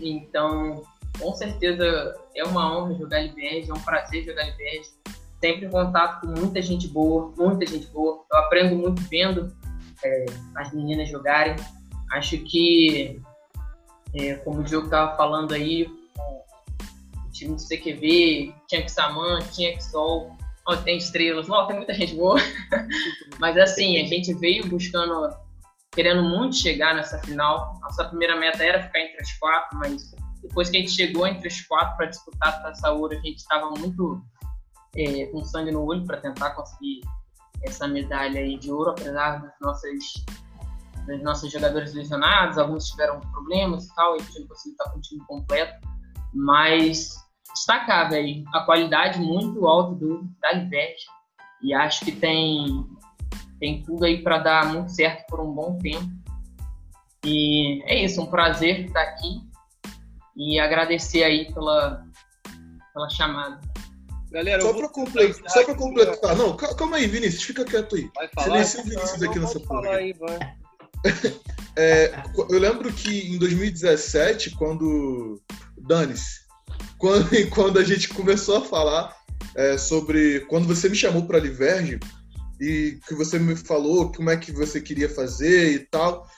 Então, 0.00 0.82
com 1.18 1.32
certeza 1.34 2.14
é 2.34 2.44
uma 2.44 2.76
honra 2.76 2.94
jogar 2.94 3.20
Liberge, 3.20 3.70
é 3.70 3.74
um 3.74 3.80
prazer 3.80 4.24
jogar 4.24 4.44
Liberge. 4.44 4.90
Sempre 5.44 5.66
em 5.66 5.70
contato 5.70 6.22
com 6.22 6.28
muita 6.28 6.62
gente 6.62 6.88
boa, 6.88 7.30
muita 7.36 7.66
gente 7.66 7.86
boa. 7.88 8.24
Eu 8.32 8.38
aprendo 8.38 8.76
muito 8.76 9.02
vendo 9.10 9.54
é, 10.02 10.24
as 10.56 10.72
meninas 10.72 11.10
jogarem. 11.10 11.54
Acho 12.12 12.38
que, 12.38 13.20
é, 14.14 14.36
como 14.36 14.60
o 14.60 14.64
Diogo 14.64 14.86
estava 14.86 15.14
falando 15.18 15.52
aí, 15.52 15.84
o 15.84 17.30
time 17.30 17.56
do 17.56 17.62
CQV, 17.62 18.54
tinha 18.66 18.82
que 18.84 18.90
Saman, 18.90 19.40
tinha 19.52 19.74
que 19.76 19.84
Sol, 19.84 20.34
tem 20.82 20.96
estrelas, 20.96 21.50
ó, 21.50 21.66
tem 21.66 21.76
muita 21.76 21.92
gente 21.92 22.14
boa. 22.14 22.40
Mas 23.38 23.58
assim, 23.58 24.00
a 24.00 24.06
gente 24.06 24.32
veio 24.32 24.66
buscando, 24.66 25.28
querendo 25.92 26.22
muito 26.22 26.56
chegar 26.56 26.94
nessa 26.94 27.18
final. 27.18 27.78
Nossa 27.82 28.06
primeira 28.06 28.34
meta 28.40 28.64
era 28.64 28.82
ficar 28.82 28.98
entre 28.98 29.20
as 29.20 29.32
quatro, 29.34 29.78
mas 29.78 30.10
depois 30.40 30.70
que 30.70 30.78
a 30.78 30.80
gente 30.80 30.92
chegou 30.92 31.26
entre 31.26 31.48
as 31.48 31.60
quatro 31.60 31.98
para 31.98 32.06
disputar 32.06 32.48
a 32.48 32.60
Taça 32.60 32.90
Ouro, 32.92 33.12
a 33.12 33.20
gente 33.20 33.36
estava 33.36 33.68
muito 33.72 34.24
é, 34.96 35.26
com 35.26 35.44
sangue 35.44 35.70
no 35.70 35.84
olho 35.84 36.04
para 36.04 36.20
tentar 36.20 36.50
conseguir 36.50 37.00
essa 37.62 37.88
medalha 37.88 38.40
aí 38.40 38.58
de 38.58 38.70
ouro, 38.70 38.90
apesar 38.90 39.38
dos 39.38 41.22
nossos 41.22 41.50
jogadores 41.50 41.94
lesionados, 41.94 42.58
alguns 42.58 42.88
tiveram 42.88 43.20
problemas 43.20 43.86
e 43.86 43.94
tal, 43.94 44.16
e 44.16 44.20
a 44.20 44.24
gente 44.24 44.40
não 44.40 44.48
conseguiu 44.48 44.72
estar 44.72 44.90
com 44.90 44.98
o 44.98 45.02
time 45.02 45.24
completo, 45.26 45.88
mas 46.32 47.16
destacável 47.54 48.18
aí 48.18 48.44
a 48.52 48.60
qualidade 48.60 49.20
muito 49.20 49.66
alta 49.66 49.94
do 49.94 50.24
da 50.40 50.52
Liberty 50.52 51.04
e 51.62 51.72
acho 51.72 52.04
que 52.04 52.12
tem 52.12 52.86
tem 53.60 53.82
tudo 53.82 54.04
aí 54.04 54.22
para 54.22 54.38
dar 54.38 54.72
muito 54.72 54.90
certo 54.90 55.26
por 55.28 55.40
um 55.40 55.52
bom 55.52 55.78
tempo. 55.78 56.12
E 57.24 57.82
é 57.84 58.04
isso, 58.04 58.20
um 58.20 58.26
prazer 58.26 58.86
estar 58.86 59.00
aqui 59.00 59.40
e 60.36 60.60
agradecer 60.60 61.22
aí 61.22 61.50
pela, 61.54 62.04
pela 62.92 63.08
chamada. 63.08 63.60
Galera, 64.34 64.60
só 64.62 64.72
para 64.72 64.88
completar, 64.88 65.48
só 65.48 65.64
pra 65.64 65.74
completar. 65.76 66.36
Não, 66.36 66.56
calma 66.56 66.96
aí, 66.96 67.06
Vinícius, 67.06 67.44
fica 67.44 67.64
quieto 67.64 67.94
aí. 67.94 68.10
Silencia 68.42 68.80
o 68.80 68.82
Vinícius 68.82 69.22
aqui 69.22 69.38
nessa 69.38 69.60
porra. 69.60 69.90
Aí, 69.90 70.12
vai. 70.12 70.38
é, 71.78 72.12
eu 72.50 72.58
lembro 72.58 72.92
que 72.92 73.32
em 73.32 73.38
2017, 73.38 74.50
quando. 74.56 75.40
Dane-se. 75.78 76.40
Quando, 76.98 77.30
quando 77.54 77.78
a 77.78 77.84
gente 77.84 78.08
começou 78.08 78.56
a 78.56 78.64
falar 78.64 79.16
é, 79.54 79.78
sobre. 79.78 80.40
Quando 80.46 80.66
você 80.66 80.88
me 80.88 80.96
chamou 80.96 81.24
para 81.26 81.38
Liberge 81.38 82.00
e 82.60 82.98
que 83.06 83.14
você 83.14 83.38
me 83.38 83.54
falou 83.54 84.10
como 84.10 84.30
é 84.30 84.36
que 84.36 84.50
você 84.50 84.80
queria 84.80 85.08
fazer 85.08 85.74
e 85.74 85.78
tal. 85.78 86.28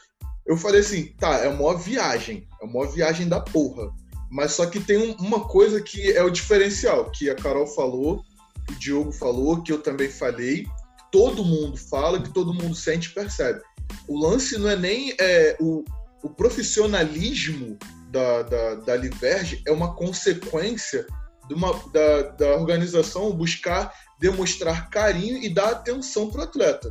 Eu 0.44 0.58
falei 0.58 0.82
assim, 0.82 1.14
tá, 1.18 1.38
é 1.38 1.48
uma 1.48 1.74
viagem. 1.78 2.46
É 2.60 2.64
uma 2.66 2.86
viagem 2.86 3.26
da 3.26 3.40
porra. 3.40 3.90
Mas 4.30 4.52
só 4.52 4.66
que 4.66 4.80
tem 4.80 4.98
um, 4.98 5.12
uma 5.16 5.40
coisa 5.40 5.80
que 5.80 6.12
é 6.12 6.22
o 6.22 6.30
diferencial, 6.30 7.10
que 7.10 7.30
a 7.30 7.34
Carol 7.34 7.66
falou, 7.66 8.22
que 8.66 8.72
o 8.72 8.78
Diogo 8.78 9.12
falou, 9.12 9.62
que 9.62 9.72
eu 9.72 9.80
também 9.80 10.10
falei, 10.10 10.66
todo 11.12 11.44
mundo 11.44 11.76
fala, 11.76 12.20
que 12.20 12.32
todo 12.32 12.54
mundo 12.54 12.74
sente 12.74 13.08
e 13.08 13.14
percebe 13.14 13.60
o 14.08 14.18
lance 14.18 14.58
não 14.58 14.68
é 14.68 14.76
nem 14.76 15.14
é, 15.18 15.56
o, 15.60 15.84
o 16.22 16.30
profissionalismo 16.30 17.78
da, 18.10 18.42
da, 18.42 18.74
da 18.76 18.96
Liberge 18.96 19.62
é 19.66 19.72
uma 19.72 19.94
consequência 19.94 21.06
de 21.48 21.54
uma, 21.54 21.72
da, 21.92 22.22
da 22.22 22.56
organização 22.56 23.32
buscar 23.32 23.92
demonstrar 24.18 24.88
carinho 24.90 25.42
e 25.42 25.48
dar 25.48 25.70
atenção 25.70 26.30
para 26.30 26.40
o 26.40 26.44
atleta. 26.44 26.90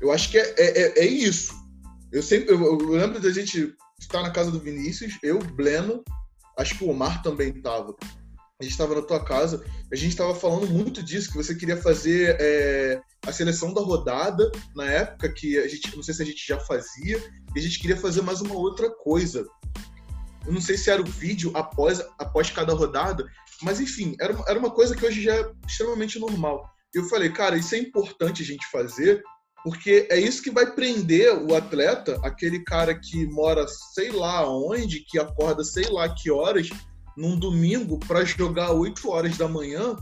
Eu 0.00 0.10
acho 0.10 0.30
que 0.30 0.38
é, 0.38 0.54
é, 0.58 0.82
é, 0.82 0.98
é 1.00 1.06
isso. 1.06 1.54
Eu 2.12 2.22
sempre 2.22 2.52
eu, 2.52 2.60
eu, 2.60 2.88
lembro 2.88 3.20
da 3.20 3.30
gente 3.30 3.74
estar 4.00 4.22
na 4.22 4.30
casa 4.30 4.50
do 4.50 4.58
Vinícius, 4.58 5.18
eu, 5.22 5.38
Bleno, 5.38 6.02
acho 6.58 6.76
que 6.76 6.84
o 6.84 6.90
Omar 6.90 7.22
também 7.22 7.50
estava 7.50 7.94
a 8.60 8.62
gente 8.62 8.72
estava 8.72 8.94
na 8.94 9.00
tua 9.00 9.24
casa, 9.24 9.64
a 9.90 9.96
gente 9.96 10.10
estava 10.10 10.34
falando 10.34 10.66
muito 10.68 11.02
disso, 11.02 11.30
que 11.30 11.36
você 11.36 11.54
queria 11.54 11.78
fazer 11.78 12.36
é, 12.38 13.00
a 13.26 13.32
seleção 13.32 13.72
da 13.72 13.80
rodada, 13.80 14.52
na 14.76 14.84
época 14.84 15.32
que 15.32 15.58
a 15.58 15.66
gente, 15.66 15.96
não 15.96 16.02
sei 16.02 16.12
se 16.12 16.22
a 16.22 16.26
gente 16.26 16.46
já 16.46 16.60
fazia, 16.60 17.16
e 17.54 17.58
a 17.58 17.62
gente 17.62 17.78
queria 17.78 17.96
fazer 17.96 18.20
mais 18.20 18.42
uma 18.42 18.54
outra 18.54 18.90
coisa. 18.90 19.46
Eu 20.46 20.52
não 20.52 20.60
sei 20.60 20.76
se 20.76 20.90
era 20.90 21.00
o 21.00 21.06
vídeo 21.06 21.50
após, 21.54 22.00
após 22.18 22.50
cada 22.50 22.74
rodada, 22.74 23.26
mas 23.62 23.80
enfim, 23.80 24.14
era, 24.20 24.38
era 24.46 24.58
uma 24.58 24.70
coisa 24.70 24.94
que 24.94 25.06
hoje 25.06 25.22
já 25.22 25.36
é 25.36 25.52
extremamente 25.66 26.18
normal. 26.18 26.70
Eu 26.92 27.04
falei, 27.04 27.30
cara, 27.30 27.56
isso 27.56 27.74
é 27.74 27.78
importante 27.78 28.42
a 28.42 28.46
gente 28.46 28.66
fazer, 28.70 29.22
Porque 29.62 30.08
é 30.10 30.18
isso 30.18 30.42
que 30.42 30.50
vai 30.50 30.72
prender 30.72 31.34
o 31.34 31.54
atleta, 31.54 32.18
aquele 32.24 32.64
cara 32.64 32.94
que 32.98 33.26
mora 33.26 33.66
sei 33.94 34.10
lá 34.10 34.48
onde, 34.48 35.00
que 35.00 35.18
acorda 35.18 35.62
sei 35.62 35.88
lá 35.90 36.08
que 36.08 36.30
horas, 36.30 36.70
num 37.16 37.38
domingo 37.38 37.98
para 37.98 38.24
jogar 38.24 38.72
8 38.72 39.10
horas 39.10 39.36
da 39.36 39.46
manhã, 39.46 39.96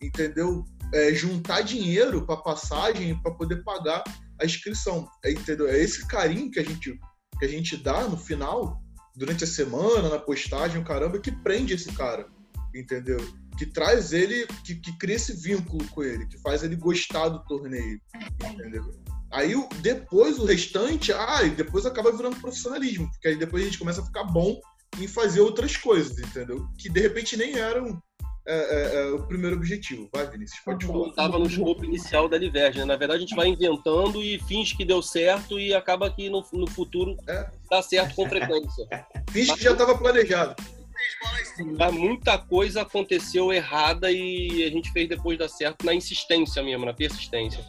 entendeu? 0.00 0.64
É, 0.94 1.12
juntar 1.12 1.62
dinheiro 1.62 2.24
para 2.24 2.36
passagem 2.36 3.20
para 3.22 3.32
poder 3.32 3.62
pagar 3.62 4.02
a 4.40 4.44
inscrição, 4.44 5.08
é, 5.24 5.30
entendeu? 5.30 5.68
É 5.68 5.78
esse 5.78 6.06
carinho 6.06 6.50
que 6.50 6.60
a 6.60 6.64
gente 6.64 6.98
que 7.38 7.46
a 7.46 7.48
gente 7.48 7.76
dá 7.76 8.06
no 8.06 8.16
final, 8.16 8.80
durante 9.16 9.42
a 9.42 9.48
semana, 9.48 10.08
na 10.08 10.18
postagem, 10.18 10.80
o 10.80 10.84
caramba, 10.84 11.18
que 11.18 11.32
prende 11.32 11.74
esse 11.74 11.92
cara, 11.92 12.28
entendeu? 12.72 13.18
Que 13.58 13.66
traz 13.66 14.12
ele, 14.12 14.46
que, 14.64 14.76
que 14.76 14.96
cria 14.96 15.16
esse 15.16 15.32
vínculo 15.32 15.84
com 15.88 16.04
ele, 16.04 16.26
que 16.26 16.40
faz 16.40 16.62
ele 16.62 16.76
gostar 16.76 17.28
do 17.30 17.44
torneio, 17.44 18.00
entendeu? 18.48 19.01
Aí 19.32 19.54
depois 19.80 20.38
o 20.38 20.44
restante, 20.44 21.12
ah, 21.12 21.42
e 21.42 21.50
depois 21.50 21.86
acaba 21.86 22.12
virando 22.12 22.40
profissionalismo, 22.40 23.10
porque 23.10 23.28
aí 23.28 23.36
depois 23.36 23.62
a 23.62 23.66
gente 23.66 23.78
começa 23.78 24.02
a 24.02 24.04
ficar 24.04 24.24
bom 24.24 24.60
em 25.00 25.08
fazer 25.08 25.40
outras 25.40 25.76
coisas, 25.76 26.18
entendeu? 26.18 26.66
Que 26.78 26.90
de 26.90 27.00
repente 27.00 27.36
nem 27.36 27.56
eram 27.56 28.00
é, 28.46 28.54
é, 28.54 28.96
é, 28.96 29.12
o 29.12 29.26
primeiro 29.26 29.56
objetivo. 29.56 30.08
Vai, 30.12 30.28
Vinícius, 30.28 30.60
pode 30.64 30.84
falar. 30.84 31.08
Estava 31.08 31.38
no 31.38 31.46
escopo 31.46 31.84
inicial 31.84 32.28
da 32.28 32.36
Liberge, 32.36 32.78
né? 32.80 32.84
Na 32.84 32.96
verdade, 32.96 33.18
a 33.18 33.26
gente 33.26 33.36
vai 33.36 33.48
inventando 33.48 34.22
e 34.22 34.38
finge 34.40 34.76
que 34.76 34.84
deu 34.84 35.00
certo 35.00 35.58
e 35.58 35.72
acaba 35.72 36.10
que 36.10 36.28
no, 36.28 36.44
no 36.52 36.68
futuro 36.68 37.16
é. 37.26 37.48
dá 37.70 37.80
certo 37.80 38.14
com 38.14 38.28
frequência. 38.28 38.86
finge 39.30 39.54
que 39.54 39.62
já 39.62 39.72
estava 39.72 39.96
planejado. 39.96 40.56
Mas 41.78 41.92
muita 41.94 42.38
coisa 42.38 42.82
aconteceu 42.82 43.52
errada 43.52 44.10
e 44.10 44.64
a 44.64 44.70
gente 44.70 44.92
fez 44.92 45.08
depois 45.08 45.38
dar 45.38 45.48
certo 45.48 45.84
na 45.86 45.94
insistência 45.94 46.62
mesmo, 46.62 46.84
na 46.84 46.94
persistência. 46.94 47.64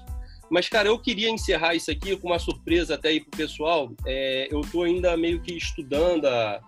Mas, 0.54 0.70
cara, 0.70 0.88
eu 0.88 1.00
queria 1.00 1.32
encerrar 1.32 1.74
isso 1.74 1.90
aqui 1.90 2.16
com 2.16 2.28
uma 2.28 2.38
surpresa 2.38 2.94
até 2.94 3.10
aí 3.10 3.20
pro 3.20 3.32
pessoal. 3.32 3.92
É, 4.06 4.48
eu 4.52 4.62
tô 4.62 4.84
ainda 4.84 5.18
meio 5.18 5.42
que 5.42 5.52
estudando 5.58 6.28
a, 6.28 6.62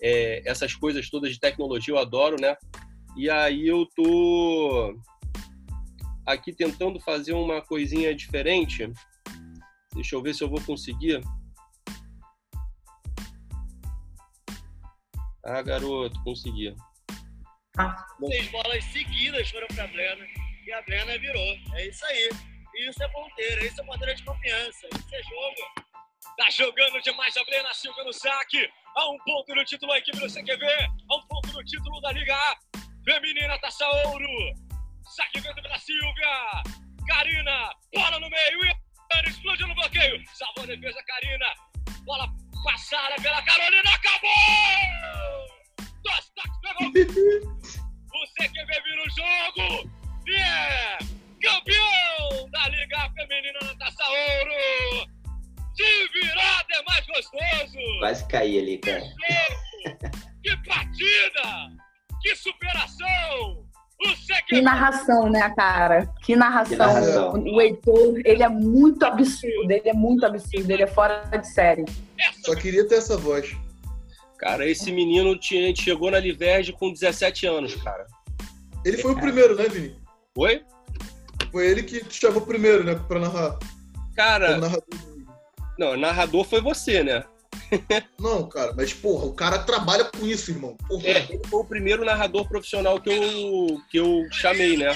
é, 0.00 0.48
essas 0.48 0.76
coisas 0.76 1.10
todas 1.10 1.32
de 1.32 1.40
tecnologia, 1.40 1.92
eu 1.92 1.98
adoro, 1.98 2.40
né? 2.40 2.56
E 3.16 3.28
aí 3.28 3.66
eu 3.66 3.84
tô 3.96 4.96
aqui 6.24 6.52
tentando 6.52 7.00
fazer 7.00 7.32
uma 7.32 7.60
coisinha 7.60 8.14
diferente. 8.14 8.88
Deixa 9.92 10.14
eu 10.14 10.22
ver 10.22 10.36
se 10.36 10.44
eu 10.44 10.48
vou 10.48 10.60
conseguir. 10.60 11.20
Ah, 15.44 15.62
garoto, 15.62 16.22
consegui. 16.22 16.76
Ah. 17.76 18.06
Seis 18.24 18.48
bolas 18.52 18.84
seguidas 18.84 19.50
foram 19.50 19.66
para 19.66 19.82
a 19.82 19.88
Brena 19.88 20.24
e 20.64 20.72
a 20.72 20.82
Brena 20.82 21.18
virou. 21.18 21.56
É 21.74 21.88
isso 21.88 22.04
aí. 22.04 22.51
Isso 22.74 23.02
é 23.02 23.08
ponteira, 23.08 23.66
isso 23.66 23.80
é 23.80 23.84
ponteira 23.84 24.14
de 24.14 24.24
confiança, 24.24 24.88
isso 24.94 25.14
é 25.14 25.22
jogo. 25.22 25.92
Tá 26.36 26.48
jogando 26.50 27.02
demais 27.02 27.36
a 27.36 27.44
Brena 27.44 27.74
Silva 27.74 28.04
no 28.04 28.12
saque. 28.12 28.68
A 28.96 29.10
um 29.10 29.18
ponto 29.18 29.54
no 29.54 29.64
título 29.64 29.92
a 29.92 29.98
equipe 29.98 30.18
do 30.18 30.26
CQV. 30.26 30.66
A 31.10 31.16
um 31.16 31.26
ponto 31.26 31.52
no 31.52 31.64
título 31.64 32.00
da 32.00 32.12
Liga 32.12 32.34
A. 32.34 32.56
Feminina 33.04 33.58
Taça 33.58 33.86
Ouro. 34.06 34.28
Saque 35.04 35.40
vento 35.40 35.62
pela 35.62 35.78
Silvia. 35.78 36.62
Karina. 37.06 37.70
Bola 37.94 38.18
no 38.20 38.30
meio. 38.30 38.64
E 38.64 39.28
explodiu 39.28 39.68
no 39.68 39.74
bloqueio. 39.74 40.22
Salvou 40.34 40.64
a 40.64 40.66
defesa, 40.66 41.02
Karina. 41.04 41.46
Bola 42.04 42.26
passada 42.64 43.16
pela 43.20 43.42
Carolina. 43.42 43.90
Acabou! 43.90 44.30
Dois 46.02 46.32
toques 46.34 46.60
pegou. 46.62 47.72
Quase 58.02 58.26
caí 58.26 58.58
ali, 58.58 58.78
cara. 58.78 59.00
Que 60.42 60.56
partida! 60.66 61.70
Que 62.20 62.34
superação! 62.34 63.64
Que 64.48 64.60
narração, 64.60 65.30
né, 65.30 65.48
cara? 65.54 66.12
Que 66.24 66.34
narração. 66.34 66.70
Que 66.72 66.76
narração. 66.76 67.32
O 67.34 67.60
Heitor, 67.60 68.20
ele 68.24 68.42
é 68.42 68.48
muito 68.48 69.04
absurdo, 69.04 69.70
ele 69.70 69.88
é 69.88 69.92
muito 69.92 70.26
absurdo, 70.26 70.68
ele 70.68 70.82
é 70.82 70.86
fora 70.88 71.22
de 71.30 71.46
série. 71.46 71.84
Só 72.44 72.56
queria 72.56 72.88
ter 72.88 72.96
essa 72.96 73.16
voz. 73.16 73.56
Cara, 74.36 74.66
esse 74.66 74.90
menino 74.90 75.38
tinha, 75.38 75.72
chegou 75.72 76.10
na 76.10 76.18
Liverge 76.18 76.72
com 76.72 76.92
17 76.92 77.46
anos, 77.46 77.76
cara. 77.76 78.04
Ele 78.84 78.98
foi 78.98 79.12
o 79.12 79.20
primeiro, 79.20 79.54
né, 79.54 79.68
Vini? 79.68 79.96
Oi? 80.36 80.64
Foi 81.52 81.68
ele 81.68 81.84
que 81.84 82.04
te 82.04 82.18
chamou 82.18 82.40
primeiro, 82.40 82.82
né, 82.82 82.96
pra 83.06 83.20
narrar. 83.20 83.60
Cara. 84.16 84.58
Narrador. 84.58 84.98
Não, 85.78 85.96
narrador 85.96 86.42
foi 86.42 86.60
você, 86.60 87.04
né? 87.04 87.22
Não, 88.18 88.48
cara, 88.48 88.72
mas 88.76 88.92
porra, 88.92 89.26
o 89.26 89.34
cara 89.34 89.58
trabalha 89.58 90.04
com 90.04 90.26
isso, 90.26 90.50
irmão. 90.50 90.76
Porra. 90.88 91.06
É, 91.06 91.26
ele 91.30 91.46
foi 91.48 91.60
o 91.60 91.64
primeiro 91.64 92.04
narrador 92.04 92.46
profissional 92.48 93.00
que 93.00 93.10
eu, 93.10 93.80
que 93.90 93.98
eu 93.98 94.26
chamei, 94.30 94.76
né? 94.76 94.94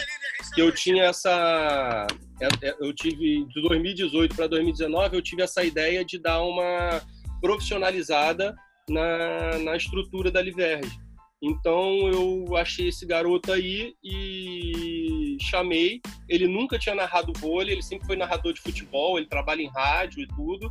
Que 0.55 0.61
eu 0.61 0.73
tinha 0.73 1.05
essa. 1.05 2.07
É, 2.40 2.69
é, 2.69 2.77
eu 2.81 2.94
tive, 2.94 3.47
de 3.47 3.62
2018 3.62 4.35
para 4.35 4.47
2019, 4.47 5.16
eu 5.16 5.23
tive 5.23 5.43
essa 5.43 5.65
ideia 5.65 6.05
de 6.05 6.19
dar 6.19 6.43
uma 6.43 7.01
profissionalizada 7.40 8.55
na, 8.89 9.59
na 9.59 9.77
estrutura 9.77 10.31
da 10.31 10.43
Liverge. 10.43 10.98
Então 11.43 12.09
eu 12.09 12.57
achei 12.57 12.89
esse 12.89 13.07
garoto 13.07 13.53
aí 13.53 13.94
e 14.03 15.36
chamei. 15.40 16.01
Ele 16.28 16.48
nunca 16.48 16.78
tinha 16.78 16.94
narrado 16.94 17.32
vôlei, 17.36 17.74
ele 17.74 17.82
sempre 17.82 18.07
foi 18.07 18.16
narrador 18.16 18.53
de 18.53 18.61
futebol, 18.61 19.19
ele 19.19 19.28
trabalha 19.28 19.62
em 19.62 19.69
rádio 19.69 20.23
e 20.23 20.28
tudo 20.28 20.70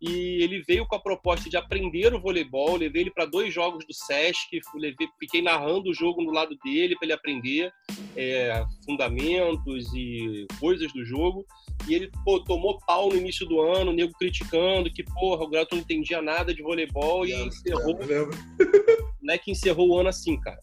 e 0.00 0.42
ele 0.42 0.62
veio 0.62 0.86
com 0.86 0.94
a 0.94 1.00
proposta 1.00 1.48
de 1.48 1.56
aprender 1.56 2.14
o 2.14 2.20
voleibol. 2.20 2.76
Levei 2.76 3.02
ele 3.02 3.10
para 3.10 3.24
dois 3.24 3.52
jogos 3.52 3.86
do 3.86 3.94
Sesc, 3.94 4.60
levei, 4.74 5.08
fiquei 5.18 5.40
narrando 5.40 5.90
o 5.90 5.94
jogo 5.94 6.22
no 6.22 6.30
lado 6.30 6.56
dele 6.62 6.96
para 6.96 7.06
ele 7.06 7.12
aprender 7.12 7.72
é, 8.14 8.62
fundamentos 8.84 9.92
e 9.94 10.46
coisas 10.60 10.92
do 10.92 11.04
jogo. 11.04 11.46
E 11.88 11.94
ele 11.94 12.10
pô, 12.24 12.40
tomou 12.40 12.78
pau 12.86 13.08
no 13.08 13.16
início 13.16 13.46
do 13.46 13.60
ano, 13.60 13.90
o 13.90 13.94
nego 13.94 14.12
criticando 14.18 14.92
que 14.92 15.02
porra, 15.02 15.44
o 15.44 15.50
garoto 15.50 15.74
não 15.74 15.82
entendia 15.82 16.20
nada 16.20 16.54
de 16.54 16.62
voleibol 16.62 17.26
e 17.26 17.32
encerrou. 17.32 17.98
Não 19.22 19.34
é 19.34 19.38
que 19.38 19.50
encerrou 19.50 19.88
o 19.88 19.98
ano 19.98 20.08
assim, 20.08 20.40
cara. 20.40 20.60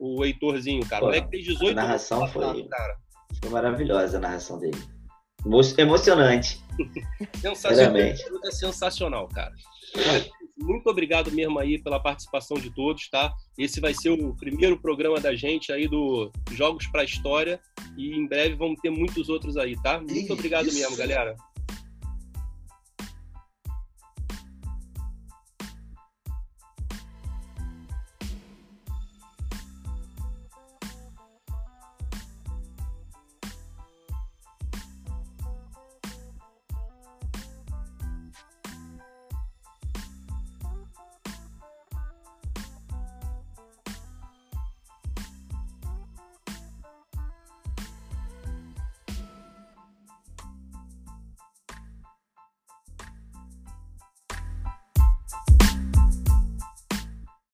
O 0.00 0.24
Heitorzinho, 0.24 0.86
cara. 0.86 1.00
Pô, 1.00 1.06
o 1.06 1.08
moleque 1.10 1.28
fez 1.28 1.44
18 1.44 1.72
a 1.72 1.82
narração 1.82 2.18
anos. 2.20 2.32
Foi, 2.32 2.64
cara. 2.64 2.96
foi 3.42 3.50
maravilhosa 3.50 4.16
a 4.16 4.20
narração 4.20 4.58
dele. 4.58 4.78
Emocionante. 5.44 6.62
Sensacional. 7.40 7.96
É 8.44 8.50
sensacional, 8.50 9.28
cara. 9.28 9.52
Muito 10.56 10.88
obrigado 10.88 11.32
mesmo 11.32 11.58
aí 11.58 11.78
pela 11.78 12.00
participação 12.00 12.56
de 12.56 12.70
todos, 12.70 13.08
tá? 13.08 13.32
Esse 13.58 13.80
vai 13.80 13.92
ser 13.92 14.10
o 14.10 14.34
primeiro 14.34 14.80
programa 14.80 15.20
da 15.20 15.34
gente 15.34 15.72
aí 15.72 15.88
do 15.88 16.30
Jogos 16.52 16.86
para 16.86 17.02
a 17.02 17.04
História 17.04 17.60
e 17.96 18.14
em 18.14 18.26
breve 18.26 18.54
vamos 18.54 18.80
ter 18.80 18.90
muitos 18.90 19.28
outros 19.28 19.56
aí, 19.56 19.74
tá? 19.82 20.00
Muito 20.00 20.32
obrigado 20.32 20.66
mesmo, 20.66 20.96
galera. 20.96 21.36